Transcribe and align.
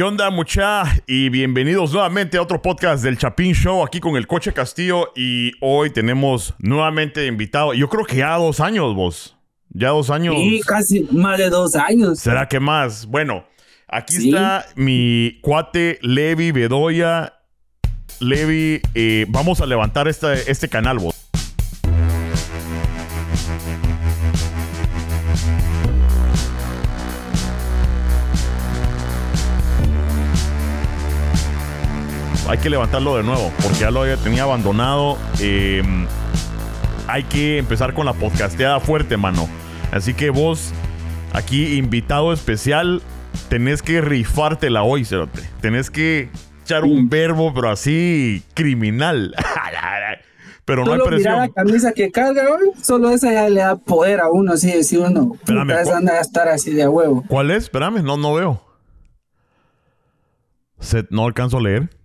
¿Qué 0.00 0.04
onda, 0.04 0.30
mucha? 0.30 0.84
Y 1.06 1.28
bienvenidos 1.28 1.92
nuevamente 1.92 2.38
a 2.38 2.42
otro 2.42 2.62
podcast 2.62 3.04
del 3.04 3.18
Chapín 3.18 3.52
Show 3.52 3.84
aquí 3.84 4.00
con 4.00 4.16
el 4.16 4.26
Coche 4.26 4.50
Castillo. 4.50 5.12
Y 5.14 5.52
hoy 5.60 5.90
tenemos 5.90 6.54
nuevamente 6.58 7.26
invitado, 7.26 7.74
yo 7.74 7.86
creo 7.90 8.06
que 8.06 8.16
ya 8.16 8.34
dos 8.38 8.60
años, 8.60 8.94
vos. 8.94 9.36
Ya 9.68 9.90
dos 9.90 10.08
años. 10.08 10.36
Sí, 10.36 10.62
casi 10.66 11.06
más 11.12 11.36
de 11.36 11.50
dos 11.50 11.76
años. 11.76 12.18
¿Será 12.18 12.48
que 12.48 12.58
más? 12.58 13.04
Bueno, 13.04 13.44
aquí 13.88 14.28
está 14.30 14.64
mi 14.74 15.38
cuate 15.42 15.98
Levi 16.00 16.50
Bedoya. 16.50 17.34
Levi, 18.20 18.80
eh, 18.94 19.26
vamos 19.28 19.60
a 19.60 19.66
levantar 19.66 20.08
este, 20.08 20.50
este 20.50 20.70
canal, 20.70 20.98
vos. 20.98 21.19
Hay 32.50 32.58
que 32.58 32.68
levantarlo 32.68 33.16
de 33.16 33.22
nuevo, 33.22 33.52
porque 33.62 33.78
ya 33.78 33.92
lo 33.92 34.02
tenía 34.18 34.42
abandonado. 34.42 35.16
Eh, 35.38 35.84
hay 37.06 37.22
que 37.22 37.58
empezar 37.58 37.94
con 37.94 38.06
la 38.06 38.12
podcasteada 38.12 38.80
fuerte, 38.80 39.16
mano. 39.16 39.48
Así 39.92 40.14
que 40.14 40.30
vos, 40.30 40.72
aquí 41.32 41.76
invitado 41.76 42.32
especial, 42.32 43.02
tenés 43.48 43.82
que 43.82 44.00
rifártela 44.00 44.82
hoy, 44.82 45.04
Cerote. 45.04 45.42
Tenés 45.60 45.92
que 45.92 46.28
echar 46.64 46.82
un 46.82 47.08
verbo, 47.08 47.54
pero 47.54 47.70
así 47.70 48.42
criminal. 48.54 49.32
pero 50.64 50.84
no 50.84 50.94
hay 50.94 51.00
presión. 51.06 51.36
la 51.36 51.48
camisa 51.50 51.92
que 51.92 52.10
carga 52.10 52.42
hoy, 52.52 52.72
solo 52.82 53.10
esa 53.10 53.32
ya 53.32 53.48
le 53.48 53.60
da 53.60 53.76
poder 53.76 54.18
a 54.18 54.28
uno, 54.28 54.54
así 54.54 54.72
decir 54.72 54.98
uno. 54.98 55.34
Espérame, 55.34 55.84
puta, 55.84 55.96
anda 55.96 56.12
a 56.14 56.20
estar 56.20 56.48
así 56.48 56.72
de 56.72 56.88
huevo. 56.88 57.22
¿Cuál 57.28 57.52
es? 57.52 57.64
Espérame, 57.64 58.02
no, 58.02 58.16
no 58.16 58.34
veo. 58.34 58.60
no 61.10 61.26
alcanzo 61.26 61.58
a 61.58 61.60
leer. 61.60 61.99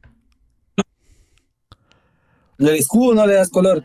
El 2.57 2.69
escudo 2.69 3.13
no 3.15 3.27
le 3.27 3.35
das 3.35 3.49
color. 3.49 3.83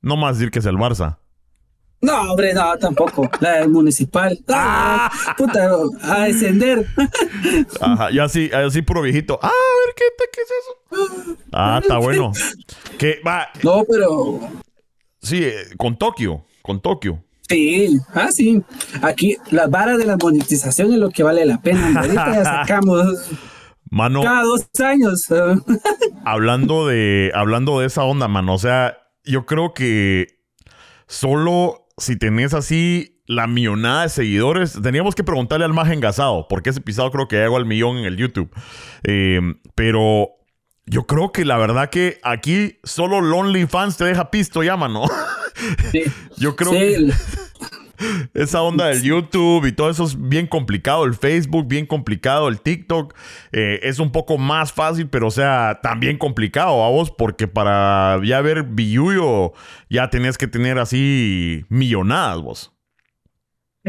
No 0.00 0.16
más 0.16 0.38
decir 0.38 0.50
que 0.50 0.58
es 0.58 0.66
el 0.66 0.76
Barça. 0.76 1.18
No, 2.00 2.30
hombre, 2.30 2.54
no, 2.54 2.76
tampoco. 2.78 3.28
La 3.40 3.58
del 3.58 3.70
municipal. 3.70 4.38
¡Ah! 4.48 5.10
Puta, 5.36 5.68
a 6.02 6.24
descender. 6.24 6.86
Ajá, 7.80 8.10
y 8.12 8.18
así, 8.20 8.50
así 8.52 8.82
puro 8.82 9.02
viejito. 9.02 9.38
Ah, 9.42 9.48
a 9.48 9.50
ver, 9.50 9.94
¿qué, 9.96 10.04
qué 10.32 10.40
es 10.40 10.48
eso? 10.50 11.36
Ah, 11.52 11.80
está 11.82 11.98
bueno. 11.98 12.32
Que 12.98 13.20
va. 13.26 13.48
No, 13.62 13.84
pero. 13.88 14.40
Sí, 15.20 15.42
eh, 15.42 15.64
con 15.76 15.98
Tokio. 15.98 16.44
Con 16.62 16.80
Tokio. 16.80 17.22
Sí, 17.48 17.98
ah, 18.14 18.28
sí. 18.30 18.62
Aquí, 19.02 19.36
las 19.50 19.70
varas 19.70 19.98
de 19.98 20.04
la 20.04 20.16
monetización 20.16 20.92
es 20.92 20.98
lo 20.98 21.10
que 21.10 21.22
vale 21.22 21.44
la 21.46 21.60
pena. 21.60 22.00
Ahorita 22.00 22.34
ya 22.34 22.44
sacamos. 22.66 23.28
Mano. 23.90 24.22
Cada 24.22 24.42
dos 24.42 24.68
años. 24.84 25.24
hablando 26.24 26.86
de. 26.86 27.32
Hablando 27.34 27.80
de 27.80 27.86
esa 27.86 28.04
onda, 28.04 28.28
mano. 28.28 28.54
O 28.54 28.58
sea, 28.58 28.98
yo 29.24 29.46
creo 29.46 29.74
que 29.74 30.26
solo 31.06 31.88
si 31.96 32.16
tenés 32.16 32.54
así 32.54 33.22
la 33.26 33.46
millonada 33.46 34.02
de 34.02 34.08
seguidores, 34.08 34.78
teníamos 34.82 35.14
que 35.14 35.24
preguntarle 35.24 35.66
al 35.66 35.74
más 35.74 35.90
engasado, 35.90 36.46
porque 36.48 36.70
ese 36.70 36.80
pisado 36.80 37.10
creo 37.10 37.28
que 37.28 37.36
llegó 37.36 37.56
al 37.56 37.66
millón 37.66 37.98
en 37.98 38.04
el 38.06 38.16
YouTube. 38.16 38.50
Eh, 39.04 39.40
pero 39.74 40.30
yo 40.86 41.06
creo 41.06 41.30
que 41.30 41.44
la 41.44 41.58
verdad 41.58 41.90
que 41.90 42.18
aquí 42.22 42.78
solo 42.84 43.20
Lonely 43.20 43.66
Fans 43.66 43.98
te 43.98 44.04
deja 44.04 44.30
pisto 44.30 44.62
ya, 44.62 44.76
mano. 44.76 45.04
Sí. 45.92 46.04
yo 46.38 46.56
creo 46.56 46.70
que 46.72 47.12
esa 48.34 48.62
onda 48.62 48.86
del 48.86 49.02
YouTube 49.02 49.66
y 49.66 49.72
todo 49.72 49.90
eso 49.90 50.04
es 50.04 50.16
bien 50.28 50.46
complicado. 50.46 51.04
El 51.04 51.14
Facebook, 51.14 51.66
bien 51.66 51.86
complicado. 51.86 52.48
El 52.48 52.60
TikTok 52.60 53.14
eh, 53.52 53.80
es 53.82 53.98
un 53.98 54.12
poco 54.12 54.38
más 54.38 54.72
fácil, 54.72 55.08
pero 55.08 55.28
o 55.28 55.30
sea, 55.30 55.80
también 55.82 56.18
complicado 56.18 56.84
a 56.84 56.90
vos, 56.90 57.10
porque 57.10 57.48
para 57.48 58.20
ya 58.24 58.40
ver 58.40 58.62
Billuyo 58.64 59.52
ya 59.90 60.10
tenés 60.10 60.38
que 60.38 60.46
tener 60.46 60.78
así 60.78 61.64
millonadas 61.68 62.40
vos. 62.40 62.77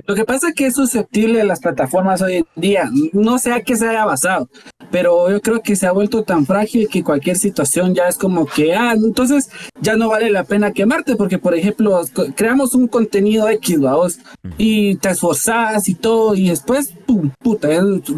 Lo 0.06 0.16
que 0.16 0.26
pasa 0.26 0.50
es 0.50 0.56
que 0.56 0.68
es 0.68 0.76
susceptible 0.76 1.40
de 1.40 1.44
las 1.44 1.60
plataformas 1.60 2.22
hoy 2.22 2.36
en 2.36 2.46
día. 2.56 2.90
No 3.14 3.38
sé 3.38 3.52
a 3.52 3.62
qué 3.62 3.76
se 3.76 3.88
haya 3.88 4.06
basado, 4.06 4.50
pero 4.92 5.30
yo 5.30 5.42
creo 5.42 5.62
que 5.62 5.76
se 5.76 5.88
ha 5.88 5.92
vuelto 5.92 6.24
tan 6.24 6.46
frágil 6.46 6.88
que 6.88 7.04
cualquier 7.04 7.38
situación 7.38 7.94
ya 7.94 8.08
es 8.08 8.18
como 8.18 8.46
que, 8.46 8.74
ah, 8.74 8.94
entonces 8.94 9.50
ya 9.82 9.96
no 9.96 10.10
vale 10.10 10.30
la 10.30 10.44
pena 10.44 10.72
quemarte, 10.72 11.16
porque 11.16 11.38
por 11.38 11.56
ejemplo, 11.56 12.02
creamos 12.36 12.76
un 12.76 12.88
contenido 12.88 13.50
X, 13.50 13.80
vos, 13.80 14.20
y 14.58 14.96
te 14.96 15.10
esforzás 15.10 15.88
y 15.90 15.96
todo, 15.96 16.36
y 16.36 16.50
después, 16.50 16.94
pum, 17.06 17.32
puta, 17.40 17.70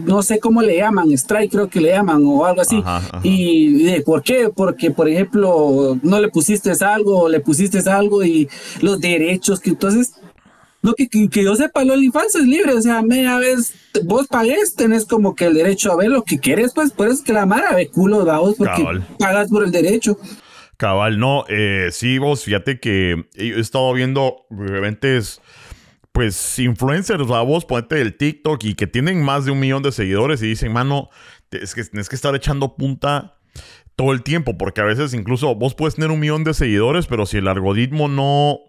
no 0.06 0.24
sé 0.24 0.40
cómo 0.40 0.62
le 0.62 0.78
llaman, 0.78 1.12
strike 1.12 1.52
creo 1.52 1.70
que 1.70 1.82
le 1.82 1.90
llaman 1.90 2.24
o 2.26 2.46
algo 2.46 2.62
así. 2.62 2.82
Y 3.24 3.84
de 3.84 4.02
por 4.02 4.24
qué, 4.24 4.50
porque 4.54 4.92
por 4.92 5.10
ejemplo, 5.10 5.98
no 6.02 6.20
le 6.20 6.30
pusiste 6.30 6.72
algo, 6.82 7.22
o 7.22 7.30
le 7.30 7.40
pusiste 7.40 7.80
algo 7.90 8.24
y 8.24 8.50
los 8.82 9.00
derechos 9.00 9.60
que 9.60 9.72
entonces 9.72 10.14
no, 10.82 10.94
que, 10.94 11.08
que, 11.08 11.44
yo 11.44 11.56
sepa, 11.56 11.84
el 11.84 11.92
OnlyFans 11.92 12.36
es 12.36 12.48
libre, 12.48 12.74
o 12.74 12.82
sea, 12.82 13.02
media 13.04 13.38
vez 13.38 13.74
vos 14.04 14.28
pagues, 14.28 14.76
tenés 14.76 15.06
como 15.06 15.36
que 15.36 15.46
el 15.46 15.54
derecho 15.54 15.92
a 15.92 15.96
ver 15.96 16.10
lo 16.10 16.24
que 16.24 16.40
quieres, 16.40 16.74
pues 16.74 16.92
por 16.92 17.08
eso 17.08 17.24
que 17.24 17.34
la 17.34 17.46
mara 17.46 17.76
ve 17.76 17.90
culo, 17.90 18.26
vos, 18.26 18.56
porque 18.58 18.84
pagas 19.20 19.50
por 19.50 19.64
el 19.64 19.72
derecho. 19.72 20.18
Cabal, 20.78 21.20
no, 21.20 21.46
eh, 21.48 21.90
sí, 21.92 22.18
vos, 22.18 22.44
fíjate 22.44 22.80
que 22.80 23.28
he 23.36 23.60
estado 23.60 23.94
viendo 23.94 24.48
eventos, 24.50 25.40
pues, 26.12 26.58
influencers, 26.58 27.30
a 27.30 27.42
vos, 27.42 27.66
ponete 27.66 27.98
del 27.98 28.18
TikTok 28.18 28.64
y 28.64 28.74
que 28.74 28.88
tienen 28.88 29.22
más 29.22 29.46
de 29.46 29.52
un 29.52 29.60
millón 29.60 29.84
de 29.84 29.92
seguidores 29.92 30.42
y 30.42 30.48
dicen, 30.48 30.74
mano, 30.74 31.10
es 31.52 31.76
que 31.76 31.84
tienes 31.84 32.10
que 32.10 32.16
estar 32.16 32.34
echando 32.36 32.76
punta 32.76 33.38
todo 33.96 34.14
el 34.14 34.24
tiempo, 34.24 34.58
porque 34.58 34.82
a 34.82 34.86
veces 34.86 35.14
incluso 35.14 35.54
vos 35.54 35.76
puedes 35.76 35.94
tener 35.94 36.10
un 36.10 36.20
millón 36.20 36.44
de 36.44 36.56
seguidores, 36.56 37.06
pero 37.06 37.28
si 37.28 37.38
el 37.38 37.48
algoritmo 37.48 38.08
no 38.08 38.62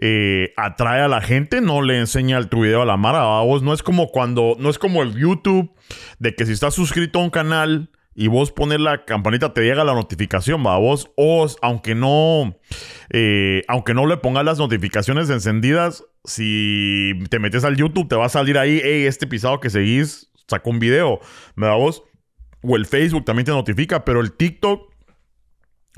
eh, 0.00 0.52
atrae 0.56 1.02
a 1.02 1.08
la 1.08 1.20
gente, 1.20 1.60
no 1.60 1.82
le 1.82 1.98
enseña 1.98 2.42
tu 2.48 2.62
video 2.62 2.82
a 2.82 2.86
la 2.86 2.96
mara. 2.96 3.22
Vos 3.42 3.62
no 3.62 3.72
es 3.72 3.82
como 3.82 4.08
cuando, 4.08 4.56
no 4.58 4.70
es 4.70 4.78
como 4.78 5.02
el 5.02 5.14
YouTube, 5.14 5.70
de 6.18 6.34
que 6.34 6.46
si 6.46 6.52
estás 6.52 6.74
suscrito 6.74 7.18
a 7.18 7.22
un 7.22 7.30
canal 7.30 7.90
y 8.14 8.28
vos 8.28 8.52
pones 8.52 8.80
la 8.80 9.04
campanita, 9.04 9.54
te 9.54 9.62
llega 9.62 9.84
la 9.84 9.94
notificación, 9.94 10.62
vos, 10.62 11.10
o 11.16 11.46
aunque 11.62 11.94
no, 11.94 12.58
eh, 13.10 13.62
aunque 13.68 13.94
no 13.94 14.06
le 14.06 14.18
pongas 14.18 14.44
las 14.44 14.58
notificaciones 14.58 15.30
encendidas, 15.30 16.04
si 16.24 17.14
te 17.30 17.38
metes 17.38 17.64
al 17.64 17.76
YouTube, 17.76 18.08
te 18.08 18.16
va 18.16 18.26
a 18.26 18.30
salir 18.30 18.58
ahí, 18.58 18.80
hey, 18.82 19.06
este 19.06 19.26
pisado 19.26 19.60
que 19.60 19.70
seguís 19.70 20.30
sacó 20.46 20.70
un 20.70 20.78
video, 20.78 21.20
¿verdad 21.56 21.76
vos? 21.76 22.02
O 22.62 22.76
el 22.76 22.86
Facebook 22.86 23.24
también 23.24 23.46
te 23.46 23.52
notifica, 23.52 24.04
pero 24.04 24.20
el 24.20 24.32
TikTok, 24.32 24.92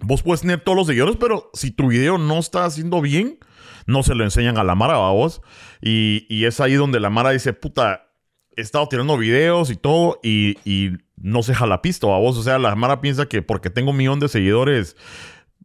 vos 0.03 0.22
puedes 0.22 0.43
tener 0.43 0.61
todos 0.61 0.76
los 0.76 0.87
seguidores, 0.87 1.16
pero 1.16 1.50
si 1.53 1.72
tu 1.72 1.88
video 1.88 2.16
no 2.19 2.38
está 2.38 2.65
haciendo 2.65 3.00
bien, 3.00 3.38
no 3.86 4.02
se 4.02 4.14
lo 4.14 4.24
enseñan 4.24 4.58
a 4.58 4.64
la 4.64 4.74
Mara, 4.74 4.96
vos. 4.96 5.42
Y, 5.80 6.26
y 6.28 6.44
es 6.44 6.60
ahí 6.60 6.74
donde 6.74 7.00
la 7.00 7.10
Mara 7.10 7.30
dice, 7.30 7.52
puta, 7.52 8.08
he 8.56 8.60
estado 8.60 8.88
tirando 8.88 9.16
videos 9.16 9.70
y 9.70 9.76
todo 9.76 10.20
y, 10.22 10.58
y 10.64 10.92
no 11.16 11.42
se 11.42 11.54
jala 11.54 11.82
pisto, 11.82 12.08
vos. 12.08 12.36
O 12.38 12.42
sea, 12.42 12.58
la 12.58 12.74
Mara 12.74 13.00
piensa 13.00 13.26
que 13.26 13.42
porque 13.42 13.70
tengo 13.70 13.90
un 13.90 13.96
millón 13.96 14.20
de 14.20 14.28
seguidores 14.28 14.96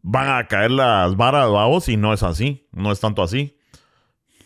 van 0.01 0.29
a 0.29 0.47
caer 0.47 0.71
las 0.71 1.15
varas, 1.15 1.49
vos. 1.49 1.89
Y 1.89 1.97
no 1.97 2.13
es 2.13 2.23
así, 2.23 2.67
no 2.71 2.91
es 2.91 2.99
tanto 2.99 3.23
así. 3.23 3.58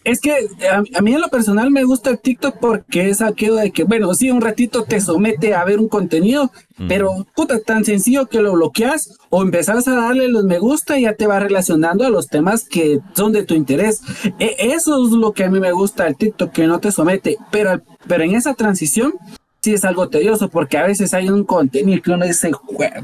Es 0.04 0.20
que 0.20 0.32
a, 0.70 1.02
mí 1.02 1.14
en 1.14 1.22
lo 1.22 1.30
personal 1.30 1.72
me 1.72 1.84
gusta 1.84 2.10
el 2.10 2.20
TikTok 2.20 2.58
porque 2.60 3.10
es 3.10 3.22
aquello 3.22 3.56
de 3.56 3.72
que, 3.72 3.84
bueno, 3.84 4.14
sí, 4.14 4.32
un 4.32 4.42
ratito 4.42 4.84
te 4.84 5.00
somete 5.00 5.54
a 5.54 5.64
ver 5.64 5.80
un 5.80 5.88
contenido, 5.88 6.52
pero 6.88 7.26
puta, 7.36 7.60
tan 7.60 7.86
sencillo 7.86 8.28
que 8.28 8.42
lo 8.42 8.54
bloqueas 8.54 9.18
o 9.30 9.42
empezás 9.42 9.88
a 9.88 9.96
darle 9.96 10.28
los 10.28 10.44
me 10.44 10.60
gusta 10.60 11.00
y 11.00 11.04
ya 11.04 11.14
te 11.14 11.28
va 11.28 11.40
relacionando 11.40 12.06
a 12.06 12.10
los 12.10 12.28
temas 12.28 12.68
que 12.68 13.00
son 13.14 13.32
de 13.32 13.44
tu 13.44 13.54
interés. 13.54 14.02
E, 14.40 14.56
eso 14.60 15.06
es 15.06 15.12
lo 15.12 15.32
que 15.32 15.46
a 15.46 15.50
mí 15.50 15.60
me 15.60 15.72
gusta 15.72 16.04
del 16.04 16.18
TikTok, 16.18 16.52
que 16.52 16.68
no 16.68 16.80
te 16.80 16.92
somete, 16.92 17.38
pero, 17.52 17.82
pero 18.08 18.24
en 18.24 18.36
esa 18.36 18.54
transición 18.56 19.14
sí 19.64 19.74
es 19.74 19.86
algo 19.86 20.10
tedioso 20.10 20.50
porque 20.50 20.78
a 20.78 20.86
veces 20.86 21.14
hay 21.14 21.30
un 21.30 21.46
contenido 21.46 22.02
que 22.02 22.12
uno 22.12 22.26
dice, 22.26 22.52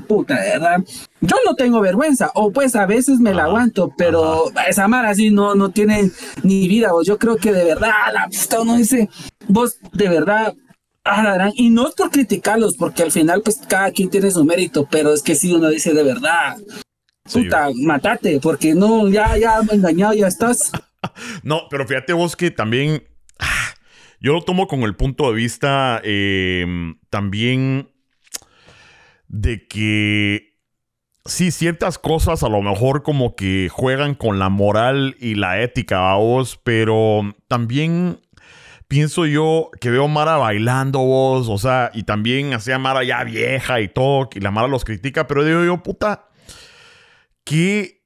puta, 0.07 0.35
¿verdad? 0.35 0.83
Yo 1.21 1.37
no 1.45 1.55
tengo 1.55 1.79
vergüenza, 1.79 2.31
o 2.35 2.51
pues 2.51 2.75
a 2.75 2.85
veces 2.85 3.19
me 3.19 3.33
la 3.33 3.45
aguanto, 3.45 3.93
pero 3.97 4.51
esa 4.67 4.87
mara 4.89 5.09
así 5.09 5.31
no, 5.31 5.55
no 5.55 5.69
tiene 5.69 6.11
ni 6.43 6.67
vida, 6.67 6.93
o 6.93 7.01
yo 7.01 7.17
creo 7.17 7.37
que 7.37 7.53
de 7.53 7.63
verdad, 7.63 7.91
la 8.13 8.27
puta, 8.27 8.61
uno 8.61 8.75
dice, 8.75 9.09
vos 9.47 9.77
de 9.93 10.09
verdad, 10.09 10.53
ah, 11.05 11.49
y 11.55 11.69
no 11.69 11.87
es 11.87 11.95
por 11.95 12.11
criticarlos, 12.11 12.75
porque 12.75 13.03
al 13.03 13.11
final 13.11 13.41
pues 13.41 13.61
cada 13.65 13.91
quien 13.91 14.09
tiene 14.09 14.29
su 14.29 14.43
mérito, 14.43 14.85
pero 14.91 15.13
es 15.13 15.23
que 15.23 15.35
si 15.35 15.53
uno 15.53 15.69
dice 15.69 15.93
de 15.93 16.03
verdad, 16.03 16.57
puta, 17.31 17.69
matate, 17.73 18.41
porque 18.41 18.75
no, 18.75 19.07
ya, 19.07 19.37
ya 19.37 19.61
engañado, 19.71 20.13
ya 20.13 20.27
estás. 20.27 20.71
no, 21.43 21.61
pero 21.69 21.87
fíjate 21.87 22.11
vos 22.11 22.35
que 22.35 22.51
también 22.51 23.01
yo 24.19 24.33
lo 24.33 24.41
tomo 24.41 24.67
con 24.67 24.81
el 24.81 24.95
punto 24.95 25.29
de 25.29 25.35
vista 25.35 26.01
em, 26.03 26.99
también 27.09 27.89
de 29.27 29.67
que 29.67 30.49
sí, 31.25 31.51
ciertas 31.51 31.97
cosas 31.97 32.43
a 32.43 32.49
lo 32.49 32.61
mejor 32.61 33.03
como 33.03 33.35
que 33.35 33.69
juegan 33.71 34.15
con 34.15 34.39
la 34.39 34.49
moral 34.49 35.15
y 35.19 35.35
la 35.35 35.61
ética, 35.61 36.13
vos, 36.15 36.59
pero 36.63 37.21
también 37.47 38.19
pienso 38.87 39.25
yo 39.25 39.69
que 39.79 39.91
veo 39.91 40.07
Mara 40.07 40.37
bailando 40.37 40.99
vos, 40.99 41.47
o 41.47 41.57
sea, 41.57 41.91
y 41.93 42.03
también 42.03 42.53
hacía 42.53 42.79
Mara 42.79 43.03
ya 43.03 43.23
vieja 43.23 43.79
y 43.79 43.87
todo, 43.87 44.29
y 44.33 44.39
la 44.39 44.51
Mara 44.51 44.67
los 44.67 44.83
critica, 44.83 45.27
pero 45.27 45.45
digo 45.45 45.63
yo, 45.63 45.83
puta, 45.83 46.27
qué, 47.43 48.01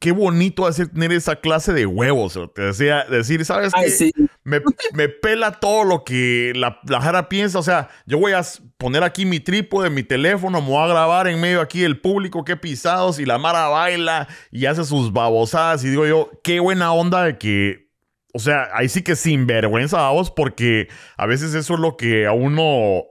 qué 0.00 0.12
bonito 0.12 0.66
hacer 0.66 0.88
tener 0.88 1.12
esa 1.12 1.36
clase 1.36 1.72
de 1.72 1.86
huevos, 1.86 2.38
te 2.54 2.62
decía, 2.62 3.04
decir, 3.04 3.44
¿sabes 3.44 3.72
qué? 3.74 4.10
Me, 4.48 5.08
pela 5.08 5.52
todo 5.52 5.84
lo 5.84 6.04
que 6.04 6.52
la, 6.56 6.80
Jara 7.00 7.28
piensa, 7.28 7.58
o 7.58 7.62
sea, 7.62 7.88
yo 8.06 8.18
voy 8.18 8.32
a 8.32 8.42
poner 8.78 9.02
aquí 9.02 9.26
mi 9.26 9.40
trípode, 9.40 9.90
mi 9.90 10.02
teléfono, 10.02 10.60
me 10.60 10.68
voy 10.68 10.82
a 10.82 10.86
grabar 10.88 11.28
en 11.28 11.40
medio 11.40 11.60
aquí 11.60 11.84
el 11.84 12.00
público, 12.00 12.44
qué 12.44 12.56
pisados, 12.56 13.18
y 13.18 13.26
la 13.26 13.38
Mara 13.38 13.68
baila 13.68 14.26
y 14.50 14.66
hace 14.66 14.84
sus 14.84 15.12
babosadas, 15.12 15.84
y 15.84 15.90
digo 15.90 16.06
yo, 16.06 16.30
qué 16.42 16.60
buena 16.60 16.92
onda 16.92 17.24
de 17.24 17.38
que 17.38 17.88
o 18.34 18.38
sea, 18.38 18.68
ahí 18.74 18.88
sí 18.88 19.02
que 19.02 19.16
sin 19.16 19.46
vergüenza, 19.46 19.96
vamos, 19.96 20.30
porque 20.30 20.88
a 21.16 21.26
veces 21.26 21.54
eso 21.54 21.74
es 21.74 21.80
lo 21.80 21.96
que 21.96 22.26
a 22.26 22.32
uno 22.32 23.04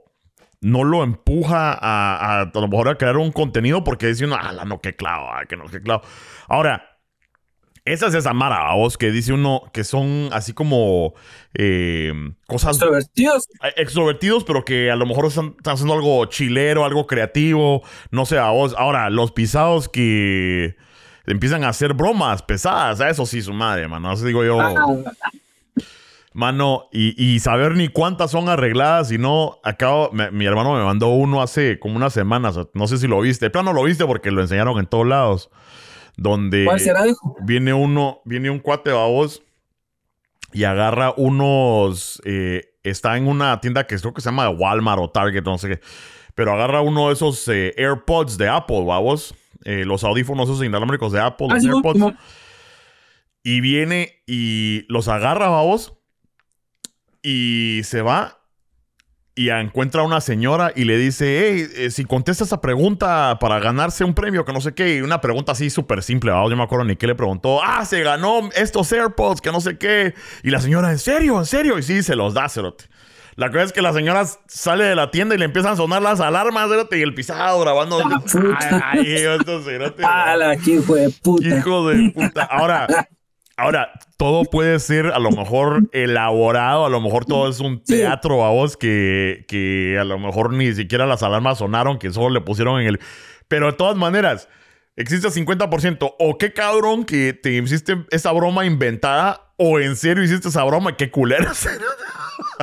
no 0.60 0.84
lo 0.84 1.04
empuja 1.04 1.72
a, 1.72 2.42
a, 2.42 2.50
lo 2.54 2.68
mejor 2.68 2.88
a 2.88 2.96
crear 2.96 3.16
un 3.16 3.32
contenido 3.32 3.84
porque 3.84 4.06
dice 4.06 4.24
uno, 4.24 4.36
ah, 4.40 4.64
no, 4.64 4.80
qué 4.80 4.96
clavo, 4.96 5.28
ah, 5.30 5.44
que 5.46 5.56
no, 5.56 5.66
qué 5.66 5.80
clavo. 5.80 6.02
Ahora, 6.48 6.87
esa 7.92 8.06
es 8.08 8.14
esa 8.14 8.32
mara, 8.32 8.74
vos, 8.74 8.98
que 8.98 9.10
dice 9.10 9.32
uno 9.32 9.62
que 9.72 9.84
son 9.84 10.28
así 10.32 10.52
como 10.52 11.14
eh, 11.54 12.12
cosas. 12.46 12.76
Extrovertidos. 12.76 13.48
Eh, 13.62 13.72
extrovertidos, 13.76 14.44
pero 14.44 14.64
que 14.64 14.90
a 14.90 14.96
lo 14.96 15.06
mejor 15.06 15.26
están, 15.26 15.54
haciendo 15.64 15.94
algo 15.94 16.24
chilero, 16.26 16.84
algo 16.84 17.06
creativo. 17.06 17.82
No 18.10 18.26
sé, 18.26 18.38
a 18.38 18.50
vos. 18.50 18.74
Ahora, 18.78 19.10
los 19.10 19.32
pisados 19.32 19.88
que 19.88 20.76
empiezan 21.26 21.64
a 21.64 21.68
hacer 21.68 21.94
bromas 21.94 22.42
pesadas. 22.42 23.00
A 23.00 23.10
eso 23.10 23.26
sí, 23.26 23.42
su 23.42 23.52
madre, 23.52 23.88
mano. 23.88 24.10
Así 24.10 24.24
digo 24.24 24.44
yo. 24.44 24.58
Mano, 26.38 26.88
y, 26.92 27.40
saber 27.40 27.74
ni 27.74 27.88
cuántas 27.88 28.30
son 28.30 28.48
arregladas, 28.48 29.10
y 29.10 29.18
no, 29.18 29.58
acabo, 29.64 30.12
mi 30.12 30.44
hermano 30.44 30.74
me 30.74 30.84
mandó 30.84 31.08
uno 31.08 31.42
hace 31.42 31.80
como 31.80 31.96
unas 31.96 32.12
semanas, 32.12 32.56
no 32.74 32.86
sé 32.86 32.98
si 32.98 33.08
lo 33.08 33.20
viste, 33.20 33.50
pero 33.50 33.64
no 33.64 33.72
lo 33.72 33.82
viste 33.82 34.06
porque 34.06 34.30
lo 34.30 34.40
enseñaron 34.40 34.78
en 34.78 34.86
todos 34.86 35.04
lados, 35.04 35.50
donde 36.18 36.68
viene 37.44 37.72
uno, 37.72 38.20
viene 38.24 38.50
un 38.50 38.58
cuate 38.58 38.90
babos 38.90 39.40
y 40.52 40.64
agarra 40.64 41.14
unos, 41.16 42.20
eh, 42.24 42.74
está 42.82 43.16
en 43.16 43.28
una 43.28 43.60
tienda 43.60 43.86
que 43.86 43.96
creo 43.96 44.12
que 44.12 44.20
se 44.20 44.26
llama 44.26 44.50
Walmart 44.50 45.00
o 45.00 45.10
Target, 45.10 45.44
no 45.44 45.58
sé 45.58 45.68
qué, 45.68 45.80
pero 46.34 46.52
agarra 46.52 46.80
uno 46.80 47.06
de 47.06 47.14
esos 47.14 47.46
eh, 47.46 47.72
AirPods 47.78 48.36
de 48.36 48.48
Apple, 48.48 48.84
babos, 48.84 49.32
eh, 49.64 49.84
los 49.84 50.02
audífonos 50.02 50.48
esos 50.48 50.64
inalámbricos 50.64 51.12
de 51.12 51.20
Apple, 51.20 51.48
los 51.50 51.64
ah, 51.64 51.68
AirPods. 51.68 52.16
Y 53.44 53.60
viene 53.60 54.22
y 54.26 54.84
los 54.88 55.06
agarra, 55.08 55.48
babos. 55.48 55.94
Y 57.22 57.80
se 57.84 58.02
va 58.02 58.37
y 59.38 59.50
encuentra 59.50 60.02
a 60.02 60.04
una 60.04 60.20
señora 60.20 60.72
y 60.74 60.82
le 60.82 60.98
dice, 60.98 61.46
hey, 61.46 61.68
eh, 61.76 61.90
si 61.92 62.04
contesta 62.04 62.42
esa 62.42 62.60
pregunta 62.60 63.38
para 63.40 63.60
ganarse 63.60 64.02
un 64.02 64.12
premio, 64.12 64.44
que 64.44 64.52
no 64.52 64.60
sé 64.60 64.74
qué, 64.74 64.96
y 64.96 65.00
una 65.00 65.20
pregunta 65.20 65.52
así 65.52 65.70
súper 65.70 66.02
simple, 66.02 66.32
babos. 66.32 66.50
yo 66.50 66.56
me 66.56 66.64
acuerdo 66.64 66.84
ni 66.84 66.96
qué 66.96 67.06
le 67.06 67.14
preguntó, 67.14 67.62
ah, 67.62 67.84
se 67.84 68.02
ganó 68.02 68.50
estos 68.56 68.90
AirPods, 68.92 69.40
que 69.40 69.52
no 69.52 69.60
sé 69.60 69.78
qué, 69.78 70.12
y 70.42 70.50
la 70.50 70.60
señora, 70.60 70.90
¿en 70.90 70.98
serio? 70.98 71.38
¿En 71.38 71.46
serio? 71.46 71.78
Y 71.78 71.84
sí, 71.84 72.02
se 72.02 72.16
los 72.16 72.34
da, 72.34 72.48
cerote. 72.48 72.86
La 73.36 73.52
cosa 73.52 73.62
es 73.62 73.72
que 73.72 73.80
la 73.80 73.92
señora 73.92 74.26
sale 74.48 74.82
de 74.82 74.96
la 74.96 75.12
tienda 75.12 75.36
y 75.36 75.38
le 75.38 75.44
empiezan 75.44 75.74
a 75.74 75.76
sonar 75.76 76.02
las 76.02 76.18
alarmas, 76.18 76.68
y 76.90 77.00
el 77.00 77.14
pisado 77.14 77.60
grabando. 77.60 78.00
Ah, 78.04 78.90
ay, 78.92 79.24
ay, 80.04 80.58
hijo 80.66 80.96
de 80.96 81.10
puta. 81.22 81.46
Hijo 81.46 81.88
de 81.88 82.10
puta. 82.10 82.42
Ahora, 82.42 82.88
ahora, 83.58 83.90
todo 84.16 84.44
puede 84.44 84.78
ser 84.78 85.06
a 85.06 85.18
lo 85.18 85.30
mejor 85.30 85.88
elaborado, 85.92 86.86
a 86.86 86.90
lo 86.90 87.00
mejor 87.00 87.26
todo 87.26 87.48
es 87.48 87.60
un 87.60 87.82
teatro 87.82 88.44
a 88.44 88.50
vos 88.50 88.76
que, 88.76 89.44
que 89.48 89.98
a 90.00 90.04
lo 90.04 90.18
mejor 90.18 90.52
ni 90.52 90.72
siquiera 90.72 91.06
las 91.06 91.22
alarmas 91.22 91.58
sonaron, 91.58 91.98
que 91.98 92.10
solo 92.10 92.30
le 92.30 92.40
pusieron 92.40 92.80
en 92.80 92.86
el. 92.86 93.00
Pero 93.48 93.66
de 93.66 93.72
todas 93.72 93.96
maneras, 93.96 94.48
existe 94.96 95.28
50%. 95.28 96.14
O 96.18 96.38
qué 96.38 96.52
cabrón 96.52 97.04
que 97.04 97.32
te 97.32 97.52
hiciste 97.52 98.06
esa 98.10 98.32
broma 98.32 98.64
inventada, 98.64 99.52
o 99.56 99.80
en 99.80 99.96
serio 99.96 100.22
hiciste 100.22 100.48
esa 100.48 100.64
broma, 100.64 100.96
qué 100.96 101.10
culero. 101.10 101.50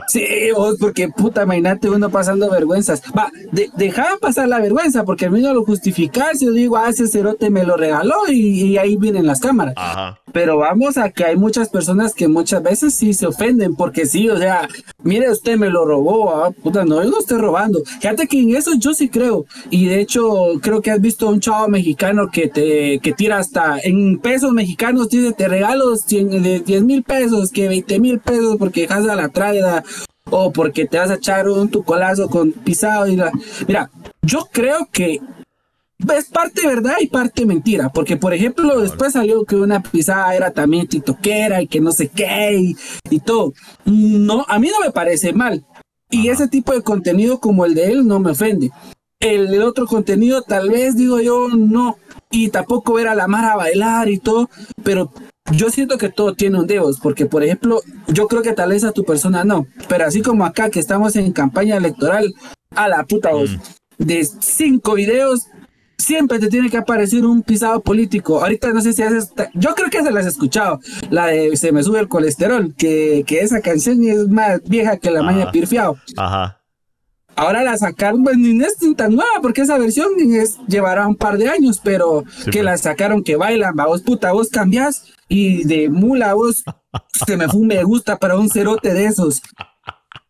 Sí, 0.07 0.25
vos, 0.55 0.75
porque 0.79 1.09
puta, 1.09 1.43
imagínate 1.43 1.89
uno 1.89 2.09
pasando 2.09 2.49
vergüenzas. 2.49 3.01
Va, 3.17 3.31
de, 3.51 3.69
dejaba 3.75 4.17
pasar 4.17 4.47
la 4.47 4.59
vergüenza 4.59 5.03
porque 5.03 5.25
el 5.25 5.41
no 5.41 5.53
lo 5.53 5.65
justificarse. 5.65 6.45
Yo 6.45 6.51
digo, 6.51 6.77
ah, 6.77 6.89
ese 6.89 7.07
cerote 7.07 7.49
me 7.49 7.63
lo 7.63 7.77
regaló 7.77 8.15
y, 8.29 8.77
ahí 8.77 8.97
vienen 8.97 9.25
las 9.25 9.39
cámaras. 9.39 9.73
Ajá. 9.77 10.19
Pero 10.31 10.57
vamos 10.57 10.97
a 10.97 11.11
que 11.11 11.23
hay 11.23 11.37
muchas 11.37 11.69
personas 11.69 12.13
que 12.13 12.27
muchas 12.27 12.61
veces 12.61 12.93
sí 12.93 13.13
se 13.13 13.25
ofenden 13.25 13.75
porque 13.75 14.05
sí, 14.05 14.27
o 14.27 14.37
sea, 14.37 14.67
mire, 15.01 15.31
usted 15.31 15.57
me 15.57 15.69
lo 15.69 15.85
robó, 15.85 16.35
ah, 16.35 16.51
puta, 16.51 16.83
no, 16.83 17.01
yo 17.01 17.09
no 17.09 17.19
estoy 17.19 17.37
robando. 17.37 17.81
Fíjate 18.01 18.27
que 18.27 18.41
en 18.41 18.53
eso 18.53 18.71
yo 18.77 18.93
sí 18.93 19.07
creo. 19.07 19.45
Y 19.69 19.85
de 19.85 20.01
hecho, 20.01 20.59
creo 20.61 20.81
que 20.81 20.91
has 20.91 20.99
visto 20.99 21.27
a 21.27 21.31
un 21.31 21.39
chavo 21.39 21.69
mexicano 21.69 22.29
que 22.31 22.49
te 22.49 22.99
que 22.99 23.13
tira 23.13 23.37
hasta 23.37 23.79
en 23.81 24.19
pesos 24.19 24.51
mexicanos, 24.51 25.07
dice, 25.07 25.31
te 25.31 25.47
regalo 25.47 25.95
100, 25.95 26.43
de 26.43 26.59
10 26.59 26.83
mil 26.83 27.03
pesos, 27.03 27.51
que 27.51 27.69
20 27.69 27.99
mil 28.01 28.19
pesos 28.19 28.57
porque 28.57 28.81
dejas 28.81 29.07
a 29.07 29.15
la 29.15 29.29
traida 29.29 29.84
o 30.29 30.51
porque 30.51 30.85
te 30.85 30.97
vas 30.97 31.09
a 31.11 31.15
echar 31.15 31.47
un 31.47 31.69
tu 31.69 31.83
colazo 31.83 32.29
con 32.29 32.51
pisado. 32.51 33.07
Y 33.07 33.19
Mira, 33.67 33.89
yo 34.21 34.47
creo 34.51 34.87
que 34.91 35.21
es 36.13 36.25
parte 36.25 36.67
verdad 36.67 36.95
y 36.99 37.07
parte 37.07 37.45
mentira, 37.45 37.89
porque 37.89 38.17
por 38.17 38.33
ejemplo 38.33 38.81
después 38.81 39.13
salió 39.13 39.45
que 39.45 39.55
una 39.55 39.81
pisada 39.81 40.35
era 40.35 40.51
también 40.51 40.87
titoquera 40.87 41.61
y 41.61 41.67
que 41.67 41.79
no 41.79 41.91
sé 41.91 42.09
qué 42.09 42.75
y, 43.09 43.19
todo. 43.19 43.53
No, 43.85 44.45
a 44.47 44.59
mí 44.59 44.67
no 44.67 44.85
me 44.85 44.91
parece 44.91 45.33
mal. 45.33 45.65
Y 46.09 46.29
ese 46.29 46.47
tipo 46.47 46.73
de 46.73 46.81
contenido 46.81 47.39
como 47.39 47.65
el 47.65 47.73
de 47.73 47.91
él 47.91 48.07
no 48.07 48.19
me 48.19 48.31
ofende. 48.31 48.71
El, 49.19 49.53
el, 49.53 49.63
otro 49.63 49.87
contenido 49.87 50.41
tal 50.41 50.69
vez 50.69 50.95
digo 50.95 51.19
yo 51.19 51.47
no. 51.49 51.97
Y 52.29 52.49
tampoco 52.49 52.93
ver 52.93 53.07
a 53.07 53.15
la 53.15 53.27
Mara 53.27 53.55
bailar 53.55 54.09
y 54.09 54.19
todo, 54.19 54.49
pero 54.83 55.11
yo 55.51 55.69
siento 55.69 55.97
que 55.97 56.09
todo 56.09 56.33
tiene 56.33 56.59
un 56.59 56.67
Dios, 56.67 56.99
porque 57.01 57.25
por 57.25 57.43
ejemplo, 57.43 57.81
yo 58.07 58.27
creo 58.27 58.41
que 58.41 58.53
tal 58.53 58.69
vez 58.69 58.83
a 58.83 58.91
tu 58.91 59.03
persona 59.03 59.43
no, 59.43 59.67
pero 59.87 60.05
así 60.05 60.21
como 60.21 60.45
acá 60.45 60.69
que 60.69 60.79
estamos 60.79 61.15
en 61.15 61.31
campaña 61.31 61.77
electoral, 61.77 62.33
a 62.71 62.87
la 62.87 63.05
puta 63.05 63.31
voz, 63.31 63.51
mm. 63.51 64.03
de 64.03 64.25
cinco 64.25 64.95
videos, 64.95 65.47
siempre 65.97 66.39
te 66.39 66.49
tiene 66.49 66.69
que 66.69 66.77
aparecer 66.77 67.25
un 67.25 67.41
pisado 67.43 67.79
político. 67.81 68.41
Ahorita 68.41 68.73
no 68.73 68.81
sé 68.81 68.93
si 68.93 69.03
haces, 69.03 69.31
yo 69.53 69.75
creo 69.75 69.89
que 69.89 70.03
se 70.03 70.11
las 70.11 70.25
has 70.25 70.33
escuchado, 70.33 70.79
la 71.09 71.27
de 71.27 71.55
Se 71.57 71.71
me 71.71 71.83
sube 71.83 71.99
el 71.99 72.07
colesterol, 72.07 72.73
que, 72.75 73.23
que 73.25 73.41
esa 73.41 73.61
canción 73.61 74.03
es 74.03 74.27
más 74.27 74.61
vieja 74.63 74.97
que 74.97 75.11
la 75.11 75.21
maña 75.21 75.51
pirfiao. 75.51 75.97
Ajá. 76.17 76.61
Ahora 77.37 77.63
la 77.63 77.77
sacaron, 77.77 78.23
pues 78.23 78.37
ni 78.37 78.63
es 78.63 78.77
tan 78.95 79.13
nueva, 79.13 79.41
porque 79.41 79.61
esa 79.61 79.77
versión 79.77 80.07
es, 80.19 80.57
llevará 80.67 81.05
un 81.05 81.17
par 81.17 81.37
de 81.37 81.49
años, 81.49 81.81
pero 81.83 82.23
que 82.49 82.63
la 82.63 82.77
sacaron 82.77 83.23
que 83.23 83.35
bailan, 83.35 83.75
vos 83.75 84.01
puta, 84.03 84.31
vos 84.31 84.49
cambiás 84.49 85.14
y 85.27 85.63
de 85.63 85.89
mula 85.89 86.33
vos 86.33 86.63
se 87.25 87.37
me 87.37 87.47
fue 87.47 87.61
un 87.61 87.67
me 87.67 87.83
gusta 87.83 88.17
para 88.17 88.37
un 88.37 88.49
cerote 88.49 88.93
de 88.93 89.05
esos. 89.05 89.41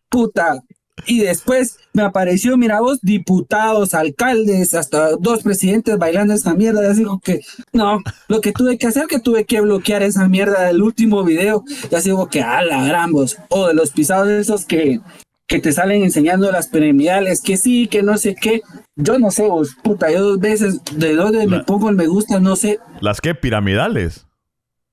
Puta. 0.10 0.64
Y 1.08 1.20
después 1.20 1.78
me 1.94 2.04
apareció, 2.04 2.56
mira 2.58 2.80
vos, 2.80 3.00
diputados, 3.02 3.94
alcaldes, 3.94 4.74
hasta 4.74 5.12
dos 5.18 5.44
presidentes 5.44 5.98
bailando 5.98 6.34
esa 6.34 6.56
mierda. 6.56 6.90
Así 6.90 7.00
digo 7.00 7.20
que, 7.20 7.42
no, 7.74 8.02
lo 8.30 8.40
que 8.40 8.54
tuve 8.54 8.78
que 8.78 8.88
hacer, 8.88 9.06
que 9.08 9.20
tuve 9.20 9.46
que 9.46 9.60
bloquear 9.60 10.04
esa 10.04 10.28
mierda 10.30 10.64
del 10.64 10.82
último 10.82 11.24
video. 11.24 11.64
Y 11.92 11.96
así 11.96 12.10
digo 12.10 12.28
que, 12.28 12.42
a 12.42 12.64
la 12.64 12.86
gran 12.86 13.12
vos. 13.12 13.38
O 13.50 13.68
de 13.68 13.74
los 13.74 13.92
pisados 13.92 14.28
de 14.28 14.40
esos 14.40 14.66
que, 14.66 15.02
que 15.48 15.60
te 15.60 15.74
salen 15.74 16.04
enseñando 16.04 16.52
las 16.52 16.68
piramidales, 16.70 17.42
que 17.42 17.58
sí, 17.58 17.88
que 17.88 18.02
no 18.02 18.18
sé 18.18 18.36
qué. 18.36 18.62
Yo 18.96 19.20
no 19.20 19.32
sé 19.32 19.44
vos, 19.48 19.75
puta, 19.84 20.10
yo 20.10 20.22
dos 20.22 20.40
veces 20.40 20.80
de 20.96 21.14
dónde 21.16 21.46
me 21.46 21.64
pongo 21.66 21.90
el 21.90 21.98
me 21.98 22.08
gusta, 22.08 22.40
no 22.40 22.56
sé. 22.56 22.80
¿Las 23.02 23.20
qué 23.20 23.36
piramidales? 23.36 24.25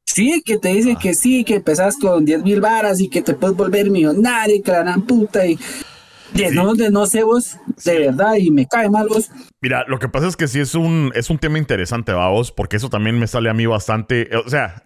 Sí, 0.04 0.42
que 0.44 0.58
te 0.58 0.68
dicen 0.68 0.96
que 0.96 1.14
sí, 1.14 1.44
que 1.44 1.56
empezás 1.56 1.96
con 1.96 2.24
10 2.24 2.42
mil 2.42 2.60
varas 2.60 3.00
y 3.00 3.08
que 3.08 3.22
te 3.22 3.34
puedes 3.34 3.56
volver 3.56 3.90
millonario 3.90 4.56
y 4.56 4.62
que 4.62 4.70
la 4.70 4.80
gran 4.80 5.02
puta 5.02 5.46
y 5.46 5.58
de 6.34 6.50
no, 6.50 6.74
de 6.74 6.90
no 6.90 7.06
sé 7.06 7.22
vos, 7.22 7.56
de 7.84 7.98
verdad, 7.98 8.34
y 8.38 8.50
me 8.50 8.66
cae 8.66 8.88
mal 8.88 9.08
vos. 9.08 9.30
Mira, 9.60 9.84
lo 9.86 9.98
que 9.98 10.08
pasa 10.08 10.28
es 10.28 10.36
que 10.36 10.48
sí 10.48 10.60
es 10.60 10.74
un, 10.74 11.12
es 11.14 11.30
un 11.30 11.38
tema 11.38 11.58
interesante, 11.58 12.12
vos, 12.12 12.52
porque 12.52 12.76
eso 12.76 12.88
también 12.88 13.18
me 13.18 13.26
sale 13.26 13.50
a 13.50 13.54
mí 13.54 13.66
bastante, 13.66 14.30
o 14.36 14.48
sea, 14.48 14.82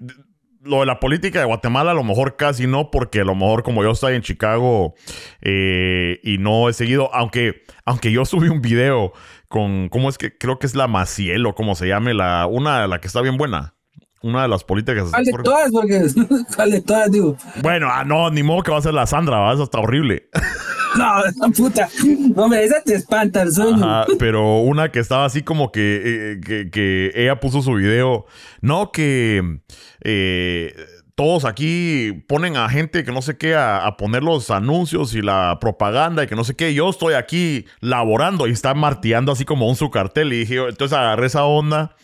lo 0.62 0.80
de 0.80 0.86
la 0.86 0.98
política 0.98 1.38
de 1.38 1.44
Guatemala 1.44 1.92
a 1.92 1.94
lo 1.94 2.02
mejor 2.02 2.36
casi 2.36 2.66
no, 2.66 2.90
porque 2.90 3.20
a 3.20 3.24
lo 3.24 3.34
mejor 3.34 3.62
como 3.62 3.84
yo 3.84 3.92
estoy 3.92 4.14
en 4.14 4.22
Chicago 4.22 4.94
eh, 5.40 6.18
y 6.24 6.38
no 6.38 6.68
he 6.68 6.72
seguido, 6.72 7.14
aunque, 7.14 7.62
aunque 7.84 8.10
yo 8.10 8.24
subí 8.26 8.48
un 8.48 8.60
video 8.60 9.12
con, 9.48 9.88
¿cómo 9.88 10.08
es 10.08 10.18
que? 10.18 10.36
Creo 10.36 10.58
que 10.58 10.66
es 10.66 10.74
la 10.74 10.88
Maciel 10.88 11.46
o 11.46 11.54
como 11.54 11.76
se 11.76 11.86
llame, 11.86 12.14
la, 12.14 12.46
una, 12.46 12.86
la 12.88 13.00
que 13.00 13.06
está 13.06 13.20
bien 13.20 13.36
buena 13.36 13.75
una 14.22 14.42
de 14.42 14.48
las 14.48 14.64
políticas. 14.64 15.10
¿Cuál 15.10 15.24
de 15.24 15.32
todas? 15.32 15.70
Porque, 15.70 16.02
¿Cuál 16.56 16.70
de 16.70 16.80
todas, 16.80 17.10
digo? 17.10 17.36
Bueno, 17.62 17.88
ah, 17.90 18.04
no, 18.04 18.30
ni 18.30 18.42
modo 18.42 18.62
que 18.62 18.70
va 18.70 18.78
a 18.78 18.82
ser 18.82 18.94
la 18.94 19.06
Sandra, 19.06 19.38
¿va? 19.38 19.52
eso 19.52 19.64
está 19.64 19.78
horrible. 19.78 20.28
No, 20.96 21.52
puta. 21.52 21.90
Hombre, 22.36 22.64
esa 22.64 22.80
te 22.82 22.94
espanta 22.94 23.42
el 23.42 23.52
sueño. 23.52 23.84
Ajá, 23.84 24.06
pero 24.18 24.60
una 24.60 24.90
que 24.90 25.00
estaba 25.00 25.26
así 25.26 25.42
como 25.42 25.70
que, 25.70 26.38
eh, 26.40 26.70
que, 26.70 27.12
ella 27.14 27.38
puso 27.38 27.60
su 27.60 27.74
video. 27.74 28.24
No, 28.62 28.92
que 28.92 29.60
eh, 30.02 30.74
todos 31.16 31.46
aquí 31.46 32.12
ponen 32.28 32.58
a 32.58 32.68
gente 32.68 33.02
que 33.02 33.10
no 33.10 33.22
sé 33.22 33.38
qué 33.38 33.56
a, 33.56 33.96
poner 33.96 34.22
los 34.22 34.50
anuncios 34.50 35.14
y 35.14 35.22
la 35.22 35.56
propaganda 35.58 36.22
y 36.22 36.26
que 36.26 36.36
no 36.36 36.44
sé 36.44 36.54
qué. 36.54 36.74
Yo 36.74 36.90
estoy 36.90 37.14
aquí 37.14 37.64
laborando 37.80 38.46
y 38.46 38.50
está 38.50 38.74
martillando 38.74 39.32
así 39.32 39.46
como 39.46 39.66
un 39.66 39.76
su 39.76 39.90
cartel. 39.90 40.30
Y 40.34 40.40
dije, 40.40 40.56
entonces 40.68 40.96
agarré 40.96 41.26
esa 41.26 41.44
onda. 41.44 41.96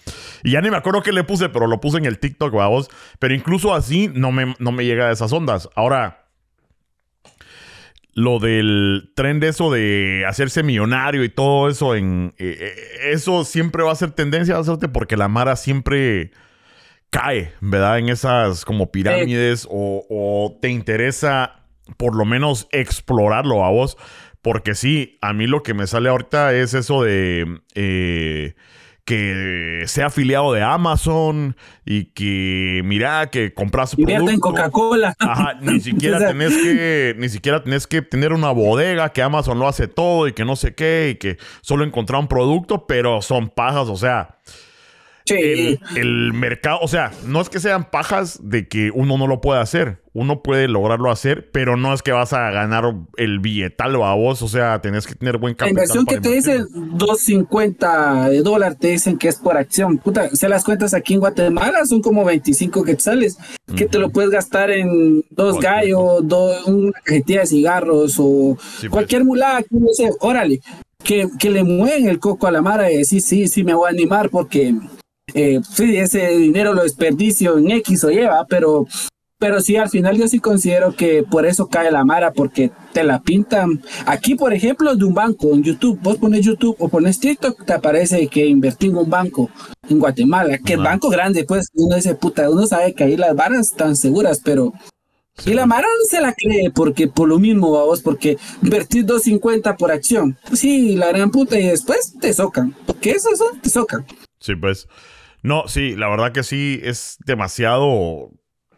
Y 0.42 0.52
ya 0.52 0.62
ni 0.62 0.70
me 0.70 0.78
acuerdo 0.78 1.02
qué 1.02 1.12
le 1.12 1.24
puse, 1.24 1.50
pero 1.50 1.66
lo 1.66 1.78
puse 1.78 1.98
en 1.98 2.06
el 2.06 2.18
TikTok, 2.18 2.54
vamos. 2.54 2.88
Pero 3.18 3.34
incluso 3.34 3.74
así 3.74 4.10
no 4.14 4.32
me, 4.32 4.54
no 4.58 4.72
me 4.72 4.86
llega 4.86 5.08
a 5.08 5.12
esas 5.12 5.30
ondas. 5.30 5.68
Ahora, 5.74 6.24
lo 8.14 8.38
del 8.38 9.12
tren 9.14 9.40
de 9.40 9.48
eso 9.48 9.70
de 9.70 10.24
hacerse 10.26 10.62
millonario 10.62 11.22
y 11.22 11.28
todo 11.28 11.68
eso 11.68 11.94
en 11.94 12.32
eh, 12.38 12.56
eh, 12.60 13.10
eso 13.12 13.44
siempre 13.44 13.82
va 13.82 13.92
a 13.92 13.96
ser 13.96 14.12
tendencia 14.12 14.56
a 14.56 14.60
hacerte 14.60 14.88
porque 14.88 15.18
la 15.18 15.28
Mara 15.28 15.56
siempre 15.56 16.30
cae, 17.12 17.52
¿verdad? 17.60 17.98
En 17.98 18.08
esas 18.08 18.64
como 18.64 18.90
pirámides 18.90 19.68
o, 19.70 20.58
te 20.60 20.70
interesa 20.70 21.60
por 21.98 22.16
lo 22.16 22.24
menos 22.24 22.66
explorarlo 22.72 23.64
a 23.64 23.70
vos. 23.70 23.96
Porque 24.40 24.74
sí, 24.74 25.18
a 25.20 25.32
mí 25.32 25.46
lo 25.46 25.62
que 25.62 25.72
me 25.72 25.86
sale 25.86 26.08
ahorita 26.08 26.52
es 26.54 26.74
eso 26.74 27.04
de 27.04 27.60
eh, 27.76 28.54
que 29.04 29.84
sea 29.86 30.06
afiliado 30.06 30.52
de 30.52 30.62
Amazon 30.62 31.54
y 31.84 32.06
que 32.06 32.80
mira 32.84 33.30
que 33.30 33.52
compras 33.52 33.94
producto. 33.94 34.30
en 34.30 34.40
Coca-Cola. 34.40 35.14
Ajá, 35.20 35.58
ni 35.60 35.80
siquiera 35.80 36.18
tenés 36.26 36.56
que 36.56 37.14
ni 37.18 37.28
siquiera 37.28 37.62
tenés 37.62 37.86
que 37.86 38.02
tener 38.02 38.32
una 38.32 38.50
bodega 38.50 39.10
que 39.10 39.22
Amazon 39.22 39.60
lo 39.60 39.68
hace 39.68 39.86
todo 39.86 40.26
y 40.26 40.32
que 40.32 40.44
no 40.44 40.56
sé 40.56 40.74
qué 40.74 41.10
y 41.12 41.18
que 41.18 41.36
solo 41.60 41.84
encontrar 41.84 42.20
un 42.20 42.26
producto, 42.26 42.86
pero 42.86 43.22
son 43.22 43.48
pajas, 43.48 43.88
o 43.88 43.96
sea, 43.96 44.38
el, 45.26 46.32
mercado, 46.32 46.78
o 46.82 46.88
sea, 46.88 47.12
no 47.26 47.40
es 47.40 47.48
que 47.48 47.60
sean 47.60 47.90
pajas 47.90 48.40
de 48.42 48.68
que 48.68 48.90
uno 48.94 49.18
no 49.18 49.26
lo 49.26 49.40
puede 49.40 49.60
hacer. 49.60 50.02
Uno 50.14 50.42
puede 50.42 50.68
lograrlo 50.68 51.10
hacer, 51.10 51.50
pero 51.52 51.78
no 51.78 51.94
es 51.94 52.02
que 52.02 52.12
vas 52.12 52.34
a 52.34 52.50
ganar 52.50 52.84
el 53.16 53.38
billetal 53.38 53.94
a 54.02 54.12
vos. 54.12 54.42
O 54.42 54.48
sea, 54.48 54.78
tenés 54.82 55.06
que 55.06 55.14
tener 55.14 55.38
buen 55.38 55.54
capital. 55.54 55.74
La 55.74 55.82
inversión 55.84 56.04
que 56.04 56.20
te 56.20 56.28
dicen 56.34 56.66
2.50 56.98 58.28
de 58.28 58.42
dólar, 58.42 58.74
te 58.74 58.88
dicen 58.88 59.16
que 59.16 59.28
es 59.28 59.36
por 59.36 59.56
acción. 59.56 59.96
Puta, 59.96 60.28
se 60.36 60.50
las 60.50 60.64
cuentas 60.64 60.92
aquí 60.92 61.14
en 61.14 61.20
Guatemala 61.20 61.86
son 61.86 62.02
como 62.02 62.26
25 62.26 62.84
quetzales, 62.84 63.38
que 63.74 63.86
te 63.86 63.98
lo 63.98 64.10
puedes 64.10 64.30
gastar 64.30 64.70
en 64.70 65.24
dos 65.30 65.58
gallos, 65.58 66.20
dos, 66.24 66.66
una 66.66 66.92
cajetilla 67.02 67.40
de 67.40 67.46
cigarros 67.46 68.16
o 68.18 68.58
pues. 68.80 68.90
cualquier 68.90 69.24
mulada 69.24 69.62
que 69.62 69.68
no 69.70 69.88
sé, 69.92 70.10
órale. 70.20 70.60
Que, 71.02 71.28
que 71.36 71.50
le 71.50 71.64
mueven 71.64 72.06
el 72.06 72.20
coco 72.20 72.46
a 72.46 72.52
la 72.52 72.62
mara 72.62 72.92
y 72.92 72.98
decir, 72.98 73.20
sí, 73.22 73.48
sí, 73.48 73.64
me 73.64 73.74
voy 73.74 73.88
a 73.88 73.90
animar 73.90 74.30
porque 74.30 74.72
eh, 75.34 75.60
sí, 75.68 75.96
ese 75.96 76.28
dinero 76.36 76.74
lo 76.74 76.82
desperdicio 76.82 77.58
en 77.58 77.70
X 77.70 78.04
o 78.04 78.10
Y, 78.10 78.20
pero, 78.48 78.86
pero 79.38 79.60
sí, 79.60 79.76
al 79.76 79.88
final 79.88 80.16
yo 80.16 80.28
sí 80.28 80.40
considero 80.40 80.94
que 80.94 81.22
por 81.22 81.46
eso 81.46 81.68
cae 81.68 81.90
la 81.90 82.04
mara, 82.04 82.32
porque 82.32 82.70
te 82.92 83.02
la 83.04 83.20
pintan. 83.20 83.82
Aquí, 84.06 84.34
por 84.34 84.52
ejemplo, 84.52 84.94
de 84.94 85.04
un 85.04 85.14
banco 85.14 85.52
en 85.54 85.62
YouTube, 85.62 85.98
vos 86.02 86.16
pones 86.16 86.44
YouTube 86.44 86.76
o 86.78 86.88
pones 86.88 87.18
TikTok, 87.18 87.64
te 87.64 87.72
aparece 87.72 88.26
que 88.28 88.46
invertí 88.46 88.86
en 88.86 88.96
un 88.96 89.10
banco 89.10 89.50
en 89.88 89.98
Guatemala, 89.98 90.58
que 90.58 90.74
el 90.74 90.80
banco 90.80 91.08
grande, 91.08 91.44
pues 91.44 91.68
uno 91.74 91.96
dice, 91.96 92.14
puta, 92.14 92.48
uno 92.50 92.66
sabe 92.66 92.94
que 92.94 93.04
ahí 93.04 93.16
las 93.16 93.34
varas 93.34 93.70
están 93.70 93.96
seguras, 93.96 94.40
pero 94.44 94.72
y 95.46 95.54
la 95.54 95.66
Mara 95.66 95.88
no 95.88 96.06
se 96.08 96.20
la 96.20 96.34
cree 96.34 96.70
porque 96.70 97.08
por 97.08 97.28
lo 97.28 97.38
mismo, 97.38 97.70
vos, 97.70 98.02
porque 98.02 98.36
invertir 98.62 99.06
2.50 99.06 99.76
por 99.76 99.90
acción. 99.90 100.36
sí, 100.52 100.94
la 100.94 101.08
gran 101.08 101.30
puta 101.30 101.58
y 101.58 101.66
después 101.66 102.14
te 102.20 102.32
socan. 102.32 102.76
Porque 102.86 103.12
eso, 103.12 103.30
eso 103.32 103.46
te 103.60 103.70
socan. 103.70 104.04
Sí, 104.38 104.54
pues. 104.54 104.86
No, 105.42 105.66
sí, 105.66 105.96
la 105.96 106.08
verdad 106.08 106.32
que 106.32 106.44
sí 106.44 106.80
es 106.82 107.18
demasiado, 107.26 108.30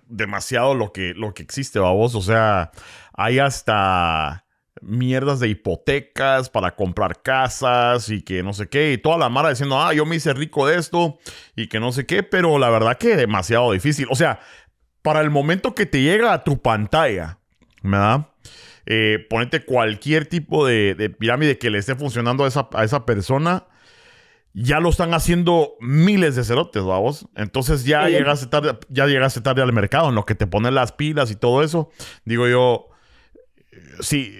demasiado 0.06 0.74
lo 0.74 0.92
que, 0.92 1.12
lo 1.14 1.34
que 1.34 1.42
existe, 1.42 1.78
vos. 1.78 2.14
O 2.14 2.22
sea, 2.22 2.70
hay 3.12 3.38
hasta 3.38 4.46
mierdas 4.80 5.40
de 5.40 5.48
hipotecas 5.48 6.50
para 6.50 6.74
comprar 6.74 7.22
casas 7.22 8.08
y 8.08 8.22
que 8.22 8.42
no 8.42 8.54
sé 8.54 8.68
qué. 8.68 8.92
Y 8.92 8.98
toda 8.98 9.18
la 9.18 9.28
mara 9.28 9.50
diciendo, 9.50 9.78
ah, 9.80 9.92
yo 9.92 10.06
me 10.06 10.16
hice 10.16 10.32
rico 10.32 10.66
de 10.66 10.78
esto 10.78 11.18
y 11.54 11.68
que 11.68 11.80
no 11.80 11.92
sé 11.92 12.06
qué. 12.06 12.22
Pero 12.22 12.58
la 12.58 12.70
verdad 12.70 12.96
que 12.96 13.16
demasiado 13.16 13.72
difícil. 13.72 14.06
O 14.10 14.14
sea, 14.14 14.40
para 15.02 15.20
el 15.20 15.30
momento 15.30 15.74
que 15.74 15.84
te 15.84 16.00
llega 16.00 16.32
a 16.32 16.44
tu 16.44 16.62
pantalla, 16.62 17.40
¿verdad? 17.82 18.28
Eh, 18.86 19.26
ponete 19.28 19.64
cualquier 19.64 20.26
tipo 20.26 20.66
de, 20.66 21.14
pirámide 21.18 21.58
que 21.58 21.70
le 21.70 21.78
esté 21.78 21.94
funcionando 21.94 22.44
a 22.44 22.48
esa, 22.48 22.68
a 22.72 22.84
esa 22.84 23.04
persona 23.04 23.66
ya 24.54 24.78
lo 24.78 24.88
están 24.88 25.12
haciendo 25.14 25.74
miles 25.80 26.36
de 26.36 26.44
cerotes, 26.44 26.84
vamos. 26.84 27.26
Entonces 27.34 27.84
ya 27.84 28.08
llegaste 28.08 28.46
tarde, 28.46 28.78
ya 28.88 29.06
llegaste 29.06 29.40
tarde 29.40 29.62
al 29.62 29.72
mercado 29.72 30.08
en 30.08 30.14
lo 30.14 30.24
que 30.24 30.36
te 30.36 30.46
ponen 30.46 30.74
las 30.74 30.92
pilas 30.92 31.30
y 31.32 31.36
todo 31.36 31.62
eso. 31.62 31.90
Digo 32.24 32.46
yo, 32.46 32.86
sí, 34.00 34.32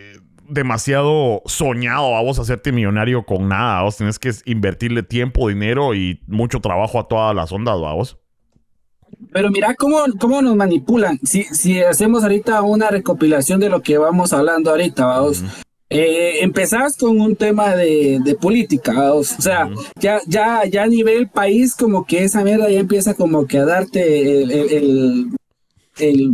demasiado 0.49 1.42
soñado, 1.47 2.12
vamos 2.12 2.38
a 2.38 2.42
hacerte 2.42 2.71
millonario 2.71 3.25
con 3.25 3.49
nada, 3.49 3.83
vos 3.83 3.97
tienes 3.97 4.21
que 4.21 4.30
invertirle 4.44 5.02
tiempo, 5.02 5.49
dinero 5.49 5.94
y 5.94 6.21
mucho 6.28 6.61
trabajo 6.61 7.00
a 7.00 7.09
todas 7.09 7.35
las 7.35 7.50
ondas, 7.50 7.80
vamos. 7.80 8.18
Pero 9.33 9.50
mira 9.50 9.75
cómo, 9.75 9.99
cómo 10.21 10.42
nos 10.42 10.54
manipulan. 10.54 11.18
Si, 11.25 11.44
si 11.44 11.80
hacemos 11.80 12.23
ahorita 12.23 12.62
una 12.62 12.88
recopilación 12.88 13.59
de 13.59 13.68
lo 13.68 13.80
que 13.80 13.99
vamos 13.99 14.33
hablando 14.33 14.71
ahorita, 14.71 15.06
vamos. 15.06 15.44
Eh, 15.97 16.43
empezás 16.43 16.97
con 16.97 17.21
un 17.21 17.37
tema 17.37 17.77
de, 17.77 18.19
de 18.25 18.35
política, 18.35 19.15
o 19.15 19.23
sea, 19.23 19.71
ya, 20.01 20.21
ya, 20.27 20.65
ya 20.65 20.83
a 20.83 20.89
nivel 20.89 21.29
país, 21.29 21.77
como 21.77 22.05
que 22.05 22.25
esa 22.25 22.43
mierda 22.43 22.69
ya 22.69 22.81
empieza 22.81 23.15
como 23.15 23.47
que 23.47 23.59
a 23.59 23.65
darte 23.65 24.43
el, 24.43 25.31
el, 25.99 26.33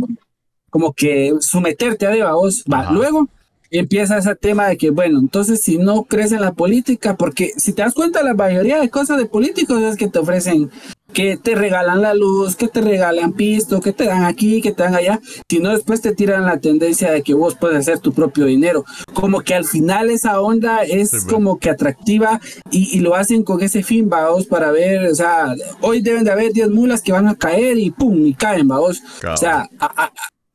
como 0.71 0.93
que 0.93 1.33
someterte 1.41 2.07
a 2.07 2.33
vos, 2.33 2.63
va, 2.73 2.91
luego 2.91 3.29
empieza 3.69 4.17
ese 4.17 4.35
tema 4.35 4.67
de 4.67 4.77
que, 4.77 4.89
bueno, 4.89 5.19
entonces 5.19 5.61
si 5.61 5.77
no 5.77 6.05
crees 6.05 6.31
en 6.31 6.41
la 6.41 6.53
política, 6.53 7.15
porque 7.15 7.51
si 7.55 7.73
te 7.73 7.83
das 7.83 7.93
cuenta, 7.93 8.23
la 8.23 8.33
mayoría 8.33 8.79
de 8.81 8.89
cosas 8.89 9.19
de 9.19 9.27
políticos 9.27 9.79
es 9.83 9.95
que 9.95 10.09
te 10.09 10.17
ofrecen 10.17 10.71
que 11.13 11.37
te 11.37 11.55
regalan 11.55 12.01
la 12.01 12.13
luz, 12.13 12.55
que 12.55 12.67
te 12.67 12.81
regalan 12.81 13.33
pisto, 13.33 13.81
que 13.81 13.93
te 13.93 14.05
dan 14.05 14.23
aquí, 14.23 14.61
que 14.61 14.71
te 14.71 14.83
dan 14.83 14.95
allá, 14.95 15.19
sino 15.49 15.71
después 15.71 16.01
te 16.01 16.13
tiran 16.13 16.45
la 16.45 16.59
tendencia 16.59 17.11
de 17.11 17.21
que 17.21 17.33
vos 17.33 17.55
puedes 17.55 17.77
hacer 17.77 17.99
tu 17.99 18.13
propio 18.13 18.45
dinero. 18.45 18.85
Como 19.13 19.41
que 19.41 19.55
al 19.55 19.65
final 19.65 20.09
esa 20.09 20.41
onda 20.41 20.83
es 20.83 21.25
como 21.25 21.59
que 21.59 21.69
atractiva 21.69 22.39
y, 22.71 22.99
lo 23.01 23.15
hacen 23.15 23.43
con 23.43 23.61
ese 23.63 23.81
fin, 23.81 24.09
vamos, 24.09 24.45
para 24.45 24.71
ver, 24.71 25.07
o 25.07 25.15
sea, 25.15 25.55
hoy 25.81 26.01
deben 26.01 26.23
de 26.23 26.31
haber 26.31 26.53
10 26.53 26.69
mulas 26.69 27.01
que 27.01 27.11
van 27.11 27.27
a 27.27 27.35
caer 27.35 27.77
y 27.79 27.89
pum, 27.89 28.25
y 28.25 28.33
caen, 28.33 28.67
vamos. 28.67 29.01
O 29.27 29.37
sea, 29.37 29.67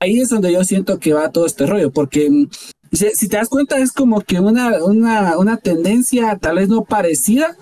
ahí 0.01 0.21
es 0.21 0.29
donde 0.29 0.53
yo 0.53 0.63
siento 0.65 0.99
que 0.99 1.13
va 1.13 1.33
todo 1.33 1.47
este 1.47 1.67
rollo, 1.67 1.91
porque 1.91 2.31
mm, 2.31 2.49
si, 2.93 3.29
te 3.29 3.37
das 3.37 3.49
cuenta, 3.49 3.79
es 3.79 3.93
como 3.93 4.21
que 4.21 4.41
una, 4.41 4.85
una, 4.85 5.39
una 5.39 5.57
tendencia 5.57 6.37
tal 6.41 6.57
vez 6.57 6.69
no 6.69 6.85
parecida, 6.85 7.57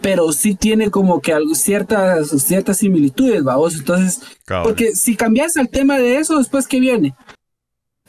pero 0.00 0.32
sí 0.32 0.54
tiene 0.54 0.90
como 0.90 1.20
que 1.20 1.36
ciertas, 1.54 2.28
ciertas 2.42 2.78
similitudes, 2.78 3.42
vamos. 3.42 3.74
Entonces, 3.76 4.20
porque 4.62 4.92
si 4.94 5.16
cambias 5.16 5.56
el 5.56 5.68
tema 5.68 5.98
de 5.98 6.16
eso, 6.16 6.38
después, 6.38 6.66
¿qué 6.66 6.80
viene? 6.80 7.14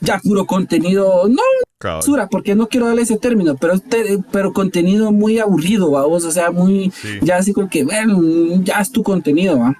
Ya 0.00 0.18
puro 0.18 0.46
contenido, 0.46 1.28
no 1.28 1.42
basura, 1.82 2.28
porque 2.28 2.54
no 2.54 2.68
quiero 2.68 2.86
darle 2.86 3.02
ese 3.02 3.16
término, 3.16 3.56
pero, 3.56 3.74
pero 4.30 4.52
contenido 4.52 5.12
muy 5.12 5.38
aburrido, 5.38 5.90
vamos, 5.90 6.24
o 6.24 6.30
sea, 6.30 6.50
muy, 6.50 6.92
ya 7.22 7.36
así 7.36 7.52
como 7.52 7.70
que, 7.70 7.84
bueno, 7.84 8.20
ya 8.62 8.80
es 8.80 8.92
tu 8.92 9.02
contenido, 9.02 9.58
¿va? 9.58 9.74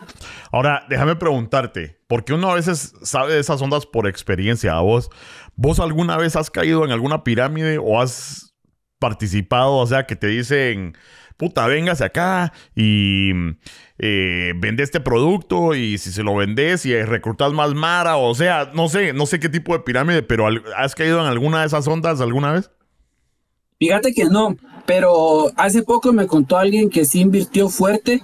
Ahora, 0.51 0.85
déjame 0.89 1.17
preguntarte, 1.17 1.99
porque 2.09 2.33
uno 2.33 2.51
a 2.51 2.55
veces 2.55 2.95
sabe 3.03 3.35
de 3.35 3.41
esas 3.41 3.61
ondas 3.61 3.85
por 3.87 4.09
experiencia, 4.09 4.79
vos? 4.81 5.11
¿Vos 5.57 5.79
alguna 5.79 6.17
vez 6.17 6.37
has 6.37 6.51
caído 6.51 6.85
en 6.85 6.91
alguna 6.91 7.23
pirámide 7.23 7.79
o 7.79 8.01
has 8.01 8.55
participado, 8.99 9.77
o 9.77 9.87
sea, 9.87 10.07
que 10.07 10.17
te 10.17 10.29
dicen, 10.29 10.97
puta, 11.41 11.67
véngase 11.67 12.05
acá 12.05 12.53
y 12.77 13.33
eh, 13.99 14.53
vende 14.57 14.83
este 14.83 15.01
producto 15.01 15.75
y 15.75 15.97
si 15.97 16.13
se 16.13 16.23
lo 16.23 16.37
vendes 16.37 16.85
y 16.85 16.95
reclutas 17.03 17.55
más 17.55 17.73
Mara, 17.73 18.19
o 18.19 18.35
sea, 18.35 18.71
no 18.75 18.91
sé, 18.91 19.15
no 19.15 19.25
sé 19.25 19.41
qué 19.41 19.49
tipo 19.49 19.73
de 19.73 19.81
pirámide, 19.81 20.23
pero 20.23 20.47
¿has 20.77 20.95
caído 20.95 21.19
en 21.19 21.27
alguna 21.27 21.61
de 21.61 21.69
esas 21.69 21.89
ondas 21.89 22.21
alguna 22.21 22.53
vez? 22.53 22.71
Fíjate 23.79 24.13
que 24.13 24.27
no, 24.27 24.55
pero 24.85 25.51
hace 25.57 25.83
poco 25.83 26.13
me 26.13 26.27
contó 26.27 26.59
alguien 26.59 26.91
que 26.91 27.07
sí 27.07 27.21
invirtió 27.21 27.71
fuerte 27.71 28.23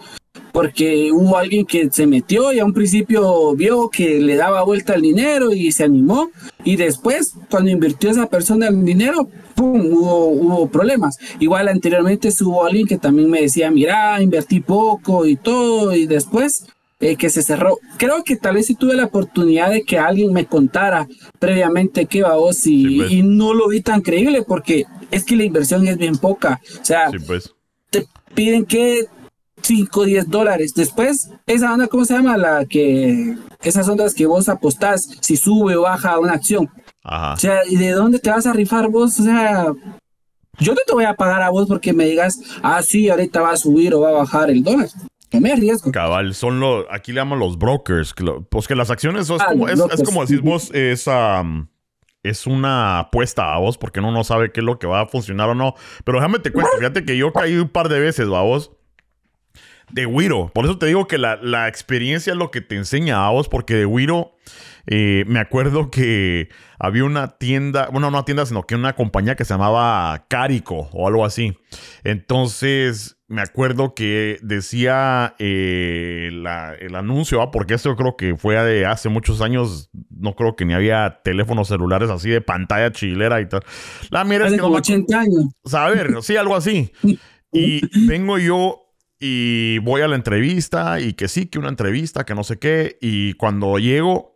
porque 0.52 1.10
hubo 1.10 1.38
alguien 1.38 1.64
que 1.64 1.88
se 1.90 2.06
metió 2.06 2.52
y 2.52 2.58
a 2.58 2.66
un 2.66 2.74
principio 2.74 3.54
vio 3.54 3.88
que 3.88 4.20
le 4.20 4.36
daba 4.36 4.62
vuelta 4.62 4.92
el 4.92 5.00
dinero 5.00 5.52
y 5.52 5.72
se 5.72 5.84
animó 5.84 6.28
y 6.64 6.76
después 6.76 7.32
cuando 7.50 7.70
invirtió 7.70 8.10
esa 8.10 8.26
persona 8.26 8.68
el 8.68 8.84
dinero, 8.84 9.30
¡pum!, 9.56 9.92
hubo, 9.92 10.26
hubo 10.26 10.68
problemas. 10.68 11.18
Igual 11.40 11.68
anteriormente 11.68 12.28
hubo 12.42 12.64
alguien 12.64 12.86
que 12.86 12.98
también 12.98 13.28
me 13.28 13.40
decía, 13.40 13.70
mira, 13.70 14.22
invertí 14.22 14.60
poco 14.60 15.26
y 15.26 15.34
todo 15.34 15.92
y 15.94 16.06
después 16.06 16.66
eh, 17.00 17.16
que 17.16 17.28
se 17.28 17.42
cerró. 17.42 17.78
Creo 17.98 18.22
que 18.24 18.36
tal 18.36 18.54
vez 18.54 18.66
si 18.66 18.74
tuve 18.74 18.94
la 18.94 19.04
oportunidad 19.06 19.70
de 19.70 19.82
que 19.82 19.98
alguien 19.98 20.32
me 20.32 20.46
contara 20.46 21.08
previamente 21.38 22.06
qué 22.06 22.22
va 22.22 22.36
vos 22.36 22.66
y, 22.66 22.98
pues. 22.98 23.10
y 23.10 23.22
no 23.22 23.52
lo 23.52 23.68
vi 23.68 23.80
tan 23.80 24.00
creíble 24.02 24.42
porque 24.42 24.84
es 25.10 25.24
que 25.24 25.36
la 25.36 25.44
inversión 25.44 25.86
es 25.86 25.98
bien 25.98 26.16
poca. 26.16 26.60
O 26.80 26.84
sea, 26.84 27.10
pues. 27.26 27.52
te 27.90 28.06
piden 28.34 28.64
que 28.64 29.08
5 29.62 30.00
o 30.00 30.04
10 30.04 30.30
dólares. 30.30 30.72
Después, 30.74 31.28
esa 31.46 31.72
onda, 31.72 31.88
¿cómo 31.88 32.04
se 32.04 32.14
llama? 32.14 32.36
La 32.36 32.64
que 32.64 33.36
esas 33.62 33.88
ondas 33.88 34.14
que 34.14 34.26
vos 34.26 34.48
apostás, 34.48 35.08
si 35.20 35.36
sube 35.36 35.76
o 35.76 35.82
baja 35.82 36.18
una 36.18 36.34
acción. 36.34 36.70
Ajá. 37.08 37.34
O 37.34 37.36
sea, 37.36 37.60
¿y 37.68 37.76
de 37.76 37.92
dónde 37.92 38.18
te 38.18 38.30
vas 38.30 38.46
a 38.46 38.52
rifar 38.52 38.88
vos? 38.88 39.18
O 39.20 39.22
sea, 39.22 39.66
yo 40.58 40.72
no 40.74 40.80
te 40.84 40.92
voy 40.92 41.04
a 41.04 41.14
pagar 41.14 41.40
a 41.42 41.50
vos 41.50 41.68
porque 41.68 41.92
me 41.92 42.04
digas, 42.04 42.40
ah, 42.62 42.82
sí, 42.82 43.08
ahorita 43.08 43.40
va 43.40 43.50
a 43.52 43.56
subir 43.56 43.94
o 43.94 44.00
va 44.00 44.08
a 44.08 44.12
bajar 44.12 44.50
el 44.50 44.64
dólar. 44.64 44.88
No 45.32 45.40
me 45.40 45.52
arriesgo. 45.52 45.92
Cabal, 45.92 46.34
son 46.34 46.58
los, 46.60 46.84
aquí 46.90 47.12
le 47.12 47.20
llaman 47.20 47.38
los 47.38 47.58
brokers. 47.58 48.14
pues 48.48 48.66
que 48.66 48.74
las 48.74 48.90
acciones 48.90 49.30
es, 49.30 49.40
Ah, 49.40 49.46
como, 49.50 49.68
es, 49.68 49.78
es 49.78 50.02
como 50.02 50.24
decís 50.24 50.40
vos, 50.40 50.70
es, 50.74 51.06
am, 51.06 51.68
es 52.22 52.46
una 52.46 52.98
apuesta 53.00 53.54
a 53.54 53.58
vos, 53.58 53.78
porque 53.78 54.00
uno 54.00 54.10
no 54.10 54.24
sabe 54.24 54.50
qué 54.50 54.60
es 54.60 54.64
lo 54.66 54.78
que 54.78 54.86
va 54.86 55.02
a 55.02 55.06
funcionar 55.06 55.48
o 55.48 55.54
no. 55.54 55.74
Pero 56.04 56.18
déjame 56.18 56.40
te 56.40 56.50
cuento, 56.50 56.72
fíjate 56.78 57.04
que 57.04 57.16
yo 57.16 57.32
caí 57.32 57.56
un 57.56 57.68
par 57.68 57.88
de 57.88 58.00
veces, 58.00 58.26
a 58.26 58.40
vos, 58.40 58.72
de 59.92 60.06
Wiro. 60.06 60.50
Por 60.52 60.64
eso 60.64 60.78
te 60.78 60.86
digo 60.86 61.06
que 61.06 61.18
la, 61.18 61.36
la 61.36 61.68
experiencia 61.68 62.32
es 62.32 62.36
lo 62.38 62.50
que 62.50 62.60
te 62.60 62.74
enseña 62.76 63.26
a 63.26 63.30
vos, 63.30 63.48
porque 63.48 63.74
de 63.74 63.86
Wiro 63.86 64.32
eh, 64.86 65.24
me 65.26 65.40
acuerdo 65.40 65.90
que 65.90 66.48
había 66.78 67.04
una 67.04 67.38
tienda, 67.38 67.88
bueno, 67.90 68.10
no 68.10 68.18
una 68.18 68.24
tienda, 68.24 68.46
sino 68.46 68.62
que 68.64 68.74
una 68.74 68.94
compañía 68.94 69.34
que 69.34 69.44
se 69.44 69.54
llamaba 69.54 70.26
Carico 70.28 70.88
o 70.92 71.08
algo 71.08 71.24
así. 71.24 71.56
Entonces, 72.04 73.16
me 73.28 73.42
acuerdo 73.42 73.94
que 73.94 74.38
decía 74.42 75.34
eh, 75.38 76.30
la- 76.32 76.74
el 76.80 76.94
anuncio, 76.94 77.38
¿va? 77.38 77.50
porque 77.50 77.74
esto 77.74 77.90
yo 77.90 77.96
creo 77.96 78.16
que 78.16 78.36
fue 78.36 78.54
de 78.62 78.86
hace 78.86 79.08
muchos 79.08 79.40
años, 79.40 79.90
no 80.10 80.34
creo 80.36 80.54
que 80.56 80.64
ni 80.64 80.74
había 80.74 81.20
teléfonos 81.24 81.68
celulares 81.68 82.08
así 82.10 82.30
de 82.30 82.40
pantalla 82.40 82.92
chilera 82.92 83.40
y 83.40 83.48
tal. 83.48 83.62
La 84.10 84.24
mira 84.24 84.46
es 84.46 84.52
que 84.52 84.56
no 84.58 84.64
como 84.64 84.74
me 84.74 84.78
80 84.80 85.20
años. 85.20 85.44
saber, 85.64 86.14
sí, 86.22 86.36
algo 86.36 86.54
así. 86.56 86.92
Y 87.52 88.06
vengo 88.06 88.38
yo 88.38 88.82
y 89.18 89.78
voy 89.78 90.02
a 90.02 90.08
la 90.08 90.14
entrevista 90.16 91.00
y 91.00 91.14
que 91.14 91.26
sí, 91.28 91.46
que 91.46 91.58
una 91.58 91.68
entrevista, 91.70 92.24
que 92.24 92.34
no 92.34 92.44
sé 92.44 92.58
qué. 92.58 92.98
Y 93.00 93.32
cuando 93.34 93.78
llego, 93.78 94.35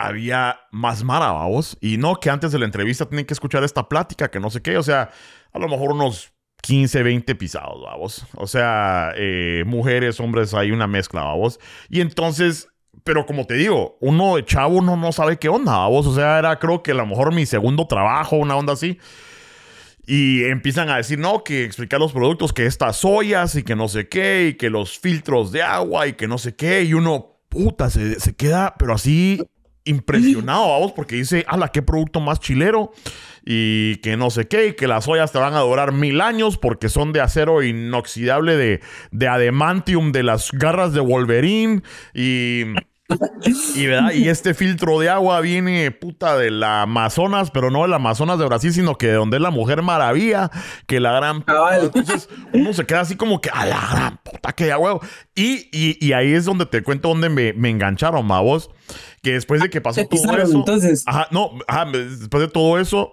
había 0.00 0.60
más 0.70 1.04
mara, 1.04 1.30
vos. 1.32 1.76
Y 1.80 1.98
no, 1.98 2.16
que 2.16 2.30
antes 2.30 2.52
de 2.52 2.58
la 2.58 2.64
entrevista 2.64 3.06
tienen 3.06 3.26
que 3.26 3.34
escuchar 3.34 3.62
esta 3.64 3.88
plática, 3.88 4.30
que 4.30 4.40
no 4.40 4.48
sé 4.48 4.62
qué. 4.62 4.78
O 4.78 4.82
sea, 4.82 5.10
a 5.52 5.58
lo 5.58 5.68
mejor 5.68 5.92
unos 5.92 6.32
15, 6.62 7.02
20 7.02 7.34
pisados, 7.34 7.82
vamos. 7.82 8.24
O 8.34 8.46
sea, 8.46 9.12
eh, 9.16 9.62
mujeres, 9.66 10.18
hombres, 10.18 10.54
hay 10.54 10.70
una 10.70 10.86
mezcla, 10.86 11.22
vamos. 11.22 11.60
Y 11.90 12.00
entonces, 12.00 12.68
pero 13.04 13.26
como 13.26 13.46
te 13.46 13.54
digo, 13.54 13.98
uno 14.00 14.36
de 14.36 14.44
chavo 14.46 14.78
uno 14.78 14.96
no 14.96 15.12
sabe 15.12 15.38
qué 15.38 15.50
onda, 15.50 15.72
vamos. 15.72 16.06
O 16.06 16.14
sea, 16.14 16.38
era 16.38 16.58
creo 16.58 16.82
que 16.82 16.92
a 16.92 16.94
lo 16.94 17.06
mejor 17.06 17.34
mi 17.34 17.44
segundo 17.44 17.86
trabajo, 17.86 18.36
una 18.36 18.56
onda 18.56 18.72
así. 18.72 18.98
Y 20.06 20.44
empiezan 20.44 20.88
a 20.88 20.96
decir, 20.96 21.18
no, 21.18 21.44
que 21.44 21.64
explicar 21.64 22.00
los 22.00 22.12
productos, 22.12 22.54
que 22.54 22.64
estas 22.64 23.04
ollas 23.04 23.54
y 23.54 23.62
que 23.62 23.76
no 23.76 23.86
sé 23.86 24.08
qué, 24.08 24.48
y 24.48 24.54
que 24.54 24.70
los 24.70 24.98
filtros 24.98 25.52
de 25.52 25.62
agua 25.62 26.06
y 26.06 26.14
que 26.14 26.26
no 26.26 26.38
sé 26.38 26.56
qué. 26.56 26.84
Y 26.84 26.94
uno, 26.94 27.42
puta, 27.50 27.90
se, 27.90 28.18
se 28.18 28.34
queda, 28.34 28.74
pero 28.78 28.94
así 28.94 29.42
impresionado, 29.90 30.68
vamos, 30.70 30.92
porque 30.92 31.16
dice, 31.16 31.44
ala, 31.48 31.68
qué 31.68 31.82
producto 31.82 32.20
más 32.20 32.40
chilero. 32.40 32.92
Y 33.44 33.96
que 33.96 34.16
no 34.16 34.30
sé 34.30 34.48
qué, 34.48 34.68
y 34.68 34.72
que 34.74 34.86
las 34.86 35.08
ollas 35.08 35.32
te 35.32 35.38
van 35.38 35.54
a 35.54 35.60
durar 35.60 35.92
mil 35.92 36.20
años 36.20 36.58
porque 36.58 36.88
son 36.88 37.12
de 37.12 37.20
acero 37.22 37.62
inoxidable, 37.62 38.56
de, 38.56 38.80
de 39.12 39.28
adamantium, 39.28 40.12
de 40.12 40.22
las 40.22 40.52
garras 40.52 40.92
de 40.92 41.00
Wolverine. 41.00 41.82
Y. 42.14 42.64
Y, 43.74 43.86
¿verdad? 43.86 44.12
y 44.12 44.28
este 44.28 44.54
filtro 44.54 45.00
de 45.00 45.08
agua 45.08 45.40
viene 45.40 45.90
puta 45.90 46.38
del 46.38 46.62
Amazonas, 46.62 47.50
pero 47.50 47.70
no 47.70 47.82
del 47.82 47.92
Amazonas 47.92 48.38
de 48.38 48.44
Brasil, 48.44 48.72
sino 48.72 48.96
que 48.96 49.08
de 49.08 49.14
donde 49.14 49.38
es 49.38 49.42
la 49.42 49.50
Mujer 49.50 49.82
Maravilla, 49.82 50.50
que 50.86 51.00
la 51.00 51.10
gran 51.12 51.40
puta. 51.40 51.76
Entonces 51.80 52.28
uno 52.52 52.72
se 52.72 52.86
queda 52.86 53.00
así 53.00 53.16
como 53.16 53.40
que 53.40 53.50
a 53.50 53.66
la 53.66 53.80
gran 53.90 54.16
puta 54.18 54.52
que 54.52 54.68
ya 54.68 54.78
huevo. 54.78 55.00
Y, 55.34 55.68
y, 55.72 55.96
y 56.00 56.12
ahí 56.12 56.32
es 56.32 56.44
donde 56.44 56.66
te 56.66 56.84
cuento 56.84 57.08
donde 57.08 57.30
me, 57.30 57.52
me 57.54 57.70
engancharon, 57.70 58.24
ma, 58.24 58.40
vos. 58.40 58.70
Que 59.22 59.32
después 59.32 59.60
de 59.60 59.68
que 59.70 59.80
pasó 59.80 60.00
Te 60.00 60.06
todo 60.06 60.20
pisaron, 60.22 60.40
eso. 60.48 60.56
entonces. 60.58 61.02
Ajá, 61.06 61.28
no, 61.30 61.50
ajá, 61.66 61.86
después 61.90 62.40
de 62.42 62.48
todo 62.48 62.78
eso, 62.78 63.12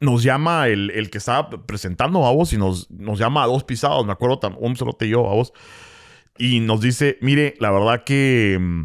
nos 0.00 0.22
llama 0.22 0.68
el, 0.68 0.90
el 0.90 1.10
que 1.10 1.18
estaba 1.18 1.50
presentando 1.66 2.24
a 2.26 2.32
vos 2.32 2.52
y 2.52 2.56
nos, 2.56 2.90
nos 2.90 3.18
llama 3.18 3.42
a 3.42 3.46
dos 3.46 3.64
pisados, 3.64 4.06
me 4.06 4.12
acuerdo, 4.12 4.38
tan, 4.38 4.56
un 4.58 4.76
cerote 4.76 5.06
y 5.06 5.10
yo 5.10 5.28
a 5.30 5.34
vos. 5.34 5.52
Y 6.38 6.60
nos 6.60 6.80
dice, 6.80 7.18
mire, 7.20 7.54
la 7.60 7.70
verdad 7.70 8.04
que 8.04 8.56
mm, 8.58 8.84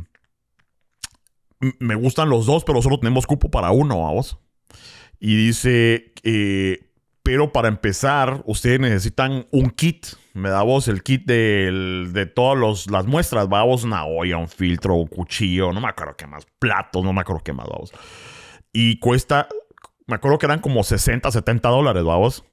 me 1.79 1.95
gustan 1.95 2.29
los 2.29 2.45
dos, 2.45 2.65
pero 2.65 2.81
solo 2.81 2.99
tenemos 2.99 3.25
cupo 3.25 3.49
para 3.49 3.71
uno 3.71 4.07
a 4.07 4.11
vos. 4.11 4.37
Y 5.19 5.35
dice, 5.37 6.13
eh, 6.23 6.89
pero 7.23 7.53
para 7.53 7.69
empezar, 7.69 8.43
ustedes 8.45 8.79
necesitan 8.81 9.47
un 9.51 9.69
kit. 9.69 10.07
Me 10.35 10.49
da 10.49 10.63
vos 10.63 10.87
el 10.89 11.01
kit 11.01 11.25
del- 11.25 12.09
de 12.13 12.25
todas 12.25 12.87
las 12.87 13.05
muestras. 13.05 13.47
Va 13.47 13.63
vos 13.63 13.83
una 13.85 14.05
olla, 14.05 14.37
un 14.37 14.49
filtro, 14.49 14.95
un 14.95 15.07
cuchillo, 15.07 15.71
no 15.71 15.79
me 15.81 15.87
acuerdo 15.87 16.15
qué 16.17 16.27
más, 16.27 16.45
platos, 16.59 17.03
no 17.03 17.13
me 17.13 17.21
acuerdo 17.21 17.41
qué 17.43 17.53
más, 17.53 17.67
vamos. 17.67 17.91
Y 18.73 18.99
cuesta, 18.99 19.47
me 20.07 20.15
acuerdo 20.15 20.37
que 20.37 20.45
eran 20.45 20.59
como 20.59 20.83
60, 20.83 21.31
70 21.31 21.69
dólares, 21.69 22.03
vamos. 22.03 22.43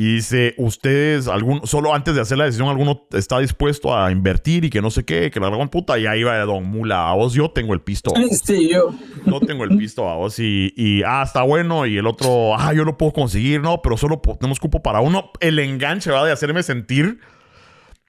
Y 0.00 0.14
dice, 0.14 0.54
ustedes, 0.58 1.26
algún, 1.26 1.66
solo 1.66 1.92
antes 1.92 2.14
de 2.14 2.20
hacer 2.20 2.38
la 2.38 2.44
decisión, 2.44 2.68
alguno 2.68 3.08
está 3.10 3.40
dispuesto 3.40 3.98
a 3.98 4.12
invertir 4.12 4.64
y 4.64 4.70
que 4.70 4.80
no 4.80 4.92
sé 4.92 5.04
qué, 5.04 5.28
que 5.32 5.40
la 5.40 5.50
gran 5.50 5.68
puta, 5.70 5.98
y 5.98 6.06
ahí 6.06 6.22
va 6.22 6.38
Don 6.44 6.62
Mula, 6.66 7.10
a 7.10 7.14
vos 7.14 7.32
yo 7.34 7.50
tengo 7.50 7.74
el 7.74 7.80
pisto. 7.80 8.12
Sí, 8.44 8.68
yo. 8.70 8.94
No 9.26 9.40
tengo 9.40 9.64
el 9.64 9.76
pisto 9.76 10.08
a 10.08 10.14
vos 10.14 10.38
y, 10.38 10.72
y, 10.76 11.02
ah, 11.04 11.24
está 11.26 11.42
bueno. 11.42 11.84
Y 11.84 11.98
el 11.98 12.06
otro, 12.06 12.56
ah, 12.56 12.72
yo 12.72 12.84
lo 12.84 12.96
puedo 12.96 13.12
conseguir, 13.12 13.60
no, 13.60 13.82
pero 13.82 13.96
solo 13.96 14.20
tenemos 14.38 14.60
cupo 14.60 14.80
para 14.84 15.00
uno. 15.00 15.32
El 15.40 15.58
enganche 15.58 16.12
va 16.12 16.24
de 16.24 16.30
hacerme 16.30 16.62
sentir 16.62 17.18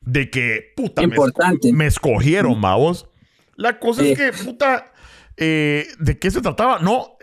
de 0.01 0.29
que, 0.29 0.73
puta, 0.75 1.01
me, 1.01 1.07
Importante. 1.07 1.73
me 1.73 1.87
escogieron, 1.87 2.61
vamos. 2.61 3.07
La 3.55 3.79
cosa 3.79 4.03
Sí. 4.03 4.11
es 4.11 4.17
que, 4.19 4.43
puta, 4.43 4.93
eh, 5.37 5.87
¿de 5.97 6.19
qué 6.19 6.29
se 6.29 6.41
trataba? 6.41 6.77
No, 6.77 7.17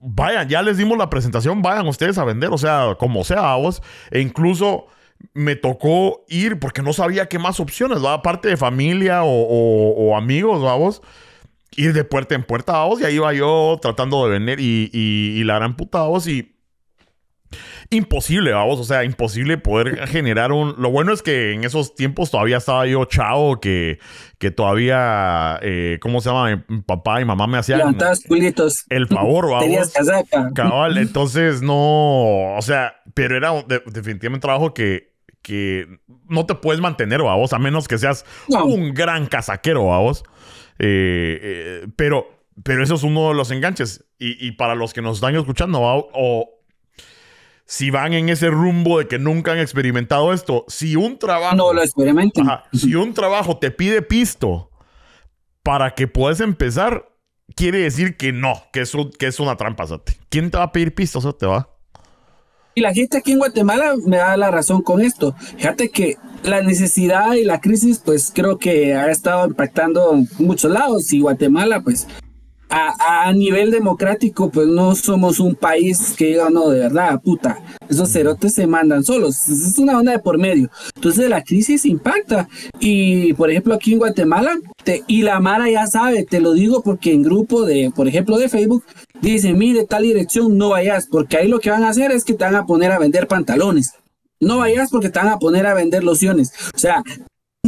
vayan, 0.00 0.48
ya 0.48 0.62
les 0.62 0.76
dimos 0.76 0.96
la 0.98 1.10
presentación, 1.10 1.62
vayan 1.62 1.86
ustedes 1.86 2.18
a 2.18 2.24
vender, 2.24 2.50
o 2.52 2.58
sea, 2.58 2.96
como 2.98 3.24
sea, 3.24 3.54
vos. 3.56 3.82
E 4.10 4.20
incluso 4.20 4.86
me 5.34 5.56
tocó 5.56 6.24
ir 6.28 6.58
porque 6.60 6.82
no 6.82 6.92
sabía 6.92 7.26
qué 7.26 7.38
más 7.38 7.58
opciones, 7.60 8.04
¿va? 8.04 8.14
aparte 8.14 8.48
de 8.48 8.56
familia 8.56 9.24
o, 9.24 9.28
o- 9.30 10.16
amigos, 10.16 10.62
vamos. 10.62 11.02
Ir 11.76 11.92
de 11.92 12.04
puerta 12.04 12.34
en 12.34 12.42
puerta, 12.44 12.72
vamos, 12.72 13.00
y 13.00 13.04
ahí 13.04 13.16
iba 13.16 13.32
yo 13.34 13.78
tratando 13.80 14.24
de 14.24 14.30
vender 14.30 14.58
y, 14.60 14.90
y- 14.92 15.42
la 15.44 15.56
gran 15.56 15.76
puta, 15.76 16.04
y 16.26 16.54
imposible, 17.90 18.52
vamos, 18.52 18.78
o 18.80 18.84
sea, 18.84 19.04
imposible 19.04 19.58
poder 19.58 20.06
generar 20.08 20.52
un... 20.52 20.74
Lo 20.78 20.90
bueno 20.90 21.12
es 21.12 21.22
que 21.22 21.52
en 21.52 21.64
esos 21.64 21.94
tiempos 21.94 22.30
todavía 22.30 22.58
estaba 22.58 22.86
yo 22.86 23.04
chao, 23.06 23.60
que, 23.60 23.98
que 24.38 24.50
todavía, 24.50 25.58
eh, 25.62 25.98
¿cómo 26.00 26.20
se 26.20 26.30
llama? 26.30 26.64
Mi 26.68 26.80
papá 26.82 27.20
y 27.20 27.24
mamá 27.24 27.46
me 27.46 27.58
hacían 27.58 27.78
Levantabas 27.78 28.22
culitos. 28.26 28.84
el 28.90 29.06
favor, 29.08 29.46
vamos. 29.50 29.64
Tenías 29.64 29.92
casaca. 29.92 30.50
Cabal, 30.54 30.98
entonces 30.98 31.62
no, 31.62 32.54
o 32.56 32.62
sea, 32.62 32.94
pero 33.14 33.36
era 33.36 33.52
de- 33.62 33.82
definitivamente 33.86 34.36
un 34.36 34.40
trabajo 34.40 34.74
que, 34.74 35.14
que 35.42 35.86
no 36.28 36.44
te 36.46 36.54
puedes 36.54 36.80
mantener, 36.80 37.22
vamos, 37.22 37.52
a 37.52 37.58
menos 37.58 37.88
que 37.88 37.96
seas 37.98 38.24
No. 38.48 38.66
un 38.66 38.92
gran 38.92 39.26
casaquero, 39.26 39.86
vamos. 39.86 40.24
Eh, 40.78 41.38
eh, 41.42 41.86
pero, 41.96 42.28
pero 42.62 42.82
eso 42.84 42.94
es 42.94 43.02
uno 43.02 43.28
de 43.30 43.34
los 43.34 43.50
enganches. 43.50 44.04
Y, 44.18 44.46
y 44.46 44.52
para 44.52 44.74
los 44.74 44.92
que 44.92 45.00
nos 45.02 45.16
están 45.16 45.34
escuchando, 45.36 45.80
¿va? 45.80 45.94
o 45.96 46.50
si 47.70 47.90
van 47.90 48.14
en 48.14 48.30
ese 48.30 48.48
rumbo 48.48 48.98
de 48.98 49.06
que 49.08 49.18
nunca 49.18 49.52
han 49.52 49.58
experimentado 49.58 50.32
esto, 50.32 50.64
si 50.68 50.96
un 50.96 51.18
trabajo... 51.18 51.54
No 51.54 51.72
lo 51.74 51.82
experimenten. 51.82 52.48
Ajá, 52.48 52.64
si 52.72 52.94
un 52.94 53.12
trabajo 53.12 53.58
te 53.58 53.70
pide 53.70 54.00
pisto 54.00 54.70
para 55.62 55.94
que 55.94 56.08
puedas 56.08 56.40
empezar, 56.40 57.10
quiere 57.54 57.80
decir 57.80 58.16
que 58.16 58.32
no, 58.32 58.54
que 58.72 58.80
es, 58.80 58.94
un- 58.94 59.10
que 59.10 59.26
es 59.26 59.38
una 59.38 59.56
trampa, 59.58 59.86
Sate. 59.86 60.14
¿Quién 60.30 60.50
te 60.50 60.56
va 60.56 60.64
a 60.64 60.72
pedir 60.72 60.94
pisto? 60.94 61.18
Eso 61.18 61.34
te 61.34 61.44
va. 61.44 61.68
Y 62.74 62.80
la 62.80 62.94
gente 62.94 63.18
aquí 63.18 63.32
en 63.32 63.38
Guatemala 63.38 63.94
me 64.06 64.16
da 64.16 64.36
la 64.38 64.50
razón 64.50 64.80
con 64.82 65.02
esto. 65.02 65.34
Fíjate 65.58 65.90
que 65.90 66.16
la 66.44 66.62
necesidad 66.62 67.34
y 67.34 67.44
la 67.44 67.60
crisis, 67.60 68.00
pues 68.02 68.32
creo 68.34 68.56
que 68.58 68.94
ha 68.94 69.10
estado 69.10 69.46
impactando 69.46 70.14
en 70.14 70.28
muchos 70.38 70.70
lados. 70.70 71.12
Y 71.12 71.20
Guatemala, 71.20 71.82
pues 71.82 72.06
a, 72.70 73.28
a 73.28 73.32
nivel 73.32 73.70
democrático, 73.70 74.50
pues 74.50 74.66
no 74.68 74.94
somos 74.94 75.40
un 75.40 75.54
país 75.54 76.14
que 76.16 76.26
diga, 76.26 76.50
no, 76.50 76.68
de 76.68 76.80
verdad, 76.80 77.20
puta, 77.22 77.62
esos 77.88 78.10
cerotes 78.12 78.54
se 78.54 78.66
mandan 78.66 79.04
solos. 79.04 79.48
Es 79.48 79.78
una 79.78 79.98
onda 79.98 80.12
de 80.12 80.18
por 80.18 80.38
medio. 80.38 80.70
Entonces 80.96 81.28
la 81.28 81.42
crisis 81.42 81.84
impacta. 81.84 82.48
Y 82.78 83.32
por 83.34 83.50
ejemplo, 83.50 83.74
aquí 83.74 83.92
en 83.92 83.98
Guatemala, 83.98 84.56
te- 84.84 85.02
y 85.06 85.22
la 85.22 85.40
Mara 85.40 85.70
ya 85.70 85.86
sabe, 85.86 86.24
te 86.24 86.40
lo 86.40 86.52
digo 86.52 86.82
porque 86.82 87.12
en 87.12 87.22
grupo 87.22 87.64
de, 87.64 87.90
por 87.94 88.06
ejemplo, 88.08 88.36
de 88.38 88.48
Facebook, 88.48 88.84
dice, 89.20 89.52
mire, 89.54 89.84
tal 89.84 90.02
dirección, 90.02 90.56
no 90.58 90.70
vayas, 90.70 91.06
porque 91.10 91.36
ahí 91.38 91.48
lo 91.48 91.60
que 91.60 91.70
van 91.70 91.84
a 91.84 91.88
hacer 91.90 92.12
es 92.12 92.24
que 92.24 92.34
te 92.34 92.44
van 92.44 92.56
a 92.56 92.66
poner 92.66 92.92
a 92.92 92.98
vender 92.98 93.26
pantalones. 93.28 93.92
No 94.40 94.58
vayas 94.58 94.90
porque 94.90 95.08
te 95.08 95.18
van 95.18 95.28
a 95.28 95.38
poner 95.38 95.66
a 95.66 95.74
vender 95.74 96.04
lociones. 96.04 96.52
O 96.74 96.78
sea, 96.78 97.02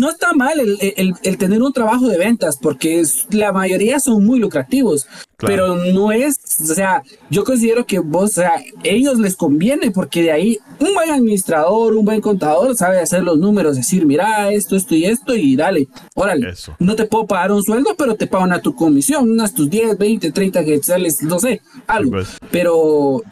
no 0.00 0.10
está 0.10 0.32
mal 0.32 0.58
el, 0.58 1.38
tener 1.38 1.62
un 1.62 1.72
trabajo 1.72 2.08
de 2.08 2.16
ventas, 2.16 2.56
porque 2.60 3.02
la 3.30 3.52
mayoría 3.52 4.00
son 4.00 4.24
muy 4.24 4.38
lucrativos, 4.38 5.06
pero 5.36 5.76
no 5.76 6.10
es, 6.10 6.36
o 6.60 6.74
sea, 6.74 7.02
yo 7.28 7.44
considero 7.44 7.84
que 7.84 7.98
vos, 7.98 8.30
o 8.30 8.40
sea, 8.40 8.52
ellos 8.82 9.18
les 9.18 9.36
conviene, 9.36 9.90
porque 9.90 10.22
de 10.22 10.32
ahí 10.32 10.58
un 10.78 10.94
buen 10.94 11.10
administrador, 11.10 11.94
un 11.94 12.04
buen 12.04 12.22
contador 12.22 12.74
sabe 12.76 12.98
hacer 12.98 13.22
los 13.22 13.38
números, 13.38 13.76
decir, 13.76 14.06
mira, 14.06 14.50
esto, 14.50 14.74
esto 14.74 14.94
y 14.94 15.04
esto, 15.04 15.36
y 15.36 15.54
dale, 15.54 15.88
órale, 16.14 16.54
no 16.78 16.96
te 16.96 17.04
puedo 17.04 17.26
pagar 17.26 17.52
un 17.52 17.62
sueldo, 17.62 17.94
pero 17.96 18.14
te 18.14 18.26
pagan 18.26 18.52
a 18.52 18.62
tu 18.62 18.74
comisión, 18.74 19.30
unas 19.30 19.52
tus 19.52 19.68
10, 19.68 19.98
20, 19.98 20.32
30 20.32 20.64
que 20.64 20.82
sales, 20.82 21.22
no 21.22 21.38
sé, 21.38 21.60
algo, 21.86 22.12
pues. 22.12 22.38
pero 22.50 23.22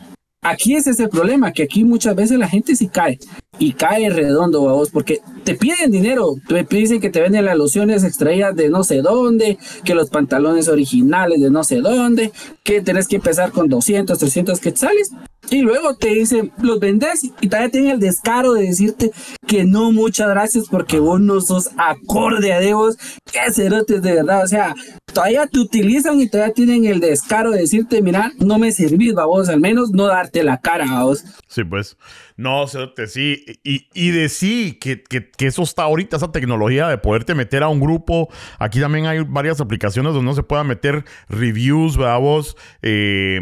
Aquí 0.41 0.77
es 0.77 0.87
ese 0.87 1.09
problema, 1.09 1.53
que 1.53 1.65
aquí 1.65 1.83
muchas 1.83 2.15
veces 2.15 2.39
la 2.39 2.49
gente 2.49 2.77
sí 2.77 2.87
cae 2.87 3.19
y 3.59 3.73
cae 3.73 4.09
redondo 4.09 4.69
a 4.69 4.73
vos, 4.73 4.91
porque 4.91 5.21
te 5.43 5.57
piden 5.57 5.91
dinero, 5.91 6.37
te 6.47 6.65
dicen 6.77 7.01
que 7.01 7.11
te 7.11 7.21
venden 7.21 7.45
las 7.45 7.57
lociones 7.57 8.05
extraídas 8.05 8.55
de 8.55 8.69
no 8.69 8.85
sé 8.85 9.03
dónde, 9.03 9.59
que 9.85 9.97
los 9.97 10.11
pantalones 10.11 10.69
originales 10.69 11.41
de 11.41 11.51
no 11.51 11.65
sé 11.65 11.81
dónde, 11.81 12.31
que 12.63 12.81
tenés 12.81 13.09
que 13.09 13.17
empezar 13.17 13.51
con 13.51 13.69
200, 13.69 14.17
300 14.17 14.61
quetzales, 14.61 15.11
y 15.51 15.63
luego 15.63 15.97
te 15.97 16.09
dicen, 16.09 16.53
los 16.59 16.79
vendes 16.79 17.25
y 17.25 17.49
todavía 17.49 17.71
tienen 17.71 17.91
el 17.91 18.01
descaro 18.01 18.53
de 18.53 18.65
decirte 18.65 19.13
que 19.47 19.65
no, 19.65 19.93
muchas 19.93 20.29
gracias 20.29 20.67
porque 20.71 20.99
vos 20.99 21.21
no 21.21 21.41
sos 21.41 21.71
acorde 21.77 22.53
a 22.53 22.61
Dios. 22.61 22.97
Qué 23.33 23.53
cerotes 23.53 24.03
de 24.03 24.15
verdad. 24.15 24.45
O 24.45 24.47
sea, 24.47 24.75
todavía 25.13 25.47
te 25.47 25.61
utilizan 25.61 26.21
y 26.21 26.29
todavía 26.29 26.55
tienen 26.55 26.85
el 26.85 27.01
descaro 27.01 27.51
de 27.51 27.61
decirte, 27.61 28.03
mira, 28.03 28.33
no 28.39 28.59
me 28.59 28.73
servís, 28.73 29.15
vos, 29.15 29.49
al 29.49 29.61
menos 29.61 29.91
no 29.91 30.07
darte 30.07 30.43
la 30.43 30.59
cara 30.59 30.99
a 30.99 31.05
vos. 31.05 31.25
Sí, 31.49 31.65
pues. 31.65 31.97
No, 32.39 32.69
sí. 32.69 33.45
Y, 33.65 33.89
y 33.93 34.11
de 34.13 34.29
sí, 34.29 34.79
que, 34.81 35.03
que, 35.03 35.29
que, 35.29 35.49
eso 35.49 35.65
está 35.65 35.83
ahorita, 35.83 36.19
esa 36.19 36.31
tecnología 36.31 36.87
de 36.87 36.97
poderte 36.97 37.35
meter 37.35 37.65
a 37.65 37.69
un 37.69 37.81
grupo. 37.81 38.29
Aquí 38.61 38.79
también 38.79 39.07
hay 39.07 39.25
varias 39.25 39.61
aplicaciones 39.61 40.15
donde 40.15 40.31
no 40.31 40.35
se 40.37 40.45
pueda 40.45 40.63
meter 40.63 41.05
reviews, 41.29 41.97
¿verdad 41.97 42.21
vos? 42.21 42.57
Eh, 42.81 43.41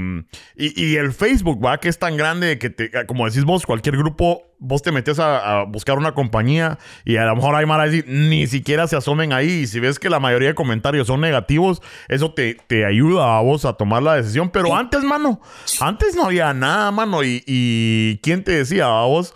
y, 0.56 0.82
y, 0.82 0.96
el 0.96 1.12
Facebook, 1.12 1.62
¿va? 1.62 1.78
Que 1.78 1.90
es 1.90 1.98
tan 1.98 2.16
grande 2.16 2.58
que, 2.58 2.70
te, 2.70 2.90
como 3.04 3.26
decís 3.26 3.44
vos, 3.44 3.66
cualquier 3.66 3.98
grupo 3.98 4.45
vos 4.58 4.82
te 4.82 4.92
metes 4.92 5.18
a, 5.18 5.64
buscar 5.64 5.98
una 5.98 6.12
compañía 6.12 6.78
y 7.04 7.16
a 7.16 7.24
lo 7.24 7.36
mejor 7.36 7.54
hay 7.54 7.66
mara 7.66 7.86
ni 8.06 8.46
siquiera 8.46 8.86
se 8.86 8.96
asomen 8.96 9.32
ahí. 9.32 9.50
Y 9.50 9.66
si 9.66 9.80
ves 9.80 9.98
que 9.98 10.10
la 10.10 10.20
mayoría 10.20 10.48
de 10.48 10.54
comentarios 10.54 11.06
son 11.06 11.20
negativos, 11.20 11.82
eso 12.08 12.32
te, 12.32 12.54
te 12.66 12.84
ayuda 12.84 13.38
a 13.38 13.40
vos 13.40 13.64
a 13.64 13.74
tomar 13.74 14.02
la 14.02 14.14
decisión. 14.14 14.50
Pero 14.50 14.74
antes, 14.74 15.02
mano, 15.04 15.40
antes 15.80 16.14
no 16.14 16.24
había 16.24 16.52
nada, 16.54 16.90
mano. 16.90 17.22
Y, 17.22 17.42
y 17.46 18.18
¿quién 18.22 18.44
te 18.44 18.52
decía 18.52 18.86
a 18.86 19.04
vos? 19.04 19.34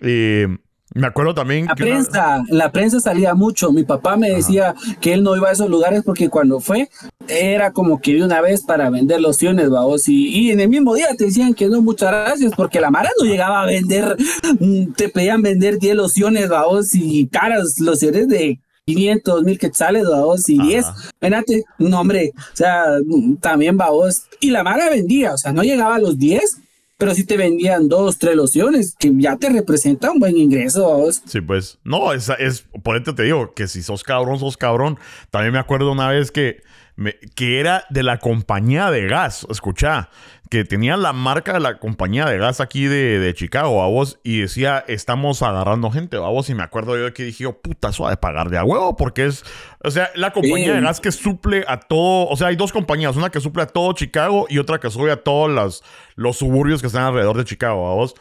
Eh, 0.00 0.48
me 0.94 1.06
acuerdo 1.06 1.34
también. 1.34 1.66
La 1.66 1.74
prensa, 1.74 2.42
la 2.48 2.72
prensa 2.72 3.00
salía 3.00 3.34
mucho. 3.34 3.72
Mi 3.72 3.84
papá 3.84 4.16
me 4.16 4.30
decía 4.30 4.74
que 5.00 5.12
él 5.12 5.22
no 5.22 5.36
iba 5.36 5.48
a 5.48 5.52
esos 5.52 5.68
lugares 5.68 6.02
porque 6.04 6.28
cuando 6.28 6.60
fue 6.60 6.88
era 7.28 7.72
como 7.72 8.00
que 8.00 8.14
de 8.14 8.24
una 8.24 8.40
vez 8.40 8.62
para 8.64 8.88
vender 8.88 9.20
lociones, 9.20 9.68
vamos. 9.68 10.08
Y, 10.08 10.28
y 10.28 10.50
en 10.50 10.60
el 10.60 10.68
mismo 10.68 10.94
día 10.94 11.08
te 11.16 11.26
decían 11.26 11.54
que 11.54 11.68
no, 11.68 11.82
muchas 11.82 12.10
gracias, 12.10 12.52
porque 12.56 12.80
la 12.80 12.90
Mara 12.90 13.10
no 13.20 13.26
llegaba 13.26 13.62
a 13.62 13.66
vender, 13.66 14.16
mm, 14.60 14.92
te 14.92 15.08
pedían 15.08 15.42
vender 15.42 15.78
10 15.78 15.94
lociones, 15.94 16.48
vamos, 16.48 16.94
y 16.94 17.28
caras 17.28 17.74
lociones 17.78 18.28
de 18.28 18.58
500 18.86 19.42
mil 19.42 19.58
quetzales, 19.58 20.04
vamos, 20.08 20.48
y 20.48 20.58
10. 20.58 20.86
Espérate, 21.12 21.64
no, 21.78 22.00
hombre, 22.00 22.32
o 22.34 22.56
sea, 22.56 22.84
mm, 23.04 23.36
también 23.36 23.76
vamos. 23.76 24.22
Y 24.40 24.50
la 24.50 24.62
Mara 24.62 24.88
vendía, 24.88 25.34
o 25.34 25.38
sea, 25.38 25.52
no 25.52 25.62
llegaba 25.62 25.96
a 25.96 26.00
los 26.00 26.18
10 26.18 26.62
pero 26.98 27.14
si 27.14 27.24
te 27.24 27.36
vendían 27.36 27.88
dos, 27.88 28.18
tres 28.18 28.34
lociones, 28.34 28.96
que 28.98 29.12
ya 29.16 29.36
te 29.36 29.48
representa 29.48 30.10
un 30.10 30.18
buen 30.18 30.36
ingreso. 30.36 31.06
Sí, 31.26 31.40
pues. 31.40 31.78
No, 31.84 32.12
es, 32.12 32.28
es 32.40 32.66
por 32.82 32.96
eso 32.96 33.14
te 33.14 33.22
digo 33.22 33.54
que 33.54 33.68
si 33.68 33.82
sos 33.82 34.02
cabrón, 34.02 34.40
sos 34.40 34.56
cabrón. 34.56 34.98
También 35.30 35.52
me 35.52 35.60
acuerdo 35.60 35.92
una 35.92 36.08
vez 36.08 36.32
que, 36.32 36.60
me, 36.96 37.14
que 37.36 37.60
era 37.60 37.84
de 37.88 38.02
la 38.02 38.18
compañía 38.18 38.90
de 38.90 39.06
gas. 39.06 39.46
Escucha, 39.48 40.10
que 40.50 40.64
tenía 40.64 40.96
la 40.96 41.12
marca 41.12 41.52
de 41.52 41.60
la 41.60 41.78
compañía 41.78 42.24
de 42.26 42.38
gas 42.38 42.60
aquí 42.60 42.84
de, 42.84 43.18
de 43.18 43.34
Chicago, 43.34 43.82
a 43.82 43.86
vos, 43.86 44.18
y 44.22 44.40
decía, 44.40 44.84
estamos 44.88 45.42
agarrando 45.42 45.90
gente, 45.90 46.16
a 46.16 46.20
vos, 46.20 46.48
y 46.48 46.54
me 46.54 46.62
acuerdo 46.62 46.98
yo 46.98 47.12
que 47.12 47.24
dije, 47.24 47.46
oh, 47.46 47.60
puta, 47.60 47.92
suave 47.92 48.16
pagar 48.16 48.48
de 48.48 48.58
a 48.58 48.64
huevo, 48.64 48.96
porque 48.96 49.26
es, 49.26 49.44
o 49.84 49.90
sea, 49.90 50.10
la 50.14 50.32
compañía 50.32 50.74
de 50.74 50.80
gas 50.80 51.00
que 51.00 51.12
suple 51.12 51.64
a 51.68 51.80
todo, 51.80 52.28
o 52.28 52.36
sea, 52.36 52.48
hay 52.48 52.56
dos 52.56 52.72
compañías, 52.72 53.16
una 53.16 53.30
que 53.30 53.40
suple 53.40 53.62
a 53.62 53.66
todo 53.66 53.92
Chicago 53.92 54.46
y 54.48 54.58
otra 54.58 54.78
que 54.80 54.90
sube 54.90 55.10
a 55.10 55.22
todos 55.22 55.50
los, 55.50 55.84
los 56.16 56.36
suburbios 56.38 56.80
que 56.80 56.86
están 56.86 57.04
alrededor 57.04 57.36
de 57.36 57.44
Chicago, 57.44 57.90
a 57.90 57.94
vos. 57.94 58.14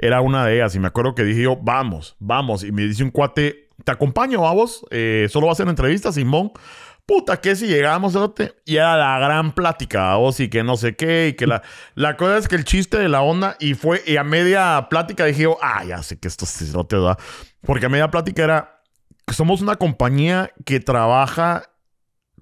Era 0.00 0.20
una 0.20 0.46
de 0.46 0.56
ellas, 0.56 0.74
y 0.74 0.78
me 0.78 0.88
acuerdo 0.88 1.14
que 1.14 1.24
dije 1.24 1.42
yo, 1.42 1.56
vamos, 1.60 2.16
vamos, 2.18 2.64
y 2.64 2.72
me 2.72 2.82
dice 2.82 3.02
un 3.02 3.10
cuate, 3.10 3.68
te 3.84 3.92
acompaño, 3.92 4.46
a 4.46 4.52
vos, 4.52 4.84
eh, 4.90 5.26
solo 5.30 5.46
va 5.46 5.52
a 5.52 5.54
hacer 5.54 5.68
entrevistas, 5.68 6.14
Simón. 6.14 6.52
Puta, 7.08 7.40
que 7.40 7.56
si 7.56 7.66
llegamos, 7.66 8.18
y 8.66 8.76
era 8.76 8.94
la 8.98 9.18
gran 9.18 9.52
plática, 9.52 10.16
vos, 10.16 10.40
y 10.40 10.50
que 10.50 10.62
no 10.62 10.76
sé 10.76 10.94
qué, 10.94 11.28
y 11.28 11.32
que 11.32 11.46
la, 11.46 11.62
la 11.94 12.18
cosa 12.18 12.36
es 12.36 12.48
que 12.48 12.56
el 12.56 12.64
chiste 12.66 12.98
de 12.98 13.08
la 13.08 13.22
onda, 13.22 13.56
y 13.58 13.72
fue, 13.72 14.02
y 14.06 14.18
a 14.18 14.24
media 14.24 14.88
plática 14.90 15.24
dije, 15.24 15.46
ah, 15.62 15.84
ya 15.86 16.02
sé 16.02 16.18
que 16.18 16.28
esto 16.28 16.44
no 16.74 16.84
te 16.84 17.00
da, 17.00 17.16
porque 17.62 17.86
a 17.86 17.88
media 17.88 18.10
plática 18.10 18.44
era, 18.44 18.82
somos 19.32 19.62
una 19.62 19.76
compañía 19.76 20.52
que 20.66 20.80
trabaja 20.80 21.70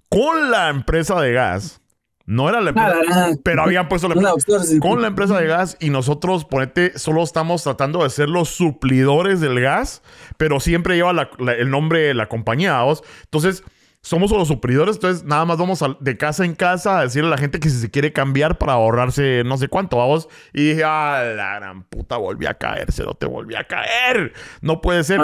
con 0.09 0.51
la 0.51 0.69
empresa 0.69 1.21
de 1.21 1.33
gas. 1.33 1.81
No 2.25 2.49
era 2.49 2.61
la 2.61 2.71
empresa, 2.71 3.29
pero 3.45 3.63
habían 3.63 3.89
puesto 3.89 4.09
la 4.09 4.15
empresa, 4.15 4.81
con 4.81 5.01
la 5.01 5.07
empresa 5.07 5.39
de 5.39 5.47
gas 5.47 5.77
y 5.79 5.91
nosotros, 5.91 6.45
ponete, 6.45 6.99
solo 6.99 7.23
estamos 7.23 7.63
tratando 7.63 8.03
de 8.03 8.11
ser 8.11 8.29
los 8.29 8.49
suplidores 8.49 9.41
del 9.41 9.61
gas, 9.61 10.03
pero 10.37 10.59
siempre 10.59 10.97
lleva 10.97 11.13
el 11.57 11.71
nombre 11.71 12.01
de 12.01 12.15
la 12.15 12.29
compañía, 12.29 12.83
¿vos? 12.83 13.05
Entonces, 13.23 13.63
somos 14.07 14.31
los 14.31 14.47
supridores, 14.47 14.97
entonces 14.97 15.25
nada 15.25 15.45
más 15.45 15.59
vamos 15.59 15.85
de 15.99 16.17
casa 16.17 16.45
en 16.45 16.55
casa 16.55 17.01
a 17.01 17.03
decirle 17.03 17.27
a 17.27 17.31
la 17.31 17.39
gente 17.39 17.59
que 17.59 17.69
si 17.69 17.81
se 17.81 17.91
quiere 17.91 18.13
cambiar 18.13 18.57
para 18.57 18.75
ahorrarse 18.75 19.43
no 19.45 19.57
sé 19.57 19.67
cuánto, 19.67 19.97
vamos. 19.97 20.29
Y 20.55 20.69
dije, 20.69 20.85
ah, 20.85 21.25
la 21.35 21.57
gran 21.57 21.83
puta, 21.83 22.17
volví 22.17 22.47
a 22.47 22.55
caer, 22.55 22.93
se 22.93 23.03
lo 23.03 23.15
te 23.15 23.27
volví 23.27 23.57
a 23.57 23.65
caer. 23.65 24.33
No 24.61 24.81
puede 24.81 25.03
ser. 25.03 25.21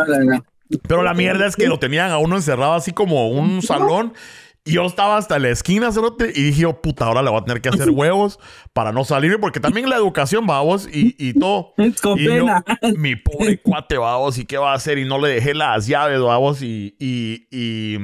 Pero 0.88 1.04
la 1.04 1.14
mierda 1.14 1.46
es 1.46 1.54
que 1.54 1.68
lo 1.68 1.78
tenían 1.78 2.10
a 2.10 2.18
uno 2.18 2.34
encerrado 2.34 2.72
así 2.72 2.90
como 2.90 3.28
un 3.28 3.62
salón. 3.62 4.14
Y 4.64 4.72
yo 4.72 4.84
estaba 4.84 5.16
hasta 5.16 5.38
la 5.38 5.50
esquina, 5.50 5.92
cerote, 5.92 6.32
y 6.34 6.42
dije, 6.42 6.66
oh, 6.66 6.82
puta, 6.82 7.04
ahora 7.06 7.22
le 7.22 7.30
voy 7.30 7.40
a 7.40 7.44
tener 7.44 7.62
que 7.62 7.68
hacer 7.68 7.90
huevos 7.92 8.40
para 8.72 8.90
no 8.90 9.04
salir, 9.04 9.38
porque 9.38 9.60
también 9.60 9.88
la 9.88 9.96
educación, 9.96 10.44
vamos, 10.44 10.88
y, 10.92 11.14
y 11.18 11.34
todo. 11.34 11.74
Con 12.02 12.18
y 12.18 12.26
pena. 12.26 12.64
mi 12.96 13.14
pobre 13.14 13.60
cuate, 13.60 13.96
vamos, 13.96 14.38
y 14.38 14.44
qué 14.44 14.58
va 14.58 14.72
a 14.72 14.74
hacer, 14.74 14.98
y 14.98 15.04
no 15.04 15.20
le 15.20 15.28
dejé 15.28 15.54
las 15.54 15.86
llaves, 15.86 16.20
vamos, 16.20 16.62
y, 16.62 16.96
y, 17.00 17.46
y 17.50 17.98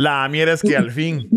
la 0.00 0.26
mierda 0.30 0.54
es 0.54 0.62
que 0.62 0.78
al 0.78 0.90
fin 0.90 1.28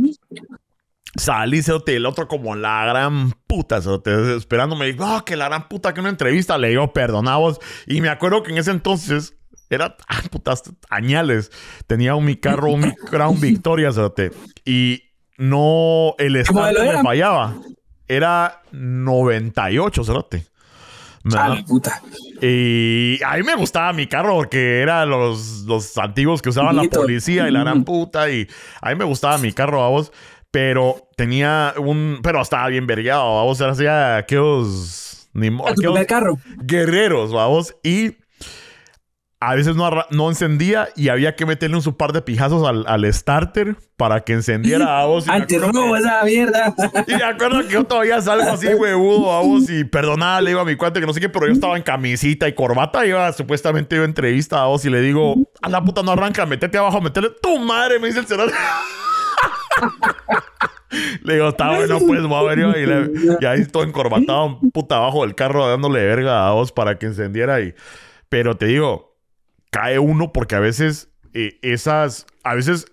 salí, 1.17 1.61
cerote, 1.61 1.97
el 1.97 2.05
otro 2.05 2.29
como 2.29 2.55
la 2.55 2.85
gran 2.85 3.33
puta, 3.45 3.81
cerote, 3.81 4.37
esperándome. 4.37 4.85
Digo, 4.85 5.05
oh, 5.05 5.25
que 5.25 5.35
la 5.35 5.49
gran 5.49 5.67
puta 5.67 5.93
que 5.93 5.99
una 5.99 6.07
entrevista 6.07 6.57
le 6.57 6.69
digo, 6.69 6.93
perdonamos. 6.93 7.59
Y 7.87 7.99
me 7.99 8.07
acuerdo 8.07 8.41
que 8.41 8.53
en 8.53 8.59
ese 8.59 8.71
entonces 8.71 9.35
era, 9.69 9.97
ah, 10.07 10.21
putas, 10.31 10.63
añales. 10.89 11.51
Tenía 11.87 12.15
un 12.15 12.23
mi 12.23 12.37
carro, 12.37 12.71
un 12.71 12.91
Crown 13.09 13.41
Victoria, 13.41 13.91
cerote. 13.91 14.31
Y 14.63 15.11
no, 15.37 16.15
el 16.17 16.37
estado 16.37 16.71
me 16.71 17.03
fallaba. 17.03 17.57
Era 18.07 18.61
98, 18.71 20.05
cerote. 20.05 20.45
Ah, 21.31 21.57
puta. 21.65 22.01
Y 22.41 23.19
a 23.23 23.37
mí 23.37 23.43
me 23.43 23.55
gustaba 23.55 23.93
mi 23.93 24.07
carro 24.07 24.35
porque 24.35 24.81
era 24.81 25.05
los, 25.05 25.63
los 25.65 25.97
antiguos 25.97 26.41
que 26.41 26.49
usaban 26.49 26.75
la 26.75 26.83
policía 26.83 27.47
y 27.47 27.51
la 27.51 27.61
gran 27.61 27.85
puta. 27.85 28.29
Y 28.29 28.47
a 28.81 28.89
mí 28.89 28.95
me 28.95 29.05
gustaba 29.05 29.37
mi 29.37 29.53
carro, 29.53 29.83
a 29.83 29.89
vos. 29.89 30.11
Pero 30.51 31.07
tenía 31.15 31.73
un. 31.77 32.19
Pero 32.21 32.41
estaba 32.41 32.67
bien 32.67 32.85
vergueado, 32.85 33.39
a 33.39 33.43
vos. 33.43 33.61
Hacía 33.61 34.17
aquellos. 34.17 35.29
Ni 35.33 35.47
aquellos 35.47 36.05
carro. 36.05 36.37
Guerreros, 36.57 37.31
vos. 37.31 37.75
Y 37.83 38.17
a 39.49 39.55
veces 39.55 39.75
no, 39.75 39.89
no, 40.09 40.29
encendía 40.29 40.89
y 40.95 41.09
había 41.09 41.35
que 41.35 41.45
meterle 41.45 41.75
un 41.75 41.81
su 41.81 41.97
par 41.97 42.13
de 42.13 42.21
pijazos 42.21 42.67
al, 42.67 42.85
al 42.87 43.11
starter 43.13 43.75
para 43.97 44.21
que 44.21 44.33
encendiera 44.33 44.99
a 44.99 45.05
vos. 45.05 45.27
Antirrobo 45.27 45.95
esa 45.95 46.23
mierda. 46.23 46.73
Y 47.07 47.15
me 47.15 47.23
acuerdo 47.23 47.61
que 47.61 47.73
yo 47.73 47.83
todavía 47.83 48.21
salgo 48.21 48.51
así, 48.51 48.67
huevudo, 48.67 49.31
a 49.31 49.41
vos. 49.41 49.69
Y 49.69 49.83
perdonada, 49.83 50.41
le 50.41 50.51
digo 50.51 50.61
a 50.61 50.65
mi 50.65 50.75
cuate 50.75 50.99
que 50.99 51.05
no 51.05 51.13
sé 51.13 51.19
qué, 51.19 51.29
pero 51.29 51.47
yo 51.47 51.53
estaba 51.53 51.77
en 51.77 51.83
camisita 51.83 52.47
y 52.47 52.53
corbata. 52.53 53.05
Iba, 53.05 53.31
supuestamente 53.33 53.95
iba 53.95 54.05
a 54.05 54.07
entrevista 54.07 54.61
a 54.61 54.67
vos 54.67 54.83
y 54.85 54.89
le 54.89 55.01
digo, 55.01 55.35
a 55.61 55.69
la 55.69 55.83
puta 55.83 56.03
no 56.03 56.11
arranca, 56.11 56.45
metete 56.45 56.77
abajo, 56.77 57.01
metele 57.01 57.29
tu 57.41 57.59
madre, 57.59 57.99
me 57.99 58.07
dice 58.07 58.19
el 58.19 58.27
celular. 58.27 58.53
Le 61.23 61.35
digo, 61.35 61.49
está 61.49 61.75
bueno, 61.75 61.97
pues 62.05 62.21
voy 62.21 62.37
a 62.37 62.55
ver 62.55 62.59
yo. 62.59 62.71
Y, 63.39 63.45
ahí 63.45 63.61
estoy 63.61 63.87
encorbatado, 63.87 64.59
puta, 64.71 64.97
abajo 64.97 65.23
del 65.23 65.33
carro, 65.33 65.67
dándole 65.67 66.05
verga 66.05 66.47
a 66.47 66.51
vos 66.51 66.71
para 66.71 66.99
que 66.99 67.07
encendiera. 67.07 67.61
Y... 67.61 67.73
Pero 68.29 68.57
te 68.57 68.67
digo, 68.67 69.12
cae 69.73 69.97
uno 69.97 70.31
porque 70.31 70.55
a 70.55 70.59
veces 70.59 71.09
eh, 71.33 71.57
esas, 71.63 72.27
a 72.43 72.53
veces 72.53 72.85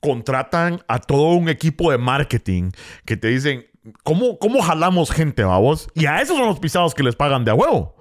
contratan 0.00 0.82
a 0.88 0.98
todo 0.98 1.34
un 1.34 1.48
equipo 1.48 1.92
de 1.92 1.98
marketing 1.98 2.72
que 3.06 3.16
te 3.16 3.28
dicen, 3.28 3.66
¿cómo, 4.02 4.38
cómo 4.38 4.60
jalamos 4.60 5.12
gente, 5.12 5.44
vos? 5.44 5.88
Y 5.94 6.06
a 6.06 6.20
esos 6.20 6.36
son 6.36 6.46
los 6.46 6.58
pisados 6.58 6.92
que 6.92 7.04
les 7.04 7.14
pagan 7.14 7.44
de 7.44 7.52
a 7.52 7.54
huevo. 7.54 7.94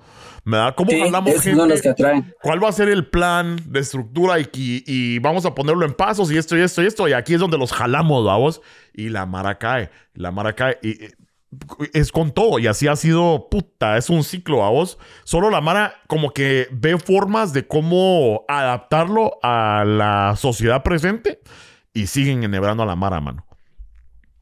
Como 0.75 1.03
hablamos 1.03 1.41
gente. 1.41 1.61
¿Cuál 2.41 2.63
va 2.63 2.69
a 2.69 2.71
ser 2.71 2.87
el 2.87 3.05
plan 3.07 3.59
de 3.65 3.81
estructura 3.81 4.39
y, 4.39 4.49
y, 4.53 5.19
vamos 5.19 5.45
a 5.45 5.53
ponerlo 5.53 5.85
en 5.85 5.93
pasos 5.93 6.31
y 6.31 6.37
esto 6.37 6.57
y 6.57 6.61
esto 6.61 6.81
y 6.81 6.85
esto? 6.85 7.07
Y 7.07 7.13
aquí 7.13 7.33
es 7.33 7.39
donde 7.39 7.57
los 7.57 7.73
jalamos, 7.73 8.25
vamos. 8.25 8.61
Y 8.93 9.09
la 9.09 9.25
mara 9.25 9.57
cae. 9.57 9.89
La 10.13 10.31
mara 10.31 10.53
cae. 10.55 10.79
Y, 10.81 10.99
es 11.93 12.11
con 12.11 12.31
todo. 12.31 12.59
Y 12.59 12.67
así 12.67 12.87
ha 12.87 12.95
sido, 12.95 13.47
puta, 13.49 13.97
es 13.97 14.09
un 14.09 14.23
ciclo 14.23 14.63
a 14.63 14.69
vos. 14.69 14.97
Solo 15.23 15.49
la 15.49 15.61
Mara 15.61 15.93
como 16.07 16.31
que 16.31 16.67
ve 16.71 16.97
formas 16.97 17.53
de 17.53 17.67
cómo 17.67 18.45
adaptarlo 18.47 19.37
a 19.43 19.83
la 19.85 20.35
sociedad 20.37 20.83
presente 20.83 21.39
y 21.93 22.07
siguen 22.07 22.43
enhebrando 22.43 22.83
a 22.83 22.85
la 22.85 22.95
Mara, 22.95 23.19
mano. 23.19 23.45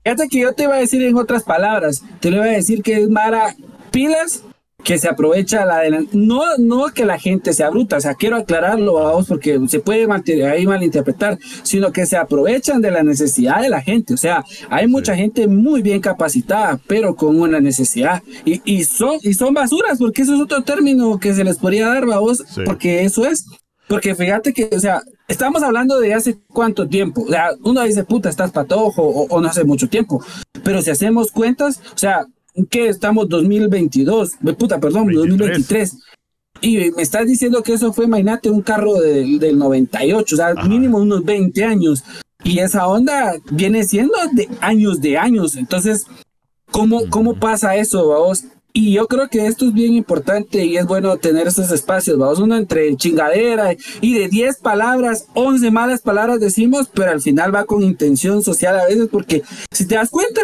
Fíjate 0.03 0.27
que 0.29 0.39
yo 0.41 0.53
te 0.53 0.63
iba 0.63 0.75
a 0.75 0.79
decir 0.79 1.01
en 1.01 1.17
otras 1.17 1.43
palabras, 1.43 2.03
te 2.19 2.29
lo 2.29 2.37
iba 2.37 2.45
a 2.45 2.49
decir 2.49 2.83
que 2.83 3.01
es 3.01 3.09
Mara 3.09 3.55
pilas 3.91 4.43
que 4.83 4.97
se 4.99 5.07
aprovecha 5.07 5.65
la 5.65 5.81
no 6.13 6.41
no 6.57 6.85
que 6.93 7.05
la 7.05 7.17
gente 7.17 7.53
sea 7.53 7.69
bruta, 7.69 7.97
o 7.97 8.01
sea, 8.01 8.15
quiero 8.15 8.35
aclararlo 8.35 8.99
a 8.99 9.13
vos 9.13 9.27
porque 9.27 9.59
se 9.67 9.79
puede 9.79 10.07
ahí 10.45 10.67
malinterpretar, 10.67 11.39
sino 11.63 11.91
que 11.91 12.05
se 12.05 12.17
aprovechan 12.17 12.81
de 12.81 12.91
la 12.91 13.01
necesidad 13.01 13.61
de 13.61 13.69
la 13.69 13.81
gente, 13.81 14.13
o 14.13 14.17
sea, 14.17 14.43
hay 14.69 14.87
mucha 14.87 15.15
gente 15.15 15.47
muy 15.47 15.81
bien 15.81 16.01
capacitada, 16.01 16.79
pero 16.87 17.15
con 17.15 17.39
una 17.39 17.59
necesidad 17.59 18.21
y, 18.45 18.61
y 18.63 18.83
son 18.83 19.17
y 19.23 19.33
son 19.33 19.53
basuras, 19.53 19.97
porque 19.97 20.21
eso 20.21 20.35
es 20.35 20.41
otro 20.41 20.63
término 20.63 21.19
que 21.19 21.33
se 21.33 21.43
les 21.43 21.57
podría 21.57 21.87
dar 21.87 22.03
a 22.03 22.19
vos, 22.19 22.43
porque 22.65 23.03
eso 23.03 23.25
es 23.25 23.45
porque 23.87 24.15
fíjate 24.15 24.53
que, 24.53 24.69
o 24.75 24.79
sea, 24.79 25.01
estamos 25.27 25.61
hablando 25.61 25.99
de 25.99 26.13
hace 26.13 26.39
cuánto 26.47 26.87
tiempo. 26.87 27.21
O 27.21 27.27
sea, 27.27 27.49
uno 27.63 27.83
dice, 27.83 28.03
puta, 28.03 28.29
estás 28.29 28.51
patojo 28.51 29.03
o, 29.03 29.27
o 29.27 29.41
no 29.41 29.47
hace 29.47 29.63
mucho 29.63 29.87
tiempo. 29.87 30.23
Pero 30.63 30.81
si 30.81 30.89
hacemos 30.89 31.31
cuentas, 31.31 31.79
o 31.93 31.97
sea, 31.97 32.25
que 32.69 32.87
estamos 32.87 33.27
2022, 33.29 34.31
puta, 34.57 34.79
perdón, 34.79 35.11
2023. 35.13 35.97
Y 36.61 36.91
me 36.91 37.01
estás 37.01 37.27
diciendo 37.27 37.61
que 37.61 37.73
eso 37.73 37.91
fue, 37.91 38.05
imagínate, 38.05 38.49
un 38.49 38.61
carro 38.61 38.93
del 38.95 39.57
98, 39.57 40.35
o 40.35 40.37
sea, 40.37 40.53
mínimo 40.67 40.99
unos 40.99 41.23
20 41.23 41.63
años. 41.63 42.03
Y 42.43 42.59
esa 42.59 42.87
onda 42.87 43.33
viene 43.51 43.83
siendo 43.83 44.13
de 44.33 44.47
años 44.61 45.01
de 45.01 45.17
años. 45.17 45.55
Entonces, 45.55 46.05
¿cómo, 46.71 47.09
cómo 47.09 47.35
pasa 47.39 47.75
eso, 47.75 48.07
vamos? 48.07 48.45
Y 48.77 48.91
yo 48.91 49.07
creo 49.07 49.29
que 49.29 49.47
esto 49.47 49.65
es 49.67 49.73
bien 49.73 49.93
importante 49.93 50.65
y 50.65 50.75
es 50.75 50.85
bueno 50.85 51.15
tener 51.15 51.47
esos 51.47 51.71
espacios, 51.71 52.17
vamos, 52.17 52.39
uno 52.39 52.57
entre 52.57 52.93
chingadera 52.97 53.73
y 54.01 54.19
de 54.19 54.27
10 54.27 54.57
palabras, 54.57 55.27
11 55.33 55.71
malas 55.71 56.01
palabras 56.01 56.41
decimos, 56.41 56.89
pero 56.93 57.11
al 57.11 57.21
final 57.21 57.55
va 57.55 57.63
con 57.63 57.83
intención 57.83 58.43
social 58.43 58.77
a 58.77 58.85
veces 58.85 59.07
porque 59.09 59.43
si 59.71 59.87
te 59.87 59.95
das 59.95 60.09
cuenta, 60.09 60.41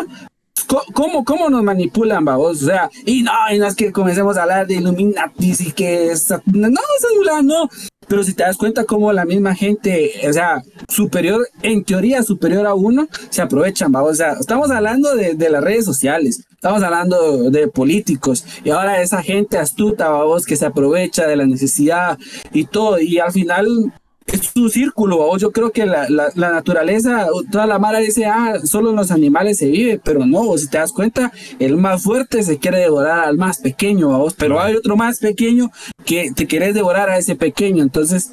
¿Cómo, 0.94 1.24
¿Cómo 1.24 1.50
nos 1.50 1.64
manipulan, 1.64 2.26
vamos? 2.26 2.64
O 2.64 2.66
sea, 2.66 2.90
y 3.06 3.24
no, 3.24 3.32
y 3.52 3.58
no 3.58 3.68
es 3.68 3.76
que 3.76 3.92
comencemos 3.92 4.38
a 4.38 4.44
hablar 4.44 4.68
de 4.68 4.76
Illuminati 4.76 5.54
y 5.60 5.72
que 5.72 6.12
es, 6.12 6.30
no, 6.46 6.68
es 6.68 7.44
no. 7.44 7.70
Pero 8.08 8.24
si 8.24 8.34
te 8.34 8.44
das 8.44 8.58
cuenta 8.58 8.84
cómo 8.84 9.14
la 9.14 9.26
misma 9.26 9.56
gente, 9.56 10.12
o 10.28 10.34
sea, 10.34 10.62
superior, 10.90 11.48
en 11.62 11.84
teoría 11.84 12.24
superior 12.24 12.68
a 12.68 12.74
uno, 12.74 13.08
se 13.30 13.42
aprovechan, 13.42 13.92
vamos. 13.92 14.12
O 14.12 14.16
sea, 14.16 14.34
estamos 14.34 14.70
hablando 14.72 15.16
de, 15.16 15.36
de 15.36 15.50
las 15.50 15.64
redes 15.64 15.86
sociales, 15.86 16.44
estamos 16.52 16.84
hablando 16.84 17.50
de 17.50 17.68
políticos, 17.68 18.44
y 18.64 18.70
ahora 18.72 19.02
esa 19.02 19.22
gente 19.24 19.58
astuta, 19.58 20.10
vamos, 20.10 20.46
que 20.46 20.58
se 20.58 20.66
aprovecha 20.66 21.28
de 21.28 21.38
la 21.38 21.46
necesidad 21.46 22.18
y 22.52 22.66
todo, 22.66 23.00
y 23.00 23.20
al 23.20 23.32
final 23.32 23.94
es 24.32 24.52
un 24.56 24.70
círculo, 24.70 25.38
yo 25.38 25.52
creo 25.52 25.72
que 25.72 25.86
la, 25.86 26.08
la, 26.10 26.32
naturaleza, 26.36 27.28
toda 27.52 27.68
la 27.68 27.80
mara 27.80 28.00
dice, 28.00 28.26
ah, 28.26 28.60
solo 28.64 28.92
en 28.92 28.96
los 28.96 29.12
animales 29.12 29.58
se 29.58 29.70
vive, 29.70 30.00
pero 30.04 30.26
no, 30.26 30.58
si 30.58 30.70
te 30.70 30.78
das 30.78 30.92
cuenta, 30.92 31.32
el 31.60 31.78
más 31.78 32.04
fuerte 32.04 32.44
se 32.44 32.58
quiere 32.58 32.80
devorar 32.80 33.28
al 33.28 33.38
más 33.38 33.60
pequeño, 33.60 34.18
vos, 34.18 34.34
pero 34.38 34.62
hay 34.62 34.76
otro 34.76 34.96
más 34.96 35.20
pequeño 35.20 35.72
que 36.06 36.32
te 36.36 36.48
quieres 36.48 36.74
devorar 36.74 37.10
a 37.10 37.18
ese 37.18 37.36
pequeño, 37.36 37.84
entonces, 37.84 38.32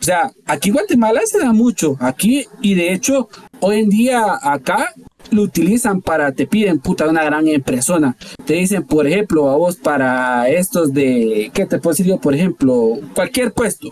o 0.00 0.04
sea, 0.04 0.30
aquí 0.46 0.70
Guatemala 0.70 1.20
se 1.24 1.38
da 1.38 1.52
mucho, 1.52 1.96
aquí, 2.00 2.46
y 2.60 2.74
de 2.74 2.92
hecho, 2.92 3.28
hoy 3.60 3.80
en 3.80 3.88
día 3.88 4.38
acá 4.42 4.94
lo 5.30 5.42
utilizan 5.42 6.00
para, 6.00 6.32
te 6.32 6.46
piden 6.46 6.78
puta 6.78 7.06
una 7.06 7.22
gran 7.22 7.46
impresora. 7.48 8.16
Te 8.46 8.54
dicen, 8.54 8.86
por 8.86 9.06
ejemplo, 9.06 9.50
a 9.50 9.56
vos 9.56 9.76
para 9.76 10.48
estos 10.48 10.94
de, 10.94 11.50
¿qué 11.52 11.66
te 11.66 11.78
puedo 11.78 11.92
decir 11.92 12.06
yo? 12.06 12.18
Por 12.18 12.34
ejemplo, 12.34 12.94
cualquier 13.14 13.52
puesto 13.52 13.90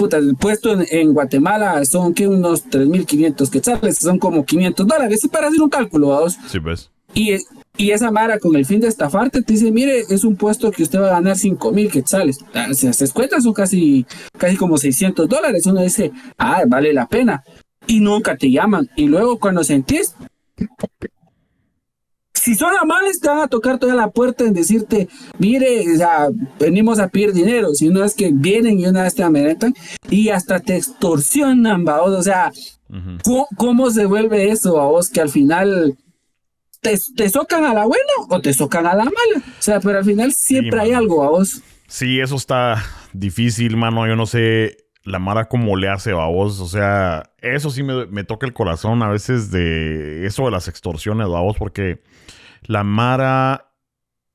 puta, 0.00 0.16
el 0.16 0.34
puesto 0.34 0.74
en, 0.90 1.12
Guatemala 1.12 1.84
son 1.84 2.14
que 2.14 2.26
unos 2.26 2.64
3.500 2.70 3.50
quetzales, 3.50 3.98
son 3.98 4.18
como 4.18 4.46
500 4.46 4.86
dólares, 4.86 5.28
para 5.30 5.48
hacer 5.48 5.60
un 5.60 5.68
cálculo, 5.68 6.08
vamos. 6.08 6.38
Sí, 6.48 6.58
pues. 6.58 6.90
Y, 7.12 7.36
y 7.76 7.90
esa 7.90 8.10
Mara, 8.10 8.38
con 8.38 8.56
el 8.56 8.64
fin 8.64 8.80
de 8.80 8.88
estafarte, 8.88 9.42
te 9.42 9.52
dice, 9.52 9.70
mire, 9.70 10.00
es 10.08 10.24
un 10.24 10.36
puesto 10.36 10.70
que 10.70 10.84
usted 10.84 11.00
va 11.00 11.08
a 11.08 11.20
ganar 11.20 11.36
5.000 11.36 11.90
quetzales. 11.90 12.38
Ah, 12.54 12.72
si 12.72 12.86
haces 12.86 13.12
cuentas, 13.12 13.44
son 13.44 13.52
casi, 13.52 14.06
casi 14.38 14.56
como 14.56 14.78
600 14.78 15.28
dólares. 15.28 15.66
Uno 15.66 15.82
dice, 15.82 16.12
ah, 16.38 16.62
vale 16.66 16.94
la 16.94 17.06
pena. 17.06 17.44
Y 17.86 18.00
nunca 18.00 18.36
te 18.36 18.50
llaman. 18.50 18.88
Y 18.96 19.06
luego 19.06 19.38
cuando 19.38 19.64
sentís 19.64 20.14
si 22.40 22.54
son 22.54 22.72
amables, 22.80 23.20
te 23.20 23.28
van 23.28 23.40
a 23.40 23.48
tocar 23.48 23.78
toda 23.78 23.94
la 23.94 24.10
puerta 24.10 24.44
en 24.44 24.54
decirte, 24.54 25.08
mire, 25.38 25.84
venimos 26.58 26.98
a 26.98 27.08
pedir 27.08 27.32
dinero. 27.32 27.74
Si 27.74 27.88
no 27.90 28.02
es 28.02 28.14
que 28.14 28.30
vienen 28.32 28.80
y 28.80 28.86
una 28.86 29.02
vez 29.02 29.14
te 29.14 29.22
amenazan 29.22 29.74
y 30.08 30.30
hasta 30.30 30.60
te 30.60 30.76
extorsionan, 30.76 31.84
vos. 31.84 32.18
O 32.18 32.22
sea, 32.22 32.50
¿cómo, 33.56 33.90
se 33.90 34.06
vuelve 34.06 34.50
eso, 34.50 34.80
a 34.80 34.86
vos? 34.86 35.10
Que 35.10 35.20
al 35.20 35.28
final 35.28 35.96
te, 36.80 36.98
te 37.14 37.28
socan 37.28 37.64
a 37.64 37.74
la 37.74 37.84
buena 37.84 38.12
o 38.30 38.40
te 38.40 38.54
socan 38.54 38.86
a 38.86 38.94
la 38.94 39.04
mala. 39.04 39.44
O 39.58 39.62
sea, 39.62 39.80
pero 39.80 39.98
al 39.98 40.04
final 40.04 40.32
siempre 40.32 40.80
hay 40.80 40.92
algo, 40.92 41.22
a 41.22 41.30
vos. 41.30 41.60
Sí, 41.88 42.20
eso 42.20 42.36
está 42.36 42.82
difícil, 43.12 43.76
mano. 43.76 44.06
Yo 44.06 44.16
no 44.16 44.24
sé 44.24 44.78
la 45.04 45.18
Mara 45.18 45.48
como 45.48 45.76
le 45.76 45.88
hace 45.88 46.12
a 46.12 46.26
vos. 46.26 46.60
O 46.60 46.66
sea, 46.66 47.30
eso 47.38 47.70
sí 47.70 47.82
me, 47.82 48.06
me, 48.06 48.24
toca 48.24 48.46
el 48.46 48.52
corazón 48.52 49.02
a 49.02 49.08
veces 49.08 49.50
de 49.50 50.26
eso 50.26 50.44
de 50.44 50.50
las 50.50 50.68
extorsiones, 50.68 51.26
a 51.26 51.40
vos, 51.40 51.56
porque 51.58 52.02
la 52.62 52.84
Mara 52.84 53.70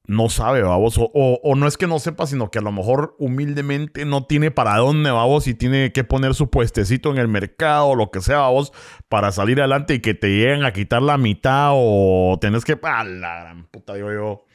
no 0.08 0.30
sabe, 0.30 0.62
vamos, 0.62 0.98
o, 0.98 1.10
o, 1.14 1.56
no 1.56 1.68
es 1.68 1.78
que 1.78 1.88
no 1.88 2.00
sepa, 2.00 2.28
sino 2.28 2.52
que 2.52 2.60
a 2.60 2.62
lo 2.62 2.72
mejor 2.72 3.16
humildemente 3.18 4.06
no 4.06 4.26
tiene 4.26 4.52
para 4.52 4.78
dónde, 4.78 5.12
vamos, 5.12 5.48
y 5.48 5.54
tiene 5.54 5.92
que 5.92 6.04
poner 6.04 6.36
su 6.36 6.50
puestecito 6.50 7.12
en 7.12 7.18
el 7.18 7.28
mercado 7.28 7.88
o 7.88 7.96
lo 7.96 8.12
que 8.12 8.22
sea, 8.22 8.38
vamos, 8.38 8.72
para 9.10 9.32
salir 9.32 9.60
adelante 9.60 9.96
y 9.96 10.00
que 10.02 10.14
te 10.14 10.30
lleguen 10.30 10.64
a 10.64 10.74
quitar 10.74 11.02
la 11.02 11.18
mitad 11.18 11.72
o 11.74 12.38
tenés 12.40 12.66
que, 12.66 12.78
ah, 12.84 13.04
la 13.04 13.42
gran 13.42 13.66
puta, 13.66 13.96
digo 13.96 14.12
yo, 14.12 14.46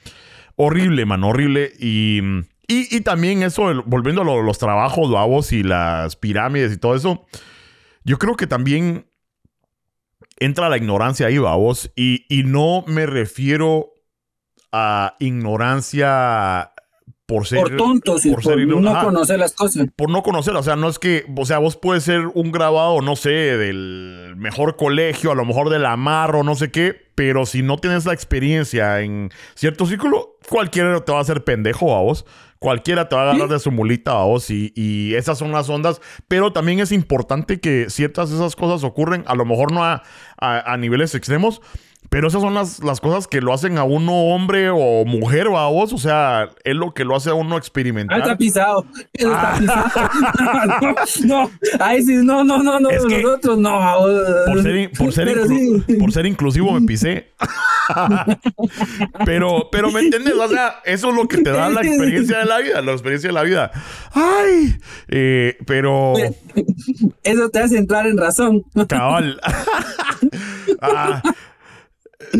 horrible, 0.56 1.04
man, 1.04 1.24
horrible, 1.24 1.72
y, 1.78 2.20
y, 2.70 3.00
también 3.00 3.42
eso, 3.42 3.82
volviendo 3.84 4.22
a 4.22 4.24
los 4.24 4.58
trabajos, 4.58 5.10
vamos, 5.10 5.52
y 5.52 5.62
las 5.62 6.14
pirámides 6.16 6.72
y 6.72 6.76
todo 6.76 6.94
eso, 6.94 7.26
yo 8.04 8.18
creo 8.18 8.36
que 8.36 8.46
también 8.46 9.06
entra 10.38 10.68
la 10.68 10.76
ignorancia 10.76 11.26
ahí, 11.26 11.38
vos. 11.38 11.90
Y, 11.96 12.26
y 12.28 12.44
no 12.44 12.84
me 12.86 13.06
refiero 13.06 13.92
a 14.72 15.16
ignorancia 15.18 16.72
por 17.30 17.46
ser. 17.46 17.60
Por 17.60 17.76
tontos 17.76 18.22
por, 18.22 18.42
por 18.42 18.66
no 18.66 19.04
conocer 19.04 19.38
las 19.38 19.52
cosas. 19.52 19.86
Por 19.94 20.10
no 20.10 20.22
conocer, 20.22 20.56
o 20.56 20.62
sea, 20.62 20.76
no 20.76 20.88
es 20.88 20.98
que, 20.98 21.24
o 21.36 21.44
sea, 21.44 21.58
vos 21.58 21.76
puedes 21.76 22.02
ser 22.02 22.26
un 22.34 22.50
grabado, 22.50 23.00
no 23.02 23.14
sé, 23.14 23.30
del 23.30 24.34
mejor 24.36 24.76
colegio, 24.76 25.30
a 25.30 25.34
lo 25.36 25.44
mejor 25.44 25.70
del 25.70 25.86
amarro, 25.86 26.42
no 26.42 26.56
sé 26.56 26.70
qué, 26.70 26.96
pero 27.14 27.46
si 27.46 27.62
no 27.62 27.78
tienes 27.78 28.04
la 28.04 28.14
experiencia 28.14 29.00
en 29.00 29.30
cierto 29.54 29.86
círculo, 29.86 30.36
cualquiera 30.48 31.04
te 31.04 31.12
va 31.12 31.18
a 31.18 31.22
hacer 31.22 31.44
pendejo 31.44 31.96
a 31.96 32.00
vos. 32.00 32.26
Cualquiera 32.60 33.08
te 33.08 33.16
va 33.16 33.22
a 33.22 33.30
agarrar 33.30 33.48
de 33.48 33.58
su 33.58 33.70
mulita 33.70 34.12
a 34.12 34.24
vos 34.24 34.50
y, 34.50 34.70
y, 34.76 35.14
esas 35.14 35.38
son 35.38 35.50
las 35.50 35.70
ondas. 35.70 36.02
Pero 36.28 36.52
también 36.52 36.78
es 36.78 36.92
importante 36.92 37.58
que 37.58 37.86
ciertas 37.88 38.28
de 38.28 38.36
esas 38.36 38.54
cosas 38.54 38.84
ocurren, 38.84 39.24
a 39.26 39.34
lo 39.34 39.46
mejor 39.46 39.72
no 39.72 39.82
a, 39.82 40.02
a, 40.38 40.72
a 40.72 40.76
niveles 40.76 41.14
extremos, 41.14 41.62
pero 42.10 42.26
esas 42.26 42.42
son 42.42 42.54
las, 42.54 42.82
las, 42.82 43.00
cosas 43.00 43.28
que 43.28 43.40
lo 43.40 43.54
hacen 43.54 43.78
a 43.78 43.84
uno 43.84 44.12
hombre 44.12 44.68
o 44.68 45.04
mujer 45.04 45.46
o 45.46 45.56
a 45.56 45.68
vos. 45.68 45.92
O 45.92 45.98
sea, 45.98 46.50
es 46.64 46.74
lo 46.74 46.92
que 46.92 47.04
lo 47.04 47.14
hace 47.14 47.30
a 47.30 47.34
uno 47.34 47.56
experimentar. 47.56 48.18
Ah, 48.18 48.22
está 48.22 48.36
pisado. 48.36 48.84
Está 49.12 49.54
ah. 49.54 49.58
pisado. 49.58 50.94
no, 51.24 51.44
no, 51.44 51.50
ahí 51.78 52.02
sí, 52.02 52.16
no, 52.16 52.42
no, 52.42 52.64
no, 52.64 52.80
no. 52.80 52.90
nosotros 52.90 53.58
no. 53.58 53.80
Por 54.46 54.62
ser, 54.62 54.90
por 54.90 55.12
ser, 55.12 55.38
por 56.00 56.12
ser 56.12 56.26
inclusivo 56.26 56.72
me 56.72 56.84
pisé. 56.84 57.30
pero, 59.24 59.68
pero 59.70 59.92
me 59.92 60.00
entiendes, 60.00 60.34
o 60.34 60.48
sea, 60.48 60.80
eso 60.84 61.10
es 61.10 61.14
lo 61.14 61.28
que 61.28 61.38
te 61.38 61.50
da 61.50 61.70
la 61.70 61.80
experiencia 61.80 62.38
de 62.38 62.44
la 62.44 62.58
vida, 62.58 62.82
la 62.82 62.92
experiencia 62.92 63.28
de 63.28 63.34
la 63.34 63.42
vida. 63.44 63.70
Ay, 64.12 64.76
eh, 65.08 65.56
pero. 65.64 66.14
Eso 67.22 67.48
te 67.50 67.60
hace 67.60 67.78
entrar 67.78 68.08
en 68.08 68.18
razón. 68.18 68.64
Cabal. 68.88 69.40
ah, 70.82 71.22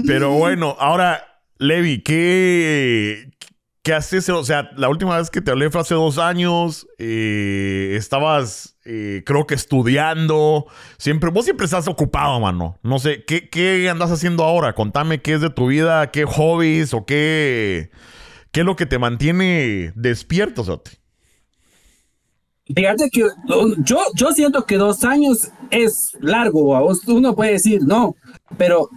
pero 0.07 0.33
bueno, 0.33 0.77
ahora, 0.79 1.23
Levi, 1.59 2.03
¿qué, 2.03 3.31
¿qué 3.83 3.95
haces? 3.95 4.29
O 4.29 4.45
sea, 4.45 4.71
la 4.77 4.89
última 4.89 5.19
vez 5.19 5.31
que 5.31 5.41
te 5.41 5.51
hablé 5.51 5.71
fue 5.71 5.81
hace 5.81 5.95
dos 5.95 6.19
años. 6.19 6.87
Eh, 6.99 7.95
estabas, 7.97 8.77
eh, 8.85 9.23
creo 9.25 9.47
que 9.47 9.55
estudiando. 9.55 10.67
Siempre, 10.99 11.31
vos 11.31 11.45
siempre 11.45 11.65
estás 11.65 11.89
ocupado, 11.89 12.41
mano. 12.41 12.79
No 12.83 12.99
sé, 12.99 13.25
¿qué, 13.25 13.49
¿qué 13.49 13.89
andas 13.91 14.11
haciendo 14.11 14.45
ahora? 14.45 14.75
Contame 14.75 15.23
qué 15.23 15.35
es 15.35 15.41
de 15.41 15.51
tu 15.51 15.67
vida, 15.69 16.11
qué 16.11 16.25
hobbies 16.25 16.95
o 16.95 17.05
qué, 17.05 17.91
¿Qué 18.53 18.61
es 18.61 18.67
lo 18.67 18.77
que 18.77 18.87
te 18.87 18.99
mantiene 18.99 19.93
despierto, 19.95 20.65
Sote? 20.65 20.93
Fíjate 22.75 23.11
que 23.11 23.27
yo, 23.85 23.99
yo 24.15 24.33
siento 24.33 24.65
que 24.65 24.77
dos 24.77 25.05
años 25.05 25.51
es 25.71 26.17
largo, 26.21 26.77
uno 27.09 27.35
puede 27.35 27.53
decir 27.53 27.83
no, 27.85 28.15
pero 28.57 28.89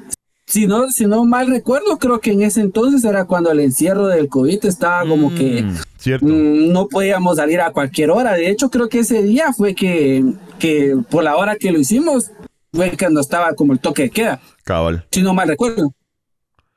si 0.45 0.67
no, 0.67 0.89
si 0.91 1.06
no 1.06 1.25
mal 1.25 1.47
recuerdo, 1.47 1.97
creo 1.97 2.19
que 2.19 2.32
en 2.32 2.41
ese 2.41 2.62
entonces 2.62 3.03
era 3.03 3.25
cuando 3.25 3.51
el 3.51 3.60
encierro 3.60 4.08
del 4.08 4.27
COVID 4.27 4.65
estaba 4.65 5.08
como 5.08 5.34
que 5.34 5.63
mm, 5.63 6.25
mm, 6.25 6.71
no 6.71 6.88
podíamos 6.88 7.38
salir 7.38 7.62
a 7.62 7.71
cualquier 7.71 8.12
hora. 8.12 8.34
De 8.34 8.49
hecho, 8.49 8.69
creo 8.69 8.89
que 8.89 8.99
ese 8.99 9.23
día 9.23 9.53
fue 9.53 9.73
que, 9.73 10.23
que 10.60 10.97
por 11.10 11.23
la 11.23 11.38
hora 11.38 11.56
que 11.56 11.71
lo 11.71 11.79
hicimos, 11.79 12.32
fue 12.73 12.95
cuando 12.97 13.21
estaba 13.21 13.53
como 13.53 13.73
el 13.73 13.79
toque 13.79 14.03
de 14.03 14.10
queda. 14.10 14.41
Cabal. 14.63 15.06
Si 15.12 15.21
no 15.21 15.34
mal 15.34 15.47
recuerdo. 15.47 15.93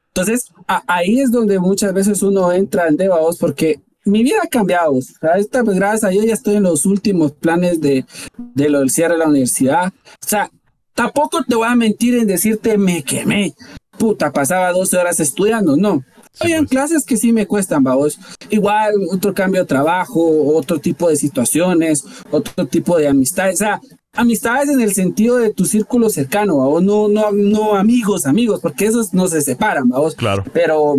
Entonces, 0.08 0.50
ahí 0.86 1.20
es 1.20 1.30
donde 1.30 1.58
muchas 1.58 1.92
veces 1.92 2.22
uno 2.22 2.52
entra 2.52 2.88
en 2.88 2.96
debaos 2.96 3.36
porque 3.36 3.80
mi 4.04 4.22
vida 4.22 4.38
ha 4.42 4.48
cambiado. 4.48 4.94
O 4.94 5.02
sea, 5.02 5.36
esta, 5.36 5.62
pues, 5.64 5.76
gracias 5.76 6.04
a 6.04 6.08
Dios 6.08 6.24
ya 6.24 6.34
estoy 6.34 6.54
en 6.56 6.62
los 6.62 6.86
últimos 6.86 7.32
planes 7.32 7.80
de, 7.80 8.06
de 8.36 8.68
lo 8.70 8.78
del 8.78 8.90
cierre 8.90 9.14
de 9.14 9.18
la 9.18 9.28
universidad. 9.28 9.88
O 9.88 10.26
sea, 10.26 10.50
tampoco 10.96 11.44
te 11.44 11.54
voy 11.54 11.68
a 11.68 11.76
mentir 11.76 12.16
en 12.16 12.26
decirte 12.26 12.76
me 12.76 13.04
quemé. 13.04 13.54
Puta, 13.96 14.32
pasaba 14.32 14.72
12 14.72 14.96
horas 14.96 15.20
estudiando, 15.20 15.76
no. 15.76 16.02
Habían 16.40 16.64
pues. 16.64 16.70
clases 16.70 17.04
que 17.04 17.16
sí 17.16 17.32
me 17.32 17.46
cuestan, 17.46 17.84
vamos. 17.84 18.18
Igual, 18.50 18.92
otro 19.10 19.32
cambio 19.32 19.60
de 19.60 19.66
trabajo, 19.66 20.20
otro 20.54 20.78
tipo 20.80 21.08
de 21.08 21.16
situaciones, 21.16 22.04
otro 22.30 22.66
tipo 22.66 22.98
de 22.98 23.08
amistades. 23.08 23.54
O 23.54 23.58
sea, 23.58 23.80
amistades 24.12 24.68
en 24.68 24.80
el 24.80 24.92
sentido 24.92 25.36
de 25.36 25.52
tu 25.52 25.64
círculo 25.64 26.10
cercano, 26.10 26.58
¿vamos? 26.58 26.82
No, 26.82 27.08
no, 27.08 27.32
no 27.32 27.76
amigos, 27.76 28.26
amigos, 28.26 28.60
porque 28.60 28.86
esos 28.86 29.14
no 29.14 29.28
se 29.28 29.40
separan, 29.40 29.88
vamos. 29.88 30.14
Claro. 30.14 30.44
Pero 30.52 30.96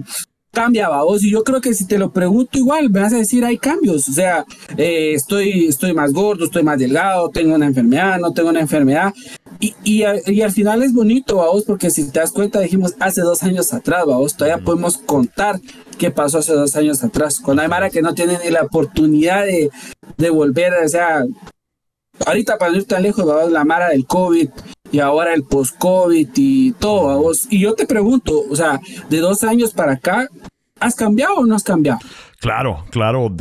cambia, 0.57 0.89
vos. 0.89 1.23
Y 1.23 1.29
yo 1.29 1.43
creo 1.43 1.61
que 1.61 1.75
si 1.75 1.85
te 1.85 1.99
lo 1.99 2.11
pregunto 2.11 2.57
igual, 2.57 2.89
me 2.89 3.01
vas 3.01 3.13
a 3.13 3.17
decir, 3.17 3.45
hay 3.45 3.59
cambios. 3.59 4.09
O 4.09 4.11
sea, 4.11 4.43
eh, 4.75 5.13
estoy, 5.13 5.67
estoy 5.67 5.93
más 5.93 6.11
gordo, 6.11 6.45
estoy 6.45 6.63
más 6.63 6.79
delgado, 6.79 7.29
tengo 7.29 7.53
una 7.53 7.67
enfermedad, 7.67 8.19
no 8.19 8.33
tengo 8.33 8.49
una 8.49 8.61
enfermedad. 8.61 9.13
Y, 9.59 9.75
y, 9.83 10.03
y 10.27 10.41
al 10.41 10.51
final 10.51 10.83
es 10.83 10.93
bonito, 10.93 11.35
vos, 11.35 11.63
porque 11.65 11.89
si 11.89 12.11
te 12.11 12.19
das 12.19 12.31
cuenta, 12.31 12.59
dijimos 12.59 12.93
hace 12.99 13.21
dos 13.21 13.43
años 13.43 13.73
atrás, 13.73 14.05
vos, 14.05 14.35
todavía 14.35 14.63
podemos 14.63 14.97
contar 14.97 15.59
qué 15.97 16.11
pasó 16.11 16.39
hace 16.39 16.53
dos 16.53 16.75
años 16.75 17.03
atrás. 17.03 17.39
Con 17.39 17.59
Aymara 17.59 17.89
que 17.89 18.01
no 18.01 18.13
tiene 18.13 18.37
ni 18.43 18.51
la 18.51 18.63
oportunidad 18.63 19.45
de, 19.45 19.69
de 20.17 20.29
volver, 20.29 20.73
o 20.83 20.87
sea, 20.87 21.23
ahorita 22.25 22.57
para 22.57 22.71
no 22.71 22.77
ir 22.77 22.85
tan 22.85 23.03
lejos, 23.03 23.25
vamos, 23.25 23.51
la 23.51 23.65
Mara 23.65 23.89
del 23.89 24.05
COVID, 24.05 24.49
y 24.91 24.99
ahora 24.99 25.33
el 25.33 25.43
post-COVID 25.43 26.29
y 26.35 26.71
todo. 26.73 27.19
Vos. 27.21 27.47
Y 27.49 27.59
yo 27.59 27.73
te 27.73 27.85
pregunto, 27.85 28.43
o 28.49 28.55
sea, 28.55 28.79
de 29.09 29.17
dos 29.19 29.43
años 29.43 29.73
para 29.73 29.93
acá, 29.93 30.29
¿has 30.79 30.95
cambiado 30.95 31.35
o 31.35 31.45
no 31.45 31.55
has 31.55 31.63
cambiado? 31.63 31.99
Claro, 32.39 32.85
claro, 32.91 33.35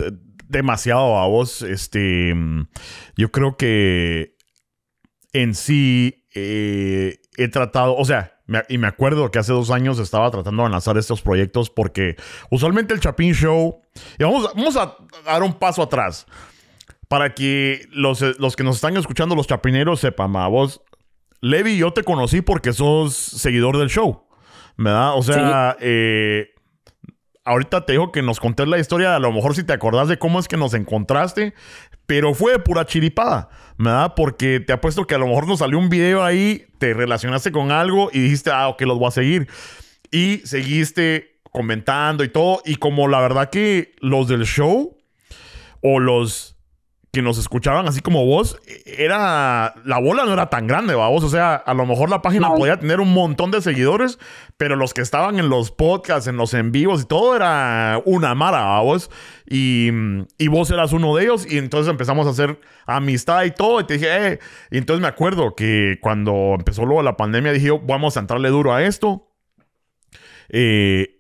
demasiado 0.48 1.18
a 1.18 1.26
vos. 1.26 1.62
Este, 1.62 2.35
yo 3.16 3.31
creo 3.31 3.57
que 3.57 4.36
en 5.42 5.55
sí 5.55 6.25
eh, 6.35 7.18
he 7.37 7.49
tratado, 7.49 7.94
o 7.96 8.05
sea, 8.05 8.38
y 8.68 8.79
me 8.79 8.87
acuerdo 8.87 9.31
que 9.31 9.38
hace 9.38 9.53
dos 9.53 9.70
años 9.70 9.99
estaba 9.99 10.31
tratando 10.31 10.62
de 10.62 10.70
lanzar 10.70 10.96
estos 10.96 11.20
proyectos 11.20 11.68
porque 11.68 12.16
usualmente 12.51 12.94
el 12.94 13.01
Chapin 13.01 13.35
Show, 13.35 13.81
y 14.18 14.25
vamos, 14.25 14.51
vamos 14.55 14.77
a 14.77 14.96
dar 15.25 15.42
un 15.42 15.53
paso 15.55 15.83
atrás 15.83 16.27
para 17.09 17.35
que 17.35 17.87
los, 17.90 18.22
los 18.38 18.57
que 18.57 18.64
nos 18.64 18.77
están 18.77 18.96
escuchando, 18.96 19.35
los 19.35 19.46
chapineros, 19.46 20.01
sepan, 20.01 20.33
vos, 20.33 20.81
Levi, 21.40 21.77
yo 21.77 21.92
te 21.92 22.03
conocí 22.03 22.40
porque 22.40 22.72
sos 22.72 23.14
seguidor 23.14 23.77
del 23.79 23.90
show, 23.90 24.27
¿verdad? 24.79 25.16
O 25.16 25.22
sea, 25.22 25.77
eh, 25.81 26.55
ahorita 27.44 27.85
te 27.85 27.92
digo 27.92 28.11
que 28.11 28.22
nos 28.22 28.40
contés 28.40 28.68
la 28.68 28.79
historia, 28.79 29.16
a 29.16 29.18
lo 29.18 29.33
mejor 29.33 29.55
si 29.55 29.64
te 29.64 29.72
acordás 29.72 30.09
de 30.09 30.18
cómo 30.18 30.40
es 30.40 30.49
que 30.49 30.57
nos 30.57 30.72
encontraste, 30.72 31.53
pero 32.07 32.35
fue 32.35 32.53
de 32.53 32.59
pura 32.59 32.87
chiripada, 32.87 33.49
¿verdad? 33.78 34.14
Porque 34.16 34.60
te 34.60 34.72
apuesto 34.72 35.06
que 35.06 35.14
a 35.14 35.18
lo 35.18 35.26
mejor 35.26 35.46
nos 35.46 35.58
salió 35.60 35.78
un 35.78 35.88
video 35.88 36.24
ahí, 36.24 36.66
te 36.78 36.94
relacionaste 36.94 37.52
con 37.52 37.70
algo 37.70 38.10
y 38.12 38.20
dijiste, 38.20 38.50
ah, 38.50 38.68
ok, 38.68 38.82
los 38.82 38.98
voy 38.98 39.08
a 39.08 39.12
seguir. 39.12 39.48
Y 40.10 40.38
seguiste 40.44 41.40
comentando 41.50 42.22
y 42.24 42.28
todo, 42.28 42.62
y 42.64 42.76
como 42.76 43.08
la 43.08 43.20
verdad 43.20 43.50
que 43.50 43.94
los 44.00 44.28
del 44.28 44.44
show 44.44 44.96
o 45.80 46.00
los 46.00 46.55
que 47.16 47.22
nos 47.22 47.38
escuchaban 47.38 47.88
así 47.88 48.02
como 48.02 48.26
vos, 48.26 48.61
era. 48.85 49.72
La 49.87 49.98
bola 49.98 50.26
no 50.26 50.35
era 50.35 50.50
tan 50.50 50.66
grande, 50.66 50.94
vos. 50.94 51.24
O 51.24 51.31
sea, 51.31 51.55
a 51.55 51.72
lo 51.72 51.87
mejor 51.87 52.11
la 52.11 52.20
página 52.20 52.52
podía 52.55 52.79
tener 52.79 53.00
un 53.00 53.14
montón 53.14 53.50
de 53.50 53.62
seguidores, 53.62 54.18
pero 54.59 54.76
los 54.76 54.92
que 54.92 55.00
estaban 55.00 55.38
en 55.38 55.48
los 55.48 55.70
podcasts, 55.70 56.26
en 56.26 56.37
los 56.37 56.52
en 56.52 56.72
vivos 56.72 57.00
y 57.00 57.05
todo 57.07 57.35
era 57.35 58.02
una 58.05 58.35
mara, 58.35 58.79
vos. 58.81 59.11
Y, 59.48 59.88
y 60.37 60.48
vos 60.48 60.70
eras 60.70 60.92
uno 60.92 61.16
de 61.16 61.24
ellos. 61.24 61.50
Y 61.50 61.57
entonces 61.57 61.90
empezamos 61.90 62.26
a 62.26 62.31
hacer 62.31 62.61
amistad 62.85 63.44
y 63.44 63.50
todo. 63.50 63.81
Y 63.81 63.85
te 63.85 63.94
dije, 63.94 64.33
eh. 64.33 64.38
Y 64.70 64.76
entonces 64.76 65.00
me 65.00 65.09
acuerdo 65.09 65.55
que 65.55 65.96
cuando 66.02 66.57
empezó 66.59 66.85
luego 66.85 67.02
la 67.02 67.16
pandemia, 67.16 67.52
dije, 67.52 67.70
vamos 67.83 68.18
a 68.18 68.20
entrarle 68.20 68.50
duro 68.50 68.74
a 68.74 68.85
esto. 68.85 69.33
Eh, 70.50 71.15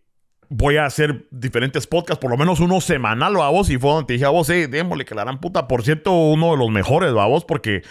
voy 0.48 0.76
a 0.76 0.86
hacer 0.86 1.26
diferentes 1.30 1.86
podcasts, 1.86 2.20
por 2.20 2.30
lo 2.30 2.36
menos 2.36 2.60
uno 2.60 2.80
semanal, 2.80 3.34
vos, 3.36 3.70
y 3.70 3.78
fue 3.78 3.90
donde 3.90 4.14
dije 4.14 4.24
a 4.24 4.30
vos, 4.30 4.48
eh, 4.50 4.68
démosle 4.68 5.04
que 5.04 5.14
la 5.14 5.24
gran 5.24 5.40
puta, 5.40 5.68
por 5.68 5.82
cierto, 5.82 6.12
uno 6.12 6.52
de 6.52 6.56
los 6.58 6.70
mejores, 6.70 7.12
vos, 7.12 7.44
porque 7.44 7.82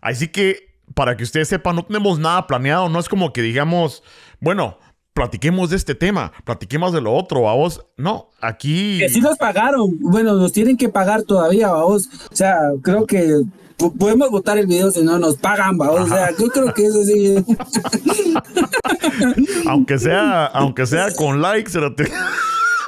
así 0.00 0.28
que, 0.28 0.70
para 0.94 1.16
que 1.16 1.22
ustedes 1.22 1.48
sepan, 1.48 1.76
no 1.76 1.84
tenemos 1.84 2.18
nada 2.18 2.46
planeado, 2.46 2.88
no 2.88 2.98
es 2.98 3.08
como 3.08 3.32
que 3.32 3.42
digamos, 3.42 4.02
bueno, 4.40 4.78
platiquemos 5.12 5.70
de 5.70 5.76
este 5.76 5.94
tema, 5.94 6.32
platiquemos 6.44 6.92
de 6.92 7.00
lo 7.00 7.12
otro, 7.14 7.40
vos, 7.40 7.86
no, 7.96 8.30
aquí... 8.40 8.98
Que 8.98 9.08
sí 9.08 9.20
nos 9.20 9.36
pagaron, 9.38 9.98
bueno, 10.00 10.34
nos 10.34 10.52
tienen 10.52 10.76
que 10.76 10.88
pagar 10.88 11.22
todavía, 11.22 11.68
vos, 11.72 12.08
o 12.30 12.34
sea, 12.34 12.58
creo 12.82 13.06
que 13.06 13.42
podemos 13.98 14.30
votar 14.30 14.58
el 14.58 14.66
video 14.66 14.90
si 14.90 15.02
no 15.02 15.18
nos 15.18 15.36
pagan, 15.36 15.78
¿va? 15.80 15.90
o 15.90 16.06
sea, 16.06 16.30
yo 16.36 16.48
creo 16.48 16.74
que 16.74 16.86
eso 16.86 17.02
sí. 17.04 17.36
aunque 19.66 19.98
sea, 19.98 20.46
aunque 20.46 20.86
sea 20.86 21.14
con 21.14 21.40
likes, 21.40 21.72
te... 21.96 22.10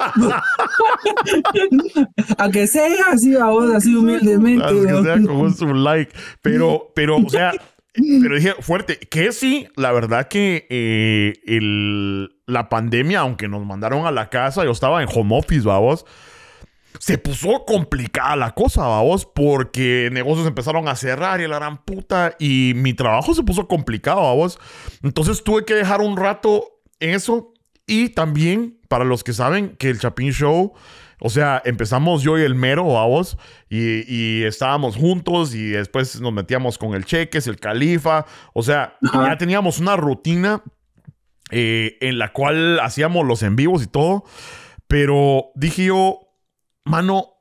aunque 2.37 2.67
sea 2.67 2.89
así, 3.11 3.35
vos, 3.35 3.73
así 3.73 3.95
humildemente. 3.95 4.65
Aunque 4.65 5.03
sea 5.03 5.15
con 5.15 5.69
un 5.69 5.83
like, 5.83 6.11
pero, 6.41 6.91
pero, 6.95 7.17
o 7.17 7.29
sea, 7.29 7.53
pero 7.93 8.35
dije 8.35 8.53
fuerte, 8.59 8.99
que 8.99 9.31
sí, 9.31 9.67
la 9.75 9.91
verdad 9.91 10.27
que 10.27 10.67
eh, 10.69 11.33
el, 11.45 12.35
la 12.47 12.69
pandemia, 12.69 13.21
aunque 13.21 13.47
nos 13.47 13.65
mandaron 13.65 14.05
a 14.05 14.11
la 14.11 14.29
casa, 14.29 14.65
yo 14.65 14.71
estaba 14.71 15.01
en 15.01 15.09
home 15.11 15.37
office, 15.37 15.67
vamos 15.67 16.05
se 17.03 17.17
puso 17.17 17.65
complicada 17.65 18.37
la 18.37 18.51
cosa, 18.51 18.83
vamos, 18.83 19.25
porque 19.25 20.07
negocios 20.13 20.47
empezaron 20.47 20.87
a 20.87 20.95
cerrar 20.95 21.41
y 21.41 21.47
la 21.49 21.57
gran 21.57 21.83
puta, 21.83 22.33
y 22.39 22.71
mi 22.77 22.93
trabajo 22.93 23.33
se 23.33 23.43
puso 23.43 23.67
complicado, 23.67 24.21
vamos. 24.21 24.57
Entonces 25.01 25.43
tuve 25.43 25.65
que 25.65 25.73
dejar 25.73 25.99
un 25.99 26.15
rato 26.15 26.79
en 27.01 27.09
eso, 27.09 27.51
y 27.85 28.07
también, 28.07 28.79
para 28.87 29.03
los 29.03 29.25
que 29.25 29.33
saben, 29.33 29.75
que 29.75 29.89
el 29.89 29.99
Chapin 29.99 30.31
Show, 30.31 30.75
o 31.19 31.29
sea, 31.29 31.61
empezamos 31.65 32.23
yo 32.23 32.39
y 32.39 32.43
el 32.43 32.55
mero, 32.55 32.85
vamos, 32.85 33.37
y, 33.69 34.43
estábamos 34.43 34.95
juntos, 34.95 35.53
y 35.55 35.71
después 35.71 36.21
nos 36.21 36.31
metíamos 36.31 36.77
con 36.77 36.93
el 36.93 37.03
Cheques, 37.03 37.47
el 37.47 37.59
Califa, 37.59 38.25
o 38.53 38.63
sea, 38.63 38.95
ya 39.01 39.37
teníamos 39.37 39.79
una 39.79 39.97
rutina 39.97 40.63
eh, 41.51 41.97
en 41.99 42.17
la 42.17 42.31
cual 42.31 42.79
hacíamos 42.79 43.25
los 43.25 43.43
en 43.43 43.57
vivos 43.57 43.83
y 43.83 43.87
todo. 43.87 44.23
Pero 44.87 45.51
dije 45.55 45.85
yo, 45.85 46.32
mano, 46.85 47.33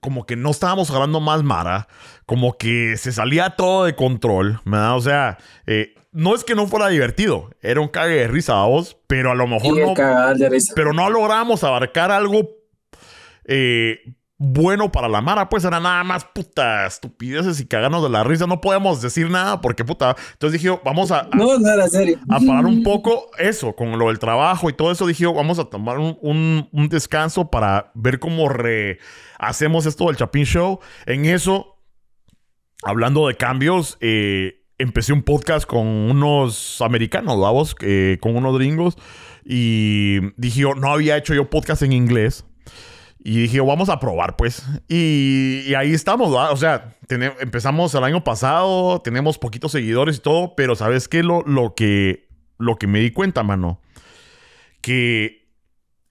como 0.00 0.26
que 0.26 0.36
no 0.36 0.50
estábamos 0.50 0.90
hablando 0.90 1.20
más 1.20 1.42
Mara, 1.42 1.88
como 2.26 2.58
que 2.58 2.96
se 2.96 3.12
salía 3.12 3.50
todo 3.50 3.84
de 3.84 3.94
control, 3.94 4.60
¿verdad? 4.64 4.96
O 4.96 5.00
sea, 5.00 5.38
eh, 5.66 5.94
no 6.10 6.34
es 6.34 6.44
que 6.44 6.54
no 6.54 6.66
fuera 6.66 6.88
divertido, 6.88 7.50
era 7.60 7.80
un 7.80 7.88
cague 7.88 8.14
de 8.14 8.28
risa 8.28 8.60
a 8.60 8.66
vos, 8.66 8.96
pero 9.06 9.30
a 9.30 9.34
lo 9.34 9.46
mejor 9.46 9.78
no. 9.78 9.94
Pero 10.74 10.92
no 10.92 11.08
logramos 11.08 11.64
abarcar 11.64 12.10
algo 12.10 12.48
eh, 13.44 14.14
bueno 14.44 14.90
para 14.90 15.08
la 15.08 15.20
Mara, 15.20 15.48
pues 15.48 15.64
era 15.64 15.78
nada 15.78 16.02
más 16.02 16.24
puta 16.24 16.84
estupideces 16.84 17.60
y 17.60 17.66
cagarnos 17.66 18.02
de 18.02 18.10
la 18.10 18.24
risa. 18.24 18.48
No 18.48 18.60
podemos 18.60 19.00
decir 19.00 19.30
nada 19.30 19.60
porque 19.60 19.84
puta. 19.84 20.16
Entonces 20.32 20.60
dije, 20.60 20.76
vamos 20.84 21.12
a. 21.12 21.28
no, 21.32 21.58
no 21.60 21.72
era 21.72 21.86
serio. 21.86 22.18
A 22.28 22.40
parar 22.40 22.66
un 22.66 22.82
poco 22.82 23.30
eso, 23.38 23.76
con 23.76 23.96
lo 24.00 24.08
del 24.08 24.18
trabajo 24.18 24.68
y 24.68 24.72
todo 24.72 24.90
eso. 24.90 25.06
Dije, 25.06 25.26
vamos 25.26 25.60
a 25.60 25.66
tomar 25.66 25.98
un, 25.98 26.68
descanso 26.90 27.50
para 27.50 27.92
ver 27.94 28.18
cómo 28.18 28.48
hacemos 29.38 29.86
esto 29.86 30.06
del 30.06 30.16
Chapin 30.16 30.44
Show. 30.44 30.80
En 31.06 31.24
eso, 31.24 31.78
hablando 32.82 33.28
de 33.28 33.36
cambios, 33.36 33.96
eh, 34.00 34.64
empecé 34.76 35.12
un 35.12 35.22
podcast 35.22 35.66
con 35.66 35.86
unos 35.86 36.80
americanos, 36.80 37.38
vamos, 37.38 37.76
eh, 37.82 38.18
con 38.20 38.34
unos 38.34 38.58
gringos. 38.58 38.96
Y 39.44 40.32
dije, 40.36 40.62
no 40.62 40.92
había 40.92 41.16
hecho 41.16 41.32
yo 41.32 41.48
podcast 41.48 41.82
en 41.82 41.92
inglés. 41.92 42.44
Y 43.24 43.42
dije, 43.42 43.60
vamos 43.60 43.88
a 43.88 44.00
probar, 44.00 44.36
pues. 44.36 44.64
Y, 44.88 45.72
ahí 45.74 45.94
estamos, 45.94 46.34
O 46.34 46.56
sea, 46.56 46.96
empezamos 47.08 47.94
el 47.94 48.02
año 48.02 48.24
pasado, 48.24 49.00
tenemos 49.00 49.38
poquitos 49.38 49.70
seguidores 49.72 50.16
y 50.16 50.20
todo, 50.20 50.56
pero 50.56 50.74
¿sabes 50.74 51.06
qué? 51.06 51.22
Lo, 51.22 51.42
lo, 51.42 51.74
que, 51.76 52.28
lo 52.58 52.76
que 52.76 52.88
me 52.88 52.98
di 52.98 53.12
cuenta, 53.12 53.44
mano, 53.44 53.80
que 54.80 55.48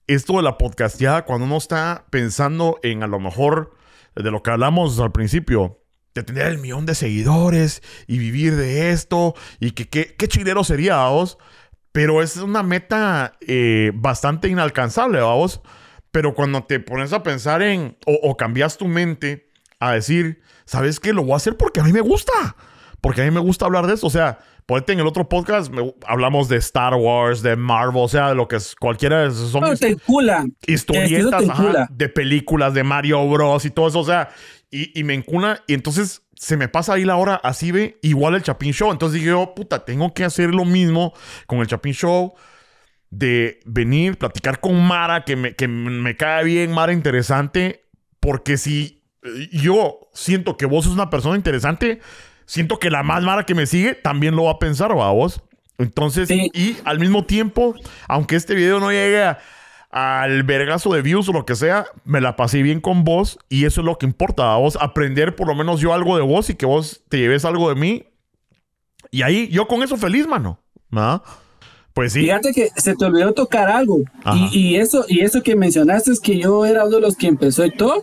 esto 0.06 0.38
de 0.38 0.42
la 0.42 0.56
podcasteada, 0.56 1.26
cuando 1.26 1.44
uno 1.44 1.58
está 1.58 2.06
pensando 2.08 2.78
en 2.82 3.02
a 3.02 3.06
lo 3.06 3.20
mejor 3.20 3.74
de 4.16 4.30
lo 4.30 4.42
que 4.42 4.50
hablamos 4.50 4.98
al 4.98 5.12
principio, 5.12 5.82
de 6.14 6.22
tener 6.22 6.46
el 6.46 6.58
millón 6.58 6.86
de 6.86 6.94
seguidores 6.94 7.82
y 8.06 8.18
vivir 8.18 8.56
de 8.56 8.90
esto 8.90 9.34
y 9.60 9.72
que 9.72 9.86
qué 9.88 10.28
chilero 10.28 10.64
sería, 10.64 11.06
vos. 11.08 11.36
Pero 11.92 12.22
es 12.22 12.38
una 12.38 12.62
meta 12.62 13.36
eh, 13.46 13.92
bastante 13.94 14.48
inalcanzable, 14.48 15.20
vamos. 15.20 15.60
Pero 16.12 16.34
cuando 16.34 16.62
te 16.64 16.78
pones 16.78 17.12
a 17.12 17.22
pensar 17.22 17.62
en, 17.62 17.96
o, 18.06 18.36
cambias 18.36 18.76
tu 18.76 18.86
mente 18.86 19.48
a 19.80 19.92
decir, 19.92 20.40
¿sabes 20.66 21.00
qué? 21.00 21.12
Lo 21.12 21.22
voy 21.24 21.32
a 21.32 21.36
hacer 21.36 21.56
porque 21.56 21.80
a 21.80 21.84
mí 21.84 21.92
me 21.92 22.02
gusta. 22.02 22.32
Porque 23.00 23.22
a 23.22 23.24
mí 23.24 23.30
me 23.30 23.40
gusta 23.40 23.64
hablar 23.64 23.86
de 23.86 23.94
eso. 23.94 24.06
O 24.06 24.10
sea, 24.10 24.38
ponete 24.66 24.92
en 24.92 25.00
el 25.00 25.06
otro 25.06 25.28
podcast, 25.28 25.72
hablamos 26.06 26.48
de 26.48 26.58
Star 26.58 26.94
Wars, 26.94 27.42
de 27.42 27.56
Marvel, 27.56 28.02
o 28.02 28.08
sea, 28.08 28.28
de 28.28 28.34
lo 28.34 28.46
que 28.46 28.56
es 28.56 28.76
cualquiera 28.76 29.22
de 29.22 29.30
son 29.32 29.64
historietas 30.66 31.42
de 31.90 32.08
películas 32.10 32.74
de 32.74 32.84
Mario 32.84 33.26
Bros. 33.28 33.64
y 33.64 33.70
todo 33.70 33.88
eso. 33.88 34.00
O 34.00 34.04
sea, 34.04 34.28
y, 34.70 34.98
y 34.98 35.02
me 35.04 35.14
encuna. 35.14 35.62
Y 35.66 35.74
entonces 35.74 36.22
se 36.42 36.56
me 36.56 36.68
pasa 36.68 36.94
ahí 36.94 37.04
la 37.04 37.16
hora 37.16 37.36
así 37.36 37.70
ve 37.70 37.98
igual 38.02 38.34
el 38.34 38.42
Chapin 38.42 38.72
Show. 38.72 38.92
Entonces 38.92 39.14
dije 39.14 39.30
yo, 39.30 39.54
puta, 39.54 39.84
tengo 39.84 40.12
que 40.12 40.24
hacer 40.24 40.52
lo 40.52 40.64
mismo 40.64 41.14
con 41.46 41.60
el 41.60 41.68
Chapin 41.68 41.94
Show. 41.94 42.34
De 43.12 43.60
venir, 43.66 44.16
platicar 44.16 44.58
con 44.60 44.82
Mara, 44.84 45.24
que 45.24 45.36
me, 45.36 45.54
que 45.54 45.68
me 45.68 46.16
cae 46.16 46.44
bien, 46.44 46.72
Mara 46.72 46.92
interesante. 46.92 47.84
Porque 48.18 48.56
si 48.56 49.04
eh, 49.22 49.48
yo 49.52 50.08
siento 50.14 50.56
que 50.56 50.66
vos 50.66 50.86
sos 50.86 50.94
una 50.94 51.10
persona 51.10 51.36
interesante, 51.36 52.00
siento 52.46 52.78
que 52.78 52.90
la 52.90 53.02
más 53.02 53.22
Mara 53.22 53.44
que 53.44 53.54
me 53.54 53.66
sigue 53.66 53.94
también 53.94 54.34
lo 54.34 54.44
va 54.44 54.52
a 54.52 54.58
pensar, 54.58 54.96
va 54.96 55.12
vos. 55.12 55.42
Entonces, 55.78 56.30
y 56.30 56.76
al 56.84 56.98
mismo 56.98 57.24
tiempo, 57.24 57.74
aunque 58.08 58.36
este 58.36 58.54
video 58.54 58.80
no 58.80 58.90
llegue 58.90 59.22
a 59.22 59.38
al 59.92 60.42
vergazo 60.42 60.94
de 60.94 61.02
views 61.02 61.28
o 61.28 61.32
lo 61.32 61.44
que 61.44 61.54
sea, 61.54 61.84
me 62.04 62.22
la 62.22 62.34
pasé 62.34 62.62
bien 62.62 62.80
con 62.80 63.04
vos 63.04 63.38
y 63.50 63.66
eso 63.66 63.82
es 63.82 63.84
lo 63.84 63.98
que 63.98 64.06
importa, 64.06 64.54
a 64.54 64.56
vos 64.56 64.78
aprender 64.80 65.36
por 65.36 65.46
lo 65.46 65.54
menos 65.54 65.80
yo 65.80 65.92
algo 65.92 66.16
de 66.16 66.22
vos 66.22 66.48
y 66.48 66.54
que 66.54 66.64
vos 66.64 67.04
te 67.10 67.18
lleves 67.18 67.44
algo 67.44 67.68
de 67.68 67.74
mí. 67.74 68.06
Y 69.10 69.20
ahí 69.20 69.48
yo 69.48 69.68
con 69.68 69.82
eso 69.82 69.98
feliz, 69.98 70.26
mano. 70.26 70.58
¿Ah? 70.92 71.22
Pues 71.94 72.12
sí. 72.12 72.20
Fíjate 72.20 72.52
que 72.52 72.70
se 72.76 72.94
te 72.94 73.04
olvidó 73.04 73.32
tocar 73.32 73.68
algo. 73.68 74.00
Y, 74.34 74.58
y, 74.58 74.76
eso, 74.76 75.04
y 75.08 75.20
eso 75.20 75.42
que 75.42 75.56
mencionaste 75.56 76.12
es 76.12 76.20
que 76.20 76.38
yo 76.38 76.64
era 76.64 76.84
uno 76.84 76.96
de 76.96 77.02
los 77.02 77.16
que 77.16 77.26
empezó 77.26 77.64
y 77.64 77.70
todo. 77.70 78.02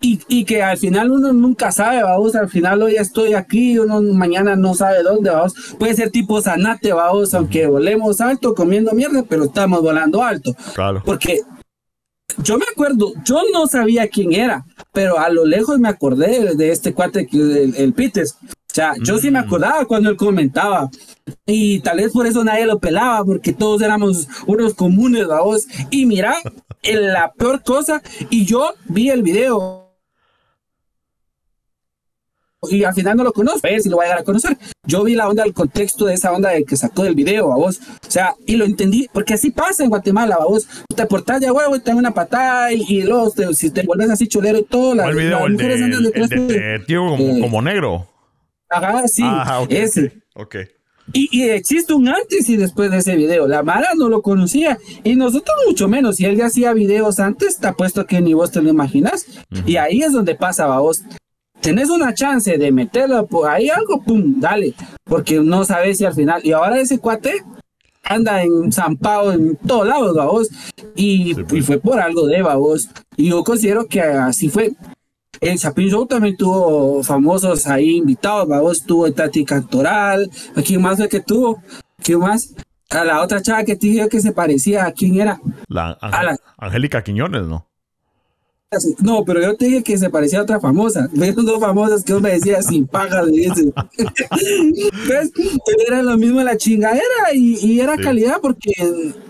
Y, 0.00 0.20
y, 0.28 0.44
que 0.44 0.62
al 0.62 0.78
final 0.78 1.10
uno 1.10 1.32
nunca 1.32 1.72
sabe, 1.72 2.04
vamos, 2.04 2.36
al 2.36 2.48
final 2.48 2.80
hoy 2.82 2.94
estoy 2.94 3.34
aquí, 3.34 3.80
uno 3.80 4.00
mañana 4.00 4.54
no 4.54 4.72
sabe 4.72 5.02
dónde, 5.02 5.30
vamos, 5.30 5.74
puede 5.76 5.96
ser 5.96 6.12
tipo 6.12 6.40
Zanate, 6.40 6.92
vamos, 6.92 7.34
aunque 7.34 7.66
volemos 7.66 8.20
alto 8.20 8.54
comiendo 8.54 8.92
mierda, 8.92 9.24
pero 9.28 9.46
estamos 9.46 9.82
volando 9.82 10.22
alto. 10.22 10.54
Claro. 10.72 11.02
Porque 11.04 11.40
yo 12.44 12.58
me 12.58 12.66
acuerdo, 12.70 13.12
yo 13.24 13.42
no 13.52 13.66
sabía 13.66 14.06
quién 14.06 14.32
era, 14.34 14.64
pero 14.92 15.18
a 15.18 15.30
lo 15.30 15.44
lejos 15.44 15.80
me 15.80 15.88
acordé 15.88 16.54
de 16.54 16.70
este 16.70 16.94
cuate, 16.94 17.26
el, 17.32 17.74
el 17.76 17.92
Pites. 17.92 18.36
O 18.78 18.80
sea, 18.80 18.94
yo 19.02 19.18
sí 19.18 19.28
me 19.32 19.40
mm. 19.40 19.44
acordaba 19.44 19.84
cuando 19.86 20.08
él 20.08 20.16
comentaba. 20.16 20.88
Y 21.44 21.80
tal 21.80 21.96
vez 21.96 22.12
por 22.12 22.28
eso 22.28 22.44
nadie 22.44 22.64
lo 22.64 22.78
pelaba, 22.78 23.24
porque 23.24 23.52
todos 23.52 23.82
éramos 23.82 24.28
unos 24.46 24.74
comunes, 24.74 25.26
vamos. 25.26 25.66
Y 25.90 26.06
mira, 26.06 26.36
la 26.84 27.32
peor 27.32 27.64
cosa, 27.64 28.00
y 28.30 28.44
yo 28.44 28.74
vi 28.86 29.10
el 29.10 29.24
video 29.24 29.84
y 32.70 32.84
al 32.84 32.94
final 32.94 33.16
no 33.16 33.24
lo 33.24 33.32
conozco, 33.32 33.60
ver 33.62 33.80
si 33.80 33.88
lo 33.88 33.96
voy 33.96 34.04
a 34.04 34.08
llegar 34.08 34.20
a 34.20 34.24
conocer. 34.24 34.56
Yo 34.84 35.02
vi 35.02 35.16
la 35.16 35.28
onda, 35.28 35.42
el 35.42 35.54
contexto 35.54 36.06
de 36.06 36.14
esa 36.14 36.32
onda 36.32 36.50
de 36.50 36.64
que 36.64 36.76
sacó 36.76 37.02
del 37.02 37.16
video, 37.16 37.52
a 37.52 37.56
vos. 37.56 37.80
O 38.06 38.10
sea, 38.10 38.36
y 38.46 38.56
lo 38.56 38.64
entendí, 38.64 39.08
porque 39.12 39.34
así 39.34 39.50
pasa 39.50 39.82
en 39.82 39.90
Guatemala, 39.90 40.36
a 40.36 40.44
vos. 40.44 40.68
Te 40.94 41.04
portás 41.06 41.40
de 41.40 41.50
huevo 41.50 41.74
y 41.74 41.80
te 41.80 41.90
dan 41.90 41.98
una 41.98 42.14
patada 42.14 42.72
y, 42.72 43.02
luego 43.02 43.32
si 43.54 43.70
te 43.70 43.82
vuelves 43.82 44.10
así 44.10 44.28
cholero 44.28 44.58
y 44.58 44.64
todo, 44.64 44.94
la, 44.94 45.10
video, 45.10 45.40
las 45.40 45.50
mujeres 45.50 45.82
andan 45.82 46.02
detrás 46.04 46.28
de, 46.30 46.80
tío 46.86 47.06
como, 47.06 47.40
como, 47.40 47.62
negro. 47.62 48.06
Ajá, 48.68 49.08
sí, 49.08 49.22
ah, 49.24 49.66
ese. 49.68 50.22
Ok. 50.34 50.56
Y, 51.12 51.28
y, 51.32 51.48
existe 51.48 51.94
un 51.94 52.08
antes 52.08 52.48
y 52.50 52.56
después 52.56 52.90
de 52.90 52.98
ese 52.98 53.16
video. 53.16 53.48
La 53.48 53.62
Mara 53.62 53.88
no 53.96 54.10
lo 54.10 54.20
conocía 54.20 54.78
y 55.04 55.16
nosotros 55.16 55.56
mucho 55.66 55.88
menos. 55.88 56.16
Si 56.16 56.26
él 56.26 56.36
ya 56.36 56.46
hacía 56.46 56.74
videos 56.74 57.18
antes, 57.18 57.58
te 57.58 57.66
apuesto 57.66 58.06
que 58.06 58.20
ni 58.20 58.34
vos 58.34 58.50
te 58.50 58.60
lo 58.60 58.68
imaginas. 58.68 59.24
Y 59.64 59.76
ahí 59.76 60.02
es 60.02 60.12
donde 60.12 60.34
pasa, 60.34 60.66
vos 60.78 61.02
tenés 61.60 61.90
una 61.90 62.14
chance 62.14 62.56
de 62.56 62.72
meterlo 62.72 63.26
por 63.26 63.48
ahí 63.48 63.68
algo, 63.68 64.02
pum, 64.02 64.40
dale, 64.40 64.74
porque 65.04 65.40
no 65.40 65.64
sabes 65.64 65.98
si 65.98 66.04
al 66.04 66.14
final, 66.14 66.40
y 66.44 66.52
ahora 66.52 66.80
ese 66.80 66.98
cuate 66.98 67.42
anda 68.04 68.42
en 68.42 68.72
Zampao 68.72 69.32
en 69.32 69.56
todos 69.56 69.86
lados, 69.86 70.16
vos, 70.16 70.48
y, 70.94 71.34
pues. 71.34 71.66
fue 71.66 71.78
por 71.78 72.00
algo 72.00 72.26
de 72.26 72.42
vos, 72.42 72.88
y 73.16 73.30
yo 73.30 73.44
considero 73.44 73.86
que 73.86 74.00
así 74.00 74.48
fue. 74.48 74.72
El 75.40 75.58
Chapin 75.58 75.88
Show 75.88 76.06
también 76.06 76.36
tuvo 76.36 77.02
famosos 77.02 77.66
ahí 77.66 77.96
invitados, 77.96 78.48
vos, 78.48 78.82
tuvo 78.84 79.10
Tati 79.12 79.44
Cantoral, 79.44 80.30
¿a 80.56 80.62
quién 80.62 80.82
más 80.82 80.96
fue 80.96 81.08
que 81.08 81.20
tuvo? 81.20 81.62
¿Quién 82.02 82.20
más? 82.20 82.54
A 82.90 83.04
la 83.04 83.22
otra 83.22 83.42
chava 83.42 83.64
que 83.64 83.76
te 83.76 83.88
dije 83.88 84.08
que 84.08 84.20
se 84.20 84.32
parecía, 84.32 84.86
¿a 84.86 84.92
quién 84.92 85.20
era? 85.20 85.40
La, 85.68 85.98
Angélica 86.56 87.02
Quiñones, 87.02 87.46
¿no? 87.46 87.68
No, 89.00 89.24
pero 89.24 89.40
yo 89.40 89.56
te 89.56 89.64
dije 89.64 89.82
que 89.82 89.96
se 89.96 90.10
parecía 90.10 90.40
a 90.40 90.42
otra 90.42 90.60
famosa. 90.60 91.08
Vieron 91.12 91.46
dos 91.46 91.58
famosas 91.58 92.04
que 92.04 92.12
uno 92.12 92.22
me 92.22 92.32
decía 92.32 92.62
sin 92.62 92.86
paga, 92.86 93.22
le 93.22 93.32
dice. 93.32 93.72
era 95.86 96.02
lo 96.02 96.18
mismo 96.18 96.42
la 96.42 96.56
chingadera 96.56 97.32
y, 97.32 97.80
era 97.80 97.96
calidad 97.96 98.40
porque 98.42 98.72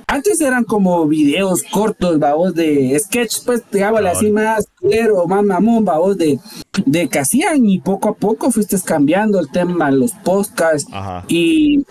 antes 0.08 0.40
eran 0.40 0.64
como 0.64 1.06
videos 1.06 1.62
cortos, 1.62 2.18
babos, 2.18 2.54
de 2.54 2.98
sketch, 2.98 3.44
pues, 3.44 3.62
digamos, 3.70 4.04
así 4.06 4.32
más 4.32 4.66
claro, 4.76 5.26
más 5.26 5.44
mamón, 5.44 5.84
babos, 5.84 6.16
de, 6.16 6.40
de 6.86 7.08
que 7.08 7.18
hacían 7.18 7.64
y 7.66 7.78
poco 7.78 8.08
a 8.08 8.14
poco 8.14 8.50
fuiste 8.50 8.76
cambiando 8.84 9.38
el 9.38 9.50
tema, 9.50 9.90
los 9.90 10.12
podcasts. 10.12 10.90
Y 11.28 11.84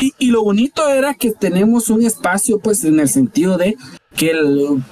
y, 0.00 0.14
y, 0.18 0.30
lo 0.30 0.42
bonito 0.42 0.88
era 0.88 1.12
que 1.12 1.32
tenemos 1.32 1.90
un 1.90 2.02
espacio, 2.02 2.58
pues, 2.60 2.82
en 2.84 2.98
el 2.98 3.08
sentido 3.08 3.58
de 3.58 3.76
que 4.16 4.32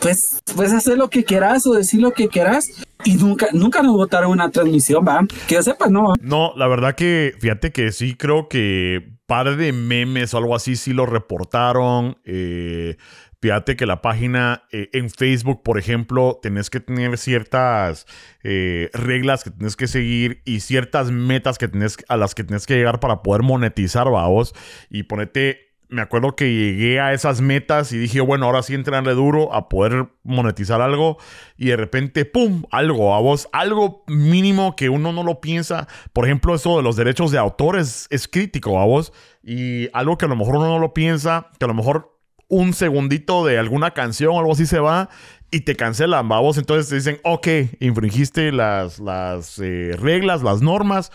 pues 0.01 0.41
puedes 0.55 0.73
hacer 0.73 0.97
lo 0.97 1.11
que 1.11 1.25
quieras 1.25 1.67
o 1.67 1.75
decir 1.75 2.01
lo 2.01 2.13
que 2.13 2.29
quieras 2.29 2.67
y 3.05 3.15
nunca 3.15 3.49
nunca 3.53 3.83
nos 3.83 3.95
votaron 3.95 4.31
una 4.31 4.51
transmisión, 4.51 5.05
va, 5.07 5.27
que 5.47 5.57
yo 5.57 5.63
sepa, 5.63 5.89
no. 5.89 6.15
No, 6.21 6.53
la 6.57 6.69
verdad 6.69 6.95
que 6.95 7.35
fíjate 7.39 7.71
que 7.73 7.93
sí 7.93 8.15
creo 8.15 8.49
que 8.49 9.20
par 9.31 9.57
de 9.57 9.73
memes 9.73 10.35
o 10.35 10.39
algo 10.39 10.57
así 10.57 10.75
sí 10.75 10.93
lo 10.93 11.07
reportaron. 11.07 12.19
Eh, 12.25 12.97
Fíjate 13.43 13.75
que 13.75 13.87
la 13.87 14.03
página 14.03 14.65
eh, 14.71 14.91
en 14.93 15.09
Facebook, 15.09 15.63
por 15.63 15.79
ejemplo, 15.79 16.39
tenés 16.43 16.69
que 16.69 16.79
tener 16.79 17.17
ciertas 17.17 18.07
eh, 18.43 18.91
reglas 18.93 19.45
que 19.45 19.51
tienes 19.51 19.77
que 19.77 19.87
seguir 19.87 20.43
y 20.45 20.61
ciertas 20.61 21.11
metas 21.11 21.57
que 21.57 21.67
tenés, 21.67 21.97
a 22.09 22.19
las 22.19 22.35
que 22.35 22.45
tienes 22.45 22.67
que 22.67 22.77
llegar 22.77 23.01
para 23.01 23.23
poder 23.23 23.43
monetizar, 23.43 24.11
vamos. 24.11 24.55
Y 24.91 25.05
ponete 25.05 25.70
me 25.91 26.03
acuerdo 26.03 26.37
que 26.37 26.53
llegué 26.53 27.01
a 27.01 27.13
esas 27.13 27.41
metas 27.41 27.93
y 27.93 27.99
dije, 27.99 28.21
bueno, 28.21 28.47
ahora 28.47 28.63
sí 28.63 28.75
entrenarle 28.75 29.13
duro 29.13 29.53
a 29.53 29.69
poder 29.69 30.09
monetizar 30.23 30.81
algo 30.81 31.19
y 31.57 31.67
de 31.67 31.77
repente, 31.77 32.25
¡pum! 32.25 32.63
Algo, 32.71 33.15
a 33.15 33.21
vos, 33.21 33.49
algo 33.53 34.05
mínimo 34.07 34.77
que 34.77 34.89
uno 34.89 35.13
no 35.13 35.25
lo 35.25 35.41
piensa. 35.41 35.89
Por 36.13 36.27
ejemplo, 36.27 36.55
eso 36.55 36.77
de 36.77 36.85
los 36.85 36.97
derechos 36.97 37.33
de 37.33 37.39
autores 37.39 38.07
es 38.11 38.29
crítico 38.29 38.79
a 38.81 38.85
vos 38.85 39.13
y 39.43 39.89
algo 39.93 40.17
que 40.17 40.27
a 40.27 40.29
lo 40.29 40.37
mejor 40.37 40.57
uno 40.57 40.69
no 40.69 40.79
lo 40.79 40.95
piensa, 40.95 41.49
que 41.59 41.65
a 41.65 41.69
lo 41.69 41.75
mejor 41.75 42.17
un 42.49 42.73
segundito 42.73 43.45
de 43.45 43.59
alguna 43.59 43.93
canción 43.93 44.35
o 44.35 44.39
algo 44.39 44.53
así 44.53 44.67
se 44.67 44.79
va 44.79 45.09
y 45.51 45.63
te 45.63 45.75
cancelan, 45.75 46.29
vos. 46.29 46.57
Entonces 46.57 46.89
te 46.89 46.95
dicen, 46.95 47.21
ok, 47.25 47.49
infringiste 47.81 48.53
las, 48.53 49.01
las 49.01 49.59
eh, 49.59 49.97
reglas, 49.99 50.43
las 50.43 50.63
normas, 50.63 51.11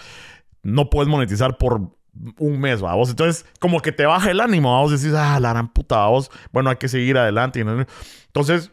no 0.64 0.90
puedes 0.90 1.10
monetizar 1.10 1.58
por 1.58 1.96
un 2.40 2.60
mes, 2.60 2.82
vamos. 2.82 3.10
Entonces, 3.10 3.46
como 3.60 3.82
que 3.82 3.92
te 3.92 4.06
baja 4.06 4.32
el 4.32 4.42
ánimo, 4.42 4.74
vamos. 4.74 4.92
Decís, 4.92 5.16
ah, 5.16 5.40
la 5.40 5.50
gran 5.50 5.70
puta, 5.70 5.98
vamos. 5.98 6.32
Bueno, 6.52 6.70
hay 6.70 6.78
que 6.78 6.88
seguir 6.88 7.18
adelante. 7.18 7.60
Entonces, 7.60 8.72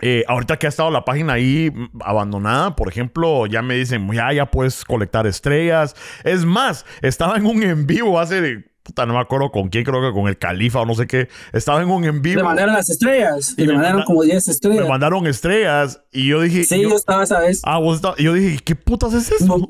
eh, 0.00 0.24
ahorita 0.26 0.58
que 0.58 0.66
ha 0.66 0.68
estado 0.68 0.90
la 0.90 1.04
página 1.04 1.34
ahí 1.34 1.72
abandonada, 2.00 2.74
por 2.74 2.88
ejemplo, 2.88 3.46
ya 3.46 3.62
me 3.62 3.74
dicen, 3.74 4.10
ya, 4.12 4.32
ya 4.32 4.46
puedes 4.50 4.84
colectar 4.84 5.26
estrellas. 5.26 5.94
Es 6.24 6.44
más, 6.44 6.84
estaba 7.02 7.36
en 7.36 7.46
un 7.46 7.62
en 7.62 7.86
vivo 7.86 8.18
hace 8.18 8.64
puta, 8.82 9.06
no 9.06 9.14
me 9.14 9.20
acuerdo 9.20 9.50
con 9.50 9.68
quién, 9.68 9.84
creo 9.84 10.00
que 10.00 10.12
con 10.12 10.28
el 10.28 10.38
califa 10.38 10.80
o 10.80 10.86
no 10.86 10.94
sé 10.94 11.06
qué. 11.06 11.28
Estaba 11.52 11.82
en 11.82 11.88
un 11.88 12.04
en 12.04 12.20
vivo. 12.20 12.38
Le 12.38 12.42
mandaron 12.42 12.74
las 12.74 12.90
estrellas. 12.90 13.54
Y, 13.56 13.64
le 13.64 13.74
mandaron 13.74 14.02
como 14.02 14.22
10 14.22 14.48
estrellas. 14.48 14.82
Me 14.82 14.88
mandaron 14.88 15.26
estrellas. 15.26 16.02
Y 16.10 16.28
yo 16.28 16.40
dije. 16.40 16.64
Sí, 16.64 16.82
yo, 16.82 16.96
estaba 16.96 17.22
esa 17.22 17.40
vez. 17.40 17.60
Ah, 17.64 17.78
vos 17.78 17.96
estabas. 17.96 18.18
Y 18.18 18.24
yo 18.24 18.32
dije, 18.32 18.58
¿qué 18.64 18.74
putas 18.74 19.14
es 19.14 19.30
eso? 19.30 19.56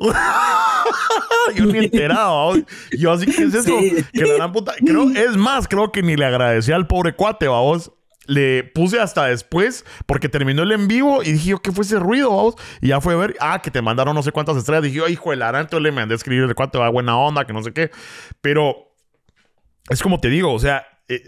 yo 1.56 1.66
ni 1.66 1.78
enterado. 1.78 2.54
Yo 2.90 3.12
así, 3.12 3.26
¿qué 3.26 3.44
es 3.44 3.54
eso? 3.54 3.76
Que 4.12 4.24
la 4.24 4.34
gran 4.34 4.52
puta. 4.52 4.74
Creo, 4.84 5.10
es 5.10 5.36
más, 5.36 5.68
creo 5.68 5.92
que 5.92 6.02
ni 6.02 6.16
le 6.16 6.24
agradecí 6.24 6.72
al 6.72 6.86
pobre 6.86 7.14
cuate, 7.14 7.48
vos 7.48 7.92
le 8.26 8.62
puse 8.62 9.00
hasta 9.00 9.26
después 9.26 9.84
porque 10.06 10.28
terminó 10.28 10.62
el 10.62 10.72
en 10.72 10.88
vivo 10.88 11.22
y 11.22 11.32
dije 11.32 11.50
yo, 11.50 11.58
¿qué 11.58 11.72
fue 11.72 11.84
ese 11.84 11.98
ruido? 11.98 12.30
Vamos? 12.30 12.54
Y 12.80 12.88
ya 12.88 13.00
fue 13.00 13.14
a 13.14 13.16
ver, 13.16 13.36
ah, 13.40 13.60
que 13.62 13.70
te 13.70 13.82
mandaron 13.82 14.14
no 14.14 14.22
sé 14.22 14.32
cuántas 14.32 14.56
estrellas. 14.56 14.84
Dije 14.84 14.96
yo, 14.98 15.08
hijo 15.08 15.30
de 15.30 15.36
la 15.36 15.48
entonces 15.48 15.82
le 15.82 15.92
mandé 15.92 16.14
a 16.14 16.16
escribir 16.16 16.46
de 16.46 16.54
cuánto 16.54 16.80
va 16.80 16.88
buena 16.88 17.16
onda, 17.16 17.44
que 17.44 17.52
no 17.52 17.62
sé 17.62 17.72
qué. 17.72 17.90
Pero 18.40 18.94
es 19.90 20.02
como 20.02 20.20
te 20.20 20.28
digo, 20.28 20.52
o 20.52 20.58
sea, 20.58 20.86
eh, 21.08 21.22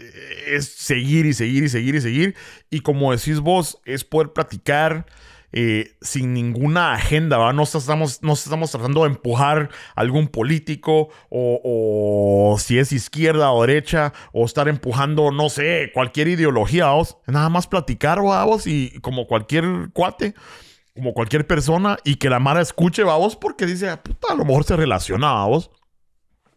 es 0.47 0.67
seguir 0.73 1.25
y 1.25 1.33
seguir 1.33 1.63
y 1.63 1.69
seguir 1.69 1.95
y 1.95 2.01
seguir. 2.01 2.35
Y 2.69 2.79
como 2.79 3.11
decís 3.11 3.39
vos, 3.39 3.79
es 3.85 4.03
poder 4.03 4.33
platicar 4.33 5.05
eh, 5.57 5.95
sin 6.01 6.33
ninguna 6.33 6.93
agenda. 6.93 7.53
No 7.53 7.63
estamos, 7.63 8.21
no 8.21 8.33
estamos 8.33 8.71
tratando 8.71 9.03
de 9.03 9.07
empujar 9.07 9.69
algún 9.95 10.27
político 10.27 11.07
o, 11.29 12.57
si 12.59 12.77
es 12.77 12.91
izquierda 12.91 13.51
o 13.53 13.65
derecha 13.65 14.11
o 14.33 14.45
estar 14.45 14.67
empujando, 14.67 15.31
no 15.31 15.49
sé, 15.49 15.91
cualquier 15.93 16.27
ideología. 16.27 16.87
Nada 17.25 17.47
más 17.47 17.67
platicar, 17.67 18.19
vos, 18.19 18.67
y 18.67 18.99
como 18.99 19.27
cualquier 19.27 19.89
cuate 19.93 20.35
como 20.93 21.13
cualquier 21.13 21.45
persona 21.45 21.97
y 22.05 22.15
que 22.15 22.29
la 22.29 22.39
Mara 22.39 22.61
escuche, 22.61 23.03
vos, 23.03 23.35
porque 23.35 23.65
dice, 23.65 23.89
ah, 23.89 24.01
puta, 24.01 24.31
a 24.31 24.35
lo 24.35 24.45
mejor 24.45 24.63
se 24.63 24.77
relaciona, 24.77 25.45
vos. 25.45 25.69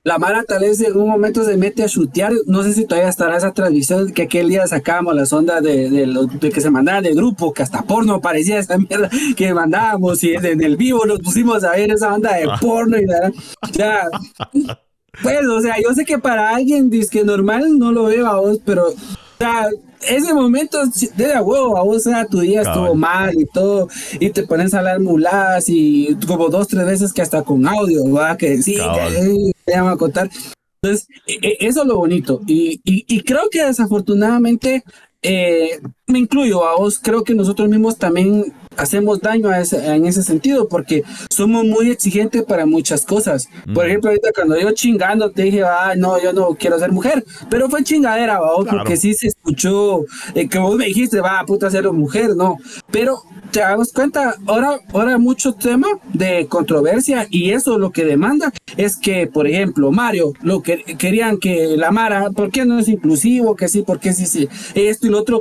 La 0.09 0.19
Mara 0.19 0.43
tal 0.43 0.61
vez 0.61 0.81
en 0.81 0.97
un 0.97 1.07
momento 1.07 1.45
se 1.45 1.59
mete 1.59 1.85
a 1.85 1.87
chutear. 1.87 2.33
No 2.47 2.63
sé 2.63 2.73
si 2.73 2.87
todavía 2.87 3.11
estará 3.11 3.37
esa 3.37 3.53
transmisión 3.53 4.11
que 4.11 4.23
aquel 4.23 4.49
día 4.49 4.67
sacábamos 4.67 5.15
las 5.15 5.35
ondas 5.35 5.63
de, 5.63 5.91
de, 5.91 6.51
que 6.51 6.63
se 6.63 6.71
mandaban 6.71 7.03
de 7.03 7.13
grupo, 7.13 7.53
que 7.53 7.63
hasta 7.63 7.83
porno 7.83 8.19
parecía 8.19 8.59
esa 8.59 8.79
mierda 8.79 9.11
que 9.37 9.53
mandábamos 9.53 10.25
y 10.25 10.31
en 10.33 10.63
el 10.63 10.79
vivo 10.79 11.05
nos 11.05 11.21
pusimos 11.21 11.63
a 11.63 11.73
ver 11.73 11.91
esa 11.91 12.15
onda 12.15 12.37
de 12.37 12.45
ah. 12.45 12.57
porno 12.59 12.97
y 12.97 13.05
nada. 13.05 13.31
Ya. 13.73 14.05
Pues, 15.23 15.47
o 15.47 15.61
sea, 15.61 15.75
yo 15.83 15.93
sé 15.93 16.07
que 16.07 16.19
para 16.19 16.57
alguien 16.57 16.91
que 17.11 17.25
normal 17.25 17.79
no 17.79 17.93
lo 17.93 18.05
veo 18.05 18.27
a 18.29 18.41
vos, 18.41 18.61
pero 18.65 18.87
sea, 19.39 19.69
ese 20.09 20.33
momento 20.33 20.79
de 21.17 21.29
la 21.29 21.43
huevo, 21.43 21.77
a 21.77 21.83
vos, 21.83 22.05
sea, 22.05 22.25
tu 22.25 22.41
día 22.41 22.63
estuvo 22.63 22.95
mal 22.95 23.35
y 23.39 23.45
todo, 23.47 23.89
y 24.19 24.31
te 24.31 24.45
pones 24.45 24.73
a 24.73 24.79
hablar 24.79 25.01
muladas 25.01 25.65
y 25.69 26.17
como 26.27 26.49
dos, 26.49 26.69
tres 26.69 26.87
veces 26.87 27.13
que 27.13 27.23
hasta 27.23 27.43
con 27.43 27.67
audio, 27.67 28.11
va, 28.11 28.37
que 28.37 28.63
sí, 28.63 28.75
que 28.77 29.53
llama 29.73 29.93
a 29.93 29.97
contar. 29.97 30.31
Entonces, 30.83 31.09
e, 31.27 31.35
e, 31.43 31.57
eso 31.61 31.83
es 31.83 31.87
lo 31.87 31.97
bonito. 31.97 32.41
Y, 32.47 32.81
y, 32.85 33.05
y 33.09 33.23
creo 33.23 33.49
que 33.51 33.65
desafortunadamente 33.65 34.85
eh, 35.23 35.81
me 36.07 36.21
incluyo 36.21 36.65
a 36.65 36.77
vos, 36.77 37.01
creo 37.01 37.25
que 37.25 37.35
nosotros 37.35 37.69
mismos 37.69 37.99
también 37.99 38.53
hacemos 38.79 39.21
daño 39.21 39.49
a 39.51 39.61
ese, 39.61 39.95
en 39.95 40.07
ese 40.07 40.23
sentido 40.23 40.69
porque 40.69 41.03
somos 41.31 41.65
muy 41.65 41.91
exigentes 41.91 42.43
para 42.45 42.65
muchas 42.65 43.05
cosas. 43.05 43.49
Por 43.75 43.87
ejemplo, 43.87 44.11
ahorita 44.11 44.31
cuando 44.35 44.59
yo 44.59 44.73
chingando 44.73 45.31
te 45.31 45.43
dije, 45.43 45.63
ah, 45.65 45.95
no, 45.97 46.23
yo 46.23 46.33
no 46.33 46.55
quiero 46.55 46.79
ser 46.79 46.93
mujer, 46.93 47.25
pero 47.51 47.69
fue 47.69 47.83
chingadera, 47.85 48.41
porque 48.71 48.97
sí 48.97 49.15
se 49.15 49.29
escuchó 49.29 50.05
eh, 50.35 50.49
que 50.49 50.59
vos 50.59 50.77
me 50.77 50.87
dijiste, 50.87 51.21
va, 51.21 51.45
puta, 51.47 51.71
ser 51.71 51.91
mujer, 51.93 52.37
no. 52.37 52.57
Pero 52.91 53.23
te 53.51 53.61
das 53.61 53.93
cuenta, 53.93 54.35
ahora, 54.47 54.79
ahora 54.93 55.19
mucho 55.19 55.53
tema 55.53 55.89
de 56.13 56.47
controversia 56.47 57.27
y 57.31 57.51
eso 57.51 57.79
lo 57.79 57.91
que 57.91 58.05
demanda 58.05 58.53
es 58.77 58.97
que, 58.97 59.27
por 59.27 59.47
ejemplo, 59.47 59.91
Mario, 59.91 60.33
lo 60.43 60.63
que 60.63 60.85
querían 60.99 61.39
que 61.39 61.77
la 61.77 61.91
Mara, 61.91 62.31
¿por 62.31 62.51
qué 62.51 62.65
no 62.65 62.79
es 62.79 62.89
inclusivo? 62.89 63.57
Que 63.57 63.69
sí, 63.69 63.83
¿por 63.83 63.99
qué 63.99 64.13
sí, 64.13 64.27
sí? 64.27 64.49
Esto 64.75 65.07
y 65.07 65.11
lo 65.11 65.19
otro. 65.19 65.41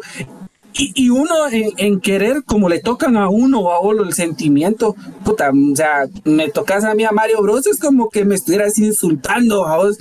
Y, 0.79 1.09
uno 1.09 1.33
en, 1.51 1.99
querer, 1.99 2.43
como 2.43 2.69
le 2.69 2.79
tocan 2.79 3.17
a 3.17 3.29
uno 3.29 3.61
o 3.61 3.71
a 3.71 3.79
uno 3.79 4.03
el 4.03 4.13
sentimiento, 4.13 4.95
puta, 5.23 5.49
o 5.51 5.75
sea, 5.75 6.07
me 6.23 6.49
tocas 6.49 6.83
a 6.83 6.93
mí 6.93 7.03
a 7.03 7.11
Mario 7.11 7.41
Bros, 7.41 7.65
es 7.65 7.79
como 7.79 8.09
que 8.09 8.25
me 8.25 8.35
estuvieras 8.35 8.77
insultando 8.77 9.65
a 9.65 9.77
vos. 9.77 9.97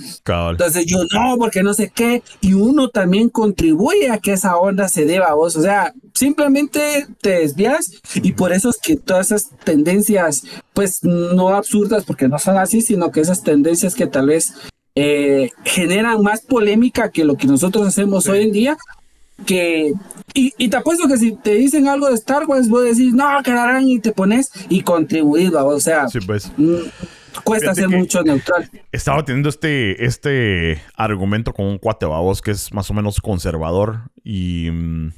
Entonces 0.51 0.85
yo 0.85 0.99
no, 1.11 1.37
porque 1.37 1.63
no 1.63 1.73
sé 1.73 1.91
qué. 1.93 2.21
Y 2.41 2.53
uno 2.53 2.89
también 2.89 3.29
contribuye 3.29 4.11
a 4.11 4.19
que 4.19 4.33
esa 4.33 4.57
onda 4.57 4.87
se 4.87 5.05
deba 5.05 5.27
a 5.27 5.33
vos. 5.33 5.55
O 5.55 5.61
sea, 5.61 5.93
simplemente 6.13 7.07
te 7.21 7.39
desvías 7.39 7.91
y 8.15 8.33
por 8.33 8.51
eso 8.53 8.69
es 8.69 8.77
que 8.77 8.95
todas 8.97 9.27
esas 9.27 9.49
tendencias, 9.63 10.43
pues 10.73 11.03
no 11.03 11.49
absurdas, 11.49 12.05
porque 12.05 12.27
no 12.27 12.37
son 12.37 12.57
así, 12.57 12.81
sino 12.81 13.11
que 13.11 13.21
esas 13.21 13.43
tendencias 13.43 13.95
que 13.95 14.05
tal 14.05 14.27
vez 14.27 14.53
eh, 14.99 15.51
generan 15.63 16.23
más 16.23 16.41
polémica 16.41 17.11
que 17.11 17.23
lo 17.23 17.35
que 17.35 17.45
nosotros 17.45 17.87
hacemos 17.87 18.27
hoy 18.27 18.41
en 18.41 18.51
día, 18.51 18.77
que 19.45 19.93
y, 20.33 20.53
y, 20.57 20.69
te 20.69 20.77
apuesto 20.77 21.07
que 21.07 21.17
si 21.17 21.35
te 21.35 21.55
dicen 21.55 21.87
algo 21.87 22.07
de 22.09 22.15
Star 22.15 22.45
Wars, 22.45 22.69
vos 22.69 22.83
decís, 22.83 23.13
no, 23.13 23.25
quedarán 23.43 23.87
y 23.87 23.99
te 23.99 24.11
pones 24.11 24.51
y 24.69 24.81
contribuir, 24.81 25.55
o 25.55 25.79
sea, 25.79 26.05
pues. 26.25 26.51
mm, 26.57 26.75
cuesta 27.43 27.73
ser 27.73 27.89
mucho 27.89 28.21
neutral. 28.23 28.69
Estaba 28.91 29.23
teniendo 29.25 29.49
este, 29.49 30.05
este 30.05 30.81
argumento 30.95 31.53
con 31.53 31.65
un 31.65 31.77
cuate, 31.77 32.05
babos, 32.05 32.41
que 32.41 32.51
es 32.51 32.73
más 32.73 32.89
o 32.91 32.93
menos 32.93 33.19
conservador 33.19 34.11
y 34.23 34.69
mm, 34.71 35.13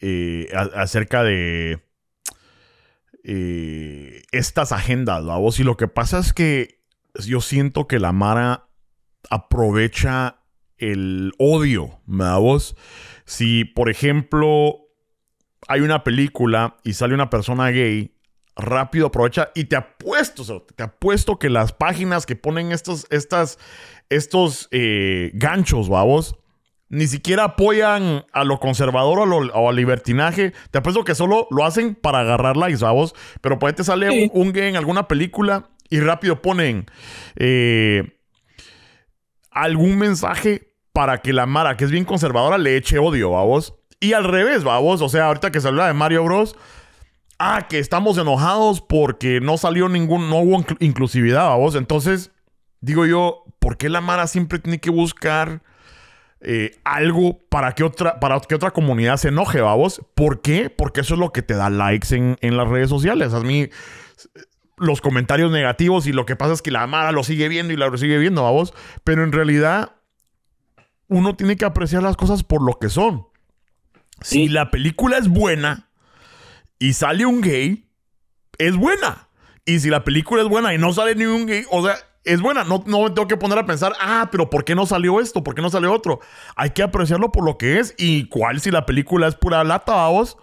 eh, 0.00 0.48
acerca 0.74 1.24
de 1.24 1.80
eh, 3.24 4.22
estas 4.32 4.70
agendas, 4.70 5.24
babos, 5.24 5.58
y 5.58 5.64
lo 5.64 5.76
que 5.76 5.88
pasa 5.88 6.18
es 6.18 6.32
que 6.32 6.80
yo 7.24 7.40
siento 7.40 7.88
que 7.88 7.98
la 7.98 8.12
Mara 8.12 8.68
aprovecha 9.30 10.40
el 10.78 11.32
odio, 11.38 12.00
babos 12.04 12.76
si, 13.26 13.64
por 13.64 13.90
ejemplo, 13.90 14.88
hay 15.68 15.80
una 15.80 16.04
película 16.04 16.76
y 16.84 16.94
sale 16.94 17.14
una 17.14 17.28
persona 17.28 17.70
gay, 17.70 18.14
rápido 18.56 19.08
aprovecha 19.08 19.50
y 19.54 19.64
te 19.64 19.76
apuesto, 19.76 20.62
te 20.62 20.82
apuesto 20.82 21.38
que 21.38 21.50
las 21.50 21.72
páginas 21.72 22.24
que 22.24 22.36
ponen 22.36 22.72
estos, 22.72 23.06
estas, 23.10 23.58
estos 24.08 24.68
eh, 24.70 25.32
ganchos, 25.34 25.88
babos, 25.88 26.36
ni 26.88 27.08
siquiera 27.08 27.44
apoyan 27.44 28.24
a 28.32 28.44
lo 28.44 28.60
conservador 28.60 29.18
o, 29.18 29.68
al 29.68 29.76
libertinaje. 29.76 30.52
Te 30.70 30.78
apuesto 30.78 31.02
que 31.02 31.16
solo 31.16 31.48
lo 31.50 31.64
hacen 31.64 31.96
para 31.96 32.20
agarrar 32.20 32.56
likes, 32.56 32.78
babos. 32.78 33.12
Pero 33.40 33.58
por 33.58 33.68
ahí 33.68 33.74
te 33.74 33.82
sale 33.82 34.30
un, 34.32 34.52
gay 34.52 34.68
en 34.68 34.76
alguna 34.76 35.08
película 35.08 35.68
y 35.90 35.98
rápido 35.98 36.42
ponen 36.42 36.86
eh, 37.34 38.20
algún 39.50 39.98
mensaje 39.98 40.65
para 40.96 41.18
que 41.18 41.34
la 41.34 41.44
Mara, 41.44 41.76
que 41.76 41.84
es 41.84 41.90
bien 41.90 42.06
conservadora, 42.06 42.56
le 42.56 42.74
eche 42.74 42.98
odio, 42.98 43.28
vos. 43.28 43.74
Y 44.00 44.14
al 44.14 44.24
revés, 44.24 44.64
vos. 44.64 45.02
O 45.02 45.10
sea, 45.10 45.26
ahorita 45.26 45.52
que 45.52 45.60
se 45.60 45.68
habla 45.68 45.86
de 45.88 45.92
Mario 45.92 46.24
Bros. 46.24 46.56
Ah, 47.38 47.66
que 47.68 47.78
estamos 47.78 48.16
enojados 48.16 48.80
porque 48.80 49.42
no 49.42 49.58
salió 49.58 49.90
ningún, 49.90 50.30
no 50.30 50.38
hubo 50.38 50.64
inclusividad, 50.78 51.54
vos. 51.58 51.74
Entonces, 51.74 52.30
digo 52.80 53.04
yo, 53.04 53.44
¿por 53.58 53.76
qué 53.76 53.90
la 53.90 54.00
Mara 54.00 54.26
siempre 54.26 54.58
tiene 54.58 54.80
que 54.80 54.88
buscar 54.88 55.62
eh, 56.40 56.70
algo 56.82 57.40
para 57.50 57.72
que, 57.72 57.84
otra, 57.84 58.18
para 58.18 58.40
que 58.40 58.54
otra 58.54 58.70
comunidad 58.70 59.18
se 59.18 59.28
enoje, 59.28 59.60
vos? 59.60 60.00
¿Por 60.14 60.40
qué? 60.40 60.70
Porque 60.70 61.02
eso 61.02 61.12
es 61.12 61.20
lo 61.20 61.30
que 61.30 61.42
te 61.42 61.56
da 61.56 61.68
likes 61.68 62.16
en, 62.16 62.38
en 62.40 62.56
las 62.56 62.68
redes 62.68 62.88
sociales. 62.88 63.34
A 63.34 63.40
mí, 63.40 63.68
los 64.78 65.02
comentarios 65.02 65.50
negativos 65.50 66.06
y 66.06 66.14
lo 66.14 66.24
que 66.24 66.36
pasa 66.36 66.54
es 66.54 66.62
que 66.62 66.70
la 66.70 66.86
Mara 66.86 67.12
lo 67.12 67.22
sigue 67.22 67.48
viendo 67.48 67.74
y 67.74 67.76
la 67.76 67.94
sigue 67.98 68.16
viendo, 68.16 68.50
vos. 68.50 68.72
Pero 69.04 69.24
en 69.24 69.32
realidad 69.32 69.95
uno 71.08 71.36
tiene 71.36 71.56
que 71.56 71.64
apreciar 71.64 72.02
las 72.02 72.16
cosas 72.16 72.42
por 72.42 72.62
lo 72.62 72.78
que 72.78 72.88
son. 72.88 73.26
Si 74.22 74.48
la 74.48 74.70
película 74.70 75.18
es 75.18 75.28
buena 75.28 75.90
y 76.78 76.94
sale 76.94 77.26
un 77.26 77.40
gay, 77.40 77.88
es 78.58 78.76
buena. 78.76 79.28
Y 79.64 79.80
si 79.80 79.90
la 79.90 80.04
película 80.04 80.42
es 80.42 80.48
buena 80.48 80.72
y 80.74 80.78
no 80.78 80.92
sale 80.92 81.14
ni 81.14 81.24
un 81.24 81.46
gay, 81.46 81.64
o 81.70 81.84
sea, 81.84 81.96
es 82.24 82.40
buena. 82.40 82.64
No, 82.64 82.82
no 82.86 83.02
me 83.02 83.10
tengo 83.10 83.28
que 83.28 83.36
poner 83.36 83.58
a 83.58 83.66
pensar, 83.66 83.92
ah, 84.00 84.28
pero 84.30 84.50
¿por 84.50 84.64
qué 84.64 84.74
no 84.74 84.86
salió 84.86 85.20
esto? 85.20 85.42
¿Por 85.42 85.54
qué 85.54 85.62
no 85.62 85.70
salió 85.70 85.92
otro? 85.92 86.20
Hay 86.56 86.70
que 86.70 86.82
apreciarlo 86.82 87.32
por 87.32 87.44
lo 87.44 87.58
que 87.58 87.78
es. 87.78 87.94
Y 87.98 88.28
cuál 88.28 88.60
si 88.60 88.70
la 88.70 88.86
película 88.86 89.28
es 89.28 89.34
pura 89.34 89.64
lata, 89.64 89.94
vamos. 89.94 90.36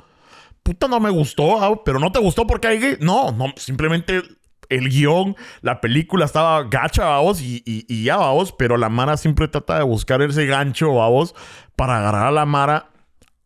Puta, 0.62 0.88
no 0.88 1.00
me 1.00 1.10
gustó, 1.10 1.82
pero 1.84 2.00
no 2.00 2.12
te 2.12 2.20
gustó 2.20 2.48
porque 2.48 2.68
hay 2.68 2.80
gay. 2.80 2.98
No, 3.02 3.32
no, 3.32 3.54
simplemente 3.58 4.24
el 4.70 4.90
guion, 4.90 5.36
la 5.62 5.82
película 5.82 6.26
estaba 6.26 6.64
gacha, 6.64 7.06
vamos, 7.06 7.42
y, 7.42 7.64
y, 7.66 8.04
ya, 8.04 8.18
vamos, 8.18 8.52
pero 8.52 8.78
la 8.78 8.90
Mara 8.90 9.18
siempre 9.18 9.48
trata 9.48 9.78
de 9.78 9.84
buscar 9.84 10.22
ese 10.22 10.46
gancho, 10.46 10.94
vamos, 10.94 11.36
para 11.76 11.98
agarrar 11.98 12.28
a 12.28 12.32
la 12.32 12.46
Mara 12.46 12.90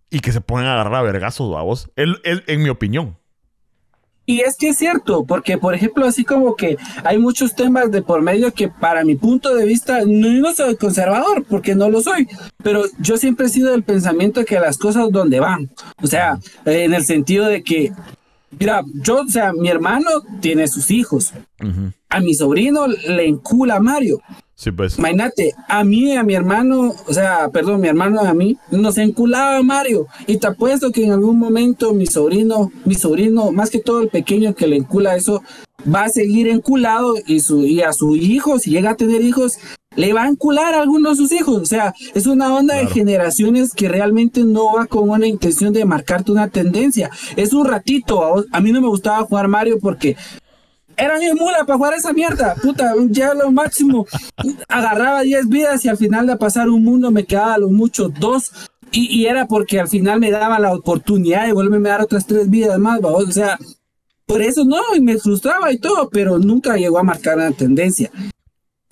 y 0.10 0.20
que 0.20 0.32
se 0.32 0.40
a 0.40 0.74
agarrar 0.74 0.96
a 0.96 1.02
vergazos, 1.02 1.52
vamos. 1.52 1.90
Él, 1.96 2.20
en 2.24 2.64
mi 2.64 2.70
opinión. 2.70 3.18
Y 4.30 4.42
es 4.42 4.58
que 4.58 4.70
es 4.70 4.78
cierto, 4.78 5.24
porque 5.26 5.58
por 5.58 5.74
ejemplo, 5.74 6.06
así 6.06 6.26
como 6.26 6.58
que 6.58 6.76
hay 7.06 7.18
muchos 7.18 7.56
temas 7.56 7.90
de 7.92 8.02
por 8.02 8.22
medio 8.22 8.54
que 8.54 8.68
para 8.68 9.06
mi 9.06 9.16
punto 9.16 9.56
de 9.56 9.66
vista, 9.66 10.02
no, 10.06 10.30
no 10.30 10.54
soy 10.54 10.76
conservador, 10.76 11.46
porque 11.50 11.76
no 11.76 11.90
lo 11.90 12.02
soy, 12.02 12.28
pero 12.62 12.84
yo 13.00 13.16
siempre 13.16 13.46
he 13.46 13.50
sido 13.50 13.72
del 13.72 13.84
pensamiento 13.84 14.44
que 14.44 14.60
las 14.60 14.78
cosas 14.78 15.12
donde 15.12 15.40
van, 15.40 15.72
o 16.04 16.08
sea, 16.08 16.40
en 16.66 16.94
el 16.94 17.06
sentido 17.06 17.46
de 17.46 17.64
que 17.64 17.94
Mira, 18.52 18.84
yo, 19.04 19.22
o 19.22 19.28
sea, 19.28 19.54
mi 19.54 19.70
hermano 19.70 20.10
tiene 20.40 20.68
sus 20.68 20.92
hijos. 20.92 21.34
A 22.10 22.20
mi 22.20 22.34
sobrino 22.34 22.88
le 22.88 23.28
encula 23.28 23.80
Mario. 23.80 24.22
Sí, 24.56 24.72
pues. 24.72 24.98
Imagínate, 24.98 25.54
a 25.68 25.84
mí, 25.84 26.16
a 26.16 26.24
mi 26.24 26.34
hermano, 26.34 26.96
o 27.08 27.14
sea, 27.14 27.50
perdón, 27.50 27.80
mi 27.80 27.90
hermano 27.90 28.22
a 28.22 28.34
mí, 28.34 28.58
nos 28.72 28.98
enculaba 28.98 29.62
Mario. 29.62 30.08
Y 30.26 30.38
te 30.38 30.48
apuesto 30.48 30.92
que 30.92 31.06
en 31.06 31.12
algún 31.12 31.38
momento 31.38 31.94
mi 31.94 32.08
sobrino, 32.08 32.72
mi 32.84 32.96
sobrino, 32.96 33.52
más 33.52 33.70
que 33.70 33.80
todo 33.80 34.02
el 34.02 34.10
pequeño 34.10 34.56
que 34.56 34.66
le 34.66 34.78
encula 34.78 35.16
eso, 35.16 35.44
va 35.94 36.06
a 36.06 36.10
seguir 36.10 36.48
enculado 36.48 37.14
y, 37.28 37.42
su, 37.42 37.66
y 37.66 37.82
a 37.82 37.94
su 37.94 38.16
hijo, 38.16 38.58
si 38.58 38.72
llega 38.72 38.92
a 38.92 38.98
tener 38.98 39.22
hijos, 39.22 39.60
le 39.98 40.14
va 40.14 40.24
a 40.24 40.30
encular 40.30 40.76
a 40.76 40.82
algunos 40.82 41.18
de 41.18 41.24
sus 41.24 41.32
hijos. 41.34 41.62
O 41.62 41.66
sea, 41.66 41.94
es 42.14 42.28
una 42.28 42.56
onda 42.56 42.76
de 42.76 42.88
generaciones 42.88 43.74
que 43.74 43.90
realmente 43.90 44.44
no 44.46 44.76
va 44.76 44.86
con 44.86 45.10
una 45.10 45.28
intención 45.28 45.74
de 45.74 45.84
marcarte 45.84 46.32
una 46.32 46.48
tendencia. 46.48 47.10
Es 47.36 47.52
un 47.52 47.66
ratito. 47.66 48.46
A, 48.52 48.62
mí 48.62 48.72
no 48.72 48.80
me 48.80 48.88
gustaba 48.88 49.26
jugar 49.26 49.48
Mario 49.48 49.80
porque 49.82 50.16
era 50.96 51.18
mi 51.20 51.34
mula 51.34 51.66
para 51.66 51.78
jugar 51.78 51.94
esa 51.96 52.14
mierda. 52.14 52.56
Puta, 52.62 52.94
ya 53.10 53.34
lo 53.34 53.52
máximo. 53.52 54.06
Agarraba 54.70 55.22
10 55.22 55.50
vidas 55.50 55.84
y 55.84 55.90
al 55.90 55.98
final 55.98 56.28
de 56.28 56.38
pasar 56.38 56.70
un 56.70 56.84
mundo 56.84 57.12
me 57.12 57.26
quedaba 57.26 57.56
a 57.56 57.58
lo 57.58 57.70
mucho 57.70 58.08
dos. 58.08 58.52
Y, 58.92 59.26
era 59.26 59.48
porque 59.48 59.82
al 59.82 59.90
final 59.90 60.20
me 60.20 60.32
daba 60.32 60.60
la 60.60 60.74
oportunidad 60.74 61.46
de 61.46 61.52
volverme 61.52 61.90
a 61.90 61.94
dar 61.94 62.02
otras 62.02 62.26
tres 62.26 62.50
vidas 62.50 62.80
más, 62.80 63.02
O 63.04 63.32
sea, 63.32 63.58
por 64.26 64.42
eso 64.42 64.64
no, 64.64 64.78
y 64.96 65.02
me 65.02 65.18
frustraba 65.18 65.74
y 65.74 65.78
todo, 65.78 66.10
pero 66.10 66.38
nunca 66.40 66.78
llegó 66.78 67.00
a 67.00 67.04
marcar 67.04 67.38
una 67.38 67.52
tendencia. 67.52 68.12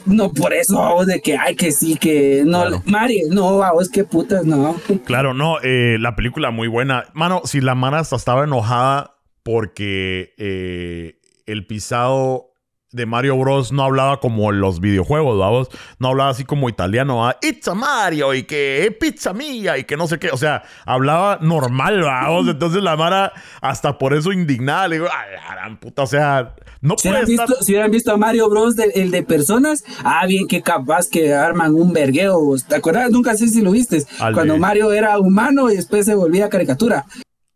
No, 0.05 0.31
por 0.31 0.53
eso, 0.53 1.03
de 1.05 1.21
que 1.21 1.37
hay 1.37 1.55
que 1.55 1.71
sí, 1.71 1.95
que 1.95 2.43
no, 2.45 2.81
Mario, 2.85 3.27
no, 3.31 3.81
es 3.81 3.89
que 3.89 4.03
putas, 4.03 4.45
no. 4.45 4.75
Claro, 5.05 5.33
no, 5.33 5.59
eh, 5.61 5.97
la 5.99 6.15
película 6.15 6.51
muy 6.51 6.67
buena. 6.67 7.05
Mano, 7.13 7.41
si 7.45 7.61
la 7.61 7.75
Mara 7.75 7.99
hasta 7.99 8.15
estaba 8.15 8.43
enojada 8.43 9.15
porque 9.43 10.33
eh, 10.37 11.19
el 11.45 11.67
pisado 11.67 12.54
de 12.95 13.05
Mario 13.05 13.37
Bros. 13.37 13.71
no 13.71 13.83
hablaba 13.83 14.19
como 14.19 14.51
en 14.51 14.61
los 14.61 14.79
videojuegos, 14.79 15.37
vamos. 15.37 15.67
No 15.99 16.09
hablaba 16.09 16.29
así 16.29 16.45
como 16.45 16.69
italiano, 16.69 17.27
¿ah? 17.27 17.37
It's 17.41 17.67
a 17.67 17.73
Mario 17.73 18.33
y 18.33 18.43
que 18.43 18.85
es 18.85 18.95
pizza 18.95 19.33
mía 19.33 19.77
y 19.77 19.83
que 19.83 19.97
no 19.97 20.07
sé 20.07 20.17
qué. 20.17 20.29
O 20.31 20.37
sea, 20.37 20.63
hablaba 20.85 21.39
normal, 21.41 22.01
vamos. 22.01 22.47
Entonces 22.47 22.81
la 22.81 22.95
Mara 22.95 23.33
hasta 23.61 23.97
por 23.97 24.13
eso 24.13 24.31
indignada 24.31 24.87
le 24.87 24.95
digo, 24.95 25.07
ay, 25.11 25.75
puta, 25.75 26.03
o 26.03 26.07
sea, 26.07 26.55
no 26.81 26.95
si 26.97 27.09
puede 27.09 27.23
estar... 27.23 27.47
visto, 27.47 27.63
Si 27.63 27.73
hubieran 27.73 27.91
visto 27.91 28.11
a 28.11 28.17
Mario 28.17 28.49
Bros. 28.49 28.75
el 28.77 29.11
de 29.11 29.23
personas, 29.23 29.83
ah, 30.03 30.25
bien, 30.25 30.47
que 30.47 30.61
capaz 30.61 31.09
que 31.09 31.33
arman 31.33 31.73
un 31.75 31.91
vergueo. 31.91 32.39
¿Te 32.67 32.75
acuerdas? 32.75 33.11
Nunca 33.11 33.35
sé 33.35 33.49
si 33.49 33.61
lo 33.61 33.71
viste. 33.71 34.03
Cuando 34.33 34.57
Mario 34.57 34.91
era 34.93 35.19
humano 35.19 35.69
y 35.69 35.75
después 35.75 36.05
se 36.05 36.15
volvía 36.15 36.49
caricatura. 36.49 37.05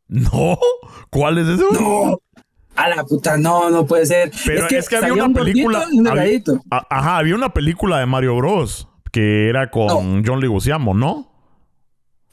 No, 0.10 0.58
¿cuál 1.12 1.38
es 1.38 1.48
ese? 1.48 1.64
No, 1.72 2.18
a 2.80 2.88
la 2.88 3.04
puta, 3.04 3.38
no, 3.38 3.70
no 3.70 3.86
puede 3.86 4.06
ser. 4.06 4.32
Pero 4.46 4.68
es 4.68 4.88
que, 4.88 4.96
había 4.96 5.14
una 5.14 5.34
película. 5.34 5.86
ajá, 6.90 7.18
había 7.18 7.36
una 7.36 7.54
película 7.54 8.00
de 8.00 8.06
Mario 8.06 8.38
Bros. 8.38 8.88
que 9.12 9.50
era 9.50 9.70
con 9.70 10.26
John 10.26 10.40
Leguizamo, 10.40 10.94
¿no? 10.94 11.30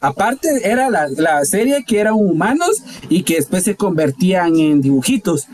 Aparte, 0.00 0.48
era 0.62 0.88
la, 0.88 1.44
serie 1.44 1.84
que 1.84 1.98
eran 1.98 2.14
humanos 2.14 2.82
y 3.08 3.24
que 3.24 3.36
después 3.36 3.64
se 3.64 3.74
convertían 3.74 4.56
en 4.56 4.80
dibujitos. 4.80 5.48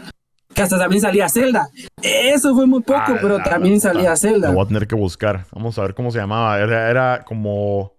Que 0.53 0.61
hasta 0.61 0.79
también 0.79 1.01
salía 1.01 1.31
Zelda. 1.31 1.71
Eso 2.03 2.55
fue 2.55 2.67
muy 2.67 2.83
poco, 2.83 3.17
pero 3.23 3.39
también 3.39 3.81
salía 3.81 4.15
Zelda. 4.17 4.49
Lo 4.49 4.55
voy 4.57 4.65
a 4.65 4.69
tener 4.69 4.87
que 4.87 4.95
buscar. 4.95 5.47
Vamos 5.53 5.79
a 5.79 5.83
ver 5.83 5.95
cómo 5.95 6.11
se 6.11 6.19
llamaba. 6.19 6.59
Era, 6.61 6.91
era 6.91 7.25
como. 7.25 7.95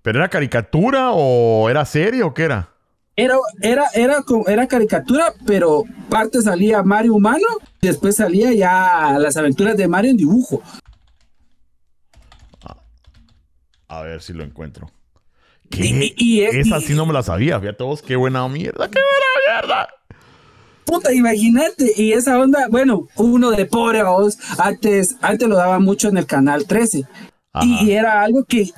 ¿Pero 0.00 0.20
era 0.20 0.30
caricatura 0.30 1.10
o 1.12 1.68
era 1.68 1.84
serie 1.84 2.22
o 2.22 2.32
qué 2.32 2.44
era? 2.44 2.70
Era, 3.16 3.36
era, 3.60 3.84
era, 3.94 4.24
era 4.46 4.66
caricatura, 4.66 5.34
pero 5.46 5.84
parte 6.08 6.40
salía 6.40 6.82
Mario 6.82 7.14
humano, 7.14 7.46
después 7.80 8.16
salía 8.16 8.52
ya 8.52 9.18
las 9.18 9.36
aventuras 9.36 9.76
de 9.76 9.88
Mario 9.88 10.12
en 10.12 10.16
dibujo. 10.16 10.62
A, 13.88 14.02
ver 14.02 14.22
si 14.22 14.32
lo 14.32 14.44
encuentro. 14.44 14.90
Y, 15.72 16.42
Esa 16.42 16.80
sí 16.80 16.94
no 16.94 17.06
me 17.06 17.12
la 17.12 17.22
sabía, 17.22 17.58
fíjate 17.60 17.78
todos 17.78 18.02
qué 18.02 18.16
buena 18.16 18.46
mierda, 18.48 18.88
qué 18.88 18.98
buena 18.98 19.66
mierda. 19.66 19.88
Puta, 20.84 21.12
imagínate, 21.12 21.92
y 21.96 22.12
esa 22.12 22.38
onda, 22.38 22.66
bueno, 22.68 23.08
uno 23.16 23.50
de 23.50 23.66
pobre 23.66 24.02
vos, 24.02 24.38
antes, 24.58 25.16
antes 25.20 25.48
lo 25.48 25.56
daba 25.56 25.78
mucho 25.78 26.08
en 26.08 26.16
el 26.16 26.26
canal 26.26 26.66
13. 26.66 27.04
Y, 27.62 27.90
era 27.90 28.22
algo 28.22 28.44
que 28.44 28.70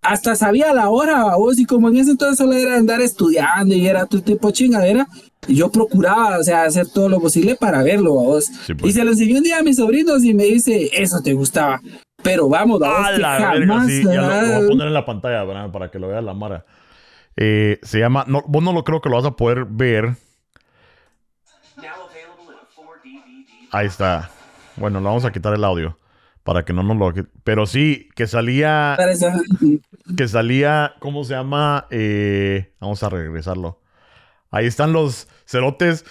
hasta 0.00 0.34
sabía 0.34 0.72
la 0.72 0.88
hora, 0.88 1.36
vos, 1.36 1.58
y 1.58 1.66
como 1.66 1.90
en 1.90 1.98
ese 1.98 2.12
entonces 2.12 2.38
solo 2.38 2.54
era 2.54 2.76
andar 2.76 3.02
estudiando 3.02 3.74
y 3.74 3.86
era 3.86 4.06
tu 4.06 4.22
tipo 4.22 4.46
de 4.46 4.54
chingadera, 4.54 5.06
yo 5.46 5.70
procuraba, 5.70 6.38
o 6.38 6.42
sea, 6.42 6.62
hacer 6.62 6.86
todo 6.88 7.10
lo 7.10 7.20
posible 7.20 7.54
para 7.56 7.82
verlo, 7.82 8.14
vos. 8.14 8.50
Pues. 8.78 8.90
Y 8.90 8.92
se 8.98 9.04
lo 9.04 9.10
enseñó 9.10 9.36
un 9.36 9.42
día 9.42 9.58
a 9.58 9.62
mis 9.62 9.76
sobrinos 9.76 10.24
y 10.24 10.32
me 10.32 10.44
dice, 10.44 10.88
eso 10.94 11.20
te 11.22 11.34
gustaba. 11.34 11.82
Pero 12.22 12.48
vamos, 12.48 12.80
vos, 12.80 12.88
que 13.14 13.22
jamás, 13.22 13.86
sí, 13.86 14.02
ya 14.04 14.22
lo, 14.22 14.26
voy 14.26 14.64
a 14.64 14.68
poner 14.68 14.86
en 14.86 14.94
la 14.94 15.04
pantalla 15.04 15.70
para, 15.70 15.90
que 15.90 15.98
lo 15.98 16.08
vea 16.08 16.22
la 16.22 16.32
Mara. 16.32 16.64
Eh, 17.36 17.78
se 17.82 17.98
llama, 17.98 18.24
no, 18.26 18.42
vos 18.46 18.62
no 18.62 18.72
lo 18.72 18.84
creo 18.84 19.02
que 19.02 19.10
lo 19.10 19.16
vas 19.16 19.26
a 19.26 19.36
poder 19.36 19.66
ver. 19.66 20.16
Ahí 23.70 23.86
está. 23.86 24.30
Bueno, 24.76 24.98
le 24.98 25.04
vamos 25.04 25.26
a 25.26 25.30
quitar 25.30 25.52
el 25.52 25.62
audio 25.62 25.98
para 26.48 26.64
que 26.64 26.72
no 26.72 26.82
nos 26.82 26.96
lo... 26.96 27.12
Pero 27.44 27.66
sí, 27.66 28.08
que 28.16 28.26
salía... 28.26 28.96
Que 30.16 30.28
salía, 30.28 30.94
¿cómo 30.98 31.22
se 31.24 31.34
llama? 31.34 31.86
Eh, 31.90 32.72
vamos 32.80 33.02
a 33.02 33.10
regresarlo. 33.10 33.82
Ahí 34.50 34.64
están 34.64 34.94
los 34.94 35.28
cerotes 35.44 36.06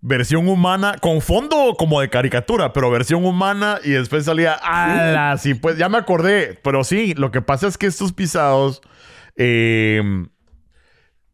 versión 0.00 0.48
humana, 0.48 0.96
con 1.00 1.20
fondo 1.20 1.76
como 1.78 2.00
de 2.00 2.10
caricatura, 2.10 2.72
pero 2.72 2.90
versión 2.90 3.24
humana 3.24 3.78
y 3.84 3.90
después 3.90 4.24
salía, 4.24 4.54
¡ala! 4.54 5.38
Sí, 5.38 5.54
pues 5.54 5.78
ya 5.78 5.88
me 5.88 5.98
acordé, 5.98 6.58
pero 6.64 6.82
sí, 6.82 7.14
lo 7.14 7.30
que 7.30 7.40
pasa 7.40 7.68
es 7.68 7.78
que 7.78 7.86
estos 7.86 8.12
pisados 8.12 8.82
eh, 9.36 10.02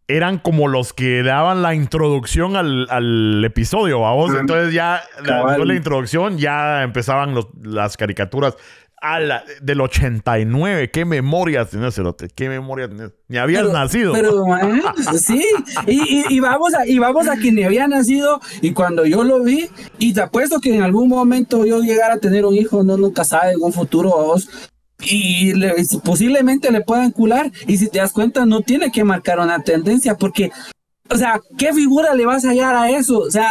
eran 0.09 0.39
como 0.39 0.69
los 0.69 0.93
que 0.93 1.23
daban 1.23 1.63
la 1.63 1.75
introducción 1.75 2.57
al, 2.57 3.45
episodio, 3.45 4.01
vamos. 4.01 4.33
Entonces 4.39 4.73
ya, 4.73 5.03
después 5.25 5.57
de 5.57 5.67
la 5.67 5.75
introducción, 5.75 6.39
ya 6.39 6.83
empezaban 6.83 7.35
las 7.63 7.97
caricaturas. 7.97 8.55
A 8.99 9.21
la, 9.21 9.45
del 9.61 9.83
89, 9.83 10.91
qué 10.91 11.05
memoria 11.05 11.67
tenés, 11.67 11.95
Cerote, 11.95 12.29
qué 12.35 12.49
memoria 12.49 12.89
tenés. 12.89 13.13
Ni 13.29 13.37
habías 13.37 13.71
nacido. 13.71 14.15
Pero, 14.15 14.43
sí, 15.19 15.45
y, 15.87 16.41
vamos 16.41 16.73
a, 16.75 16.87
y 16.87 16.99
vamos 16.99 17.29
a 17.29 17.37
que 17.37 17.53
ni 17.53 17.63
había 17.63 17.87
nacido, 17.87 18.41
y 18.63 18.73
cuando 18.73 19.05
yo 19.05 19.23
lo 19.23 19.43
vi, 19.43 19.69
y 19.99 20.15
te 20.15 20.23
apuesto 20.23 20.61
que 20.61 20.75
en 20.75 20.83
algún 20.83 21.11
momento 21.11 21.67
yo 21.67 21.81
llegara 21.81 22.15
a 22.15 22.19
tener 22.19 22.47
un 22.47 22.55
hijo, 22.55 22.83
no 22.83 22.97
nunca 22.97 23.23
sabe, 23.23 23.53
en 23.53 23.63
un 23.63 23.73
futuro, 23.73 24.09
vos, 24.09 24.49
y 25.01 25.53
posiblemente 26.05 26.71
le 26.71 26.81
puedan 26.81 27.11
cular 27.11 27.53
y 27.67 27.77
si 27.77 27.89
te 27.89 27.99
das 27.99 28.13
cuenta 28.13 28.47
no 28.47 28.63
tiene 28.63 28.91
que 28.91 29.05
marcar 29.05 29.39
una 29.39 29.63
tendencia 29.63 30.17
porque 30.17 30.51
o 31.11 31.17
sea 31.17 31.39
qué 31.59 31.73
figura 31.75 32.15
le 32.15 32.25
vas 32.25 32.45
a 32.47 32.49
hallar 32.49 32.75
a 32.75 32.91
eso 32.91 33.19
o 33.19 33.31
sea 33.31 33.51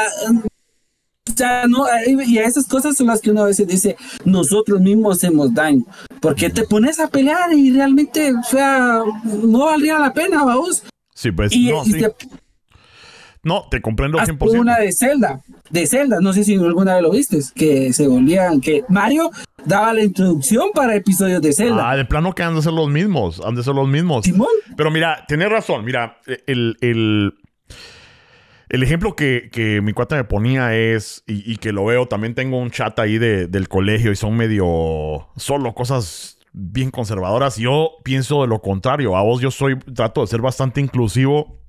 o 1.27 1.37
sea, 1.37 1.65
no, 1.67 1.85
y 2.25 2.37
a 2.37 2.45
esas 2.45 2.67
cosas 2.67 2.95
son 2.95 3.07
las 3.07 3.19
que 3.19 3.31
uno 3.31 3.41
a 3.41 3.47
veces 3.47 3.67
dice, 3.67 3.97
nosotros 4.23 4.79
mismos 4.79 5.17
hacemos 5.17 5.53
daño. 5.53 5.83
Porque 6.21 6.49
te 6.49 6.63
pones 6.63 6.99
a 6.99 7.07
pelear 7.07 7.51
y 7.51 7.71
realmente, 7.71 8.31
o 8.31 8.43
sea, 8.43 9.01
no 9.23 9.65
valdría 9.65 9.97
la 9.97 10.13
pena, 10.13 10.43
vamos. 10.43 10.83
Sí, 11.13 11.31
pues 11.31 11.51
no, 11.57 11.83
no, 13.43 13.67
te 13.69 13.81
comprendo 13.81 14.19
100%. 14.19 14.59
Una 14.59 14.77
de 14.77 14.93
Zelda, 14.93 15.41
de 15.69 15.87
Zelda, 15.87 16.19
no 16.21 16.33
sé 16.33 16.43
si 16.43 16.55
alguna 16.55 16.95
vez 16.95 17.03
lo 17.03 17.11
viste, 17.11 17.39
que 17.55 17.93
se 17.93 18.07
volvían, 18.07 18.61
que 18.61 18.83
Mario 18.87 19.31
daba 19.65 19.93
la 19.93 20.03
introducción 20.03 20.69
para 20.73 20.95
episodios 20.95 21.41
de 21.41 21.53
Zelda. 21.53 21.91
Ah, 21.91 21.97
de 21.97 22.05
plano 22.05 22.33
que 22.33 22.43
han 22.43 22.55
de 22.55 22.61
ser 22.61 22.73
los 22.73 22.89
mismos, 22.89 23.41
han 23.43 23.55
de 23.55 23.63
ser 23.63 23.75
los 23.75 23.87
mismos. 23.87 24.25
Pero 24.77 24.91
mira, 24.91 25.25
tienes 25.27 25.49
razón, 25.49 25.83
mira, 25.83 26.19
el, 26.47 26.77
el, 26.81 27.33
el 28.69 28.83
ejemplo 28.83 29.15
que, 29.15 29.49
que, 29.51 29.81
mi 29.81 29.93
cuata 29.93 30.15
me 30.15 30.23
ponía 30.23 30.75
es, 30.75 31.23
y, 31.27 31.57
que 31.57 31.71
lo 31.71 31.85
veo, 31.85 32.07
también 32.07 32.35
tengo 32.35 32.57
un 32.57 32.71
chat 32.71 32.97
ahí 32.99 33.17
de, 33.17 33.47
del 33.47 33.67
colegio 33.67 34.11
y 34.11 34.15
son 34.15 34.35
medio 34.35 35.27
solo 35.35 35.73
cosas 35.73 36.37
bien 36.51 36.89
conservadoras. 36.91 37.57
Yo 37.57 37.91
pienso 38.03 38.41
de 38.41 38.47
lo 38.47 38.61
contrario, 38.61 39.15
a 39.17 39.23
vos 39.23 39.41
yo 39.41 39.51
soy, 39.51 39.77
trato 39.77 40.21
de 40.21 40.27
ser 40.27 40.41
bastante 40.41 40.81
inclusivo. 40.81 41.64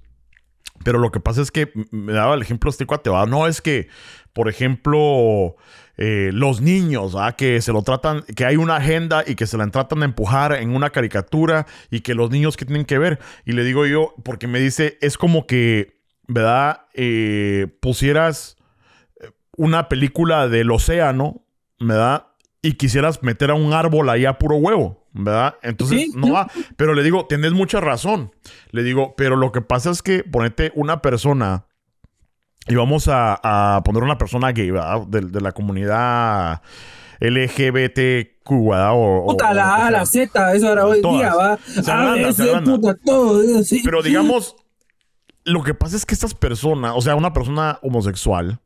Pero 0.87 1.01
lo 1.01 1.11
que 1.11 1.19
pasa 1.19 1.43
es 1.43 1.51
que 1.51 1.73
me 1.91 2.13
daba 2.13 2.37
el 2.37 2.43
ejemplo 2.43 2.71
este 2.71 2.87
cuate, 2.87 3.11
no 3.11 3.49
es 3.49 3.61
que, 3.61 3.89
por 4.33 4.49
ejemplo, 4.49 5.57
eh, 5.97 6.31
los 6.33 6.61
niños, 6.61 7.17
¿ah? 7.19 7.33
que 7.33 7.61
se 7.61 7.73
lo 7.73 7.83
tratan, 7.83 8.23
que 8.37 8.45
hay 8.45 8.55
una 8.55 8.77
agenda 8.77 9.25
y 9.27 9.35
que 9.35 9.49
se 9.49 9.57
la 9.57 9.67
tratan 9.67 9.99
de 9.99 10.05
empujar 10.05 10.53
en 10.53 10.77
una 10.77 10.91
caricatura 10.91 11.67
y 11.91 12.03
que 12.03 12.15
los 12.15 12.31
niños 12.31 12.57
que 12.57 12.67
tienen 12.67 12.85
que 12.85 12.99
ver. 12.99 13.19
Y 13.45 13.51
le 13.51 13.65
digo 13.65 13.85
yo, 13.85 14.15
porque 14.23 14.47
me 14.47 14.61
dice, 14.61 14.97
es 15.01 15.19
como 15.19 15.49
que, 15.49 15.99
¿verdad? 16.29 16.83
Eh, 16.95 17.67
pusieras 17.81 18.57
eh, 19.21 19.33
una 19.57 19.89
película 19.89 20.47
del 20.47 20.71
océano, 20.71 21.43
¿verdad? 21.81 22.29
Y 22.63 22.75
quisieras 22.75 23.25
meter 23.25 23.51
a 23.51 23.55
un 23.55 23.73
árbol 23.73 24.09
ahí 24.09 24.25
a 24.25 24.39
puro 24.39 24.55
huevo, 24.55 25.05
¿verdad? 25.17 25.57
Entonces 25.63 26.15
no 26.15 26.33
va. 26.33 26.51
Pero 26.77 26.95
le 26.95 27.03
digo, 27.03 27.27
tienes 27.27 27.53
mucha 27.53 27.81
razón. 27.81 28.33
Le 28.71 28.83
digo, 28.83 29.15
pero 29.17 29.37
lo 29.37 29.53
que 29.53 29.61
pasa 29.61 29.91
es 29.91 30.03
que 30.03 30.25
ponete 30.25 30.73
una 30.75 31.03
persona 31.03 31.67
y 32.69 32.75
vamos 32.75 33.09
a, 33.09 33.81
poner 33.85 34.03
una 34.03 34.19
persona 34.19 34.53
gay, 34.53 34.71
¿verdad? 34.71 35.07
De, 35.07 35.41
la 35.41 35.53
comunidad 35.53 36.63
LGBTQ, 37.21 38.71
¿verdad? 38.71 38.91
O, 38.93 39.27
puta, 39.29 39.55
la 39.55 39.87
A, 39.87 39.91
la 39.91 40.05
Z, 40.05 40.55
eso 40.55 40.73
era 40.73 40.85
hoy 40.85 41.01
día, 41.01 41.35
¿va? 41.35 41.59
Se 41.67 42.61
puta, 42.65 42.97
todo, 43.05 43.63
sí. 43.63 43.83
Pero 43.85 44.03
digamos, 44.03 44.57
lo 45.45 45.63
que 45.63 45.75
pasa 45.75 45.97
es 45.97 46.05
que 46.05 46.15
estas 46.15 46.35
personas, 46.35 46.93
o 46.97 47.01
sea, 47.01 47.15
una 47.15 47.33
persona 47.33 47.79
homosexual, 47.83 48.61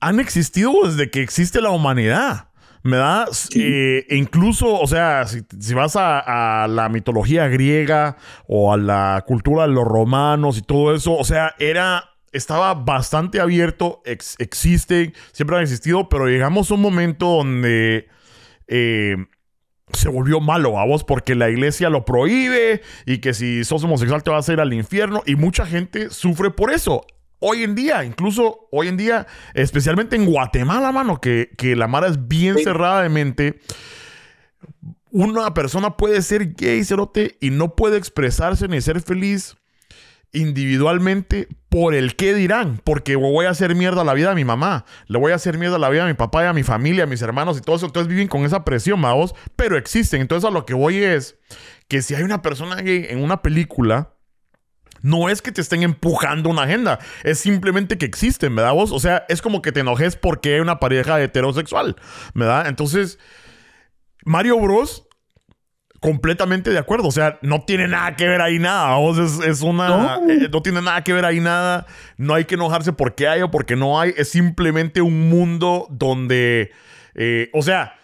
han 0.00 0.20
existido 0.20 0.72
desde 0.84 1.10
que 1.10 1.22
existe 1.22 1.60
la 1.60 1.70
humanidad. 1.70 2.47
¿Verdad? 2.90 3.28
Eh, 3.54 4.06
e 4.08 4.16
incluso, 4.16 4.80
o 4.80 4.86
sea, 4.86 5.26
si, 5.26 5.74
vas 5.74 5.96
a, 5.96 6.64
a, 6.64 6.68
la 6.68 6.88
mitología 6.88 7.48
griega 7.48 8.16
o 8.46 8.72
a 8.72 8.76
la 8.76 9.24
cultura 9.26 9.66
de 9.66 9.72
los 9.72 9.84
romanos 9.84 10.58
y 10.58 10.62
todo 10.62 10.94
eso, 10.94 11.14
o 11.14 11.24
sea, 11.24 11.54
era 11.58 12.04
estaba 12.32 12.74
bastante 12.74 13.40
abierto, 13.40 14.02
existen, 14.04 15.14
siempre 15.32 15.56
han 15.56 15.62
existido, 15.62 16.08
pero 16.08 16.26
llegamos 16.26 16.70
a 16.70 16.74
un 16.74 16.82
momento 16.82 17.26
donde 17.26 18.08
eh, 18.66 19.16
se 19.92 20.08
volvió 20.08 20.40
malo 20.40 20.78
a 20.78 20.86
vos 20.86 21.04
porque 21.04 21.34
la 21.34 21.50
iglesia 21.50 21.90
lo 21.90 22.04
prohíbe 22.04 22.82
y 23.06 23.18
que 23.18 23.34
si 23.34 23.64
sos 23.64 23.82
homosexual 23.84 24.22
te 24.22 24.30
vas 24.30 24.48
a 24.48 24.52
ir 24.52 24.60
al 24.60 24.72
infierno 24.72 25.22
y 25.26 25.36
mucha 25.36 25.66
gente 25.66 26.10
sufre 26.10 26.50
por 26.50 26.70
eso. 26.70 27.04
Hoy 27.40 27.62
en 27.62 27.74
día, 27.74 28.04
incluso 28.04 28.68
hoy 28.72 28.88
en 28.88 28.96
día, 28.96 29.26
especialmente 29.54 30.16
en 30.16 30.26
Guatemala, 30.26 30.90
mano, 30.90 31.20
que, 31.20 31.50
que 31.56 31.76
la 31.76 31.86
Mara 31.86 32.08
es 32.08 32.28
bien 32.28 32.58
cerrada 32.58 33.02
de 33.02 33.08
mente, 33.08 33.60
una 35.10 35.54
persona 35.54 35.96
puede 35.96 36.22
ser 36.22 36.54
gay, 36.54 36.84
cerote, 36.84 37.36
y 37.40 37.50
no 37.50 37.76
puede 37.76 37.96
expresarse 37.96 38.68
ni 38.68 38.80
ser 38.80 39.00
feliz 39.00 39.56
individualmente 40.32 41.48
por 41.68 41.94
el 41.94 42.16
qué 42.16 42.34
dirán, 42.34 42.80
porque 42.84 43.16
voy 43.16 43.46
a 43.46 43.50
hacer 43.50 43.74
mierda 43.74 44.02
a 44.02 44.04
la 44.04 44.14
vida 44.14 44.32
a 44.32 44.34
mi 44.34 44.44
mamá, 44.44 44.84
le 45.06 45.18
voy 45.18 45.32
a 45.32 45.36
hacer 45.36 45.58
mierda 45.58 45.76
a 45.76 45.78
la 45.78 45.88
vida 45.88 46.04
a 46.04 46.06
mi 46.06 46.14
papá 46.14 46.44
y 46.44 46.46
a 46.46 46.52
mi 46.52 46.62
familia, 46.62 47.04
a 47.04 47.06
mis 47.06 47.22
hermanos 47.22 47.58
y 47.58 47.60
todo 47.60 47.76
eso, 47.76 47.86
entonces 47.86 48.08
viven 48.08 48.28
con 48.28 48.44
esa 48.44 48.64
presión, 48.64 49.00
vamos, 49.00 49.34
pero 49.56 49.76
existen, 49.76 50.20
entonces 50.20 50.48
a 50.48 50.52
lo 50.52 50.66
que 50.66 50.74
voy 50.74 50.98
es 50.98 51.36
que 51.88 52.02
si 52.02 52.14
hay 52.14 52.22
una 52.22 52.42
persona 52.42 52.76
gay 52.76 53.06
en 53.08 53.22
una 53.22 53.42
película, 53.42 54.14
no 55.02 55.28
es 55.28 55.42
que 55.42 55.52
te 55.52 55.60
estén 55.60 55.82
empujando 55.82 56.50
una 56.50 56.62
agenda, 56.62 56.98
es 57.24 57.38
simplemente 57.38 57.98
que 57.98 58.06
existen, 58.06 58.54
¿verdad 58.54 58.72
vos? 58.72 58.92
O 58.92 59.00
sea, 59.00 59.24
es 59.28 59.42
como 59.42 59.62
que 59.62 59.72
te 59.72 59.80
enojes 59.80 60.16
porque 60.16 60.54
hay 60.54 60.60
una 60.60 60.80
pareja 60.80 61.20
heterosexual, 61.20 61.96
¿verdad? 62.34 62.66
Entonces, 62.66 63.18
Mario 64.24 64.58
Bros 64.60 65.08
completamente 66.00 66.70
de 66.70 66.78
acuerdo. 66.78 67.08
O 67.08 67.12
sea, 67.12 67.38
no 67.42 67.62
tiene 67.62 67.88
nada 67.88 68.16
que 68.16 68.26
ver 68.26 68.40
ahí 68.40 68.58
nada. 68.58 68.96
Vos 68.96 69.18
es, 69.18 69.62
una. 69.62 70.18
Eh, 70.28 70.48
no. 70.50 70.62
tiene 70.62 70.82
nada 70.82 71.02
que 71.02 71.12
ver 71.12 71.24
ahí 71.24 71.40
nada. 71.40 71.86
No 72.16 72.34
hay 72.34 72.44
que 72.44 72.54
enojarse 72.54 72.92
porque 72.92 73.28
hay 73.28 73.42
o 73.42 73.50
porque 73.50 73.76
no 73.76 74.00
hay. 74.00 74.14
Es 74.16 74.30
simplemente 74.30 75.00
un 75.00 75.28
mundo 75.28 75.86
donde. 75.90 76.72
Eh, 77.14 77.50
o 77.52 77.62
sea. 77.62 77.94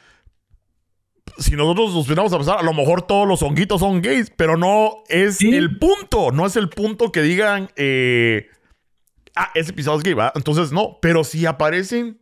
Si 1.38 1.56
nosotros 1.56 1.94
nos 1.94 2.04
pudiéramos 2.04 2.32
a 2.32 2.36
pensar, 2.36 2.58
a 2.58 2.62
lo 2.62 2.72
mejor 2.72 3.02
todos 3.02 3.26
los 3.26 3.42
honguitos 3.42 3.80
son 3.80 4.00
gays, 4.02 4.30
pero 4.36 4.56
no 4.56 5.02
es 5.08 5.40
el 5.40 5.78
punto. 5.78 6.30
No 6.30 6.46
es 6.46 6.56
el 6.56 6.68
punto 6.68 7.10
que 7.10 7.22
digan. 7.22 7.70
Eh, 7.76 8.48
ah, 9.34 9.50
ese 9.54 9.72
episodio 9.72 9.98
es 9.98 10.04
gay, 10.04 10.14
¿va? 10.14 10.32
Entonces, 10.34 10.72
no. 10.72 10.98
Pero 11.02 11.24
si 11.24 11.44
aparecen, 11.46 12.20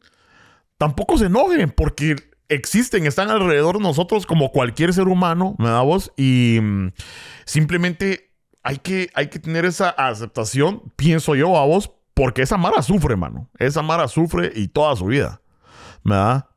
tampoco 0.79 1.19
se 1.19 1.27
enojen, 1.27 1.71
porque 1.71 2.17
existen, 2.49 3.07
están 3.07 3.31
alrededor 3.31 3.79
de 3.79 3.83
nosotros 3.83 4.27
como 4.27 4.53
cualquier 4.53 4.93
ser 4.93 5.09
humano, 5.09 5.55
¿me 5.59 5.69
da 5.69 5.81
voz? 5.83 6.13
Y 6.17 6.59
mm, 6.61 6.93
simplemente 7.45 8.33
hay 8.63 8.79
que, 8.79 9.11
hay 9.15 9.29
que 9.29 9.39
tener 9.39 9.65
esa 9.65 9.91
aceptación, 9.91 10.93
pienso 10.97 11.35
yo, 11.35 11.57
a 11.57 11.65
vos, 11.65 11.93
porque 12.15 12.43
esa 12.43 12.57
Mara 12.57 12.83
sufre, 12.83 13.17
mano. 13.17 13.49
Esa 13.59 13.83
Mara 13.83 14.09
sufre 14.09 14.53
y 14.55 14.69
toda 14.69 14.97
su 14.97 15.07
vida, 15.07 15.41
¿me 16.03 16.15
da? 16.15 16.52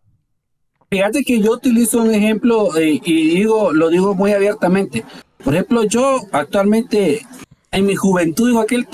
Fíjate 0.90 1.24
que 1.24 1.42
yo 1.42 1.52
utilizo 1.54 2.02
un 2.02 2.14
ejemplo 2.14 2.76
eh, 2.78 3.02
y 3.04 3.36
digo, 3.36 3.74
lo 3.74 3.90
digo 3.90 4.16
muy 4.16 4.34
abiertamente. 4.34 5.04
Por 5.44 5.54
ejemplo, 5.54 5.84
yo 5.84 6.22
actualmente 6.32 7.26
en 7.76 7.86
mi 7.86 7.96
juventud, 7.96 8.48
dijo 8.48 8.62
aquel, 8.62 8.88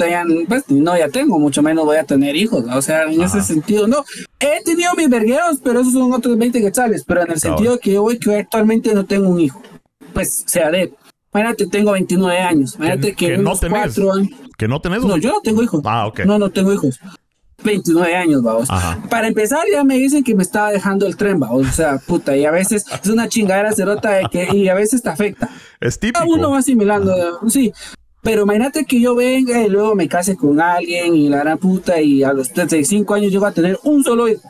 pues, 0.47 0.69
no, 0.69 0.97
ya 0.97 1.07
tengo, 1.09 1.37
mucho 1.37 1.61
menos 1.61 1.85
voy 1.85 1.97
a 1.97 2.03
tener 2.03 2.35
hijos. 2.35 2.65
O 2.73 2.81
sea, 2.81 3.03
en 3.03 3.21
ese 3.21 3.41
sentido, 3.41 3.87
no. 3.87 4.03
He 4.39 4.63
tenido 4.63 4.93
mis 4.95 5.07
vergueros, 5.07 5.59
pero 5.63 5.81
esos 5.81 5.93
son 5.93 6.11
otros 6.13 6.35
20 6.37 6.59
quetzales. 6.61 7.03
Pero 7.05 7.21
en 7.21 7.31
el 7.31 7.39
sentido 7.39 7.79
que 7.79 7.93
yo, 7.93 8.07
que 8.07 8.37
actualmente 8.37 8.93
no 8.95 9.05
tengo 9.05 9.29
un 9.29 9.39
hijo. 9.39 9.61
Pues, 10.13 10.43
sea 10.47 10.71
de. 10.71 10.91
Imagínate, 11.33 11.67
tengo 11.67 11.91
29 11.91 12.39
años. 12.39 12.75
Imagínate 12.75 13.13
que, 13.13 13.37
no 13.37 13.55
tenés. 13.55 13.97
Años, 13.99 14.29
¿Que 14.57 14.67
no 14.67 14.81
tenés? 14.81 15.03
No, 15.03 15.17
yo 15.17 15.29
no 15.29 15.41
tengo 15.41 15.61
hijos. 15.61 15.81
Ah, 15.85 16.07
ok. 16.07 16.21
No, 16.21 16.39
no 16.39 16.49
tengo 16.49 16.73
hijos. 16.73 16.99
29 17.63 18.15
años, 18.15 18.41
vamos. 18.41 18.69
Para 19.09 19.27
empezar, 19.27 19.63
ya 19.71 19.83
me 19.83 19.95
dicen 19.97 20.23
que 20.23 20.35
me 20.35 20.43
estaba 20.43 20.71
dejando 20.71 21.05
el 21.07 21.15
tren, 21.15 21.39
vamos. 21.39 21.67
O 21.67 21.71
sea, 21.71 21.97
puta, 21.97 22.35
y 22.35 22.45
a 22.45 22.51
veces 22.51 22.85
es 23.03 23.09
una 23.09 23.27
chingadera 23.27 23.71
cerota 23.71 24.11
de 24.11 24.25
que, 24.31 24.47
y 24.55 24.69
a 24.69 24.73
veces 24.73 25.01
te 25.01 25.09
afecta. 25.09 25.49
Es 25.79 25.99
típico. 25.99 26.25
uno 26.27 26.51
va 26.51 26.59
asimilando, 26.59 27.39
sí. 27.49 27.73
Pero 28.21 28.43
imagínate 28.43 28.85
que 28.85 29.01
yo 29.01 29.15
venga 29.15 29.63
y 29.63 29.69
luego 29.69 29.95
me 29.95 30.07
case 30.07 30.35
con 30.35 30.61
alguien 30.61 31.15
y 31.15 31.27
la 31.27 31.39
gran 31.39 31.57
puta 31.57 31.99
y 31.99 32.23
a 32.23 32.33
los 32.33 32.51
35 32.53 33.13
años 33.15 33.33
voy 33.33 33.49
a 33.49 33.51
tener 33.51 33.79
un 33.83 34.03
solo 34.03 34.27
hijo, 34.27 34.41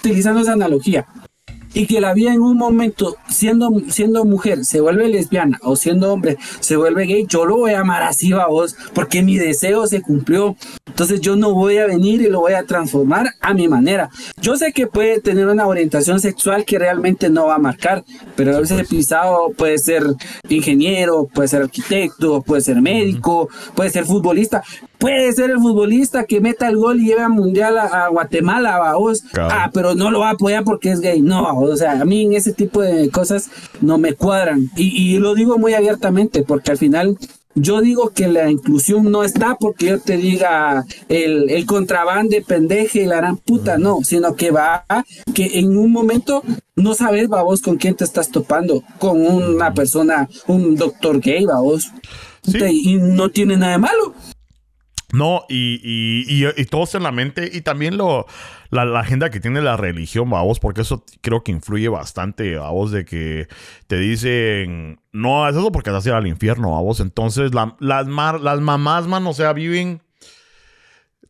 utilizando 0.00 0.40
esa 0.40 0.54
analogía 0.54 1.06
y 1.74 1.86
que 1.86 2.00
la 2.00 2.14
vida 2.14 2.32
en 2.32 2.40
un 2.40 2.56
momento, 2.56 3.16
siendo, 3.28 3.70
siendo 3.88 4.24
mujer, 4.24 4.64
se 4.64 4.80
vuelve 4.80 5.08
lesbiana 5.08 5.58
o 5.62 5.76
siendo 5.76 6.12
hombre, 6.12 6.38
se 6.60 6.76
vuelve 6.76 7.04
gay, 7.04 7.26
yo 7.28 7.44
lo 7.44 7.56
voy 7.56 7.72
a 7.72 7.80
amar 7.80 8.02
así, 8.02 8.32
a 8.32 8.46
vos, 8.46 8.76
porque 8.94 9.22
mi 9.22 9.36
deseo 9.36 9.86
se 9.86 10.00
cumplió. 10.00 10.56
Entonces 10.86 11.20
yo 11.20 11.34
no 11.34 11.52
voy 11.52 11.78
a 11.78 11.86
venir 11.86 12.22
y 12.22 12.28
lo 12.28 12.40
voy 12.40 12.52
a 12.52 12.66
transformar 12.66 13.26
a 13.40 13.52
mi 13.52 13.66
manera. 13.66 14.10
Yo 14.40 14.56
sé 14.56 14.72
que 14.72 14.86
puede 14.86 15.20
tener 15.20 15.48
una 15.48 15.66
orientación 15.66 16.20
sexual 16.20 16.64
que 16.64 16.78
realmente 16.78 17.28
no 17.30 17.46
va 17.46 17.56
a 17.56 17.58
marcar, 17.58 18.04
pero 18.36 18.60
ese 18.60 18.84
pisado 18.84 19.50
puede 19.56 19.78
ser 19.78 20.04
ingeniero, 20.48 21.28
puede 21.34 21.48
ser 21.48 21.62
arquitecto, 21.62 22.42
puede 22.42 22.62
ser 22.62 22.80
médico, 22.80 23.48
puede 23.74 23.90
ser 23.90 24.04
futbolista, 24.04 24.62
puede 24.98 25.32
ser 25.32 25.50
el 25.50 25.58
futbolista 25.58 26.24
que 26.24 26.40
meta 26.40 26.68
el 26.68 26.76
gol 26.76 27.00
y 27.00 27.06
lleve 27.06 27.22
al 27.22 27.30
mundial 27.30 27.76
a, 27.76 28.08
Guatemala, 28.08 28.94
vos. 28.94 29.24
Ah, 29.36 29.70
pero 29.74 29.94
no 29.94 30.10
lo 30.12 30.20
va 30.20 30.28
a 30.28 30.32
apoyar 30.32 30.62
porque 30.62 30.92
es 30.92 31.00
gay. 31.00 31.20
No, 31.20 31.63
o 31.72 31.76
sea, 31.76 32.00
a 32.00 32.04
mí 32.04 32.22
en 32.22 32.32
ese 32.34 32.52
tipo 32.52 32.82
de 32.82 33.10
cosas 33.10 33.50
no 33.80 33.98
me 33.98 34.14
cuadran. 34.14 34.70
Y, 34.76 35.18
lo 35.18 35.34
digo 35.34 35.58
muy 35.58 35.74
abiertamente 35.74 36.42
porque 36.42 36.70
al 36.70 36.78
final 36.78 37.16
yo 37.54 37.80
digo 37.80 38.10
que 38.10 38.26
la 38.26 38.50
inclusión 38.50 39.10
no 39.10 39.22
está 39.22 39.56
porque 39.58 39.86
yo 39.86 40.00
te 40.00 40.16
diga 40.16 40.84
el, 41.08 41.50
el 41.50 41.66
contrabande, 41.66 42.42
pendeje, 42.42 43.06
la 43.06 43.16
gran 43.16 43.36
puta, 43.36 43.78
no, 43.78 44.00
sino 44.02 44.34
que 44.34 44.50
va 44.50 44.84
que 45.34 45.60
en 45.60 45.76
un 45.76 45.92
momento 45.92 46.42
no 46.76 46.94
sabes, 46.94 47.28
vos 47.28 47.62
con 47.62 47.76
quién 47.76 47.94
te 47.94 48.04
estás 48.04 48.30
topando, 48.30 48.82
con 48.98 49.24
una 49.24 49.72
persona, 49.72 50.28
un 50.48 50.74
doctor 50.74 51.20
gay, 51.20 51.46
vos. 51.46 51.90
Y 52.46 52.96
no 52.96 53.30
tiene 53.30 53.56
nada 53.56 53.72
de 53.72 53.78
malo. 53.78 54.14
No, 55.14 55.44
y, 55.48 55.80
y, 55.84 56.44
y, 56.44 56.64
todo 56.64 56.88
en 56.94 57.04
la 57.04 57.12
mente. 57.12 57.48
Y 57.52 57.60
también 57.60 57.96
lo, 57.96 58.26
la, 58.70 58.82
agenda 58.98 59.30
que 59.30 59.38
tiene 59.38 59.62
la 59.62 59.76
religión, 59.76 60.28
vamos, 60.28 60.58
porque 60.58 60.80
eso 60.80 61.04
creo 61.20 61.44
que 61.44 61.52
influye 61.52 61.88
bastante, 61.88 62.56
vamos, 62.56 62.90
de 62.90 63.04
que 63.04 63.46
te 63.86 63.96
dicen, 63.96 65.00
no 65.12 65.48
es 65.48 65.54
eso 65.54 65.70
porque 65.70 65.90
te 65.90 65.92
vas 65.92 66.04
a 66.04 66.08
ir 66.08 66.14
al 66.16 66.26
infierno, 66.26 66.72
vamos. 66.72 66.98
Entonces, 66.98 67.54
las, 67.54 67.68
las 67.78 68.60
mamás, 68.60 69.06
man, 69.06 69.24
o 69.28 69.32
sea, 69.32 69.52
viven 69.52 70.02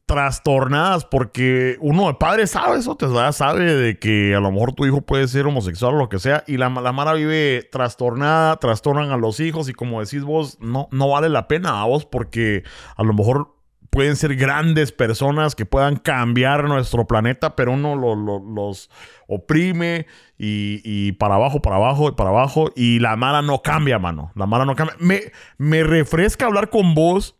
trastornadas 0.07 1.05
porque 1.07 1.79
uno 1.81 2.09
de 2.09 2.15
padre 2.15 2.47
sabe 2.47 2.79
eso, 2.79 2.95
te 2.97 3.07
sabe 3.33 3.75
de 3.75 3.99
que 3.99 4.35
a 4.35 4.41
lo 4.41 4.51
mejor 4.51 4.73
tu 4.73 4.85
hijo 4.85 5.01
puede 5.01 5.29
ser 5.29 5.47
homosexual 5.47 5.95
o 5.95 5.99
lo 5.99 6.09
que 6.09 6.19
sea, 6.19 6.45
y 6.47 6.57
la, 6.57 6.69
la 6.69 6.93
Mara 6.93 7.15
vive 7.15 7.69
trastornada, 7.71 8.57
trastornan 8.57 9.11
a 9.11 9.17
los 9.17 9.41
hijos, 9.41 9.69
y 9.69 9.73
como 9.73 10.01
decís 10.01 10.23
vos, 10.23 10.59
no, 10.61 10.89
no 10.91 11.09
vale 11.09 11.29
la 11.29 11.49
pena 11.49 11.83
a 11.83 11.85
vos 11.85 12.07
porque 12.07 12.65
a 12.97 13.03
lo 13.03 13.13
mejor 13.13 13.54
pueden 13.95 14.17
ser 14.17 14.35
grandes 14.35 14.91
personas 14.91 15.55
que 15.55 15.67
puedan 15.67 15.95
cambiar 15.95 16.65
nuestro 16.65 17.07
planeta, 17.07 17.55
pero 17.55 17.73
uno 17.73 17.95
los 17.95 18.91
oprime 19.29 20.07
y, 20.37 21.13
para 21.13 21.37
abajo, 21.37 21.63
para 21.63 21.77
abajo 21.77 22.09
y 22.09 22.13
para 22.13 22.31
abajo. 22.31 22.73
Y 22.75 22.99
la 22.99 23.15
mala 23.15 23.41
no 23.41 23.63
cambia, 23.63 24.01
mano. 24.01 24.33
La 24.35 24.47
mala 24.47 24.65
no 24.65 24.75
cambia. 24.75 24.97
Me, 24.99 25.21
me 25.59 25.85
refresca 25.85 26.47
hablar 26.47 26.71
con 26.71 26.97
vos 26.97 27.37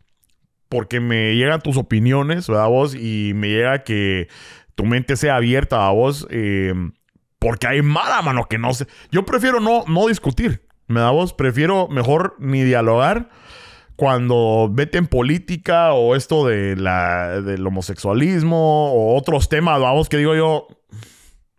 porque 0.69 1.01
me 1.01 1.35
llegan 1.35 1.59
tus 1.59 1.75
opiniones, 1.75 2.47
¿verdad, 2.47 2.69
vos? 2.69 2.95
Y 2.95 3.33
me 3.35 3.49
llega 3.49 3.83
que 3.83 4.29
tu 4.75 4.85
mente 4.85 5.17
sea 5.17 5.35
abierta 5.35 5.85
a 5.85 5.91
vos. 5.91 6.25
Em, 6.29 6.93
porque 7.37 7.67
hay 7.67 7.81
mala, 7.81 8.21
mano, 8.21 8.45
que 8.45 8.57
no 8.57 8.73
sé. 8.73 8.87
Yo 9.11 9.25
prefiero 9.25 9.59
no, 9.59 9.83
no 9.89 10.07
discutir, 10.07 10.65
¿me 10.87 11.01
da 11.01 11.11
vos? 11.11 11.33
Prefiero 11.33 11.89
mejor 11.89 12.37
ni 12.39 12.63
dialogar 12.63 13.27
cuando 13.95 14.69
vete 14.71 14.97
en 14.97 15.07
política 15.07 15.93
o 15.93 16.15
esto 16.15 16.45
de 16.45 16.75
la, 16.75 17.41
del 17.41 17.65
homosexualismo 17.65 18.91
o 18.91 19.17
otros 19.17 19.47
temas, 19.49 19.79
vamos, 19.79 20.09
que 20.09 20.17
digo 20.17 20.35
yo, 20.35 20.67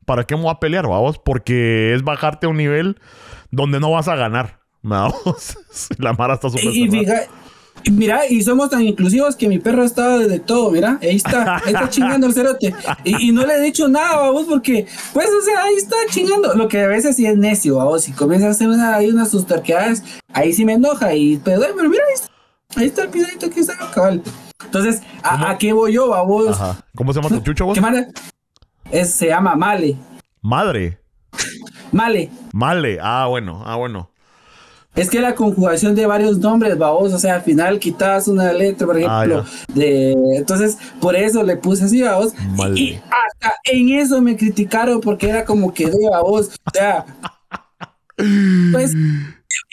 ¿para 0.05 0.25
qué 0.25 0.37
me 0.37 0.43
voy 0.43 0.51
a 0.51 0.61
pelear, 0.61 0.87
vamos? 0.87 1.19
Porque 1.19 1.95
es 1.95 2.03
bajarte 2.03 2.47
a 2.47 2.51
un 2.51 2.57
nivel 2.57 3.01
donde 3.51 3.81
no 3.81 3.91
vas 3.91 4.09
a 4.09 4.17
ganar, 4.17 4.61
vamos. 4.83 5.57
la 5.99 6.13
Mara 6.13 6.35
está 6.35 6.51
súper 6.51 6.65
y 6.67 6.89
mira, 7.91 8.27
y 8.29 8.43
somos 8.43 8.71
tan 8.71 8.83
inclusivos 8.83 9.37
que 9.37 9.49
mi 9.49 9.59
perro 9.59 9.83
ha 9.83 9.87
estado 9.87 10.19
desde 10.19 10.41
todo, 10.41 10.71
mira, 10.71 10.99
ahí 11.03 11.17
está, 11.17 11.57
ahí 11.57 11.73
está 11.73 11.89
chingando 11.89 12.27
el 12.27 12.35
cerote. 12.35 12.75
Y, 13.05 13.33
no 13.33 13.47
le 13.47 13.55
he 13.55 13.61
dicho 13.61 13.89
nada, 13.89 14.17
vamos, 14.17 14.47
porque, 14.47 14.87
pues, 15.13 15.29
o 15.29 15.43
sea, 15.45 15.63
ahí 15.65 15.75
está 15.77 15.97
chingando. 16.11 16.55
Lo 16.55 16.69
que 16.69 16.83
a 16.83 16.89
veces 16.89 17.17
sí 17.17 17.27
es 17.27 17.37
necio, 17.37 17.77
vamos, 17.77 18.03
si 18.03 18.13
comienza 18.13 18.49
a 18.49 18.51
hacer 18.51 18.69
ahí 18.81 19.11
unas 19.11 19.31
sustarqueadas, 19.31 20.03
ahí 20.33 20.53
sí 20.53 20.65
me 20.65 20.75
enoja, 20.75 21.15
y, 21.15 21.37
pero, 21.39 21.63
pero 21.77 21.89
mira, 21.89 22.03
ahí 22.77 22.87
está, 22.87 23.03
el 23.03 23.09
pisadito 23.11 23.51
que 23.51 23.61
está 23.61 23.77
cabal. 23.93 24.23
Entonces, 24.65 25.03
¿a, 25.23 25.57
qué 25.59 25.73
voy 25.73 25.93
yo, 25.93 26.09
vos? 26.27 26.61
Ajá. 26.61 26.85
¿Cómo 26.95 27.13
se 27.13 27.21
llama 27.21 27.37
tu 27.37 27.43
chucho, 27.43 27.67
vos? 27.67 27.75
¿Qué 27.75 27.81
madre? 27.81 28.09
Es, 28.91 29.11
se 29.11 29.29
llama 29.29 29.55
Male. 29.55 29.97
¿Madre? 30.43 30.99
Male. 31.93 32.31
Male, 32.53 32.99
ah, 33.01 33.27
bueno, 33.29 33.63
ah, 33.65 33.77
bueno. 33.77 34.11
Es 34.97 35.11
que 35.11 35.21
la 35.21 35.35
conjugación 35.35 35.95
de 35.95 36.07
varios 36.07 36.39
nombres, 36.39 36.77
vamos, 36.77 37.13
o 37.13 37.19
sea, 37.19 37.37
al 37.37 37.43
final 37.43 37.79
quitabas 37.79 38.29
una 38.29 38.53
letra, 38.53 38.87
por 38.87 38.97
ah, 38.97 39.01
ejemplo, 39.01 39.45
de 39.75 40.13
entonces 40.37 40.79
por 41.01 41.15
eso 41.15 41.43
le 41.43 41.57
puse 41.57 41.85
así, 41.85 42.03
vamos. 42.03 42.33
Y 42.75 42.95
hasta 42.95 43.55
en 43.65 43.91
eso 43.91 44.21
me 44.23 44.37
criticaron 44.37 45.01
porque 45.01 45.29
era 45.29 45.45
como 45.45 45.73
que 45.73 45.87
de 45.87 46.09
vos, 46.23 46.51
o 46.65 46.71
sea, 46.73 47.05
pues 48.73 48.95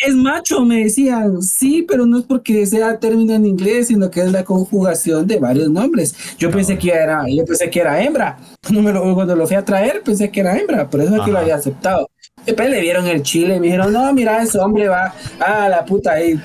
es 0.05 0.15
macho, 0.15 0.65
me 0.65 0.83
decían, 0.83 1.41
sí, 1.41 1.85
pero 1.87 2.05
no 2.05 2.19
es 2.19 2.25
porque 2.25 2.65
sea 2.65 2.99
término 2.99 3.33
en 3.33 3.45
inglés, 3.45 3.87
sino 3.87 4.09
que 4.11 4.21
es 4.21 4.31
la 4.31 4.43
conjugación 4.43 5.27
de 5.27 5.39
varios 5.39 5.69
nombres. 5.69 6.15
Yo 6.37 6.51
pensé 6.51 6.77
que 6.77 6.91
era, 6.91 7.25
yo 7.29 7.45
pensé 7.45 7.69
que 7.69 7.79
era 7.79 8.01
hembra. 8.03 8.37
Cuando, 8.67 9.35
lo 9.35 9.47
fui 9.47 9.55
a 9.55 9.65
traer, 9.65 10.01
pensé 10.03 10.29
que 10.29 10.41
era 10.41 10.57
hembra, 10.57 10.89
por 10.89 11.01
eso 11.01 11.15
es 11.15 11.21
que 11.21 11.31
lo 11.31 11.39
había 11.39 11.55
aceptado. 11.55 12.09
Después 12.45 12.69
le 12.69 12.81
vieron 12.81 13.07
el 13.07 13.23
chile 13.23 13.55
y 13.55 13.59
me 13.59 13.67
dijeron, 13.67 13.93
no, 13.93 14.11
mira, 14.11 14.41
ese 14.41 14.59
hombre 14.59 14.89
va 14.89 15.13
a 15.39 15.69
la 15.69 15.85
puta 15.85 16.13
ahí. 16.13 16.39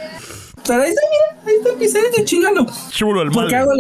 Pero 0.67 0.83
ahí 0.83 0.91
está, 0.91 1.03
mira, 1.11 1.43
ahí 1.47 1.55
está 1.57 1.79
Vicente 1.79 2.25
chingando. 2.25 2.67
Chulo 2.91 3.23
el 3.23 3.31
¿Por 3.31 3.49
qué, 3.49 3.57
hago 3.57 3.73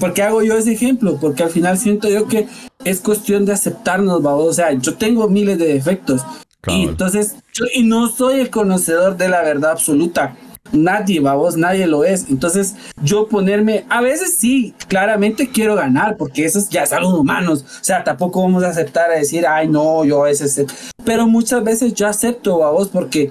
¿Por 0.00 0.14
qué 0.14 0.22
hago 0.22 0.42
yo 0.42 0.56
ese 0.56 0.72
ejemplo? 0.72 1.18
Porque 1.20 1.42
al 1.42 1.50
final 1.50 1.76
siento 1.76 2.08
yo 2.08 2.28
que 2.28 2.48
es 2.84 3.00
cuestión 3.00 3.44
de 3.44 3.52
aceptarnos, 3.52 4.24
¿va? 4.24 4.34
O 4.34 4.52
sea, 4.52 4.72
yo 4.72 4.94
tengo 4.94 5.28
miles 5.28 5.58
de 5.58 5.74
defectos. 5.74 6.22
Y 6.68 6.84
entonces, 6.84 7.34
yo, 7.52 7.64
y 7.74 7.82
no 7.82 8.08
soy 8.08 8.40
el 8.40 8.48
conocedor 8.48 9.16
de 9.16 9.28
la 9.28 9.42
verdad 9.42 9.72
absoluta. 9.72 10.36
Nadie, 10.72 11.20
vos, 11.20 11.56
nadie 11.56 11.86
lo 11.86 12.04
es. 12.04 12.28
Entonces, 12.28 12.74
yo 13.02 13.28
ponerme, 13.28 13.84
a 13.88 14.00
veces 14.00 14.36
sí, 14.38 14.74
claramente 14.88 15.50
quiero 15.50 15.74
ganar, 15.74 16.16
porque 16.16 16.44
eso 16.44 16.60
ya 16.70 16.82
es 16.82 16.92
algo 16.92 17.18
humanos. 17.18 17.64
O 17.80 17.84
sea, 17.84 18.02
tampoco 18.04 18.42
vamos 18.42 18.64
a 18.64 18.68
aceptar 18.68 19.10
a 19.10 19.14
decir, 19.14 19.46
ay, 19.46 19.68
no, 19.68 20.04
yo 20.04 20.22
a 20.22 20.28
veces. 20.28 20.64
Pero 21.04 21.26
muchas 21.26 21.62
veces 21.62 21.94
yo 21.94 22.06
acepto, 22.06 22.58
vos, 22.58 22.88
porque 22.88 23.30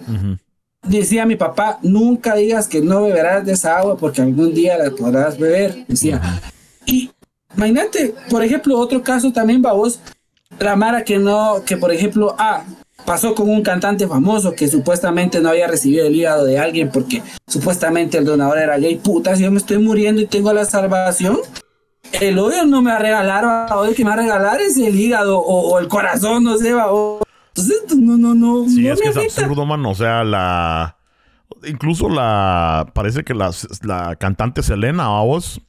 decía 0.87 1.25
mi 1.25 1.35
papá, 1.35 1.79
nunca 1.81 2.35
digas 2.35 2.67
que 2.67 2.81
no 2.81 3.03
beberás 3.03 3.45
de 3.45 3.53
esa 3.53 3.77
agua, 3.77 3.97
porque 3.97 4.21
algún 4.21 4.53
día 4.53 4.77
la 4.77 4.91
podrás 4.91 5.37
beber. 5.37 5.85
Decía. 5.87 6.21
Y 6.85 7.11
imagínate, 7.55 8.13
por 8.29 8.43
ejemplo, 8.43 8.77
otro 8.77 9.01
caso 9.01 9.31
también, 9.31 9.61
vos, 9.61 9.99
la 10.59 10.75
Mara 10.75 11.03
que 11.03 11.17
no, 11.17 11.63
que 11.65 11.77
por 11.77 11.91
ejemplo, 11.91 12.35
ah, 12.37 12.63
Pasó 13.05 13.35
con 13.35 13.49
un 13.49 13.63
cantante 13.63 14.07
famoso 14.07 14.53
que 14.53 14.67
supuestamente 14.67 15.41
no 15.41 15.49
había 15.49 15.67
recibido 15.67 16.05
el 16.05 16.15
hígado 16.15 16.45
de 16.45 16.59
alguien 16.59 16.89
porque 16.91 17.21
supuestamente 17.47 18.17
el 18.17 18.25
donador 18.25 18.57
era 18.59 18.77
gay. 18.77 18.95
Puta, 18.97 19.35
si 19.35 19.43
yo 19.43 19.51
me 19.51 19.57
estoy 19.57 19.79
muriendo 19.79 20.21
y 20.21 20.27
tengo 20.27 20.53
la 20.53 20.65
salvación, 20.65 21.39
el 22.13 22.37
odio 22.37 22.65
no 22.65 22.81
me 22.81 22.91
va 22.91 22.97
a 22.97 22.99
regalar, 22.99 23.73
hoy 23.73 23.93
que 23.93 24.03
me 24.03 24.09
va 24.09 24.15
a 24.15 24.17
regalar 24.17 24.61
es 24.61 24.77
el 24.77 24.99
hígado 24.99 25.39
o, 25.39 25.79
el 25.79 25.87
corazón, 25.87 26.43
no 26.43 26.57
sé, 26.57 26.73
va. 26.73 26.87
Entonces, 27.55 27.97
no, 27.97 28.17
no, 28.17 28.33
no. 28.33 28.69
Sí, 28.69 28.87
es 28.87 29.01
que 29.01 29.09
es 29.09 29.17
absurdo, 29.17 29.65
man. 29.65 29.85
O 29.85 29.95
sea, 29.95 30.23
la. 30.23 30.97
Incluso 31.65 32.09
la. 32.09 32.91
Parece 32.93 33.23
que 33.23 33.33
la, 33.33 33.51
la 33.83 34.15
cantante 34.15 34.63
Selena, 34.63 35.07
vos, 35.21 35.61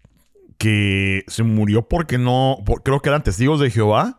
que 0.59 1.25
se 1.27 1.43
murió 1.43 1.89
porque 1.89 2.19
no. 2.19 2.59
creo 2.85 3.01
que 3.01 3.09
eran 3.09 3.23
testigos 3.23 3.59
de 3.61 3.71
Jehová 3.71 4.19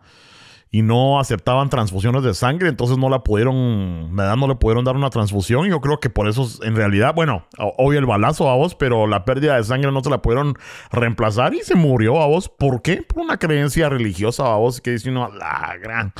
y 0.73 0.81
no 0.81 1.19
aceptaban 1.19 1.69
transfusiones 1.69 2.23
de 2.23 2.33
sangre, 2.33 2.67
entonces 2.67 2.97
no 2.97 3.07
la 3.07 3.23
pudieron, 3.23 4.09
¿verdad? 4.15 4.35
No 4.35 4.47
le 4.47 4.55
pudieron 4.55 4.83
dar 4.83 4.95
una 4.95 5.11
transfusión. 5.11 5.69
Yo 5.69 5.79
creo 5.79 5.99
que 5.99 6.09
por 6.09 6.27
eso, 6.27 6.49
en 6.63 6.75
realidad, 6.75 7.13
bueno, 7.13 7.45
hoy 7.77 7.95
el 7.95 8.07
balazo 8.07 8.49
a 8.49 8.55
vos, 8.55 8.73
pero 8.73 9.05
la 9.05 9.23
pérdida 9.23 9.55
de 9.55 9.63
sangre 9.63 9.91
no 9.91 10.03
se 10.03 10.09
la 10.09 10.23
pudieron 10.23 10.55
reemplazar 10.91 11.53
y 11.53 11.59
se 11.61 11.75
murió 11.75 12.19
a 12.23 12.25
vos. 12.25 12.49
¿Por 12.49 12.81
qué? 12.81 13.03
Por 13.03 13.21
una 13.21 13.37
creencia 13.37 13.87
religiosa 13.87 14.51
a 14.51 14.55
vos 14.55 14.81
que 14.81 14.89
dice 14.89 15.11
uno, 15.11 15.31
la 15.31 15.77
gran. 15.79 16.11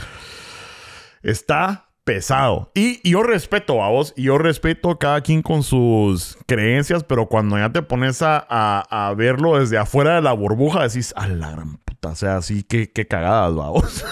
Está 1.24 1.88
pesado. 2.04 2.70
Y, 2.76 3.10
yo 3.10 3.24
respeto 3.24 3.84
a 3.84 3.90
vos, 3.90 4.14
y 4.16 4.26
yo 4.26 4.38
respeto 4.38 4.92
a 4.92 5.00
cada 5.00 5.22
quien 5.22 5.42
con 5.42 5.64
sus 5.64 6.38
creencias, 6.46 7.04
pero 7.04 7.28
cuando 7.28 7.58
ya 7.58 7.72
te 7.72 7.82
pones 7.82 8.20
a, 8.22 9.14
verlo 9.18 9.58
desde 9.58 9.80
afuera 9.80 10.14
de 10.14 10.22
la 10.22 10.34
burbuja, 10.34 10.88
decís, 10.88 11.12
a 11.18 11.28
la 11.28 11.50
gran 11.50 11.78
puta, 11.78 12.10
o 12.10 12.16
sea, 12.16 12.38
así 12.38 12.62
que, 12.62 12.92
qué 12.92 13.08
cagadas, 13.08 13.54
vos. 13.56 14.06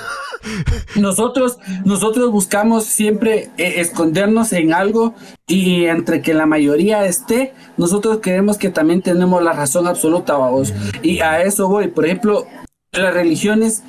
Nosotros, 0.95 1.57
nosotros 1.85 2.31
buscamos 2.31 2.85
siempre 2.85 3.49
eh, 3.57 3.75
escondernos 3.77 4.53
en 4.53 4.73
algo 4.73 5.15
y 5.47 5.85
entre 5.85 6.21
que 6.21 6.33
la 6.33 6.45
mayoría 6.45 7.05
esté, 7.05 7.53
nosotros 7.77 8.19
creemos 8.21 8.57
que 8.57 8.69
también 8.69 9.01
tenemos 9.01 9.41
la 9.41 9.53
razón 9.53 9.87
absoluta, 9.87 10.37
vamos. 10.37 10.73
Y 11.01 11.19
a 11.19 11.41
eso 11.41 11.67
voy. 11.67 11.87
Por 11.87 12.05
ejemplo, 12.05 12.47
las 12.91 13.13
religiones 13.13 13.83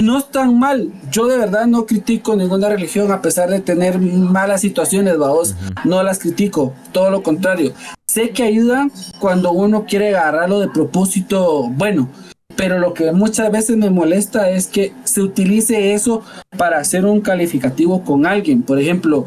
no 0.00 0.18
están 0.18 0.58
mal. 0.58 0.92
Yo 1.10 1.26
de 1.26 1.36
verdad 1.36 1.66
no 1.66 1.86
critico 1.86 2.36
ninguna 2.36 2.68
religión 2.68 3.12
a 3.12 3.22
pesar 3.22 3.50
de 3.50 3.60
tener 3.60 3.98
malas 3.98 4.60
situaciones, 4.60 5.18
vamos. 5.18 5.54
No 5.84 6.02
las 6.02 6.18
critico, 6.18 6.72
todo 6.92 7.10
lo 7.10 7.22
contrario. 7.22 7.72
Sé 8.06 8.30
que 8.30 8.42
ayudan 8.42 8.90
cuando 9.18 9.52
uno 9.52 9.84
quiere 9.86 10.16
agarrarlo 10.16 10.60
de 10.60 10.68
propósito 10.68 11.68
bueno 11.68 12.08
pero 12.56 12.78
lo 12.78 12.94
que 12.94 13.12
muchas 13.12 13.50
veces 13.50 13.76
me 13.76 13.90
molesta 13.90 14.50
es 14.50 14.66
que 14.66 14.92
se 15.04 15.22
utilice 15.22 15.94
eso 15.94 16.22
para 16.56 16.78
hacer 16.78 17.04
un 17.04 17.20
calificativo 17.20 18.04
con 18.04 18.26
alguien. 18.26 18.62
Por 18.62 18.78
ejemplo, 18.78 19.24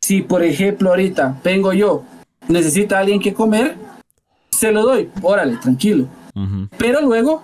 si 0.00 0.22
por 0.22 0.42
ejemplo 0.42 0.90
ahorita 0.90 1.40
vengo 1.42 1.72
yo, 1.72 2.04
necesita 2.48 2.98
alguien 2.98 3.20
que 3.20 3.34
comer, 3.34 3.76
se 4.50 4.72
lo 4.72 4.82
doy, 4.82 5.10
órale, 5.22 5.56
tranquilo. 5.56 6.06
Pero 6.78 7.00
luego 7.00 7.42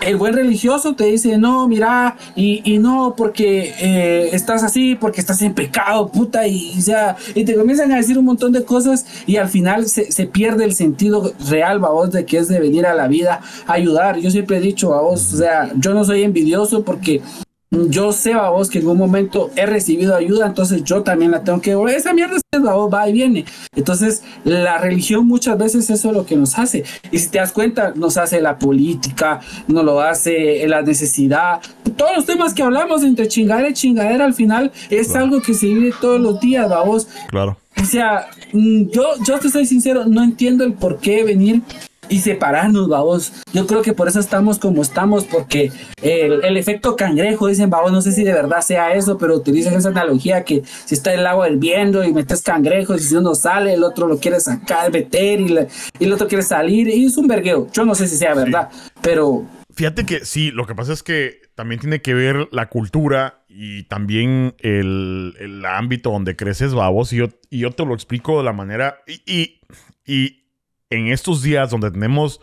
el 0.00 0.16
buen 0.16 0.34
religioso 0.34 0.94
te 0.94 1.04
dice, 1.04 1.38
no, 1.38 1.66
mira, 1.68 2.16
y, 2.34 2.62
y 2.70 2.78
no 2.78 3.14
porque 3.16 3.74
eh, 3.80 4.30
estás 4.32 4.62
así, 4.62 4.94
porque 4.94 5.20
estás 5.20 5.42
en 5.42 5.54
pecado, 5.54 6.08
puta, 6.08 6.46
y, 6.46 6.80
ya, 6.80 7.16
y 7.34 7.44
te 7.44 7.54
comienzan 7.54 7.92
a 7.92 7.96
decir 7.96 8.18
un 8.18 8.24
montón 8.24 8.52
de 8.52 8.64
cosas 8.64 9.06
y 9.26 9.36
al 9.36 9.48
final 9.48 9.86
se, 9.88 10.12
se 10.12 10.26
pierde 10.26 10.64
el 10.64 10.74
sentido 10.74 11.32
real, 11.48 11.78
vos, 11.78 12.12
de 12.12 12.24
que 12.26 12.38
es 12.38 12.48
de 12.48 12.60
venir 12.60 12.86
a 12.86 12.94
la 12.94 13.08
vida 13.08 13.40
a 13.66 13.72
ayudar. 13.72 14.18
Yo 14.18 14.30
siempre 14.30 14.58
he 14.58 14.60
dicho 14.60 14.94
a 14.94 15.02
vos, 15.02 15.32
o 15.32 15.36
sea, 15.38 15.70
yo 15.76 15.94
no 15.94 16.04
soy 16.04 16.22
envidioso 16.22 16.84
porque 16.84 17.22
yo 17.70 18.12
sé 18.12 18.32
a 18.32 18.50
vos 18.50 18.70
que 18.70 18.78
en 18.78 18.86
un 18.86 18.96
momento 18.96 19.50
he 19.56 19.66
recibido 19.66 20.14
ayuda, 20.14 20.46
entonces 20.46 20.84
yo 20.84 21.02
también 21.02 21.32
la 21.32 21.42
tengo 21.42 21.60
que 21.60 21.76
esa 21.94 22.12
mierda 22.12 22.36
es 22.36 22.62
voz 22.62 22.92
va 22.92 23.08
y 23.08 23.12
viene. 23.12 23.44
Entonces, 23.74 24.22
la 24.44 24.78
religión 24.78 25.26
muchas 25.26 25.58
veces 25.58 25.90
eso 25.90 26.08
es 26.08 26.14
lo 26.14 26.24
que 26.24 26.36
nos 26.36 26.58
hace. 26.58 26.84
Y 27.10 27.18
si 27.18 27.28
te 27.28 27.38
das 27.38 27.52
cuenta, 27.52 27.92
nos 27.94 28.16
hace 28.16 28.40
la 28.40 28.58
política, 28.58 29.40
nos 29.66 29.84
lo 29.84 30.00
hace 30.00 30.66
la 30.66 30.82
necesidad. 30.82 31.60
Todos 31.96 32.16
los 32.16 32.26
temas 32.26 32.54
que 32.54 32.62
hablamos 32.62 33.02
entre 33.02 33.28
chingadera 33.28 33.68
y 33.68 33.74
chingadera 33.74 34.24
al 34.24 34.34
final 34.34 34.72
es 34.90 35.14
algo 35.14 35.42
que 35.42 35.54
se 35.54 35.66
vive 35.66 35.92
todos 36.00 36.20
los 36.20 36.40
días, 36.40 36.68
vos. 36.84 37.08
Claro. 37.28 37.56
O 37.80 37.84
sea, 37.84 38.28
mm, 38.52 38.88
yo, 38.90 39.04
yo 39.26 39.38
te 39.38 39.50
soy 39.50 39.66
sincero, 39.66 40.04
no 40.06 40.22
entiendo 40.22 40.64
el 40.64 40.72
por 40.72 40.98
qué 40.98 41.24
venir 41.24 41.62
y 42.08 42.20
separarnos, 42.20 42.88
babos. 42.88 43.32
Yo 43.52 43.66
creo 43.66 43.82
que 43.82 43.92
por 43.92 44.08
eso 44.08 44.20
estamos 44.20 44.58
como 44.58 44.82
estamos, 44.82 45.24
porque 45.24 45.72
el, 46.02 46.56
efecto 46.56 46.96
cangrejo, 46.96 47.48
dicen, 47.48 47.70
babos, 47.70 47.92
no 47.92 48.02
sé 48.02 48.12
si 48.12 48.24
de 48.24 48.32
verdad 48.32 48.60
sea 48.60 48.94
eso, 48.94 49.18
pero 49.18 49.36
utilizan 49.36 49.74
esa 49.74 49.88
analogía 49.88 50.44
que 50.44 50.62
si 50.84 50.94
está 50.94 51.12
el 51.12 51.26
agua 51.26 51.48
hirviendo 51.48 52.04
y 52.04 52.12
metes 52.12 52.42
cangrejos 52.42 53.00
y 53.00 53.04
si 53.04 53.14
uno 53.16 53.34
sale, 53.34 53.74
el 53.74 53.84
otro 53.84 54.06
lo 54.06 54.18
quiere 54.18 54.40
sacar, 54.40 54.92
meter 54.92 55.40
y, 55.40 55.56
el 56.00 56.12
otro 56.12 56.28
quiere 56.28 56.42
salir 56.42 56.88
y 56.88 57.06
es 57.06 57.16
un 57.16 57.26
vergueo. 57.26 57.68
Yo 57.72 57.84
no 57.84 57.94
sé 57.94 58.06
si 58.06 58.16
sea 58.16 58.34
verdad, 58.34 58.70
pero... 59.02 59.46
Fíjate 59.74 60.06
que 60.06 60.24
sí, 60.24 60.50
lo 60.50 60.66
que 60.66 60.74
pasa 60.74 60.94
es 60.94 61.02
que 61.02 61.42
también 61.54 61.80
tiene 61.80 62.00
que 62.00 62.14
ver 62.14 62.48
la 62.50 62.70
cultura 62.70 63.44
y 63.46 63.82
también 63.84 64.54
el, 64.60 65.62
ámbito 65.66 66.10
donde 66.10 66.34
creces, 66.34 66.72
babos, 66.72 67.12
y 67.12 67.16
yo, 67.16 67.26
y 67.50 67.58
yo 67.58 67.70
te 67.72 67.84
lo 67.84 67.94
explico 67.94 68.38
de 68.38 68.44
la 68.44 68.52
manera... 68.52 69.00
y, 69.06 69.60
y 70.06 70.45
en 70.90 71.08
estos 71.08 71.42
días 71.42 71.70
donde 71.70 71.90
tenemos 71.90 72.40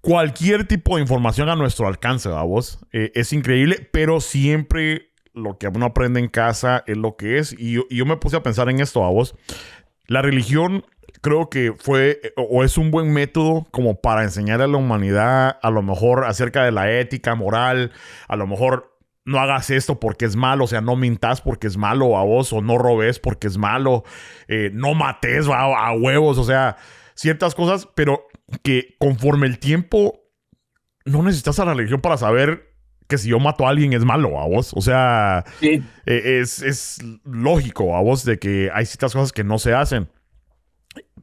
cualquier 0.00 0.66
tipo 0.66 0.96
de 0.96 1.02
información 1.02 1.48
a 1.48 1.56
nuestro 1.56 1.86
alcance, 1.86 2.28
vos, 2.28 2.80
eh, 2.92 3.12
es 3.14 3.32
increíble, 3.32 3.88
pero 3.92 4.20
siempre 4.20 5.12
lo 5.32 5.58
que 5.58 5.68
uno 5.68 5.86
aprende 5.86 6.20
en 6.20 6.28
casa 6.28 6.84
es 6.86 6.96
lo 6.96 7.16
que 7.16 7.38
es. 7.38 7.54
Y 7.58 7.78
yo, 7.88 8.06
me 8.06 8.16
puse 8.16 8.36
a 8.36 8.42
pensar 8.42 8.68
en 8.68 8.80
esto, 8.80 9.00
vos. 9.00 9.34
La 10.06 10.20
religión 10.20 10.84
creo 11.22 11.48
que 11.48 11.72
fue 11.78 12.20
o 12.36 12.64
es 12.64 12.76
un 12.76 12.90
buen 12.90 13.12
método 13.12 13.66
como 13.70 14.00
para 14.00 14.24
enseñarle 14.24 14.64
a 14.64 14.68
la 14.68 14.76
humanidad 14.76 15.58
a 15.62 15.70
lo 15.70 15.82
mejor 15.82 16.24
acerca 16.24 16.64
de 16.64 16.72
la 16.72 16.90
ética, 16.90 17.34
moral, 17.34 17.92
a 18.28 18.36
lo 18.36 18.46
mejor 18.46 18.98
no 19.24 19.38
hagas 19.38 19.70
esto 19.70 20.00
porque 20.00 20.24
es 20.24 20.34
malo, 20.34 20.64
o 20.64 20.66
sea, 20.66 20.80
no 20.80 20.96
mintas 20.96 21.40
porque 21.40 21.68
es 21.68 21.76
malo 21.76 22.18
a 22.18 22.24
vos, 22.24 22.52
o 22.52 22.60
no 22.60 22.76
robes 22.76 23.20
porque 23.20 23.46
es 23.46 23.56
malo, 23.56 24.02
eh, 24.48 24.70
no 24.74 24.94
mates 24.94 25.46
a 25.48 25.92
huevos, 25.92 26.38
o 26.38 26.44
sea, 26.44 26.76
ciertas 27.14 27.54
cosas, 27.54 27.88
pero 27.94 28.26
que 28.62 28.96
conforme 28.98 29.46
el 29.46 29.58
tiempo 29.58 30.20
no 31.04 31.22
necesitas 31.22 31.58
a 31.58 31.64
la 31.64 31.74
religión 31.74 32.00
para 32.00 32.16
saber 32.16 32.72
que 33.08 33.18
si 33.18 33.28
yo 33.28 33.38
mato 33.38 33.66
a 33.66 33.70
alguien 33.70 33.92
es 33.92 34.04
malo 34.04 34.40
a 34.40 34.46
vos. 34.46 34.72
O 34.74 34.80
sea, 34.80 35.44
e, 35.60 35.82
es, 36.06 36.98
lógico 37.24 37.96
a 37.96 38.00
vos 38.00 38.24
de 38.24 38.38
que 38.38 38.70
hay 38.72 38.86
ciertas 38.86 39.12
cosas 39.12 39.32
que 39.32 39.44
no 39.44 39.58
se 39.58 39.74
hacen. 39.74 40.08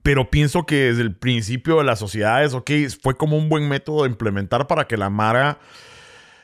Pero 0.04 0.30
pienso 0.30 0.66
que 0.66 0.76
desde 0.76 1.02
el 1.02 1.16
principio 1.16 1.80
de 1.80 1.84
las 1.84 2.00
sociedades, 2.00 2.54
ok, 2.54 2.72
fue 3.02 3.18
como 3.18 3.38
un 3.38 3.50
buen 3.50 3.68
método 3.68 4.04
de 4.04 4.10
implementar 4.10 4.68
para 4.68 4.88
que 4.88 4.98
la 4.98 5.10
Mara 5.10 5.60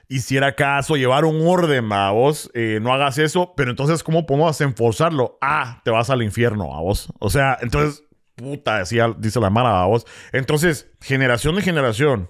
hiciera 0.08 0.56
caso, 0.56 0.96
llevar 0.96 1.26
un 1.26 1.48
orden, 1.48 1.92
a 1.92 2.12
vos, 2.12 2.52
eh, 2.54 2.80
no 2.82 2.94
hagas 2.94 3.18
eso, 3.18 3.54
pero 3.56 3.72
entonces, 3.72 4.04
¿cómo 4.04 4.26
podemos 4.26 4.60
enforzarlo? 4.62 5.38
Ah, 5.42 5.82
te 5.84 5.92
vas 5.92 6.10
al 6.10 6.22
infierno, 6.22 6.76
a 6.76 6.82
vos. 6.82 7.10
O 7.20 7.30
sea, 7.30 7.58
entonces, 7.62 8.04
puta, 8.36 8.80
decía, 8.80 9.14
dice 9.18 9.40
la 9.40 9.50
Mara, 9.50 9.82
a 9.82 9.86
vos. 9.86 10.06
Entonces, 10.32 10.88
generación 11.02 11.56
de 11.56 11.62
generación, 11.62 12.30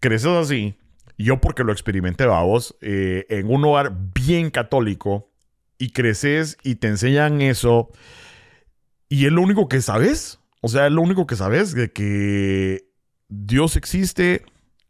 creces 0.00 0.30
así. 0.30 0.78
Yo 1.16 1.40
porque 1.40 1.64
lo 1.64 1.72
experimenté, 1.72 2.24
a 2.24 2.42
vos, 2.42 2.76
eh, 2.80 3.26
en 3.28 3.50
un 3.50 3.64
hogar 3.64 3.92
bien 4.14 4.50
católico 4.50 5.32
y 5.76 5.90
creces 5.90 6.56
y 6.62 6.76
te 6.76 6.86
enseñan 6.86 7.40
eso 7.42 7.90
y 9.08 9.26
es 9.26 9.32
lo 9.32 9.42
único 9.42 9.68
que 9.68 9.80
sabes. 9.80 10.40
O 10.60 10.68
sea, 10.68 10.86
es 10.86 10.92
lo 10.92 11.02
único 11.02 11.26
que 11.26 11.36
sabes 11.36 11.74
de 11.74 11.92
que 11.92 12.88
Dios 13.28 13.76
existe 13.76 14.44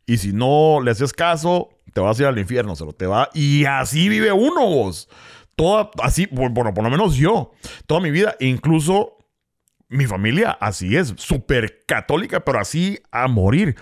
y 0.06 0.18
si 0.18 0.32
no 0.32 0.80
le 0.82 0.90
haces 0.90 1.12
caso, 1.12 1.70
te 1.92 2.00
vas 2.00 2.18
a 2.18 2.22
ir 2.22 2.28
al 2.28 2.38
infierno, 2.38 2.74
se 2.74 2.84
lo 2.84 2.92
te 2.92 3.06
va. 3.06 3.30
Y 3.34 3.64
así 3.66 4.08
vive 4.08 4.32
uno, 4.32 4.66
vos. 4.66 5.08
Toda, 5.56 5.90
así, 6.02 6.26
bueno, 6.30 6.54
por 6.72 6.84
lo 6.84 6.90
menos 6.90 7.16
yo, 7.16 7.52
toda 7.86 8.00
mi 8.00 8.10
vida, 8.10 8.36
incluso 8.38 9.17
mi 9.88 10.06
familia, 10.06 10.50
así 10.60 10.96
es, 10.96 11.14
súper 11.16 11.84
católica, 11.86 12.44
pero 12.44 12.60
así 12.60 12.98
a 13.10 13.26
morir. 13.26 13.76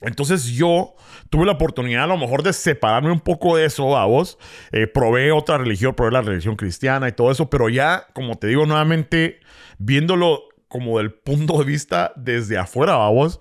Entonces 0.00 0.46
yo 0.46 0.94
tuve 1.30 1.46
la 1.46 1.52
oportunidad 1.52 2.04
a 2.04 2.08
lo 2.08 2.18
mejor 2.18 2.42
de 2.42 2.52
separarme 2.52 3.10
un 3.10 3.20
poco 3.20 3.56
de 3.56 3.64
eso, 3.64 3.96
a 3.96 4.04
vos. 4.04 4.38
Eh, 4.72 4.86
probé 4.86 5.32
otra 5.32 5.56
religión, 5.56 5.94
probé 5.94 6.12
la 6.12 6.22
religión 6.22 6.56
cristiana 6.56 7.08
y 7.08 7.12
todo 7.12 7.30
eso, 7.30 7.48
pero 7.48 7.68
ya, 7.68 8.06
como 8.12 8.36
te 8.36 8.48
digo 8.48 8.66
nuevamente, 8.66 9.40
viéndolo 9.78 10.42
como 10.68 10.98
del 10.98 11.12
punto 11.12 11.58
de 11.58 11.64
vista 11.64 12.12
desde 12.16 12.58
afuera, 12.58 12.96
vos. 12.96 13.40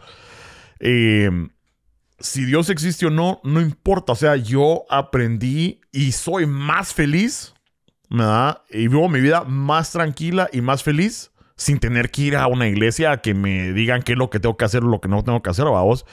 Eh, 0.80 1.30
si 2.20 2.46
Dios 2.46 2.70
existe 2.70 3.08
o 3.08 3.10
no, 3.10 3.42
no 3.44 3.60
importa. 3.60 4.14
O 4.14 4.16
sea, 4.16 4.38
yo 4.38 4.86
aprendí 4.90 5.82
y 5.92 6.14
soy 6.14 6.46
más 6.46 6.94
feliz, 6.94 7.54
¿verdad? 8.10 8.62
Y 8.70 8.88
vivo 8.88 9.10
mi 9.10 9.20
vida 9.20 9.44
más 9.44 9.92
tranquila 9.92 10.50
y 10.54 10.62
más 10.62 10.84
feliz 10.84 11.33
sin 11.56 11.80
tener 11.80 12.10
que 12.12 12.24
ir 12.24 12.36
a 12.36 12.48
una 12.48 12.68
iglesia 12.68 13.12
a 13.12 13.22
que 13.22 13.34
me 13.34 13.74
digan 13.74 14.02
qué 14.02 14.14
es 14.14 14.18
lo 14.18 14.30
que 14.30 14.40
tengo 14.40 14.58
que 14.58 14.66
hacer 14.66 14.84
o 14.84 14.88
lo 14.88 15.02
que 15.02 15.10
no 15.10 15.24
tengo 15.24 15.42
que 15.42 15.50
hacer, 15.50 15.66
vos. 15.66 16.06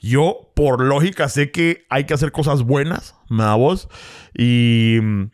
Yo, 0.00 0.52
por 0.54 0.82
lógica, 0.82 1.28
sé 1.28 1.50
que 1.50 1.86
hay 1.88 2.04
que 2.04 2.14
hacer 2.14 2.32
cosas 2.32 2.62
buenas, 2.62 3.14
vos. 3.28 3.88
Y 4.34 4.98
mm, 5.02 5.30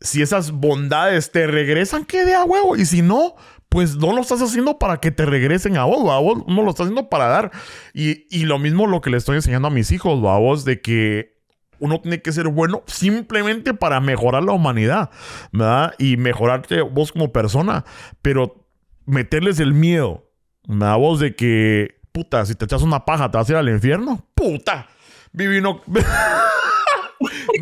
si 0.00 0.22
esas 0.22 0.52
bondades 0.52 1.32
te 1.32 1.46
regresan, 1.46 2.04
que 2.04 2.24
de 2.24 2.34
a 2.34 2.44
huevo. 2.44 2.76
Y 2.76 2.84
si 2.84 3.02
no, 3.02 3.34
pues 3.68 3.96
no 3.96 4.12
lo 4.12 4.20
estás 4.20 4.40
haciendo 4.42 4.78
para 4.78 4.98
que 4.98 5.10
te 5.10 5.26
regresen 5.26 5.76
a 5.76 5.84
vos, 5.84 6.02
vos 6.02 6.44
no 6.46 6.62
lo 6.62 6.70
estás 6.70 6.86
haciendo 6.86 7.08
para 7.08 7.26
dar. 7.26 7.50
Y, 7.92 8.44
lo 8.44 8.58
mismo 8.58 8.86
lo 8.86 9.00
que 9.00 9.10
le 9.10 9.16
estoy 9.16 9.36
enseñando 9.36 9.68
a 9.68 9.70
mis 9.70 9.90
hijos, 9.92 10.20
vos, 10.20 10.64
de 10.64 10.80
que 10.80 11.36
uno 11.78 12.00
tiene 12.00 12.22
que 12.22 12.32
ser 12.32 12.48
bueno 12.48 12.82
simplemente 12.86 13.74
para 13.74 14.00
mejorar 14.00 14.42
la 14.42 14.52
humanidad, 14.52 15.10
¿verdad? 15.52 15.94
Y 15.98 16.16
mejorarte 16.16 16.80
vos 16.80 17.12
como 17.12 17.32
persona, 17.32 17.84
pero 18.22 18.65
meterles 19.06 19.60
el 19.60 19.72
miedo, 19.72 20.30
¿verdad? 20.66 20.98
Vos 20.98 21.20
de 21.20 21.34
que, 21.34 22.00
puta, 22.12 22.44
si 22.44 22.54
te 22.54 22.64
echas 22.64 22.82
una 22.82 23.04
paja, 23.04 23.30
te 23.30 23.38
vas 23.38 23.48
a 23.48 23.52
ir 23.52 23.56
al 23.56 23.68
infierno, 23.68 24.26
puta, 24.34 24.88
vivino... 25.32 25.80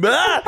¿Verdad? 0.00 0.42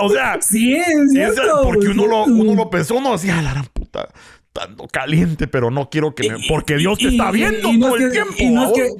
O 0.00 0.08
sea, 0.08 0.38
sí, 0.40 0.74
es 0.74 1.38
porque 1.62 1.88
uno 1.88 2.06
lo, 2.06 2.24
uno 2.24 2.54
lo 2.54 2.70
pensó, 2.70 2.94
uno 2.94 3.12
decía, 3.12 3.42
la 3.42 3.52
gran 3.52 3.66
puta, 3.66 4.08
tanto 4.52 4.86
caliente, 4.88 5.46
pero 5.46 5.70
no 5.70 5.90
quiero 5.90 6.14
que 6.14 6.30
me. 6.30 6.38
Porque 6.48 6.76
Dios 6.76 6.98
te 6.98 7.08
está 7.08 7.30
viendo 7.30 7.68
todo 7.78 7.96
el 7.96 8.10
tiempo. 8.10 8.34
Y 8.38 8.48
no, 8.48 8.66
es 8.66 8.72
que, 8.72 8.90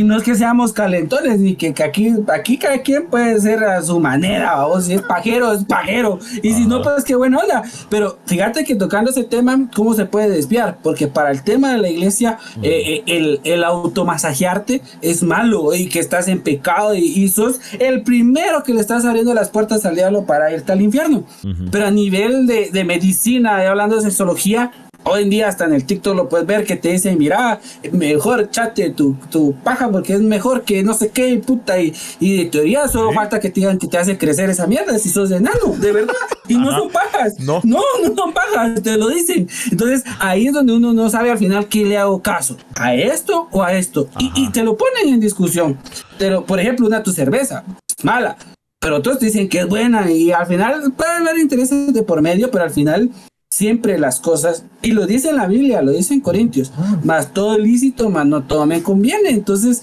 y 0.00 0.02
no 0.02 0.16
es 0.16 0.22
que 0.22 0.34
seamos 0.34 0.72
calentones, 0.72 1.38
ni 1.40 1.56
que, 1.56 1.74
aquí, 1.84 2.10
aquí 2.32 2.56
cada 2.56 2.78
quien 2.80 3.08
puede 3.08 3.38
ser 3.38 3.62
a 3.62 3.82
su 3.82 4.00
manera, 4.00 4.66
o 4.66 4.80
si 4.80 4.94
es 4.94 5.02
pajero, 5.02 5.52
es 5.52 5.62
pajero. 5.64 6.18
Y 6.42 6.54
si 6.54 6.64
no, 6.64 6.80
pues 6.80 7.04
qué 7.04 7.14
buena 7.14 7.36
onda. 7.36 7.62
Pero 7.90 8.18
fíjate 8.24 8.64
que 8.64 8.76
tocando 8.76 9.10
ese 9.10 9.24
tema, 9.24 9.68
¿cómo 9.76 9.92
se 9.92 10.06
puede 10.06 10.30
desviar? 10.30 10.78
Porque 10.82 11.06
para 11.06 11.30
el 11.30 11.42
tema 11.42 11.72
de 11.72 11.78
la 11.78 11.90
iglesia, 11.90 12.38
eh, 12.62 12.70
eh, 12.70 13.02
el, 13.08 13.40
el 13.44 13.62
automasajearte 13.62 14.80
es 15.02 15.22
malo 15.22 15.74
y 15.74 15.90
que 15.90 15.98
estás 15.98 16.28
en 16.28 16.40
pecado 16.40 16.94
y, 16.94 17.28
sos 17.28 17.60
el 17.78 18.02
primero 18.02 18.62
que 18.62 18.72
le 18.72 18.80
estás 18.80 19.04
abriendo 19.04 19.34
las 19.34 19.50
puertas 19.50 19.84
al 19.84 19.96
diablo 19.96 20.24
para 20.24 20.50
irte 20.50 20.72
al 20.72 20.80
infierno. 20.80 21.24
Pero 21.70 21.86
a 21.86 21.90
nivel 21.90 22.46
de, 22.46 22.70
de 22.70 22.84
medicina, 22.84 23.68
hablando 23.68 23.96
de 23.96 24.02
sexología, 24.02 24.72
Hoy 25.04 25.22
en 25.22 25.30
día 25.30 25.48
hasta 25.48 25.64
en 25.64 25.72
el 25.72 25.86
TikTok 25.86 26.14
lo 26.14 26.28
puedes 26.28 26.46
ver 26.46 26.64
que 26.66 26.76
te 26.76 26.90
dicen, 26.90 27.16
mira, 27.16 27.60
mejor 27.92 28.50
chate 28.50 28.90
tu, 28.90 29.14
tu 29.30 29.54
paja 29.54 29.90
porque 29.90 30.12
es 30.12 30.20
mejor 30.20 30.62
que 30.62 30.82
no 30.82 30.92
sé 30.92 31.08
qué, 31.08 31.36
puta. 31.38 31.80
Y, 31.80 31.94
y 32.18 32.36
de 32.36 32.50
teoría 32.50 32.86
solo 32.86 33.12
falta 33.12 33.40
que 33.40 33.48
te 33.48 33.60
digan 33.60 33.78
que 33.78 33.86
te 33.86 33.96
hace 33.96 34.18
crecer 34.18 34.50
esa 34.50 34.66
mierda 34.66 34.98
si 34.98 35.08
sos 35.08 35.30
enano, 35.30 35.74
de 35.78 35.92
verdad. 35.92 36.14
Y 36.48 36.56
no 36.56 36.70
son 36.70 36.90
pajas. 36.90 37.38
No. 37.40 37.60
no, 37.64 37.80
no 38.02 38.14
son 38.14 38.32
pajas, 38.32 38.82
te 38.82 38.96
lo 38.96 39.08
dicen. 39.08 39.48
Entonces 39.70 40.04
ahí 40.18 40.48
es 40.48 40.52
donde 40.52 40.74
uno 40.74 40.92
no 40.92 41.08
sabe 41.08 41.30
al 41.30 41.38
final 41.38 41.66
qué 41.68 41.84
le 41.84 41.96
hago 41.96 42.20
caso, 42.20 42.56
a 42.76 42.94
esto 42.94 43.48
o 43.52 43.62
a 43.62 43.72
esto. 43.72 44.08
Y, 44.18 44.30
y, 44.34 44.50
te 44.50 44.62
lo 44.62 44.76
ponen 44.76 45.14
en 45.14 45.20
discusión. 45.20 45.78
Pero, 46.18 46.44
por 46.44 46.60
ejemplo, 46.60 46.86
una 46.86 47.02
tu 47.02 47.12
cerveza, 47.12 47.64
mala. 48.02 48.36
Pero 48.80 48.96
otros 48.96 49.20
dicen 49.20 49.48
que 49.48 49.60
es 49.60 49.68
buena 49.68 50.10
y 50.10 50.32
al 50.32 50.46
final 50.46 50.92
puede 50.96 51.10
haber 51.10 51.38
intereses 51.38 51.92
de 51.92 52.02
por 52.02 52.22
medio, 52.22 52.50
pero 52.50 52.64
al 52.64 52.70
final 52.70 53.10
siempre 53.50 53.98
las 53.98 54.20
cosas, 54.20 54.64
y 54.82 54.92
lo 54.92 55.06
dice 55.06 55.30
en 55.30 55.36
la 55.36 55.46
Biblia, 55.46 55.82
lo 55.82 55.92
dice 55.92 56.14
en 56.14 56.20
Corintios, 56.20 56.72
ah. 56.76 57.00
más 57.04 57.34
todo 57.34 57.58
lícito, 57.58 58.08
más 58.08 58.26
no 58.26 58.44
todo 58.44 58.64
me 58.66 58.82
conviene. 58.82 59.30
Entonces, 59.30 59.82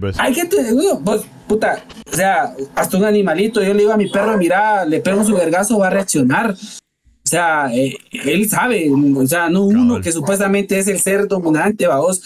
pues. 0.00 0.18
hay 0.18 0.32
que 0.32 0.44
tener, 0.44 0.74
pues, 1.04 1.22
puta, 1.46 1.84
o 2.10 2.16
sea, 2.16 2.54
hasta 2.74 2.96
un 2.96 3.04
animalito, 3.04 3.62
yo 3.62 3.74
le 3.74 3.80
digo 3.80 3.92
a 3.92 3.96
mi 3.96 4.08
perro, 4.08 4.36
mira, 4.38 4.84
le 4.84 5.00
pego 5.00 5.24
su 5.24 5.34
vergazo, 5.34 5.78
va 5.78 5.88
a 5.88 5.90
reaccionar. 5.90 6.52
O 6.52 7.30
sea, 7.30 7.70
eh, 7.74 7.94
él 8.10 8.48
sabe, 8.48 8.90
o 8.90 9.26
sea, 9.26 9.50
no 9.50 9.64
uno 9.64 10.00
que 10.00 10.12
supuestamente 10.12 10.78
es 10.78 10.88
el 10.88 10.98
ser 10.98 11.28
dominante, 11.28 11.86
vamos, 11.86 12.22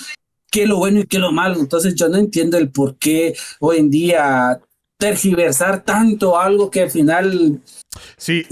qué 0.49 0.67
lo 0.67 0.77
bueno 0.77 1.01
y 1.01 1.07
qué 1.07 1.19
lo 1.19 1.33
malo. 1.33 1.59
Entonces 1.59 1.97
yo 1.97 2.09
no 2.09 2.19
entiendo 2.19 2.59
el 2.59 2.71
por 2.71 2.97
qué 2.99 3.35
hoy 3.59 3.79
en 3.79 3.91
día 3.91 4.61
tergiversar 5.03 5.85
tanto 5.85 6.39
algo 6.39 6.71
que 6.71 6.83
al 6.83 6.91
final 6.91 7.61
Sí, 8.17 8.47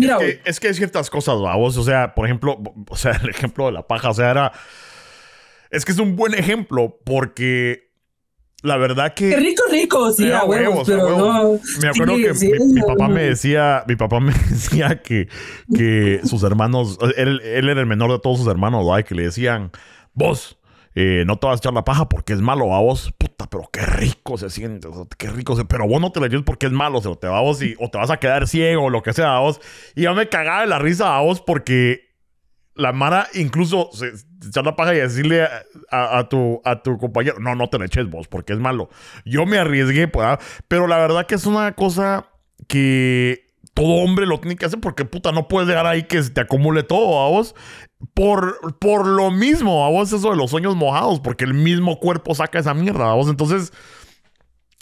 es, 0.45 0.61
que, 0.61 0.69
hay 0.69 0.75
ciertas 0.75 1.09
cosas, 1.09 1.37
vos. 1.37 1.77
O 1.77 1.83
sea, 1.83 2.15
por 2.15 2.27
ejemplo, 2.27 2.61
o 2.89 2.97
sea, 2.97 3.13
el 3.23 3.31
ejemplo 3.31 3.67
de 3.67 3.73
la 3.73 3.87
paja, 3.87 4.11
o 4.11 4.15
sea, 4.15 4.31
era. 4.31 4.53
Es 5.71 5.85
que 5.85 5.93
es 5.93 5.99
un 5.99 6.17
buen 6.17 6.35
ejemplo 6.35 6.99
porque 7.05 7.91
la 8.63 8.77
verdad 8.77 9.15
que. 9.15 9.35
rico, 9.37 9.63
rico, 9.71 10.13
sí, 10.13 10.31
a 10.31 10.45
huevos, 10.45 10.87
pero 10.87 11.17
no. 11.17 11.61
Me 11.81 11.89
acuerdo 11.89 12.17
que 12.17 12.35
mi, 12.67 12.83
papá 12.83 13.09
me 13.09 13.23
decía, 13.23 13.85
mi 13.87 13.97
papá 13.97 14.21
me 14.21 14.33
decía 14.51 15.01
que, 15.01 15.29
que 15.75 16.21
sus 16.25 16.43
hermanos, 16.43 16.99
él, 17.17 17.41
él 17.43 17.69
era 17.69 17.81
el 17.81 17.87
menor 17.87 18.11
de 18.13 18.19
todos 18.19 18.39
sus 18.39 18.49
hermanos, 18.49 18.85
¿verdad? 18.87 19.07
Que 19.07 19.15
le 19.15 19.23
decían, 19.23 19.71
vos, 20.13 20.59
eh, 20.95 21.25
no 21.27 21.39
te 21.39 21.47
vas 21.47 21.57
a 21.57 21.59
echar 21.59 21.73
la 21.73 21.85
paja 21.85 22.09
porque 22.09 22.33
es 22.33 22.41
malo 22.41 22.75
a 22.75 22.81
vos. 22.81 23.13
Puta, 23.17 23.47
pero 23.49 23.69
qué 23.73 23.83
rico 23.83 24.37
se 24.39 24.51
siente, 24.51 24.89
qué 25.19 25.31
rico 25.31 25.57
se... 25.57 25.65
Pero 25.65 25.87
vos 25.87 26.01
no 26.01 26.13
te 26.13 26.21
la 26.21 26.27
lleves 26.27 26.45
porque 26.45 26.67
es 26.67 26.73
malo, 26.73 26.99
o 26.99 27.19
te, 27.19 27.29
va 27.29 27.41
vos 27.41 27.63
y, 27.63 27.75
o 27.79 27.89
te 27.91 27.99
vas 27.99 28.11
a 28.11 28.19
quedar 28.19 28.49
ciego 28.49 28.85
o 28.85 28.91
lo 28.91 29.03
que 29.03 29.13
sea 29.13 29.37
a 29.37 29.41
vos. 29.41 29.61
Y 29.95 30.03
yo 30.03 30.15
me 30.15 30.29
cagaba 30.29 30.63
de 30.63 30.67
la 30.67 30.79
risa 30.79 31.17
a 31.17 31.21
vos 31.21 31.41
porque 31.41 32.11
la 32.75 32.93
Mara 32.93 33.29
incluso 33.35 33.91
se, 33.93 34.13
echar 34.47 34.65
la 34.65 34.75
paja 34.75 34.95
y 34.95 34.99
decirle 34.99 35.47
a, 35.91 36.29
tu, 36.29 36.61
a 36.65 36.83
tu 36.83 36.99
compañero, 36.99 37.39
no, 37.39 37.55
no 37.55 37.69
te 37.69 37.79
la 37.79 37.87
eches 37.87 38.09
vos 38.09 38.27
porque 38.27 38.53
es 38.53 38.59
malo. 38.59 38.89
Yo 39.25 39.47
me 39.47 39.59
arriesgué, 39.59 40.09
pues, 40.09 40.39
pero 40.67 40.87
la 40.87 40.99
verdad 40.99 41.27
que 41.27 41.35
es 41.35 41.47
una 41.47 41.73
cosa 41.73 42.27
que 42.67 43.47
todo 43.75 44.03
hombre 44.03 44.27
lo 44.27 44.41
tiene 44.41 44.57
que 44.57 44.67
hacer 44.67 44.81
porque 44.81 45.05
puta 45.05 45.33
no 45.33 45.49
puedes 45.49 45.69
dejar 45.69 45.87
ahí 45.87 46.05
que 46.05 46.23
se 46.23 46.31
te 46.31 46.41
acumule 46.41 46.83
todo 46.83 47.25
a 47.25 47.29
vos 47.29 47.55
por, 48.15 48.79
por 48.79 49.07
lo 49.07 49.31
mismo, 49.31 49.85
a 49.85 49.91
vos 49.91 50.13
eso 50.13 50.31
de 50.31 50.37
los 50.37 50.51
sueños 50.51 50.77
mojados, 50.77 51.21
porque 51.21 51.45
el 51.45 51.55
mismo 51.55 51.99
cuerpo 52.01 52.35
saca 52.35 52.59
esa 52.59 52.75
mierda, 52.75 53.11
a 53.11 53.15
vos. 53.15 53.29
Entonces, 53.29 53.73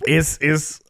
es, 0.06 0.38
es, 0.40 0.82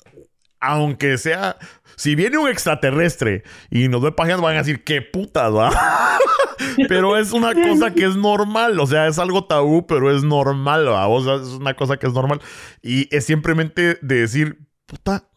aunque 0.61 1.18
sea, 1.18 1.57
si 1.97 2.14
viene 2.14 2.39
un 2.39 2.49
extraterrestre 2.49 3.43
y 3.70 3.89
nos 3.89 4.03
ve 4.03 4.12
pajeando, 4.12 4.43
van 4.43 4.57
a 4.57 4.59
decir, 4.59 4.85
qué 4.85 5.03
putas, 5.03 5.53
va. 5.53 5.70
pero 6.89 7.16
es 7.16 7.33
una 7.33 7.55
cosa 7.55 7.93
que 7.93 8.05
es 8.05 8.16
normal, 8.16 8.79
o 8.79 8.87
sea, 8.87 9.07
es 9.07 9.18
algo 9.18 9.47
tabú, 9.47 9.87
pero 9.87 10.14
es 10.14 10.22
normal, 10.22 10.89
¿va? 10.89 11.09
O 11.09 11.22
sea, 11.22 11.37
es 11.37 11.49
una 11.49 11.74
cosa 11.74 11.97
que 11.97 12.07
es 12.07 12.12
normal. 12.12 12.41
Y 12.83 13.14
es 13.14 13.24
simplemente 13.24 13.99
de 14.03 14.20
decir, 14.20 14.59
puta, 14.87 15.28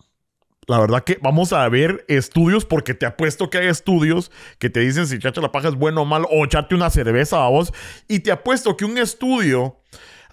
la 0.67 0.79
verdad 0.79 1.03
que 1.03 1.17
vamos 1.21 1.53
a 1.53 1.67
ver 1.69 2.05
estudios 2.07 2.65
porque 2.65 2.93
te 2.93 3.05
apuesto 3.05 3.49
que 3.49 3.57
hay 3.57 3.67
estudios 3.67 4.31
que 4.59 4.69
te 4.69 4.79
dicen 4.81 5.07
si 5.07 5.15
echarte 5.15 5.41
la 5.41 5.51
paja 5.51 5.69
es 5.69 5.75
bueno 5.75 6.03
o 6.03 6.05
mal 6.05 6.25
o 6.29 6.45
echarte 6.45 6.75
una 6.75 6.89
cerveza 6.89 7.43
a 7.43 7.49
vos. 7.49 7.73
Y 8.07 8.19
te 8.19 8.31
apuesto 8.31 8.77
que 8.77 8.85
un 8.85 8.97
estudio 8.97 9.79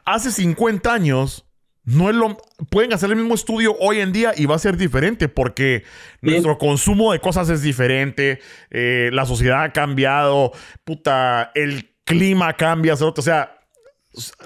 hace 0.04 0.30
50 0.30 0.92
años 0.92 1.46
no 1.84 2.10
es 2.10 2.16
lo 2.16 2.36
pueden 2.70 2.92
hacer 2.92 3.10
el 3.10 3.16
mismo 3.16 3.34
estudio 3.34 3.74
hoy 3.80 4.00
en 4.00 4.12
día 4.12 4.32
y 4.36 4.44
va 4.44 4.56
a 4.56 4.58
ser 4.58 4.76
diferente 4.76 5.28
porque 5.28 5.84
nuestro 6.20 6.58
consumo 6.58 7.12
de 7.12 7.20
cosas 7.20 7.48
es 7.48 7.62
diferente, 7.62 8.40
eh, 8.70 9.08
la 9.12 9.24
sociedad 9.24 9.62
ha 9.62 9.72
cambiado, 9.72 10.52
puta, 10.84 11.50
el 11.54 11.94
clima 12.04 12.52
cambia, 12.54 12.92
o 12.92 13.22
sea, 13.22 13.57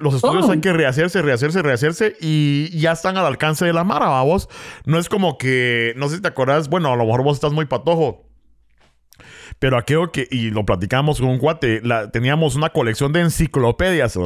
los 0.01 0.15
estudios 0.15 0.47
Oh. 0.47 0.53
hay 0.53 0.61
que 0.61 0.73
rehacerse, 0.73 1.23
rehacerse, 1.23 1.63
rehacerse 1.63 2.17
y 2.21 2.69
ya 2.79 2.93
están 2.93 3.17
al 3.17 3.27
alcance 3.27 3.65
de 3.65 3.73
la 3.73 3.85
mara, 3.85 4.07
vamos. 4.07 4.49
No 4.87 4.99
es 4.99 5.09
como 5.09 5.39
que, 5.39 5.93
no 5.97 6.09
sé 6.09 6.17
si 6.17 6.23
te 6.23 6.29
acordás, 6.29 6.69
bueno, 6.69 6.93
a 6.93 6.97
lo 6.97 7.05
mejor 7.05 7.23
vos 7.23 7.37
estás 7.37 7.53
muy 7.53 7.67
patojo. 7.67 8.29
Pero 9.59 9.77
aquello 9.79 10.11
que, 10.11 10.27
y 10.31 10.51
lo 10.51 10.65
platicamos 10.65 11.21
con 11.21 11.29
un 11.29 11.39
cuate, 11.39 11.81
la- 11.85 12.11
teníamos 12.11 12.57
una 12.57 12.71
colección 12.71 13.13
de 13.13 13.21
enciclopedias. 13.21 14.19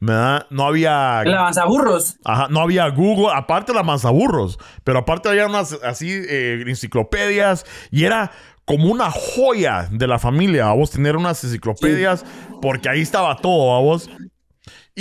¿verdad? 0.00 0.46
No 0.50 0.64
había... 0.66 1.22
El 1.22 1.34
avanzaburros. 1.34 2.16
Ajá, 2.24 2.48
no 2.50 2.60
había 2.60 2.86
Google, 2.88 3.28
aparte 3.34 3.72
la 3.72 3.82
manzaburros, 3.82 4.58
pero 4.84 4.98
aparte 4.98 5.28
había 5.30 5.46
unas 5.46 5.72
así 5.84 6.10
eh, 6.10 6.64
enciclopedias 6.66 7.64
y 7.90 8.04
era 8.04 8.32
como 8.66 8.90
una 8.90 9.10
joya 9.10 9.88
de 9.90 10.06
la 10.06 10.18
familia, 10.18 10.66
vamos, 10.66 10.90
tener 10.90 11.16
unas 11.16 11.42
enciclopedias, 11.42 12.24
porque 12.60 12.88
ahí 12.88 13.00
estaba 13.00 13.36
todo, 13.36 13.72
vamos. 13.72 14.10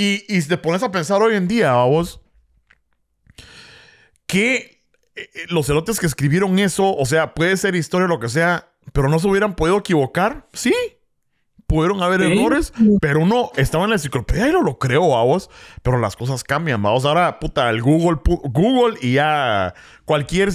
Y, 0.02 0.42
si 0.42 0.48
te 0.48 0.58
pones 0.58 0.82
a 0.82 0.94
pensar 0.94 1.22
hoy 1.22 1.36
en 1.36 1.50
día, 1.50 1.74
vamos, 1.74 2.22
que 4.28 4.82
eh, 5.14 5.30
eh, 5.34 5.46
los 5.50 5.68
celotes 5.68 6.00
que 6.00 6.06
escribieron 6.06 6.58
eso, 6.58 6.96
o 6.96 7.06
sea, 7.06 7.34
puede 7.34 7.58
ser 7.58 7.76
historia 7.76 8.06
o 8.06 8.08
lo 8.08 8.22
que 8.22 8.30
sea, 8.30 8.72
pero 8.94 9.10
no 9.10 9.20
se 9.20 9.28
hubieran 9.28 9.58
podido 9.58 9.78
equivocar, 9.78 10.48
sí. 10.54 10.74
Pudieron 11.70 12.02
haber 12.04 12.22
errores, 12.24 12.74
pero 13.00 13.22
uno 13.22 13.52
estaba 13.56 13.84
en 13.84 13.92
la 13.92 13.96
enciclopedia 13.98 14.50
y 14.50 14.52
no 14.52 14.64
lo 14.64 14.80
creó, 14.80 15.08
vamos. 15.10 15.50
Pero 15.84 16.00
las 16.00 16.16
cosas 16.16 16.44
cambian, 16.44 16.82
vamos. 16.82 17.06
Ahora, 17.06 17.40
puta, 17.40 17.70
el 17.70 17.82
Google, 17.82 18.18
pu- 18.18 18.42
Google 18.52 18.98
y 19.02 19.14
ya 19.14 19.74
cualquier 20.04 20.50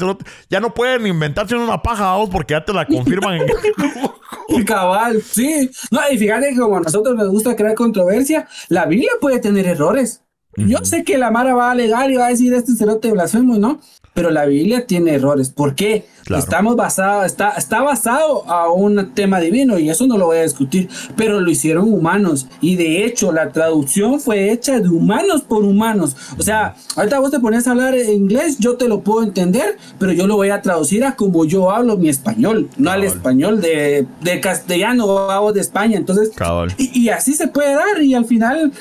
ya 0.50 0.58
no 0.58 0.74
pueden 0.74 1.06
inventarse 1.06 1.54
una 1.54 1.80
paja, 1.80 2.06
vamos, 2.06 2.30
porque 2.30 2.54
ya 2.54 2.64
te 2.64 2.72
la 2.72 2.84
confirman 2.84 3.34
en 3.36 3.46
El 4.48 4.64
cabal, 4.66 5.22
sí. 5.22 5.70
No, 5.92 6.00
y 6.10 6.18
fíjate 6.18 6.50
que 6.50 6.56
como 6.58 6.78
a 6.78 6.80
nosotros 6.80 7.14
nos 7.14 7.28
gusta 7.28 7.54
crear 7.54 7.74
controversia, 7.74 8.48
la 8.68 8.84
Biblia 8.86 9.12
puede 9.20 9.38
tener 9.38 9.66
errores. 9.66 10.23
Yo 10.56 10.78
sé 10.84 11.04
que 11.04 11.18
la 11.18 11.30
Mara 11.30 11.54
va 11.54 11.68
a 11.68 11.72
alegar 11.72 12.10
y 12.10 12.16
va 12.16 12.26
a 12.26 12.30
decir 12.30 12.52
este 12.54 12.74
cerote 12.74 13.10
blasfemo, 13.10 13.58
¿no? 13.58 13.80
Pero 14.12 14.30
la 14.30 14.44
Biblia 14.46 14.86
tiene 14.86 15.14
errores. 15.14 15.50
¿Por 15.50 15.74
qué? 15.74 16.06
Claro. 16.24 16.42
Estamos 16.42 16.76
basados, 16.76 17.26
está, 17.26 17.50
está 17.50 17.82
basado 17.82 18.48
a 18.48 18.72
un 18.72 19.12
tema 19.12 19.40
divino 19.40 19.78
y 19.78 19.90
eso 19.90 20.06
no 20.06 20.16
lo 20.16 20.26
voy 20.26 20.38
a 20.38 20.42
discutir, 20.42 20.88
pero 21.16 21.40
lo 21.40 21.50
hicieron 21.50 21.92
humanos 21.92 22.46
y 22.62 22.76
de 22.76 23.04
hecho 23.04 23.30
la 23.32 23.50
traducción 23.50 24.20
fue 24.20 24.50
hecha 24.52 24.78
de 24.80 24.88
humanos 24.88 25.42
por 25.42 25.64
humanos. 25.64 26.16
O 26.38 26.42
sea, 26.42 26.76
ahorita 26.96 27.18
vos 27.18 27.30
te 27.32 27.40
pones 27.40 27.66
a 27.66 27.72
hablar 27.72 27.94
en 27.94 28.08
inglés, 28.10 28.58
yo 28.58 28.76
te 28.76 28.88
lo 28.88 29.00
puedo 29.00 29.22
entender, 29.24 29.76
pero 29.98 30.12
yo 30.12 30.26
lo 30.26 30.36
voy 30.36 30.48
a 30.50 30.62
traducir 30.62 31.04
a 31.04 31.16
como 31.16 31.44
yo 31.44 31.70
hablo 31.70 31.98
mi 31.98 32.08
español, 32.08 32.70
no 32.78 32.90
al 32.90 33.00
Cabal. 33.02 33.16
español 33.16 33.60
de, 33.60 34.06
de 34.22 34.40
castellano 34.40 35.04
o 35.06 35.52
de 35.52 35.60
España. 35.60 35.98
Entonces, 35.98 36.30
y, 36.78 37.02
y 37.02 37.08
así 37.10 37.34
se 37.34 37.48
puede 37.48 37.74
dar 37.74 38.00
y 38.00 38.14
al 38.14 38.24
final, 38.24 38.72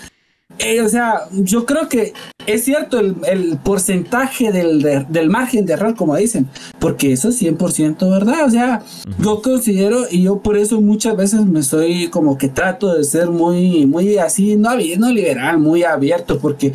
eh, 0.60 0.82
o 0.82 0.90
sea, 0.90 1.22
yo 1.32 1.66
creo 1.66 1.90
que 1.90 2.14
es 2.46 2.64
cierto 2.66 3.00
el, 3.00 3.16
el 3.26 3.58
porcentaje 3.58 4.52
del, 4.52 4.82
de- 4.82 5.06
del 5.10 5.30
margen 5.30 5.66
de 5.66 5.74
error, 5.74 5.96
como 5.96 6.16
dicen, 6.16 6.48
porque 6.80 7.14
eso 7.14 7.30
es 7.30 7.42
100% 7.42 8.10
verdad. 8.10 8.46
O 8.46 8.50
sea, 8.50 8.82
yo 9.20 9.42
considero 9.42 10.02
y 10.10 10.24
yo 10.24 10.40
por 10.40 10.58
eso 10.58 10.82
muchas 10.82 11.16
veces 11.16 11.46
me 11.46 11.64
soy 11.64 12.08
como 12.10 12.38
que 12.38 12.50
trato 12.50 12.94
de 12.94 13.04
ser 13.04 13.30
muy, 13.30 13.86
muy 13.86 14.18
así, 14.18 14.56
no, 14.56 14.72
no 14.98 15.10
liberal, 15.12 15.58
muy 15.60 15.84
abierto, 15.84 16.40
porque 16.40 16.74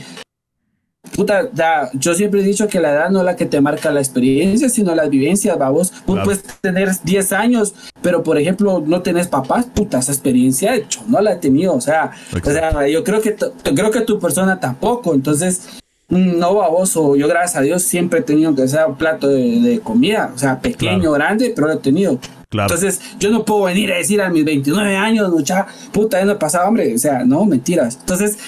Puta, 1.15 1.45
da- 1.53 1.91
yo 1.95 2.13
siempre 2.15 2.41
he 2.41 2.45
dicho 2.45 2.67
que 2.69 2.81
la 2.81 2.91
edad 2.91 3.11
no 3.11 3.21
es 3.21 3.25
la 3.25 3.37
que 3.37 3.47
te 3.47 3.61
marca 3.61 3.91
la 3.91 4.01
experiencia, 4.01 4.69
sino 4.69 4.95
las 4.95 5.09
vivencias, 5.09 5.57
vos 5.59 5.93
Claro. 6.07 6.25
puedes 6.25 6.43
tener 6.61 6.91
10 7.05 7.33
años, 7.33 7.75
pero 8.03 8.23
por 8.23 8.37
ejemplo 8.37 8.83
no 8.85 9.01
tenés 9.03 9.29
papás, 9.29 9.67
puta, 9.67 9.99
esa 9.99 10.13
experiencia 10.13 10.77
yo 10.77 11.01
no 11.07 11.21
la 11.21 11.33
he 11.33 11.37
tenido, 11.37 11.75
o 11.75 11.81
sea, 11.81 12.11
o 12.33 12.51
sea 12.51 12.87
yo 12.89 13.05
creo 13.05 13.21
que 13.23 13.35
creo 13.63 13.91
que 13.91 14.01
tu 14.03 14.19
persona 14.19 14.59
tampoco, 14.61 15.15
entonces 15.15 15.69
mm, 16.09 16.39
no 16.39 16.55
baboso, 16.55 17.15
yo 17.17 17.29
gracias 17.29 17.57
a 17.57 17.61
Dios 17.63 17.83
siempre 17.83 18.21
he 18.21 18.23
tenido 18.23 18.55
que 18.55 18.67
sea 18.69 18.87
un 18.89 18.97
plato 18.97 19.29
de, 19.29 19.61
de 19.61 19.81
comida, 19.81 20.33
o 20.35 20.39
sea, 20.39 20.61
pequeño, 20.61 20.99
Claro. 21.01 21.13
grande, 21.13 21.53
pero 21.55 21.69
lo 21.69 21.75
he 21.75 21.79
tenido. 21.79 22.19
Claro. 22.51 22.67
Entonces, 22.75 23.03
yo 23.21 23.31
no 23.31 23.45
puedo 23.45 23.65
venir 23.65 23.93
a 23.93 23.97
decir 23.99 24.23
a 24.23 24.31
mis 24.31 24.43
29 24.43 24.97
años, 24.97 25.31
mucha 25.31 25.67
puta, 25.93 26.19
ya 26.19 26.25
no 26.25 26.33
he 26.33 26.37
pasado 26.37 26.67
hambre. 26.67 26.95
O 26.95 26.99
sea, 26.99 27.23
no, 27.27 27.45
mentiras. 27.45 27.99
Entonces, 28.01 28.39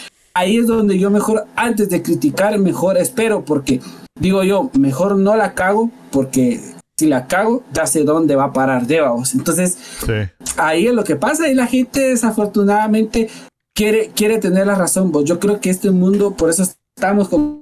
ahí 0.40 0.56
es 0.56 0.66
donde 0.66 0.98
yo 0.98 1.10
mejor, 1.10 1.46
antes 1.54 1.88
de 1.90 2.02
criticar, 2.02 2.58
mejor 2.58 2.96
espero, 2.96 3.44
porque 3.44 3.80
digo 4.18 4.42
yo, 4.42 4.70
mejor 4.78 5.16
no 5.16 5.36
la 5.36 5.54
cago, 5.54 5.90
porque 6.10 6.60
si 6.98 7.06
la 7.06 7.26
cago, 7.26 7.62
ya 7.72 7.86
sé 7.86 8.04
dónde 8.04 8.36
va 8.36 8.44
a 8.44 8.52
parar 8.52 8.86
Devos. 8.86 9.34
Entonces, 9.34 9.76
Sí. 10.06 10.12
ahí 10.56 10.86
es 10.86 10.94
lo 10.94 11.04
que 11.04 11.16
pasa 11.16 11.48
y 11.48 11.54
la 11.54 11.66
gente 11.66 12.00
desafortunadamente 12.00 13.28
quiere, 13.74 14.10
quiere 14.14 14.38
tener 14.38 14.66
la 14.66 14.74
razón. 14.74 15.12
Vos. 15.12 15.24
Yo 15.24 15.38
creo 15.38 15.60
que 15.60 15.70
este 15.70 15.90
mundo, 15.90 16.32
por 16.32 16.50
eso 16.50 16.62
estamos 16.96 17.28
con 17.28 17.60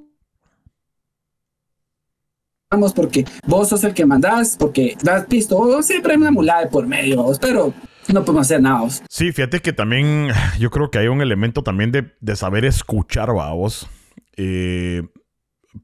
porque 2.94 3.24
vos 3.46 3.68
sos 3.68 3.82
el 3.84 3.94
que 3.94 4.04
mandás, 4.04 4.56
porque 4.58 4.94
das 5.02 5.24
pisto, 5.24 5.56
o 5.56 5.82
siempre 5.82 6.12
hay 6.12 6.18
una 6.18 6.30
mulada 6.30 6.60
de 6.60 6.66
por 6.66 6.86
medio, 6.86 7.22
vos, 7.22 7.38
pero 7.38 7.72
no 8.12 8.24
podemos 8.24 8.46
hacer 8.46 8.60
nada. 8.62 8.80
vos. 8.80 9.02
Sí, 9.08 9.32
fíjate 9.32 9.60
que 9.60 9.72
también 9.72 10.28
yo 10.58 10.70
creo 10.70 10.90
que 10.90 10.98
hay 10.98 11.08
un 11.08 11.20
elemento 11.20 11.62
también 11.62 11.92
de, 11.92 12.14
de 12.20 12.36
saber 12.36 12.64
escuchar, 12.64 13.32
vamos. 13.32 13.88
Eh, 14.36 15.02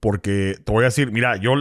porque 0.00 0.56
te 0.64 0.72
voy 0.72 0.82
a 0.82 0.86
decir, 0.86 1.12
mira, 1.12 1.36
yo 1.36 1.52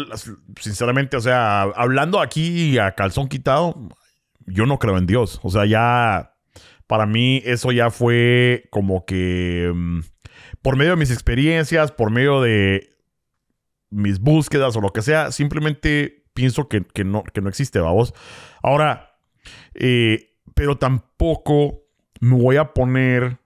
sinceramente, 0.60 1.18
o 1.18 1.22
sea, 1.22 1.64
hablando 1.64 2.20
aquí 2.20 2.78
a 2.78 2.96
calzón 2.96 3.28
quitado, 3.28 3.90
yo 4.46 4.66
no 4.66 4.80
creo 4.80 4.98
en 4.98 5.06
Dios. 5.06 5.40
O 5.44 5.50
sea, 5.50 5.66
ya 5.66 6.36
para 6.88 7.06
mí 7.06 7.42
eso 7.46 7.72
ya 7.72 7.90
fue 7.90 8.66
como 8.72 9.06
que 9.06 9.72
mm, 9.74 10.00
por 10.62 10.78
medio 10.78 10.92
de 10.92 10.98
mis 10.98 11.12
experiencias, 11.12 11.92
por 11.92 12.12
medio 12.12 12.42
de 12.42 12.90
mis 13.90 14.20
búsquedas 14.20 14.76
o 14.76 14.82
lo 14.82 14.90
que 14.90 15.02
sea, 15.02 15.32
simplemente 15.32 16.26
pienso 16.34 16.68
que, 16.68 16.84
que 16.84 17.04
no, 17.04 17.24
que 17.24 17.42
no 17.42 17.50
existe, 17.50 17.80
vamos. 17.80 18.14
Ahora, 18.62 19.18
eh, 19.76 20.33
pero 20.54 20.78
tampoco 20.78 21.84
me 22.20 22.36
voy 22.36 22.58
a 22.58 22.74
poner 22.74 23.40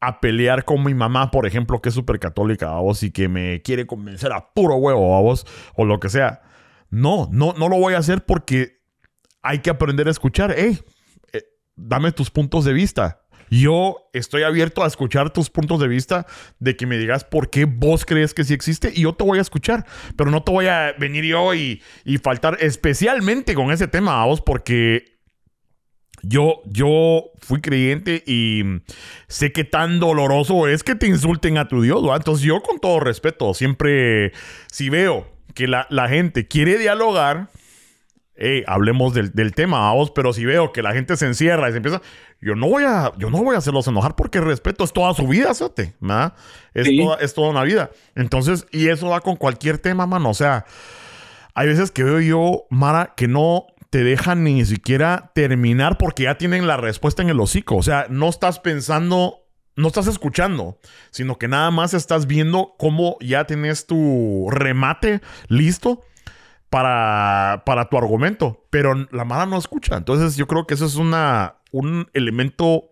a 0.00 0.20
pelear 0.20 0.64
con 0.64 0.84
mi 0.84 0.94
mamá, 0.94 1.30
por 1.30 1.46
ejemplo, 1.46 1.80
que 1.80 1.88
es 1.88 1.94
súper 1.94 2.18
católica, 2.18 2.70
vos, 2.74 3.02
y 3.02 3.10
que 3.10 3.28
me 3.28 3.62
quiere 3.62 3.86
convencer 3.86 4.32
a 4.32 4.52
puro 4.52 4.76
huevo, 4.76 5.22
vos, 5.22 5.46
o 5.76 5.84
lo 5.84 5.98
que 5.98 6.10
sea. 6.10 6.42
No, 6.90 7.28
no, 7.32 7.54
no 7.54 7.68
lo 7.68 7.78
voy 7.78 7.94
a 7.94 7.98
hacer 7.98 8.24
porque 8.24 8.82
hay 9.42 9.60
que 9.60 9.70
aprender 9.70 10.08
a 10.08 10.10
escuchar. 10.10 10.54
Hey, 10.56 10.78
eh, 11.32 11.42
dame 11.74 12.12
tus 12.12 12.30
puntos 12.30 12.64
de 12.64 12.72
vista. 12.72 13.22
Yo 13.50 14.08
estoy 14.12 14.42
abierto 14.42 14.82
a 14.82 14.86
escuchar 14.86 15.30
tus 15.30 15.48
puntos 15.48 15.80
de 15.80 15.88
vista 15.88 16.26
de 16.58 16.76
que 16.76 16.86
me 16.86 16.98
digas 16.98 17.24
por 17.24 17.50
qué 17.50 17.66
vos 17.66 18.04
crees 18.04 18.34
que 18.34 18.44
sí 18.44 18.54
existe 18.54 18.90
y 18.94 19.02
yo 19.02 19.14
te 19.14 19.24
voy 19.24 19.38
a 19.38 19.42
escuchar, 19.42 19.86
pero 20.16 20.30
no 20.30 20.42
te 20.42 20.50
voy 20.50 20.66
a 20.66 20.92
venir 20.98 21.24
yo 21.24 21.54
y, 21.54 21.82
y 22.04 22.18
faltar 22.18 22.56
especialmente 22.60 23.54
con 23.54 23.70
ese 23.70 23.86
tema 23.86 24.22
a 24.22 24.26
vos 24.26 24.40
porque 24.40 25.13
yo, 26.26 26.62
yo 26.66 27.30
fui 27.38 27.60
creyente 27.60 28.22
y 28.26 28.62
sé 29.28 29.52
que 29.52 29.64
tan 29.64 30.00
doloroso 30.00 30.68
es 30.68 30.82
que 30.82 30.94
te 30.94 31.06
insulten 31.06 31.58
a 31.58 31.68
tu 31.68 31.82
Dios, 31.82 32.06
¿va? 32.06 32.16
Entonces 32.16 32.44
yo 32.44 32.60
con 32.62 32.78
todo 32.78 33.00
respeto, 33.00 33.54
siempre 33.54 34.32
si 34.70 34.90
veo 34.90 35.26
que 35.54 35.68
la, 35.68 35.86
la 35.90 36.08
gente 36.08 36.48
quiere 36.48 36.78
dialogar, 36.78 37.48
hey, 38.36 38.64
hablemos 38.66 39.14
del, 39.14 39.32
del 39.32 39.52
tema, 39.52 39.78
vamos, 39.80 40.10
pero 40.10 40.32
si 40.32 40.44
veo 40.44 40.72
que 40.72 40.82
la 40.82 40.92
gente 40.92 41.16
se 41.16 41.26
encierra 41.26 41.68
y 41.68 41.72
se 41.72 41.76
empieza, 41.78 42.02
yo 42.40 42.54
no 42.54 42.68
voy 42.68 42.84
a, 42.84 43.12
yo 43.16 43.30
no 43.30 43.42
voy 43.42 43.54
a 43.54 43.58
hacerlos 43.58 43.86
enojar 43.86 44.16
porque 44.16 44.40
respeto 44.40 44.84
es 44.84 44.92
toda 44.92 45.14
su 45.14 45.26
vida. 45.26 45.52
¿verdad? 46.00 46.34
Es, 46.74 46.86
Sí. 46.86 46.98
toda, 46.98 47.16
es 47.16 47.32
toda 47.34 47.50
una 47.50 47.62
vida. 47.62 47.90
Entonces, 48.14 48.66
y 48.70 48.88
eso 48.88 49.08
va 49.08 49.20
con 49.20 49.36
cualquier 49.36 49.78
tema, 49.78 50.06
mano. 50.06 50.30
O 50.30 50.34
sea, 50.34 50.66
hay 51.54 51.68
veces 51.68 51.90
que 51.90 52.02
veo 52.02 52.20
yo, 52.20 52.64
Mara, 52.68 53.14
que 53.16 53.28
no 53.28 53.66
te 53.94 54.02
dejan 54.02 54.42
ni 54.42 54.64
siquiera 54.64 55.30
terminar 55.36 55.98
porque 55.98 56.24
ya 56.24 56.36
tienen 56.36 56.66
la 56.66 56.76
respuesta 56.76 57.22
en 57.22 57.28
el 57.28 57.38
hocico. 57.38 57.76
O 57.76 57.82
sea, 57.84 58.08
no 58.10 58.28
estás 58.28 58.58
pensando, 58.58 59.46
no 59.76 59.86
estás 59.86 60.08
escuchando, 60.08 60.80
sino 61.12 61.38
que 61.38 61.46
nada 61.46 61.70
más 61.70 61.94
estás 61.94 62.26
viendo 62.26 62.74
cómo 62.76 63.16
ya 63.20 63.44
tienes 63.44 63.86
tu 63.86 64.48
remate 64.50 65.20
listo 65.46 66.02
para, 66.70 67.62
para 67.64 67.88
tu 67.88 67.96
argumento. 67.96 68.66
Pero 68.70 69.06
la 69.12 69.24
Mara 69.24 69.46
no 69.46 69.56
escucha. 69.56 69.96
Entonces 69.96 70.34
yo 70.34 70.48
creo 70.48 70.66
que 70.66 70.74
eso 70.74 70.86
es 70.86 70.96
una, 70.96 71.58
un 71.70 72.08
elemento 72.14 72.90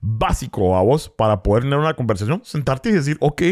básico 0.00 0.76
a 0.76 0.82
vos 0.82 1.08
para 1.08 1.44
poder 1.44 1.62
tener 1.62 1.78
una 1.78 1.94
conversación. 1.94 2.40
Sentarte 2.44 2.88
y 2.88 2.94
decir, 2.94 3.16
ok, 3.20 3.42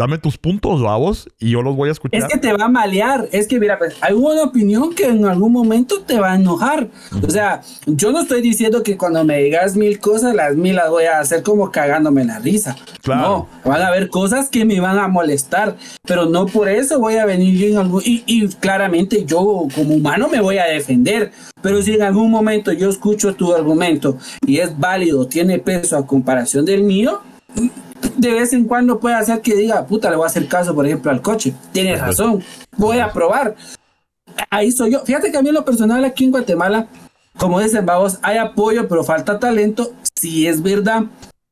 dame 0.00 0.16
tus 0.16 0.38
puntos, 0.38 0.80
vamos, 0.80 1.28
y 1.38 1.50
yo 1.50 1.60
los 1.60 1.76
voy 1.76 1.90
a 1.90 1.92
escuchar. 1.92 2.20
Es 2.20 2.26
que 2.26 2.38
te 2.38 2.52
va 2.54 2.64
a 2.64 2.68
malear. 2.68 3.28
Es 3.32 3.46
que, 3.46 3.60
mira, 3.60 3.78
pues, 3.78 3.96
hay 4.00 4.14
una 4.14 4.44
opinión 4.44 4.94
que 4.94 5.04
en 5.04 5.26
algún 5.26 5.52
momento 5.52 6.00
te 6.00 6.18
va 6.18 6.32
a 6.32 6.36
enojar. 6.36 6.88
O 7.22 7.28
sea, 7.28 7.60
yo 7.86 8.10
no 8.10 8.22
estoy 8.22 8.40
diciendo 8.40 8.82
que 8.82 8.96
cuando 8.96 9.22
me 9.24 9.36
digas 9.42 9.76
mil 9.76 10.00
cosas, 10.00 10.34
las 10.34 10.56
mil 10.56 10.76
las 10.76 10.88
voy 10.88 11.04
a 11.04 11.20
hacer 11.20 11.42
como 11.42 11.70
cagándome 11.70 12.24
la 12.24 12.38
risa. 12.38 12.76
Claro. 13.02 13.46
No, 13.64 13.70
van 13.70 13.82
a 13.82 13.88
haber 13.88 14.08
cosas 14.08 14.48
que 14.48 14.64
me 14.64 14.80
van 14.80 14.98
a 14.98 15.06
molestar, 15.06 15.76
pero 16.06 16.24
no 16.24 16.46
por 16.46 16.70
eso 16.70 16.98
voy 16.98 17.16
a 17.16 17.26
venir 17.26 17.58
yo 17.58 17.66
en 17.66 17.76
algún... 17.76 18.02
Y, 18.02 18.24
y 18.26 18.48
claramente 18.48 19.26
yo 19.26 19.68
como 19.74 19.94
humano 19.94 20.28
me 20.28 20.40
voy 20.40 20.56
a 20.56 20.64
defender. 20.64 21.30
Pero 21.60 21.82
si 21.82 21.92
en 21.92 22.02
algún 22.02 22.30
momento 22.30 22.72
yo 22.72 22.88
escucho 22.88 23.34
tu 23.34 23.54
argumento 23.54 24.16
y 24.46 24.58
es 24.60 24.78
válido, 24.78 25.26
tiene 25.26 25.58
peso 25.58 25.98
a 25.98 26.06
comparación 26.06 26.64
del 26.64 26.84
mío, 26.84 27.20
de 28.16 28.30
vez 28.32 28.52
en 28.52 28.64
cuando 28.64 29.00
puede 29.00 29.14
hacer 29.14 29.40
que 29.40 29.54
diga, 29.54 29.86
puta, 29.86 30.10
le 30.10 30.16
voy 30.16 30.24
a 30.24 30.28
hacer 30.28 30.46
caso, 30.48 30.74
por 30.74 30.86
ejemplo, 30.86 31.10
al 31.10 31.22
coche. 31.22 31.54
Tienes 31.72 32.00
razón, 32.00 32.42
voy 32.76 32.98
a 32.98 33.12
probar. 33.12 33.56
Ahí 34.50 34.70
soy 34.72 34.92
yo. 34.92 35.00
Fíjate 35.00 35.30
que 35.30 35.38
a 35.38 35.42
mí 35.42 35.48
en 35.48 35.54
lo 35.54 35.64
personal 35.64 36.04
aquí 36.04 36.24
en 36.24 36.30
Guatemala, 36.30 36.88
como 37.38 37.60
dicen, 37.60 37.86
vamos, 37.86 38.18
hay 38.22 38.38
apoyo, 38.38 38.88
pero 38.88 39.04
falta 39.04 39.38
talento. 39.38 39.92
Si 40.14 40.46
es 40.46 40.62
verdad, 40.62 41.04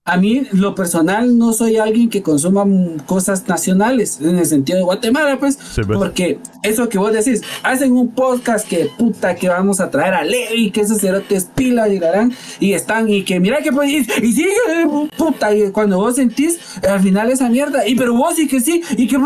a 0.09 0.17
mí, 0.17 0.43
lo 0.53 0.75
personal, 0.75 1.37
no 1.37 1.53
soy 1.53 1.77
alguien 1.77 2.09
que 2.09 2.23
consuma 2.23 2.65
cosas 3.05 3.47
nacionales, 3.47 4.19
en 4.23 4.39
el 4.39 4.47
sentido 4.47 4.79
de 4.79 4.85
Guatemala, 4.85 5.39
pues, 5.39 5.59
Sí, 5.75 5.83
pues. 5.87 5.99
porque 5.99 6.39
eso 6.63 6.89
que 6.89 6.97
vos 6.99 7.13
decís, 7.13 7.43
hacen 7.63 7.93
un 7.93 8.09
podcast 8.09 8.67
que 8.67 8.89
puta 8.99 9.35
que 9.35 9.49
vamos 9.51 9.81
a 9.81 9.91
traer 9.91 10.15
a 10.15 10.25
Levi, 10.25 10.71
que 10.71 10.81
esos 10.81 11.01
cerotes 11.01 11.45
pilas 11.55 11.91
y 11.93 11.99
darán, 11.99 12.33
y 12.59 12.73
están, 12.73 13.09
y 13.11 13.23
que 13.23 13.39
mira 13.39 13.59
que 13.61 13.71
pues, 13.71 13.91
y, 13.91 13.97
y 14.27 14.33
sí, 14.33 14.47
puta, 15.17 15.55
y 15.55 15.71
cuando 15.73 15.99
vos 15.99 16.17
sentís, 16.17 16.59
al 16.89 17.01
final 17.01 17.31
esa 17.31 17.49
mierda, 17.51 17.87
y 17.87 17.95
pero 17.95 18.15
vos 18.15 18.35
sí 18.37 18.49
que 18.49 18.61
sí, 18.61 18.83
y 18.97 19.07
que 19.07 19.19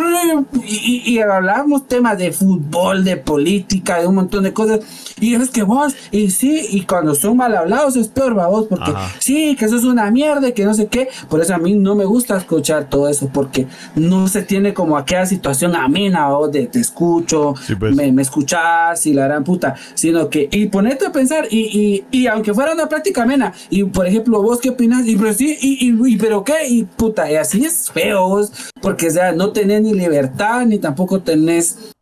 y, 0.66 1.02
y, 1.06 1.12
y 1.14 1.18
hablábamos 1.20 1.86
temas 1.86 2.18
de 2.18 2.32
fútbol, 2.32 3.04
de 3.04 3.16
política, 3.16 4.00
de 4.00 4.06
un 4.08 4.16
montón 4.16 4.42
de 4.42 4.52
cosas, 4.52 4.80
y 5.20 5.34
es 5.34 5.50
que 5.50 5.62
vos, 5.62 5.94
y 6.10 6.30
sí, 6.30 6.66
y 6.70 6.82
cuando 6.82 7.14
son 7.14 7.36
mal 7.36 7.54
hablados 7.54 7.94
es 7.94 8.08
peor, 8.08 8.36
va 8.36 8.48
vos, 8.48 8.66
porque 8.68 8.90
Ajá. 8.90 9.14
sí, 9.20 9.54
que 9.56 9.66
eso 9.66 9.76
es 9.76 9.84
una 9.84 10.10
mierda, 10.10 10.48
y 10.48 10.52
que 10.52 10.64
no 10.64 10.71
sé 10.74 10.86
qué. 10.86 11.08
Por 11.28 11.40
eso 11.40 11.54
a 11.54 11.58
mí 11.58 11.74
no 11.74 11.94
me 11.94 12.04
gusta 12.04 12.36
escuchar 12.36 12.88
todo 12.88 13.08
eso, 13.08 13.28
porque 13.32 13.66
no 13.94 14.28
se 14.28 14.42
tiene 14.42 14.74
como 14.74 14.96
aquella 14.96 15.26
situación 15.26 15.74
amena 15.76 16.36
o 16.36 16.48
de 16.48 16.66
te 16.66 16.80
escucho, 16.80 17.54
Sí, 17.66 17.74
pues. 17.74 17.94
me, 17.94 18.10
me 18.12 18.22
escuchas 18.22 19.04
y 19.06 19.12
la 19.14 19.24
gran 19.24 19.44
puta, 19.44 19.74
sino 19.94 20.28
que, 20.28 20.48
y 20.50 20.66
ponerte 20.66 21.06
a 21.06 21.12
pensar, 21.12 21.46
y, 21.50 22.04
y, 22.10 22.18
y 22.22 22.26
aunque 22.26 22.54
fuera 22.54 22.72
una 22.72 22.88
práctica 22.88 23.22
amena, 23.22 23.52
y 23.70 23.84
por 23.84 24.06
ejemplo, 24.06 24.42
vos 24.42 24.60
qué 24.60 24.70
opinas, 24.70 25.06
y 25.06 25.16
pero 25.16 25.32
sí, 25.32 25.56
y, 25.60 25.88
y, 25.88 26.14
y 26.14 26.16
pero 26.16 26.44
qué, 26.44 26.66
y 26.68 26.84
puta, 26.84 27.30
y 27.30 27.36
así 27.36 27.64
es 27.64 27.90
feo, 27.90 28.28
vos, 28.28 28.52
porque 28.80 29.08
o 29.08 29.10
sea, 29.10 29.32
no 29.32 29.50
tenés 29.52 29.82
ni 29.82 29.94
libertad, 29.94 30.66
ni 30.66 30.78
tampoco 30.78 31.20
tenés 31.20 31.92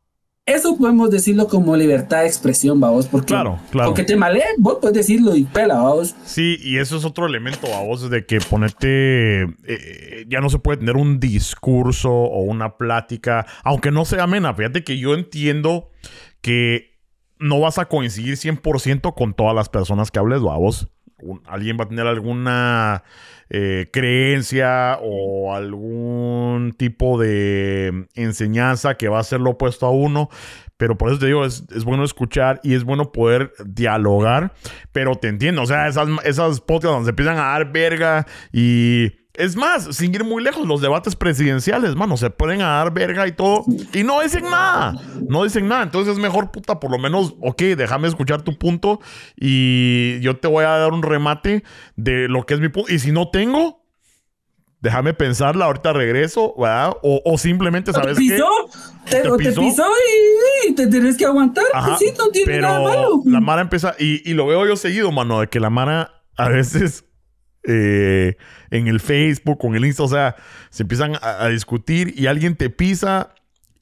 eso 0.51 0.77
podemos 0.77 1.11
decirlo 1.11 1.49
como 1.49 1.77
libertad 1.77 2.21
de 2.23 2.27
expresión, 2.27 2.81
vamos, 2.81 3.07
porque 3.07 3.27
Claro, 3.29 3.59
claro. 3.71 3.87
aunque 3.89 4.05
te 4.05 4.17
malee, 4.17 4.43
vos 4.59 4.79
puedes 4.81 4.97
decirlo 4.97 5.35
y 5.37 5.45
pela, 5.45 5.75
vamos. 5.77 6.15
Sí, 6.25 6.59
y 6.63 6.79
eso 6.79 6.97
es 6.97 7.05
otro 7.05 7.27
elemento 7.27 7.67
a 7.75 7.83
vos 7.83 8.09
de 8.11 8.27
que 8.27 8.41
ponerte. 8.41 9.43
eh, 9.43 10.25
ya 10.29 10.41
no 10.41 10.51
se 10.51 10.59
puede 10.59 10.79
tener 10.79 10.97
un 10.97 11.19
discurso 11.21 12.11
o 12.11 12.43
una 12.43 12.77
plática, 12.77 13.47
aunque 13.65 13.91
no 13.91 14.05
sea 14.05 14.25
amena. 14.25 14.55
Fíjate 14.55 14.85
que 14.85 14.99
yo 14.99 15.15
entiendo 15.15 15.89
que 16.41 16.99
no 17.39 17.59
vas 17.61 17.79
a 17.79 17.87
coincidir 17.87 18.35
100% 18.37 19.15
con 19.15 19.35
todas 19.35 19.55
las 19.55 19.69
personas 19.69 20.11
que 20.11 20.19
hables, 20.19 20.41
alguien 21.47 21.77
va 21.79 21.85
a 21.85 21.89
tener 21.89 22.07
alguna 22.07 23.05
eh, 23.49 23.89
creencia 23.93 24.99
o 25.03 25.55
algún 25.55 26.73
tipo 26.77 27.21
de 27.21 28.07
enseñanza 28.15 28.95
que 28.95 29.09
va 29.09 29.19
a 29.19 29.25
ser 29.25 29.41
lo 29.41 29.51
opuesto 29.51 29.87
a 29.87 29.91
uno. 29.91 30.29
Pero 30.77 30.97
por 30.97 31.11
eso 31.11 31.19
te 31.19 31.27
digo, 31.27 31.45
es, 31.45 31.65
es 31.75 31.85
bueno 31.85 32.05
escuchar 32.05 32.61
y 32.63 32.75
es 32.75 32.85
bueno 32.85 33.13
poder 33.13 33.53
dialogar. 33.65 34.53
Pero 34.93 35.17
te 35.17 35.29
entiendo, 35.29 35.63
o 35.63 35.67
sea, 35.67 35.89
esas, 35.89 36.09
esas 36.25 36.61
podcasts 36.61 36.95
donde 36.95 37.07
se 37.07 37.11
empiezan 37.11 37.39
a 37.39 37.49
dar 37.53 37.73
verga 37.73 38.27
y... 38.53 39.20
Es 39.35 39.55
más, 39.55 39.97
sin 39.97 40.13
ir 40.15 40.25
muy 40.25 40.43
lejos, 40.43 40.67
los 40.67 40.81
debates 40.81 41.15
presidenciales, 41.15 41.95
mano, 41.95 42.17
se 42.17 42.31
pueden 42.31 42.63
a 42.63 42.69
dar 42.79 42.93
verga 42.93 43.27
y 43.29 43.33
todo. 43.33 43.65
Y 43.95 44.03
no 44.03 44.21
dicen 44.21 44.43
nada. 44.45 44.95
No 45.29 45.45
dicen 45.45 45.69
nada. 45.69 45.85
Entonces 45.85 46.15
es 46.15 46.19
mejor, 46.19 46.51
puta, 46.51 46.81
por 46.81 46.91
lo 46.91 46.99
menos, 46.99 47.35
ok, 47.41 47.63
déjame 47.77 48.09
escuchar 48.09 48.43
tu 48.43 48.59
punto. 48.59 49.01
Y 49.37 50.19
yo 50.21 50.37
te 50.39 50.49
voy 50.49 50.65
a 50.65 50.71
dar 50.71 50.93
un 50.93 51.03
remate 51.03 51.63
de 51.97 52.29
lo 52.29 52.45
que 52.45 52.55
es 52.55 52.61
mi 52.61 52.69
punto. 52.71 52.93
Y 52.93 52.99
si 52.99 53.13
no 53.13 53.31
tengo, 53.31 53.85
déjame 54.81 55.15
pensarla, 55.15 55.67
ahorita 55.67 55.93
regreso, 55.93 56.55
¿verdad? 56.59 56.95
O, 57.03 57.23
o 57.25 57.39
simplemente, 57.39 57.93
¿sabes 57.93 58.17
¿Te 58.17 58.23
qué? 58.25 58.31
pisó? 58.33 58.49
Te, 59.09 59.23
¿Te 59.23 59.31
o 59.31 59.37
te 59.37 59.45
pisó? 59.45 59.61
pisó 59.61 59.85
y, 60.67 60.71
y 60.71 60.75
te 60.75 60.89
tienes 60.89 61.17
que 61.17 61.25
aguantar. 61.25 61.65
Ajá, 61.73 61.87
pues 61.87 61.99
sí, 62.01 62.13
no 62.19 62.31
tiene 62.31 62.47
pero 62.53 62.63
nada 62.63 62.81
malo. 62.81 63.23
La 63.27 63.41
Mara 63.41 63.63
empieza, 63.63 63.95
y, 63.99 64.29
y 64.29 64.35
lo 64.35 64.47
veo 64.47 64.67
yo 64.67 64.77
seguido, 64.77 65.13
mano, 65.13 65.41
de 65.41 65.47
que 65.47 65.61
la 65.61 65.71
Mara 65.71 66.25
a 66.37 66.49
veces 66.49 67.05
eh, 67.65 68.37
en 68.71 68.87
el 68.89 69.01
Facebook, 69.01 69.59
con 69.59 69.75
el 69.75 69.85
Insta, 69.85 70.03
o 70.05 70.09
sea, 70.09 70.37
se 70.71 70.83
empiezan 70.85 71.15
a, 71.23 71.45
a 71.45 71.49
discutir 71.49 72.15
y 72.17 72.27
alguien 72.27 72.57
te 72.57 72.71
pisa. 72.71 73.35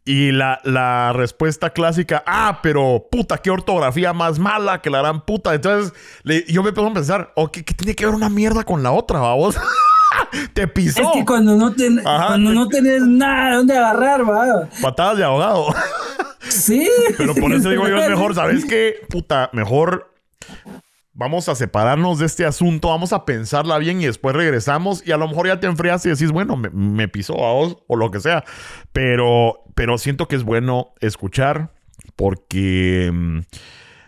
Y 0.05 0.33
la, 0.33 0.59
la 0.65 1.13
respuesta 1.13 1.69
clásica, 1.69 2.25
ah, 2.27 2.61
pero 2.63 3.09
puta, 3.11 3.37
qué 3.37 3.51
ortografía 3.51 4.15
más 4.15 4.39
mala 4.39 4.81
que 4.81 4.89
la 4.89 5.01
gran 5.01 5.21
puta. 5.21 5.53
Entonces, 5.55 5.93
le- 6.23 6.47
yo 6.49 6.63
me 6.63 6.71
empiezo 6.71 6.89
a 6.89 6.95
pensar, 6.95 7.33
oh, 7.37 7.53
¿qué, 7.53 7.63
qué 7.63 7.75
tiene 7.75 7.95
que 7.95 8.07
ver 8.07 8.15
una 8.15 8.31
mierda 8.31 8.65
con 8.65 8.83
la 8.83 8.91
otra, 8.91 9.19
vamos? 9.21 9.59
te 10.55 10.67
pisó. 10.67 11.03
Es 11.03 11.09
que 11.13 11.27
cuando 11.27 11.57
no, 11.57 11.75
ten- 11.75 12.01
Ajá, 12.07 12.29
cuando 12.29 12.49
te- 12.51 12.57
no 12.57 12.69
tenés 12.69 13.03
nada 13.03 13.57
donde 13.57 13.77
agarrar, 13.77 14.27
va. 14.31 14.69
Patadas 14.81 15.19
de 15.19 15.25
ahogado. 15.25 15.75
Sí. 16.41 16.89
Pero 17.19 17.35
por 17.35 17.53
eso 17.53 17.69
digo 17.69 17.87
yo, 17.87 17.99
es 17.99 18.09
mejor, 18.09 18.35
¿sabes 18.35 18.65
qué? 18.65 18.95
Puta, 19.11 19.51
mejor 19.53 20.11
vamos 21.19 21.49
a 21.49 21.57
separarnos 21.57 22.21
de 22.21 22.27
este 22.27 22.47
asunto, 22.47 22.89
vamos 22.89 23.13
a 23.13 23.25
pensarla 23.25 23.77
bien 23.79 24.01
y 24.01 24.07
después 24.07 24.37
regresamos 24.37 25.05
y 25.05 25.11
a 25.11 25.17
lo 25.17 25.27
mejor 25.27 25.49
ya 25.49 25.59
te 25.59 25.67
enfrias 25.67 26.07
y 26.07 26.11
decís, 26.11 26.31
bueno, 26.31 26.57
me, 26.57 26.71
me 26.71 27.03
a 27.05 27.53
vos 27.53 27.79
o 27.89 27.97
lo 27.97 28.13
que 28.13 28.21
sea. 28.21 28.45
Pero, 28.93 29.65
pero 29.75 29.99
siento 29.99 30.29
que 30.29 30.37
es 30.37 30.45
bueno 30.45 30.95
escuchar 31.01 31.73
porque 32.15 33.11
mm, 33.13 33.41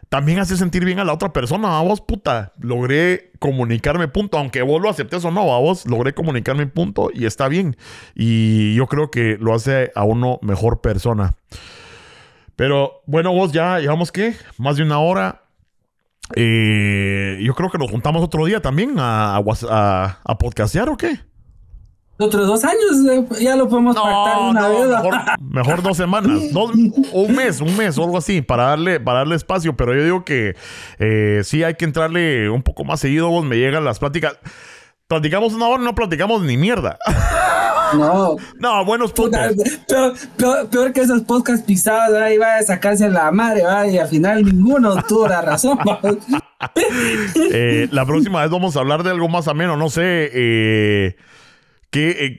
también 0.08 0.38
hace 0.38 0.56
sentir 0.56 0.84
bien 0.84 1.00
a 1.00 1.04
la 1.04 1.12
otra 1.12 1.32
persona, 1.32 1.80
a 1.80 1.82
vos, 1.82 2.00
puta. 2.00 2.52
Logré 2.60 3.32
comunicarme 3.40 4.06
punto, 4.06 4.38
aunque 4.38 4.62
vos 4.62 4.80
lo 4.80 4.88
aceptes 4.88 5.24
o 5.24 5.32
no, 5.32 5.52
a 5.52 5.58
vos 5.58 5.86
logré 5.86 6.14
comunicarme 6.14 6.68
punto 6.68 7.10
y 7.12 7.26
está 7.26 7.48
bien. 7.48 7.76
Y 8.14 8.76
yo 8.76 8.86
creo 8.86 9.10
que 9.10 9.36
lo 9.40 9.52
hace 9.52 9.90
a 9.96 10.04
uno 10.04 10.38
mejor 10.42 10.80
persona. 10.80 11.34
Pero 12.54 13.02
bueno, 13.06 13.32
vos 13.32 13.50
ya 13.50 13.80
llevamos 13.80 14.12
qué? 14.12 14.36
Más 14.58 14.76
de 14.76 14.84
una 14.84 15.00
hora. 15.00 15.42
Eh, 16.36 17.38
yo 17.42 17.54
creo 17.54 17.70
que 17.70 17.78
nos 17.78 17.90
juntamos 17.90 18.22
otro 18.22 18.44
día 18.46 18.60
también 18.60 18.98
a, 18.98 19.36
a, 19.36 19.40
whats- 19.40 19.66
a- 19.70 20.18
a 20.24 20.38
podcastear 20.38 20.88
o 20.88 20.96
qué. 20.96 21.18
Otros 22.18 22.46
dos 22.46 22.62
años 22.64 22.84
eh, 23.10 23.26
ya 23.42 23.56
lo 23.56 23.66
podemos 23.68 23.96
pactar 23.96 24.38
una 24.50 24.60
no, 24.60 24.68
vez. 24.78 24.88
mejor, 24.90 25.14
mejor 25.40 25.82
dos 25.82 25.96
semanas, 25.96 26.52
dos- 26.52 26.70
o 27.14 27.22
un 27.22 27.34
mes, 27.34 27.60
un 27.62 27.74
mes 27.78 27.96
o 27.96 28.04
algo 28.04 28.18
así 28.18 28.42
para 28.42 28.64
darle, 28.64 29.00
para 29.00 29.20
darle 29.20 29.36
espacio. 29.36 29.74
Pero 29.74 29.94
yo 29.94 30.04
digo 30.04 30.24
que 30.24 30.54
eh, 30.98 31.40
sí 31.44 31.64
hay 31.64 31.74
que 31.76 31.86
entrarle 31.86 32.50
un 32.50 32.62
poco 32.62 32.84
más 32.84 33.00
seguido. 33.00 33.30
Vos 33.30 33.44
me 33.44 33.56
llegan 33.56 33.84
las 33.86 33.98
pláticas. 33.98 34.38
Platicamos 35.08 35.54
una 35.54 35.66
hora, 35.66 35.82
no 35.82 35.94
platicamos 35.94 36.42
ni 36.42 36.56
mierda. 36.58 36.98
No. 37.94 38.36
no, 38.58 38.84
buenos 38.84 39.12
puntos. 39.12 39.40
Puta, 39.54 39.64
peor, 39.88 40.14
peor- 40.36 40.68
peor 40.70 40.92
que 40.92 41.00
esos 41.00 41.22
podcasts 41.22 41.64
pisados, 41.66 42.16
ahí 42.18 42.38
va 42.38 42.56
a 42.56 42.62
sacarse 42.62 43.08
la 43.10 43.30
madre, 43.30 43.62
va, 43.62 43.86
y 43.86 43.98
al 43.98 44.08
final 44.08 44.44
ninguno 44.44 45.02
tuvo 45.04 45.28
la 45.28 45.42
razón. 45.42 45.78
Eh, 47.52 47.88
la 47.90 48.04
próxima 48.04 48.42
vez 48.42 48.50
vamos 48.50 48.76
a 48.76 48.80
hablar 48.80 49.02
de 49.02 49.10
algo 49.10 49.28
más 49.28 49.48
ameno. 49.48 49.76
No 49.78 49.88
sé. 49.88 50.30
eh, 50.32 51.16
¿qué, 51.90 52.10
eh, 52.10 52.36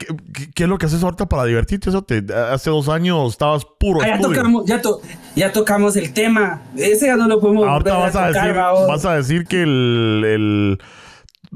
qué- 0.54 0.62
es 0.62 0.68
lo 0.68 0.78
que 0.78 0.86
haces 0.86 1.02
ahorita 1.02 1.26
para 1.28 1.44
divertirte? 1.44 1.90
Eso 1.90 2.02
te- 2.02 2.24
hace 2.32 2.70
dos 2.70 2.88
años 2.88 3.32
estabas 3.32 3.64
puro 3.80 4.00
Ah, 4.00 4.06
ya, 4.06 4.20
tocamos, 4.20 4.64
ya, 4.66 4.80
to- 4.80 5.00
ya 5.34 5.52
tocamos 5.52 5.96
el 5.96 6.12
tema. 6.12 6.62
Ese 6.76 7.06
ya 7.06 7.16
no 7.16 7.26
lo 7.26 7.40
podemos 7.40 7.66
Ahorita 7.66 7.96
vas 7.96 8.14
a, 8.16 8.28
tocar, 8.28 8.44
decir, 8.46 8.62
vas 8.88 9.04
a 9.04 9.14
decir 9.16 9.44
que 9.46 9.62
el. 9.62 10.22
el- 10.24 10.78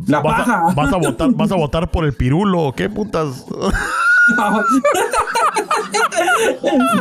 La 0.07 0.21
vas, 0.21 0.41
paja. 0.47 0.69
a, 0.69 0.75
vas 0.75 0.93
a 0.93 0.97
votar, 0.97 1.31
vas 1.33 1.51
a 1.53 1.57
votar 1.57 1.91
por 1.91 2.05
el 2.05 2.13
pirulo. 2.13 2.73
¿Qué 2.77 2.89
putas? 2.91 3.47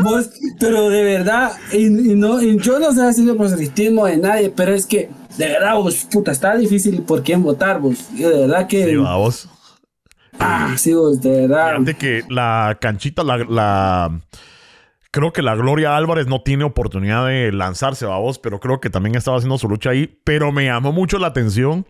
Vos, 0.04 0.30
pero 0.60 0.90
de 0.90 1.04
verdad, 1.04 1.52
y, 1.72 1.86
y 2.12 2.16
no, 2.16 2.42
y 2.42 2.58
yo 2.60 2.80
no 2.80 2.90
estoy 2.90 3.08
haciendo 3.08 3.36
proselitismo 3.36 4.06
de 4.06 4.18
nadie, 4.18 4.50
pero 4.56 4.74
es 4.74 4.86
que 4.86 5.10
de 5.38 5.48
verdad, 5.48 5.76
vos, 5.76 6.06
puta, 6.12 6.32
está 6.32 6.56
difícil 6.56 7.02
por 7.02 7.24
quién 7.24 7.44
votar, 7.44 7.80
vos. 7.80 8.16
De 8.16 8.28
verdad 8.28 8.68
que. 8.68 8.86
Sí, 8.86 8.96
vamos. 8.96 9.50
ah, 10.40 10.74
sí, 10.78 10.94
vos, 10.94 11.20
de 11.22 11.48
verdad. 11.48 11.74
Fíjate 11.74 11.96
que 11.96 12.24
la 12.30 12.78
canchita, 12.80 13.24
la, 13.24 13.38
la- 13.38 14.22
Creo 15.12 15.32
que 15.32 15.42
la 15.42 15.56
Gloria 15.56 15.96
Álvarez 15.96 16.28
no 16.28 16.42
tiene 16.42 16.66
oportunidad 16.66 17.26
de 17.28 17.52
lanzarse, 17.54 18.06
vamos, 18.06 18.38
pero 18.38 18.60
creo 18.60 18.82
que 18.82 18.90
también 18.90 19.16
estaba 19.16 19.38
haciendo 19.38 19.58
su 19.58 19.70
lucha 19.70 19.92
ahí. 19.92 20.20
Pero 20.26 20.52
me 20.52 20.66
llamó 20.66 20.92
mucho 20.92 21.18
la 21.20 21.28
atención 21.28 21.86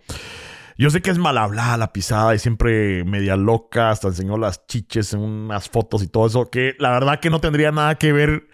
Yo 0.78 0.90
sé 0.90 1.02
que 1.02 1.10
es 1.10 1.18
mal 1.18 1.38
hablada 1.38 1.78
la 1.78 1.94
pisada 1.94 2.36
y 2.36 2.40
siempre 2.40 3.06
media 3.06 3.38
loca, 3.38 3.92
hasta 3.92 4.10
enseñó 4.10 4.38
las 4.38 4.68
chiches 4.68 5.14
en 5.14 5.22
unas 5.22 5.70
fotos 5.70 6.04
y 6.04 6.08
todo 6.08 6.28
eso, 6.28 6.50
que 6.50 6.76
la 6.80 6.92
verdad 6.92 7.20
que 7.22 7.30
no 7.30 7.40
tendría 7.40 7.72
nada 7.72 7.96
que 7.96 8.12
ver 8.12 8.48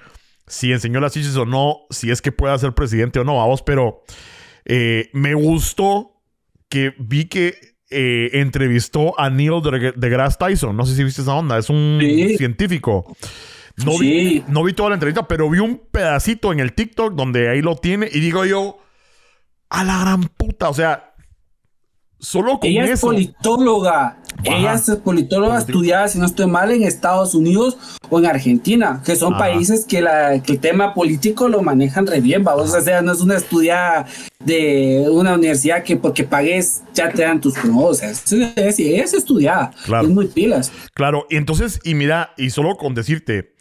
si 0.46 0.72
enseñó 0.72 1.00
las 1.00 1.14
chiches 1.14 1.36
o 1.36 1.46
no, 1.46 1.78
si 1.90 2.12
es 2.12 2.22
que 2.22 2.32
pueda 2.32 2.58
ser 2.60 2.74
presidente 2.74 3.20
o 3.20 3.24
no, 3.24 3.38
vamos, 3.38 3.64
pero 3.64 4.04
eh, 4.66 5.10
me 5.14 5.34
gustó 5.34 6.22
que 6.70 6.94
vi 7.00 7.26
que 7.26 7.56
eh, 7.90 8.30
entrevistó 8.34 9.20
a 9.20 9.30
Neil 9.30 9.62
deGrasse 9.96 10.38
Tyson, 10.38 10.78
no 10.78 10.86
sé 10.86 10.96
si 10.96 11.04
viste 11.04 11.24
esa 11.24 11.34
onda, 11.34 11.58
es 11.58 11.70
un 11.70 12.00
científico. 12.38 13.16
No, 13.84 13.98
vi, 13.98 14.44
no 14.48 14.64
vi 14.64 14.74
toda 14.74 14.90
la 14.90 14.96
entrevista, 14.96 15.28
pero 15.28 15.50
vi 15.50 15.60
un 15.60 15.82
pedacito 15.92 16.52
en 16.52 16.60
el 16.60 16.74
TikTok 16.74 17.16
donde 17.16 17.50
ahí 17.50 17.62
lo 17.62 17.76
tiene 17.78 18.08
y 18.12 18.20
digo 18.20 18.46
yo, 18.46 18.78
a 19.70 19.84
la 19.84 20.00
gran 20.00 20.24
puta, 20.24 20.70
o 20.70 20.74
sea, 20.74 21.11
Solo 22.22 22.60
con 22.60 22.70
Ella 22.70 22.86
es 22.86 23.02
politóloga. 23.02 24.18
Ella 24.44 24.74
es 24.74 24.90
politóloga 25.04 25.58
estudiada, 25.58 26.08
si 26.08 26.20
no 26.20 26.26
estoy 26.26 26.46
mal, 26.46 26.72
en 26.72 26.84
Estados 26.84 27.34
Unidos 27.36 27.78
o 28.10 28.20
en 28.20 28.28
Argentina, 28.28 29.02
que 29.04 29.16
son 29.16 29.38
países 29.38 29.86
que, 29.86 30.02
la, 30.02 30.42
que 30.42 30.54
el 30.54 30.60
tema 30.60 30.94
político 30.94 31.50
lo 31.50 31.62
manejan 31.62 32.08
re 32.08 32.22
bien, 32.22 32.44
vamos. 32.44 32.74
O 32.74 32.82
sea, 32.82 33.02
no 33.02 33.12
es 33.12 33.22
una 33.22 33.38
estudiada 33.38 34.06
de 34.46 35.08
una 35.12 35.36
universidad 35.36 35.84
que 35.84 35.98
porque 35.98 36.24
pagues 36.24 36.84
ya 36.94 37.10
te 37.10 37.22
dan 37.22 37.40
tus 37.40 37.56
sea, 37.94 38.10
es, 38.10 38.32
es, 38.80 39.14
estudiada. 39.14 39.72
Claro. 39.86 40.08
Es 40.08 40.14
muy 40.14 40.28
pilas. 40.28 40.72
Claro, 40.94 41.26
y 41.30 41.36
entonces, 41.36 41.80
y 41.84 41.96
mira, 41.96 42.34
y 42.38 42.50
solo 42.50 42.76
con 42.76 42.96
decirte, 42.96 43.54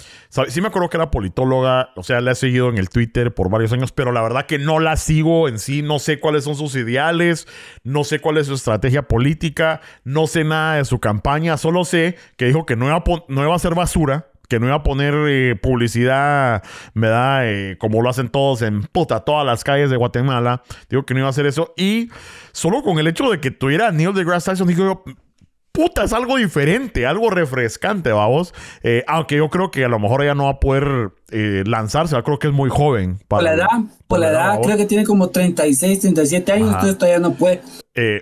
sí 0.48 0.60
me 0.60 0.68
acuerdo 0.68 0.88
que 0.88 0.96
era 0.96 1.10
politóloga, 1.10 1.90
o 1.96 2.02
sea, 2.02 2.20
la 2.20 2.32
he 2.32 2.34
seguido 2.34 2.68
en 2.68 2.78
el 2.78 2.88
Twitter 2.88 3.34
por 3.34 3.50
varios 3.50 3.72
años, 3.72 3.92
pero 3.92 4.12
la 4.12 4.22
verdad 4.22 4.46
que 4.46 4.58
no 4.58 4.80
la 4.80 4.96
sigo 4.96 5.48
en 5.48 5.58
sí, 5.58 5.82
no 5.82 5.98
sé 5.98 6.20
cuáles 6.20 6.44
son 6.44 6.56
sus 6.56 6.74
ideales, 6.76 7.46
no 7.84 8.04
sé 8.04 8.20
cuál 8.20 8.38
es 8.38 8.46
su 8.46 8.54
estrategia 8.54 9.02
política, 9.02 9.80
no 10.04 10.26
sé 10.26 10.44
nada 10.44 10.76
de 10.76 10.84
su 10.84 10.98
campaña, 10.98 11.56
solo 11.56 11.84
sé 11.84 12.16
que 12.36 12.46
dijo 12.46 12.66
que 12.66 12.76
no 12.76 12.86
iba 12.86 12.96
a, 12.96 13.04
no 13.28 13.42
iba 13.42 13.54
a 13.54 13.58
ser 13.58 13.74
basura, 13.74 14.29
que 14.50 14.58
no 14.58 14.66
iba 14.66 14.74
a 14.74 14.82
poner 14.82 15.14
eh, 15.28 15.54
publicidad, 15.54 16.64
me 16.92 17.06
da, 17.06 17.48
eh, 17.48 17.76
como 17.78 18.02
lo 18.02 18.10
hacen 18.10 18.28
todos 18.28 18.62
en 18.62 18.82
puta, 18.82 19.20
todas 19.20 19.46
las 19.46 19.62
calles 19.62 19.90
de 19.90 19.96
Guatemala. 19.96 20.62
Digo 20.90 21.06
que 21.06 21.14
no 21.14 21.20
iba 21.20 21.28
a 21.28 21.30
hacer 21.30 21.46
eso. 21.46 21.72
Y 21.76 22.10
solo 22.50 22.82
con 22.82 22.98
el 22.98 23.06
hecho 23.06 23.30
de 23.30 23.40
que 23.40 23.52
tuviera 23.52 23.92
Neil 23.92 24.12
deGrasse 24.12 24.50
Tyson, 24.50 24.66
digo 24.66 24.84
yo, 24.84 25.04
puta, 25.70 26.02
es 26.02 26.12
algo 26.12 26.36
diferente, 26.36 27.06
algo 27.06 27.30
refrescante, 27.30 28.10
vamos. 28.10 28.52
Eh, 28.82 29.04
aunque 29.06 29.36
yo 29.36 29.48
creo 29.50 29.70
que 29.70 29.84
a 29.84 29.88
lo 29.88 30.00
mejor 30.00 30.24
ella 30.24 30.34
no 30.34 30.46
va 30.46 30.50
a 30.50 30.60
poder 30.60 31.12
lanzarse, 31.30 32.16
yo 32.16 32.24
creo 32.24 32.40
que 32.40 32.48
es 32.48 32.52
muy 32.52 32.70
joven. 32.70 33.20
por 33.28 33.44
la 33.44 33.54
edad, 33.54 33.68
por, 34.08 34.18
la 34.18 34.30
edad, 34.30 34.60
creo 34.62 34.76
que 34.76 34.86
tiene 34.86 35.04
como 35.04 35.28
36, 35.28 36.00
37 36.00 36.50
años, 36.50 36.70
entonces 36.70 36.98
todavía 36.98 37.20
no 37.20 37.34
puede. 37.34 37.62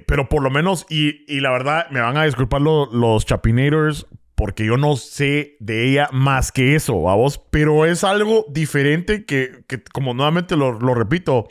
pero 0.06 0.28
por 0.28 0.42
lo 0.42 0.50
menos, 0.50 0.84
y, 0.90 1.24
y, 1.26 1.40
la 1.40 1.50
verdad, 1.50 1.86
me 1.90 2.02
van 2.02 2.18
a 2.18 2.24
disculpar 2.24 2.60
los 2.60 3.24
Chapinators, 3.24 4.06
porque 4.38 4.64
yo 4.64 4.76
no 4.76 4.94
sé 4.94 5.56
de 5.58 5.90
ella 5.90 6.08
más 6.12 6.52
que 6.52 6.76
eso, 6.76 7.02
vamos, 7.02 7.42
pero 7.50 7.84
es 7.84 8.04
algo 8.04 8.46
diferente 8.48 9.26
que, 9.26 9.64
como 9.92 10.14
nuevamente 10.14 10.56
lo, 10.56 10.78
repito, 10.94 11.48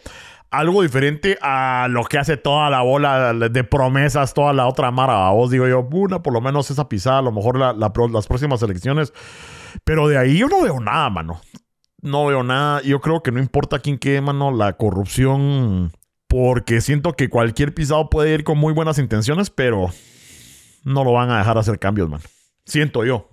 algo 0.51 0.83
diferente 0.83 1.37
a 1.41 1.87
lo 1.89 2.05
que 2.05 2.17
hace 2.17 2.37
toda 2.37 2.69
la 2.69 2.83
bola 2.83 3.33
de 3.33 3.63
promesas, 3.65 4.33
toda 4.33 4.53
la 4.53 4.67
otra 4.67 4.89
mara, 4.91 5.29
vos 5.31 5.51
digo 5.51 5.67
yo, 5.67 5.81
una, 5.81 6.23
por 6.23 6.31
lo 6.31 6.39
menos 6.39 6.71
esa 6.71 6.87
pisada, 6.87 7.19
a 7.19 7.23
lo 7.23 7.33
mejor 7.33 7.59
las 7.59 8.27
próximas 8.27 8.61
elecciones, 8.63 9.11
pero 9.83 10.07
de 10.07 10.17
ahí 10.17 10.37
yo 10.37 10.47
no 10.47 10.61
veo 10.61 10.79
nada, 10.79 11.09
mano. 11.09 11.41
No 12.01 12.27
veo 12.27 12.43
nada. 12.43 12.81
Yo 12.83 13.01
creo 13.01 13.21
que 13.21 13.33
no 13.33 13.39
importa 13.39 13.79
quién 13.79 13.97
quede, 13.97 14.21
mano, 14.21 14.51
la 14.51 14.77
corrupción, 14.77 15.91
porque 16.27 16.79
siento 16.79 17.13
que 17.13 17.27
cualquier 17.27 17.73
pisado 17.73 18.09
puede 18.09 18.33
ir 18.33 18.45
con 18.45 18.57
muy 18.57 18.71
buenas 18.71 18.97
intenciones, 18.97 19.49
pero 19.49 19.89
no 20.85 21.03
lo 21.03 21.11
van 21.11 21.31
a 21.31 21.39
dejar 21.39 21.57
hacer 21.57 21.79
cambios, 21.79 22.07
mano. 22.07 22.23
Siento 22.67 23.05
yo. 23.05 23.29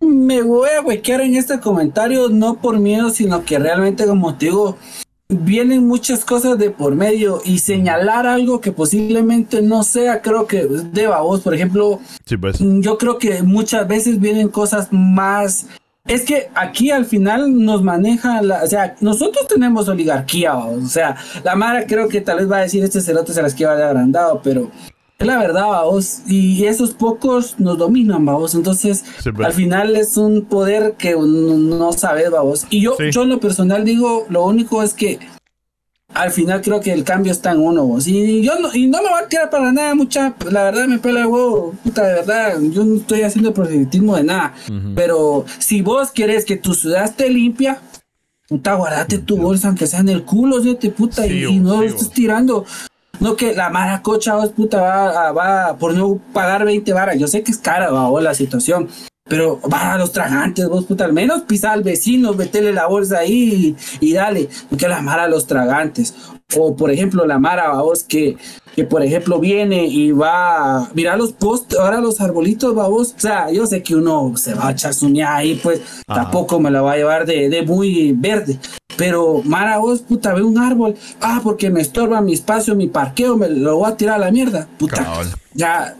Me 0.00 0.40
voy 0.40 0.70
a 0.70 0.80
huequear 0.80 1.20
en 1.20 1.34
este 1.34 1.58
comentario, 1.58 2.28
no 2.28 2.60
por 2.60 2.78
miedo, 2.78 3.10
sino 3.10 3.44
que 3.44 3.58
realmente, 3.58 4.06
como 4.06 4.36
te 4.36 4.46
digo, 4.46 4.78
vienen 5.28 5.86
muchas 5.86 6.24
cosas 6.24 6.58
de 6.58 6.70
por 6.70 6.94
medio 6.94 7.42
y 7.44 7.58
señalar 7.58 8.26
algo 8.26 8.60
que 8.60 8.70
posiblemente 8.70 9.62
no 9.62 9.82
sea, 9.82 10.22
creo 10.22 10.46
que 10.46 10.64
deba 10.64 11.20
vos, 11.20 11.40
por 11.40 11.54
ejemplo, 11.54 12.00
pues. 12.40 12.58
yo 12.60 12.98
creo 12.98 13.18
que 13.18 13.42
muchas 13.42 13.86
veces 13.86 14.20
vienen 14.20 14.48
cosas 14.48 14.88
más... 14.92 15.66
Es 16.06 16.24
que 16.24 16.48
aquí 16.54 16.90
al 16.90 17.04
final 17.04 17.64
nos 17.64 17.82
maneja, 17.82 18.40
la, 18.40 18.62
o 18.62 18.66
sea, 18.66 18.96
nosotros 19.00 19.46
tenemos 19.46 19.88
oligarquía, 19.88 20.56
o 20.56 20.86
sea, 20.86 21.16
la 21.44 21.54
Mara 21.54 21.84
creo 21.86 22.08
que 22.08 22.22
tal 22.22 22.38
vez 22.38 22.50
va 22.50 22.58
a 22.58 22.62
decir 22.62 22.82
este 22.82 23.02
cerote 23.02 23.34
se 23.34 23.42
las 23.42 23.54
que 23.54 23.66
va 23.66 23.76
de 23.76 23.82
agrandado, 23.82 24.40
pero 24.42 24.70
es 25.18 25.26
la 25.26 25.38
verdad, 25.38 25.66
vamos. 25.66 26.20
Y 26.26 26.64
esos 26.66 26.92
pocos 26.92 27.58
nos 27.58 27.76
dominan, 27.76 28.24
vamos. 28.24 28.54
Entonces, 28.54 29.04
pues. 29.22 29.46
al 29.46 29.52
final 29.52 29.96
es 29.96 30.16
un 30.16 30.44
poder 30.44 30.94
que 30.96 31.16
no 31.16 31.92
sabe, 31.92 32.28
vamos. 32.28 32.66
Y 32.70 32.80
yo, 32.80 32.96
yo 33.10 33.22
en 33.22 33.28
lo 33.28 33.40
personal 33.40 33.84
digo, 33.84 34.26
lo 34.28 34.44
único 34.44 34.82
es 34.82 34.94
que 34.94 35.18
al 36.14 36.30
final 36.30 36.62
creo 36.62 36.80
que 36.80 36.92
el 36.92 37.04
cambio 37.04 37.32
está 37.32 37.52
en 37.52 37.58
uno, 37.58 37.84
vos. 37.84 38.06
Y 38.06 38.42
yo 38.42 38.58
no, 38.60 38.72
y 38.72 38.86
no 38.86 39.02
me 39.02 39.10
voy 39.10 39.22
a 39.24 39.28
tirar 39.28 39.50
para 39.50 39.72
nada, 39.72 39.94
mucha. 39.94 40.34
La 40.50 40.64
verdad 40.64 40.86
me 40.86 40.98
pela 40.98 41.20
el 41.20 41.26
huevo, 41.26 41.74
puta, 41.82 42.06
de 42.06 42.14
verdad. 42.14 42.58
Yo 42.70 42.84
no 42.84 42.96
estoy 42.96 43.22
haciendo 43.22 43.52
proselitismo 43.52 44.16
de 44.16 44.24
nada. 44.24 44.54
Pero 44.94 45.44
si 45.58 45.82
vos 45.82 46.10
querés 46.12 46.44
que 46.44 46.56
tu 46.56 46.74
ciudad 46.74 47.04
esté 47.04 47.28
limpia, 47.28 47.80
puta, 48.48 48.74
guardate 48.74 49.18
tu 49.18 49.36
bolsa, 49.36 49.68
aunque 49.68 49.86
sea 49.86 50.00
en 50.00 50.08
el 50.08 50.24
culo, 50.24 50.62
te 50.76 50.90
puta, 50.90 51.26
y, 51.26 51.58
no 51.58 51.76
lo 51.76 51.82
estés 51.82 52.10
tirando. 52.10 52.64
No 53.20 53.36
que 53.36 53.54
la 53.54 53.70
maracocha, 53.70 54.36
vos 54.36 54.50
puta, 54.50 54.80
va, 54.80 55.32
va 55.32 55.76
por 55.76 55.94
no 55.94 56.20
pagar 56.32 56.64
20 56.64 56.92
varas. 56.92 57.18
Yo 57.18 57.26
sé 57.26 57.42
que 57.42 57.50
es 57.50 57.58
cara, 57.58 57.90
va, 57.90 58.20
la 58.20 58.34
situación. 58.34 58.88
Pero 59.24 59.60
va 59.70 59.92
a 59.92 59.98
los 59.98 60.12
tragantes, 60.12 60.66
vos 60.68 60.86
puta, 60.86 61.04
al 61.04 61.12
menos 61.12 61.42
pisa 61.42 61.72
al 61.72 61.82
vecino, 61.82 62.32
metele 62.32 62.72
la 62.72 62.86
bolsa 62.86 63.18
ahí 63.18 63.76
y, 64.00 64.12
dale. 64.14 64.48
Que 64.78 64.88
la 64.88 65.02
mara 65.02 65.24
a 65.24 65.28
los 65.28 65.46
tragantes. 65.46 66.14
O 66.56 66.74
por 66.74 66.90
ejemplo, 66.90 67.26
la 67.26 67.38
mara, 67.38 67.72
vos, 67.72 68.04
que, 68.04 68.38
que 68.74 68.84
por 68.84 69.02
ejemplo 69.02 69.38
viene 69.38 69.84
y 69.86 70.12
va, 70.12 70.88
mira 70.94 71.14
los 71.16 71.32
postes, 71.32 71.78
ahora 71.78 72.00
los 72.00 72.22
arbolitos, 72.22 72.74
vos. 72.74 73.14
O 73.16 73.20
sea, 73.20 73.50
yo 73.50 73.66
sé 73.66 73.82
que 73.82 73.94
uno 73.94 74.32
se 74.36 74.54
va 74.54 74.68
a 74.68 74.72
echar 74.72 74.94
su 74.94 75.12
ahí, 75.26 75.60
pues 75.62 75.82
tampoco 76.06 76.58
me 76.58 76.70
la 76.70 76.80
va 76.80 76.92
a 76.92 76.96
llevar 76.96 77.26
de, 77.26 77.50
de 77.50 77.62
muy 77.62 78.12
verde. 78.12 78.58
Pero, 78.98 79.42
Mara, 79.44 79.78
vos, 79.78 80.00
puta, 80.00 80.34
ve 80.34 80.42
un 80.42 80.58
árbol. 80.58 80.96
Ah, 81.20 81.40
porque 81.42 81.70
me 81.70 81.80
estorba 81.80 82.20
mi 82.20 82.34
espacio, 82.34 82.74
mi 82.74 82.88
parqueo, 82.88 83.36
me 83.36 83.48
lo 83.48 83.76
voy 83.76 83.92
a 83.92 83.96
tirar 83.96 84.16
a 84.16 84.18
la 84.18 84.32
mierda. 84.32 84.68
Puta. 84.76 85.22
Ya. 85.54 85.96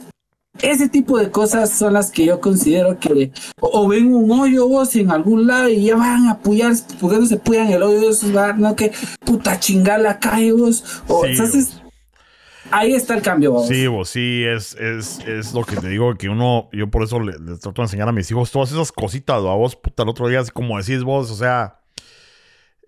Ese 0.61 0.89
tipo 0.89 1.17
de 1.17 1.31
cosas 1.31 1.69
son 1.69 1.93
las 1.93 2.11
que 2.11 2.25
yo 2.25 2.41
considero 2.41 2.99
que 2.99 3.31
o, 3.61 3.87
ven 3.87 4.13
un 4.13 4.29
hoyo 4.29 4.67
vos 4.67 4.93
en 4.97 5.09
algún 5.09 5.47
lado 5.47 5.69
y 5.69 5.85
ya 5.85 5.95
van 5.95 6.27
a 6.27 6.31
apoyar, 6.31 6.73
porque 6.99 7.17
no 7.17 7.25
se 7.25 7.35
apoyan 7.35 7.69
el 7.69 7.81
hoyo 7.81 8.01
de 8.01 8.09
esos 8.09 8.31
no 8.57 8.75
que 8.75 8.91
puta 9.25 9.57
chingar 9.57 10.01
la 10.01 10.19
calle 10.19 10.51
vos. 10.51 11.01
O, 11.07 11.25
entonces, 11.25 11.81
ahí 12.71 12.93
está 12.93 13.15
el 13.15 13.21
cambio. 13.21 13.53
Vos. 13.53 13.67
Sí, 13.69 13.87
vos, 13.87 14.09
sí, 14.09 14.43
es, 14.43 14.75
es, 14.75 15.19
es, 15.25 15.53
lo 15.53 15.63
que 15.63 15.77
te 15.77 15.87
digo, 15.87 16.13
que 16.15 16.27
uno, 16.27 16.67
yo 16.73 16.89
por 16.89 17.03
eso 17.03 17.21
les, 17.21 17.37
trato 17.61 17.81
de 17.81 17.83
enseñar 17.83 18.09
a 18.09 18.11
mis 18.11 18.29
hijos 18.29 18.51
todas 18.51 18.73
esas 18.73 18.91
cositas, 18.91 19.37
a 19.37 19.53
vos, 19.53 19.77
puta, 19.77 20.03
el 20.03 20.09
otro 20.09 20.27
día, 20.27 20.43
como 20.51 20.77
decís 20.77 21.03
vos, 21.03 21.31
o 21.31 21.35
sea, 21.35 21.78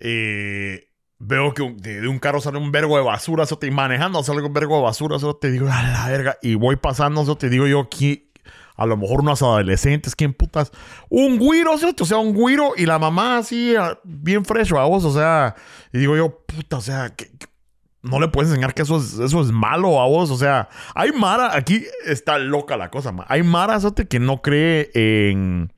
eh, 0.01 0.89
veo 1.19 1.53
que 1.53 1.75
de, 1.77 2.07
un 2.07 2.19
carro 2.19 2.41
sale 2.41 2.57
un 2.57 2.71
vergo 2.71 2.97
de 2.97 3.03
basura, 3.03 3.43
eso 3.43 3.57
te 3.57 3.69
manejando, 3.69 4.23
sale 4.23 4.41
un 4.41 4.51
vergo 4.51 4.77
de 4.77 4.83
basura, 4.83 5.17
eso 5.17 5.35
te 5.35 5.51
digo, 5.51 5.67
a 5.71 5.83
la 5.83 6.07
verga, 6.09 6.37
y 6.41 6.55
voy 6.55 6.75
pasando, 6.75 7.21
eso 7.21 7.37
te 7.37 7.49
digo 7.49 7.67
yo 7.67 7.81
aquí, 7.81 8.31
a 8.75 8.87
lo 8.87 8.97
mejor 8.97 9.21
unos 9.21 9.43
adolescentes, 9.43 10.15
¿quién 10.15 10.33
putas? 10.33 10.71
Un 11.09 11.37
guiro, 11.37 11.73
o 11.73 12.05
sea, 12.05 12.17
un 12.17 12.33
guiro 12.33 12.73
y 12.75 12.87
la 12.87 12.97
mamá 12.97 13.37
así, 13.37 13.75
bien 14.03 14.43
fresh 14.43 14.73
a 14.73 14.85
vos, 14.85 15.05
o 15.05 15.13
sea, 15.13 15.55
y 15.93 15.99
digo 15.99 16.17
yo, 16.17 16.43
puta, 16.47 16.77
o 16.77 16.81
sea, 16.81 17.11
que, 17.11 17.29
no 18.01 18.19
le 18.19 18.29
puedes 18.29 18.49
enseñar 18.49 18.73
que 18.73 18.81
eso 18.81 18.97
es, 18.97 19.19
eso 19.19 19.41
es 19.41 19.51
malo 19.51 20.01
a 20.01 20.07
vos, 20.07 20.31
o 20.31 20.37
sea, 20.37 20.69
hay 20.95 21.11
Mara, 21.11 21.55
aquí 21.55 21.85
está 22.07 22.39
loca 22.39 22.77
la 22.77 22.89
cosa, 22.89 23.13
hay 23.27 23.43
Mara, 23.43 23.77
que 24.09 24.19
no 24.19 24.41
cree 24.41 24.89
en, 24.95 25.71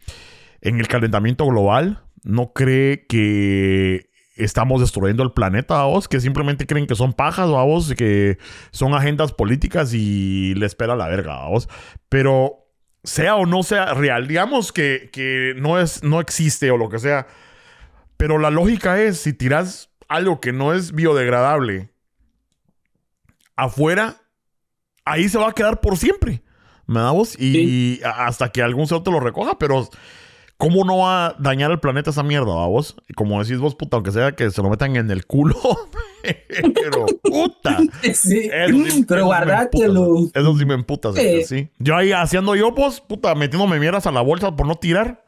en 0.61 0.79
el 0.79 0.87
calentamiento 0.87 1.45
global, 1.45 2.01
no 2.23 2.53
cree 2.53 3.05
que 3.07 4.12
estamos 4.35 4.81
destruyendo 4.81 5.23
el 5.23 5.31
planeta, 5.31 5.83
vos, 5.83 6.07
que 6.07 6.19
simplemente 6.19 6.65
creen 6.65 6.87
que 6.87 6.95
son 6.95 7.13
pajas, 7.13 7.49
vos, 7.49 7.93
que 7.95 8.37
son 8.71 8.93
agendas 8.93 9.31
políticas 9.31 9.93
y 9.93 10.55
le 10.55 10.65
espera 10.65 10.95
la 10.95 11.07
verga, 11.07 11.47
vos. 11.47 11.69
Pero 12.09 12.67
sea 13.03 13.35
o 13.35 13.45
no 13.45 13.63
sea 13.63 13.93
real, 13.93 14.27
digamos 14.27 14.71
que, 14.71 15.09
que, 15.11 15.53
no, 15.57 15.79
es, 15.79 16.03
no 16.03 16.19
existe 16.21 16.71
o 16.71 16.77
lo 16.77 16.89
que 16.89 16.99
sea, 16.99 17.27
pero 18.17 18.37
la 18.37 18.49
lógica 18.49 19.01
es, 19.01 19.19
si 19.19 19.33
tiras 19.33 19.89
algo 20.07 20.39
que 20.39 20.53
no 20.53 20.73
es 20.73 20.93
biodegradable 20.93 21.89
afuera, 23.55 24.17
ahí 25.05 25.29
se 25.29 25.37
va 25.37 25.49
a 25.49 25.53
quedar 25.53 25.81
por 25.81 25.97
siempre, 25.97 26.43
¿me 26.87 26.99
da 26.99 27.11
vos? 27.11 27.37
Y, 27.39 28.01
hasta 28.03 28.51
que 28.51 28.61
algún 28.61 28.87
ser 28.87 29.01
te 29.03 29.11
lo 29.11 29.19
recoja, 29.19 29.57
pero 29.57 29.89
¿Cómo 30.63 30.85
no 30.85 30.97
va 30.99 31.27
a 31.27 31.35
dañar 31.39 31.71
el 31.71 31.79
planeta 31.79 32.09
esa 32.11 32.23
mierda, 32.23 32.45
vos? 32.65 32.95
Y 33.09 33.13
como 33.13 33.41
decís 33.43 33.59
vos, 33.59 33.75
puta, 33.75 33.97
aunque 33.97 34.11
sea 34.11 34.31
que 34.31 34.49
se 34.49 34.61
lo 34.61 34.69
metan 34.69 34.95
en 34.95 35.11
el 35.11 35.25
culo, 35.25 35.55
pero 36.23 37.05
puta. 37.21 37.77
Sí, 38.13 38.49
Eso 38.51 38.77
sí- 38.91 39.05
pero 39.07 39.21
eso 39.21 39.21
sí 39.21 39.21
guardátelo. 39.21 40.15
Eso 40.33 40.57
sí 40.57 40.65
me 40.65 40.73
emputa, 40.73 41.11
Sí. 41.13 41.43
sí. 41.43 41.69
Yo 41.79 41.95
ahí 41.95 42.11
haciendo 42.11 42.55
yo, 42.55 42.73
pues, 42.75 43.01
puta, 43.01 43.33
metiéndome 43.35 43.79
mierdas 43.79 44.07
a 44.07 44.11
la 44.11 44.21
bolsa 44.21 44.55
por 44.55 44.67
no 44.67 44.75
tirar. 44.75 45.23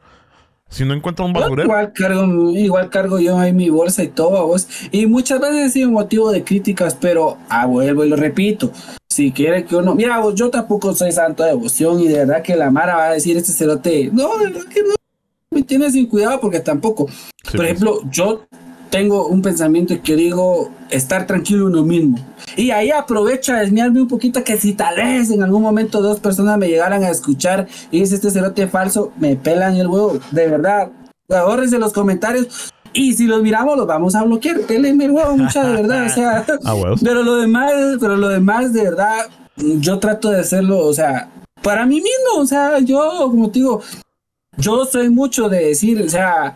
Si 0.68 0.84
no 0.84 0.94
encuentro 0.94 1.24
un 1.24 1.32
basurero. 1.32 1.62
igual 1.68 1.92
cargo, 1.92 2.24
igual 2.50 2.90
cargo 2.90 3.20
yo 3.20 3.38
ahí 3.38 3.52
mi 3.52 3.70
bolsa 3.70 4.02
y 4.02 4.08
todo, 4.08 4.46
vos. 4.48 4.66
Y 4.90 5.06
muchas 5.06 5.40
veces 5.40 5.72
sido 5.72 5.90
motivo 5.92 6.32
de 6.32 6.42
críticas, 6.42 6.96
pero 7.00 7.38
ah, 7.48 7.66
vuelvo 7.66 8.04
y 8.04 8.08
lo 8.08 8.16
repito. 8.16 8.72
Si 9.08 9.30
quiere 9.30 9.64
que 9.64 9.76
uno, 9.76 9.94
mira, 9.94 10.18
vos, 10.18 10.34
yo 10.34 10.50
tampoco 10.50 10.92
soy 10.92 11.12
santo 11.12 11.44
de 11.44 11.50
devoción 11.50 12.00
y 12.00 12.08
de 12.08 12.18
verdad 12.18 12.42
que 12.42 12.56
la 12.56 12.70
Mara 12.72 12.96
va 12.96 13.04
a 13.06 13.12
decir 13.12 13.36
este 13.36 13.52
cerote, 13.52 14.10
no, 14.12 14.38
de 14.38 14.46
verdad 14.50 14.64
que 14.68 14.82
no, 14.82 14.94
me 15.56 15.62
tiene 15.62 15.90
sin 15.90 16.06
cuidado 16.06 16.40
porque 16.40 16.60
tampoco. 16.60 17.08
Sí, 17.08 17.22
Por 17.44 17.56
pues. 17.56 17.68
ejemplo, 17.70 18.00
yo 18.10 18.42
tengo 18.90 19.26
un 19.26 19.42
pensamiento 19.42 19.94
que 20.02 20.14
digo 20.16 20.70
estar 20.90 21.26
tranquilo 21.26 21.66
uno 21.66 21.82
mismo. 21.82 22.18
Y 22.56 22.70
ahí 22.70 22.90
aprovecho 22.90 23.52
a 23.52 23.60
desviarme 23.60 24.00
un 24.02 24.08
poquito 24.08 24.44
que 24.44 24.56
si 24.58 24.74
tal 24.74 24.96
vez 24.96 25.30
en 25.30 25.42
algún 25.42 25.62
momento 25.62 26.00
dos 26.00 26.20
personas 26.20 26.58
me 26.58 26.68
llegaran 26.68 27.02
a 27.02 27.10
escuchar 27.10 27.66
y 27.90 28.00
dice 28.00 28.14
este 28.14 28.30
cerote 28.30 28.66
falso, 28.68 29.12
me 29.18 29.36
pelan 29.36 29.76
el 29.76 29.86
huevo. 29.88 30.18
De 30.30 30.46
verdad, 30.46 30.90
ahorrense 31.28 31.78
los 31.78 31.92
comentarios. 31.92 32.72
Y 32.92 33.12
si 33.14 33.26
los 33.26 33.42
miramos, 33.42 33.76
los 33.76 33.86
vamos 33.86 34.14
a 34.14 34.22
bloquear. 34.22 34.60
Pélenme 34.60 35.06
el 35.06 35.10
huevo, 35.10 35.36
mucha 35.36 35.64
de 35.66 35.82
verdad. 35.82 36.06
O 36.06 36.08
sea, 36.08 36.46
Ah, 36.64 36.74
pero 37.02 37.22
lo 37.22 37.36
demás, 37.36 37.72
pero 38.00 38.16
lo 38.16 38.28
demás, 38.28 38.72
de 38.72 38.84
verdad, 38.84 39.26
yo 39.56 39.98
trato 39.98 40.30
de 40.30 40.40
hacerlo, 40.40 40.78
o 40.78 40.92
sea, 40.94 41.28
para 41.62 41.84
mí 41.84 41.96
mismo. 41.96 42.40
O 42.40 42.46
sea, 42.46 42.78
yo, 42.78 43.26
como 43.30 43.50
te 43.50 43.58
digo, 43.58 43.82
yo 44.58 44.84
soy 44.84 45.10
mucho 45.10 45.48
de 45.48 45.66
decir, 45.66 46.00
o 46.02 46.08
sea, 46.08 46.54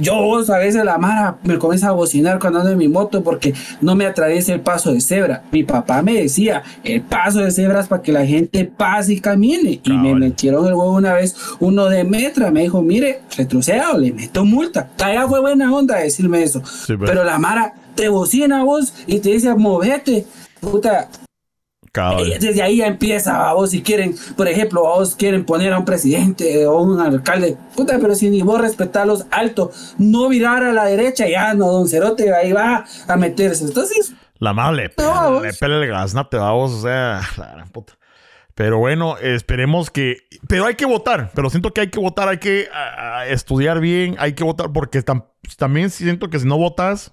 yo 0.00 0.38
a 0.52 0.58
veces 0.58 0.84
la 0.84 0.98
mara 0.98 1.38
me 1.42 1.58
comienza 1.58 1.88
a 1.88 1.92
bocinar 1.92 2.38
cuando 2.38 2.58
ando 2.60 2.72
en 2.72 2.78
mi 2.78 2.88
moto 2.88 3.22
porque 3.22 3.54
no 3.80 3.94
me 3.94 4.06
atraviesa 4.06 4.52
el 4.52 4.60
paso 4.60 4.92
de 4.92 5.00
cebra. 5.00 5.42
Mi 5.50 5.64
papá 5.64 6.02
me 6.02 6.14
decía, 6.14 6.62
el 6.84 7.00
paso 7.02 7.40
de 7.40 7.50
cebra 7.50 7.80
es 7.80 7.86
para 7.88 8.02
que 8.02 8.12
la 8.12 8.26
gente 8.26 8.64
pase 8.64 9.14
y 9.14 9.20
camine. 9.20 9.80
Y 9.82 9.90
me 9.92 10.14
metieron 10.14 10.66
el 10.66 10.74
huevo 10.74 10.92
una 10.92 11.14
vez, 11.14 11.34
uno 11.60 11.86
de 11.86 12.04
metra, 12.04 12.50
me 12.50 12.62
dijo, 12.62 12.82
mire, 12.82 13.22
retroceda 13.36 13.92
o 13.92 13.98
le 13.98 14.12
meto 14.12 14.44
multa. 14.44 14.90
Allá 15.02 15.26
fue 15.26 15.40
buena 15.40 15.72
onda 15.74 15.96
decirme 15.96 16.42
eso. 16.42 16.62
Sí, 16.64 16.94
pero- 16.96 17.06
Pero 17.06 17.24
la 17.24 17.38
mara 17.38 17.74
te 17.94 18.08
bocina 18.08 18.60
a 18.60 18.64
vos 18.64 18.92
y 19.06 19.20
te 19.20 19.30
dice, 19.30 19.54
movete. 19.54 20.26
Puta, 20.60 21.08
Cabal. 21.92 22.32
eh, 22.32 22.38
Desde 22.40 22.62
ahí 22.62 22.76
ya 22.78 22.86
empieza, 22.86 23.48
a 23.48 23.52
vos 23.54 23.70
si 23.70 23.82
quieren, 23.82 24.14
por 24.36 24.46
ejemplo, 24.48 24.86
a 24.86 24.98
vos 24.98 25.16
quieren 25.16 25.44
poner 25.44 25.72
a 25.72 25.78
un 25.78 25.84
presidente 25.84 26.66
o 26.66 26.80
un 26.82 27.00
alcalde, 27.00 27.56
puta, 27.76 27.98
pero 28.00 28.14
si 28.14 28.30
ni 28.30 28.42
vos 28.42 28.60
respetarlos 28.60 29.26
alto, 29.30 29.70
no 29.98 30.28
virar 30.28 30.62
a 30.62 30.72
la 30.72 30.84
derecha, 30.84 31.26
ya 31.28 31.52
no, 31.54 31.66
don 31.72 31.88
Cerote, 31.88 32.32
ahí 32.34 32.52
va 32.52 32.84
a 33.08 33.16
meterse. 33.16 33.64
Entonces, 33.64 34.12
La 34.38 34.52
madre 34.54 34.90
No, 34.96 35.40
le 35.42 35.52
pela 35.52 35.76
el 35.82 35.88
gaznate, 35.88 36.36
vamos, 36.36 36.72
o 36.72 36.80
sea, 36.82 37.20
la 37.36 37.52
gran 37.52 37.68
puta. 37.70 37.94
Pero 38.54 38.78
bueno, 38.78 39.16
esperemos 39.18 39.90
que. 39.90 40.18
Pero 40.48 40.66
hay 40.66 40.74
que 40.74 40.84
votar. 40.84 41.30
Pero 41.34 41.48
siento 41.50 41.72
que 41.72 41.80
hay 41.82 41.88
que 41.90 41.98
votar, 42.00 42.28
hay 42.28 42.38
que 42.38 42.68
a- 42.74 43.20
a 43.20 43.26
estudiar 43.28 43.80
bien, 43.80 44.16
hay 44.18 44.34
que 44.34 44.44
votar, 44.44 44.70
porque 44.72 45.02
tam- 45.04 45.24
también 45.56 45.88
siento 45.90 46.28
que 46.28 46.38
si 46.38 46.46
no 46.46 46.58
votas, 46.58 47.10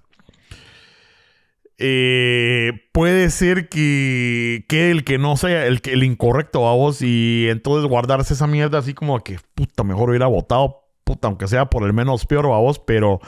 eh, 1.79 2.89
puede 2.91 3.29
ser 3.29 3.69
que, 3.69 4.65
que 4.67 4.91
el 4.91 5.03
que 5.03 5.17
no 5.17 5.37
sea 5.37 5.65
el, 5.65 5.81
el 5.85 6.03
incorrecto 6.03 6.67
a 6.67 6.73
vos 6.73 7.01
y 7.01 7.47
entonces 7.49 7.87
guardarse 7.87 8.33
esa 8.33 8.47
mierda 8.47 8.79
así 8.79 8.93
como 8.93 9.19
que 9.23 9.39
puta, 9.53 9.83
mejor 9.83 10.09
hubiera 10.09 10.27
votado, 10.27 10.87
puta, 11.03 11.27
aunque 11.27 11.47
sea 11.47 11.69
por 11.69 11.83
el 11.83 11.93
menos 11.93 12.25
peor 12.25 12.45
a 12.47 12.57
vos, 12.57 12.79
pero. 12.79 13.19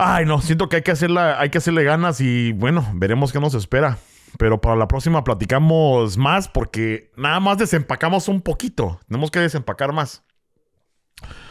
Ay, 0.00 0.26
no, 0.26 0.40
siento 0.40 0.68
que 0.68 0.76
hay 0.76 0.82
que, 0.82 0.92
hacerla, 0.92 1.40
hay 1.40 1.50
que 1.50 1.58
hacerle 1.58 1.82
ganas 1.82 2.20
y 2.20 2.52
bueno, 2.52 2.86
veremos 2.94 3.32
qué 3.32 3.40
nos 3.40 3.54
espera. 3.54 3.98
Pero 4.38 4.60
para 4.60 4.76
la 4.76 4.86
próxima 4.86 5.24
platicamos 5.24 6.16
más 6.16 6.46
porque 6.46 7.10
nada 7.16 7.40
más 7.40 7.58
desempacamos 7.58 8.28
un 8.28 8.40
poquito. 8.40 9.00
Tenemos 9.08 9.32
que 9.32 9.40
desempacar 9.40 9.92
más. 9.92 10.22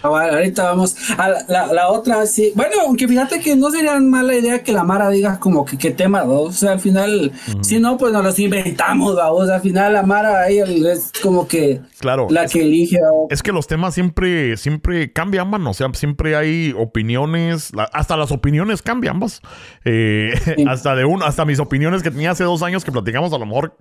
Ah, 0.04 0.08
ahorita 0.32 0.64
vamos 0.64 0.96
a 1.18 1.28
la, 1.30 1.46
la- 1.48 1.74
la 1.74 1.90
otra, 1.90 2.26
sí. 2.26 2.52
Bueno, 2.56 2.74
aunque 2.86 3.08
fíjate 3.08 3.40
que 3.40 3.56
no 3.56 3.70
sería 3.72 4.00
mala 4.00 4.36
idea 4.36 4.64
que 4.64 4.72
la 4.72 4.84
Mara 4.84 5.10
diga 5.10 5.40
como 5.40 5.66
que 5.66 5.78
qué 5.78 5.92
tema 5.92 6.24
dos. 6.24 6.50
O 6.50 6.52
sea, 6.58 6.72
al 6.74 6.80
final, 6.80 7.32
si 7.62 7.80
no, 7.80 7.98
pues 7.98 8.14
nos 8.14 8.24
los 8.24 8.40
inventamos, 8.40 9.16
vamos. 9.16 9.50
Al 9.50 9.62
final 9.62 9.94
la 9.94 10.04
Mara 10.04 10.42
ahí 10.42 10.60
es 10.60 11.12
como 11.22 11.48
que 11.48 11.82
Claro. 12.00 12.28
la 12.30 12.46
que 12.48 12.62
elige. 12.62 13.00
Es 13.30 13.42
que 13.44 13.52
los 13.52 13.68
temas 13.68 13.94
siempre, 13.94 14.56
siempre 14.58 15.12
cambian, 15.12 15.50
mano. 15.50 15.72
O 15.72 15.74
sea, 15.74 15.90
siempre 15.94 16.36
hay 16.36 16.74
opiniones. 16.78 17.74
la- 17.74 17.90
hasta 17.94 18.16
las 18.18 18.32
opiniones 18.32 18.82
cambian, 18.82 19.20
vos. 19.20 19.42
Eh, 19.86 20.34
Sí. 20.46 20.66
hasta 20.68 20.96
de 20.96 21.06
un, 21.06 21.24
hasta 21.24 21.44
mis 21.46 21.60
opiniones 21.60 22.04
que 22.04 22.12
tenía 22.12 22.32
hace 22.32 22.44
dos 22.44 22.62
años 22.64 22.86
que 22.86 22.92
platicamos, 22.92 23.34
a 23.34 23.38
lo 23.38 23.46
mejor 23.46 23.78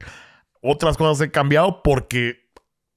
otras 0.62 0.96
cosas 0.96 1.24
he 1.26 1.30
cambiado 1.30 1.82
porque 1.82 2.45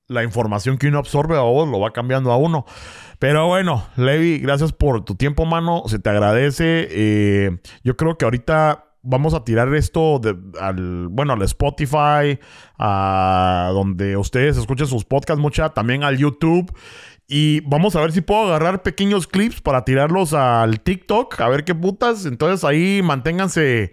la 0.09 0.23
información 0.23 0.77
que 0.77 0.87
uno 0.87 0.99
absorbe 0.99 1.37
a 1.37 1.41
vos 1.41 1.69
lo 1.69 1.79
va 1.79 1.91
cambiando 1.91 2.31
a 2.31 2.37
uno. 2.37 2.65
Pero 3.19 3.47
bueno, 3.47 3.85
Levi, 3.95 4.39
gracias 4.39 4.73
por 4.73 5.05
tu 5.05 5.15
tiempo, 5.15 5.45
mano. 5.45 5.83
Se 5.87 5.99
te 5.99 6.09
agradece. 6.09 6.87
Eh, 6.91 7.59
yo 7.83 7.95
creo 7.95 8.17
que 8.17 8.25
ahorita 8.25 8.85
vamos 9.01 9.33
a 9.33 9.43
tirar 9.45 9.73
esto 9.75 10.19
de- 10.19 10.35
al, 10.59 11.07
bueno, 11.09 11.33
al 11.33 11.41
Spotify, 11.43 12.39
a 12.77 13.69
donde 13.73 14.17
ustedes 14.17 14.57
escuchen 14.57 14.87
sus 14.87 15.05
podcasts, 15.05 15.41
mucha, 15.41 15.69
también 15.69 16.03
al 16.03 16.17
YouTube. 16.17 16.73
Y 17.27 17.59
vamos 17.61 17.95
a 17.95 18.01
ver 18.01 18.11
si 18.11 18.21
puedo 18.21 18.45
agarrar 18.47 18.81
pequeños 18.81 19.27
clips 19.27 19.61
para 19.61 19.85
tirarlos 19.85 20.33
al 20.33 20.79
TikTok, 20.81 21.39
a 21.39 21.47
ver 21.49 21.63
qué 21.63 21.75
putas. 21.75 22.25
Entonces 22.25 22.63
ahí 22.63 23.01
manténganse 23.03 23.91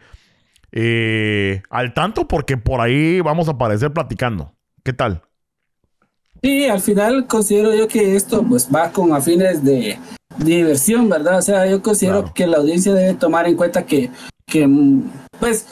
eh, 0.72 1.62
al 1.68 1.92
tanto 1.94 2.26
porque 2.28 2.56
por 2.56 2.80
ahí 2.80 3.20
vamos 3.20 3.48
a 3.48 3.52
aparecer 3.52 3.92
platicando. 3.92 4.54
¿Qué 4.82 4.92
tal? 4.94 5.22
Sí, 6.42 6.66
al 6.66 6.80
final 6.80 7.26
considero 7.26 7.74
yo 7.74 7.88
que 7.88 8.14
esto 8.16 8.42
pues 8.48 8.68
va 8.74 8.90
con 8.92 9.12
afines 9.12 9.64
de 9.64 9.98
diversión, 10.38 11.08
¿verdad? 11.08 11.38
O 11.38 11.42
sea, 11.42 11.66
yo 11.66 11.82
considero 11.82 12.20
Claro. 12.20 12.34
que 12.34 12.46
la 12.46 12.58
audiencia 12.58 12.94
debe 12.94 13.14
tomar 13.14 13.46
en 13.46 13.56
cuenta 13.56 13.84
que, 13.84 14.10
que 14.46 14.68
pues 15.40 15.66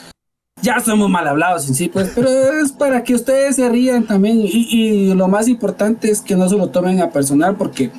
ya 0.63 0.81
somos 0.81 1.11
mal 1.11 1.29
hablados 1.29 1.69
en 1.69 1.75
sí, 1.75 1.89
pues, 1.89 2.13
pero 2.15 2.29
es 2.29 2.73
para 2.73 3.05
que 3.05 3.15
ustedes 3.15 3.57
se 3.57 3.69
rían 3.69 4.07
también 4.07 4.39
y, 4.41 4.49
y 4.49 5.15
lo 5.15 5.29
más 5.29 5.47
importante 5.49 6.11
es 6.11 6.21
que 6.23 6.37
no 6.37 6.49
se 6.49 6.57
lo 6.57 6.69
tomen 6.71 7.03
a 7.03 7.11
personal 7.11 7.57
porque 7.57 7.91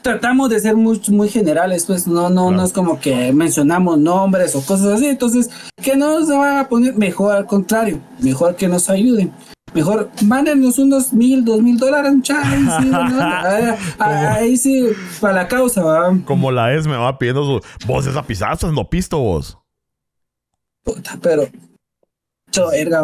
tratamos 0.00 0.48
de 0.50 0.60
ser 0.60 0.76
muy, 0.76 1.00
muy 1.10 1.28
generales, 1.28 1.84
pues 1.86 2.06
no, 2.06 2.30
no, 2.30 2.46
Claro. 2.48 2.50
no 2.56 2.64
es 2.64 2.72
como 2.72 2.98
que 3.00 3.32
mencionamos 3.32 3.98
nombres 3.98 4.54
o 4.56 4.62
cosas 4.64 4.86
así, 4.86 5.06
entonces 5.06 5.50
que 5.82 5.96
no 5.96 6.24
se 6.24 6.34
van 6.36 6.56
a 6.58 6.68
poner 6.68 6.94
mejor 6.96 7.36
al 7.36 7.46
contrario, 7.46 8.00
mejor 8.20 8.56
que 8.56 8.68
nos 8.68 8.88
ayuden. 8.88 9.30
Mejor 9.74 10.08
mándenos 10.24 10.78
unos 10.78 11.12
mil, 11.12 11.44
dos 11.44 11.60
mil 11.60 11.76
dólares. 11.76 12.12
Ahí 12.30 12.66
sí, 12.80 12.86
¿no? 12.90 13.74
ahí, 13.98 14.56
sí, 14.56 14.86
para 15.20 15.34
la 15.34 15.48
causa, 15.48 15.82
¿va? 15.82 16.16
Como 16.24 16.52
la 16.52 16.72
es 16.74 16.86
me 16.86 16.96
va 16.96 17.18
pidiendo 17.18 17.44
su... 17.44 17.86
Vos 17.86 18.06
esa 18.06 18.22
pisada, 18.22 18.54
estás 18.54 18.72
no 18.72 18.88
pisto 18.88 19.18
vos. 19.18 19.58
Puta, 20.84 21.18
pero. 21.20 21.48
Verga, 22.70 23.00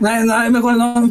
no, 0.00 0.24
no, 0.24 0.50
mejor 0.50 0.76
no. 0.76 1.10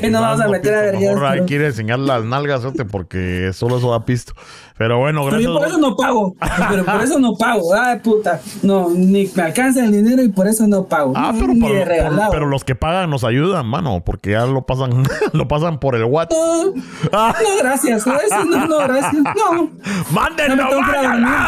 Que 0.00 0.10
no 0.10 0.20
vamos 0.20 0.40
a 0.40 0.48
meter 0.48 0.74
a 0.74 0.98
pero- 0.98 1.46
quiere 1.46 1.66
enseñar 1.66 1.98
las 1.98 2.24
nalgas, 2.24 2.62
porque 2.90 3.50
solo 3.52 3.78
eso 3.78 3.90
da 3.90 4.04
pisto. 4.04 4.32
Pero 4.76 4.98
bueno, 4.98 5.20
Pero 5.20 5.30
gracias. 5.36 5.52
yo 5.52 5.58
por 5.58 5.68
eso 5.68 5.78
no 5.78 5.96
pago. 5.96 6.34
Pero 6.68 6.84
por 6.84 7.00
eso 7.02 7.18
no 7.20 7.34
pago. 7.36 7.74
Ay, 7.80 8.00
puta. 8.00 8.40
No, 8.62 8.90
ni 8.90 9.30
me 9.36 9.42
alcanza 9.44 9.84
el 9.84 9.92
dinero 9.92 10.20
y 10.22 10.28
por 10.30 10.48
eso 10.48 10.66
no 10.66 10.84
pago. 10.84 11.12
Ah, 11.16 11.32
pero, 11.32 11.52
por- 11.60 12.16
por- 12.18 12.30
pero 12.32 12.46
los 12.46 12.64
que 12.64 12.74
pagan 12.74 13.08
nos 13.08 13.22
ayudan, 13.22 13.66
mano, 13.66 14.02
porque 14.04 14.32
ya 14.32 14.46
lo 14.46 14.62
pasan, 14.66 15.04
lo 15.32 15.46
pasan 15.48 15.78
por 15.78 15.94
el 15.94 16.04
WhatsApp. 16.04 16.36
No, 16.38 16.72
Ah, 17.12 17.34
no, 17.40 17.58
gracias. 17.62 18.04
No, 18.06 18.66
no, 18.66 18.78
gracias. 18.78 19.14
No. 19.14 19.54
No 19.54 19.70
¡Mándenlo, 20.10 20.64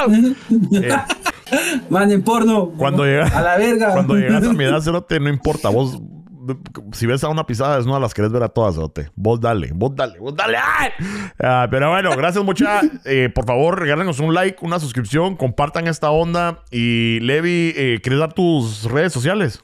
me 0.08 0.88
Manden 1.90 2.22
porno. 2.22 2.70
Cuando 2.76 3.04
llega- 3.04 3.26
A 3.28 3.42
la 3.42 3.56
verga. 3.56 3.92
Cuando 3.92 4.14
llegas 4.16 4.44
a 4.46 4.52
mi 4.52 4.64
edad, 4.64 4.80
cerote, 4.82 5.20
no 5.20 5.28
importa. 5.28 5.68
Vos, 5.68 5.98
si 6.92 7.06
ves 7.06 7.24
a 7.24 7.28
una 7.28 7.44
pisada 7.46 7.76
desnuda, 7.76 7.98
las 8.00 8.14
querés 8.14 8.30
ver 8.32 8.42
a 8.42 8.48
todas, 8.48 8.74
cerote. 8.74 9.10
Vos 9.16 9.40
dale, 9.40 9.70
vos 9.74 9.94
dale, 9.94 10.18
vos 10.18 10.34
dale. 10.34 10.58
Ah, 11.42 11.66
pero 11.70 11.90
bueno, 11.90 12.10
gracias 12.16 12.44
mucha. 12.44 12.80
Eh, 13.04 13.30
por 13.34 13.46
favor, 13.46 13.78
regálenos 13.80 14.20
un 14.20 14.32
like, 14.34 14.58
una 14.64 14.78
suscripción, 14.80 15.36
compartan 15.36 15.86
esta 15.88 16.10
onda. 16.10 16.62
Y 16.70 17.20
Levi, 17.20 17.72
eh, 17.76 18.00
¿quieres 18.02 18.20
dar 18.20 18.32
tus 18.32 18.84
redes 18.84 19.12
sociales? 19.12 19.62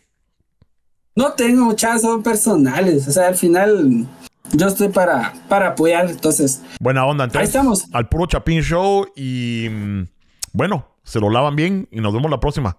No 1.15 1.33
tengo 1.33 1.65
muchas, 1.67 2.03
son 2.03 2.23
personales. 2.23 3.07
O 3.07 3.13
sea, 3.13 3.29
al 3.29 3.35
final 3.37 4.07
yo 4.53 4.67
estoy 4.67 4.89
para, 4.89 5.35
para 5.49 5.69
apoyar. 5.69 6.09
Entonces, 6.11 6.63
Buena 6.81 7.05
onda, 7.07 7.25
entonces. 7.25 7.41
Ahí 7.41 7.47
estamos. 7.47 7.85
Al 7.93 8.09
puro 8.09 8.27
Chapín 8.27 8.63
Show. 8.63 9.07
Y 9.15 9.69
mm, 9.71 10.07
bueno, 10.55 10.87
se 11.03 11.21
lo 11.21 11.31
lavan 11.31 11.57
bien 11.57 11.89
y 11.91 12.01
nos 12.01 12.13
vemos 12.13 12.31
la 12.31 12.41
próxima. 12.41 12.77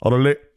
Órale. 0.00 0.47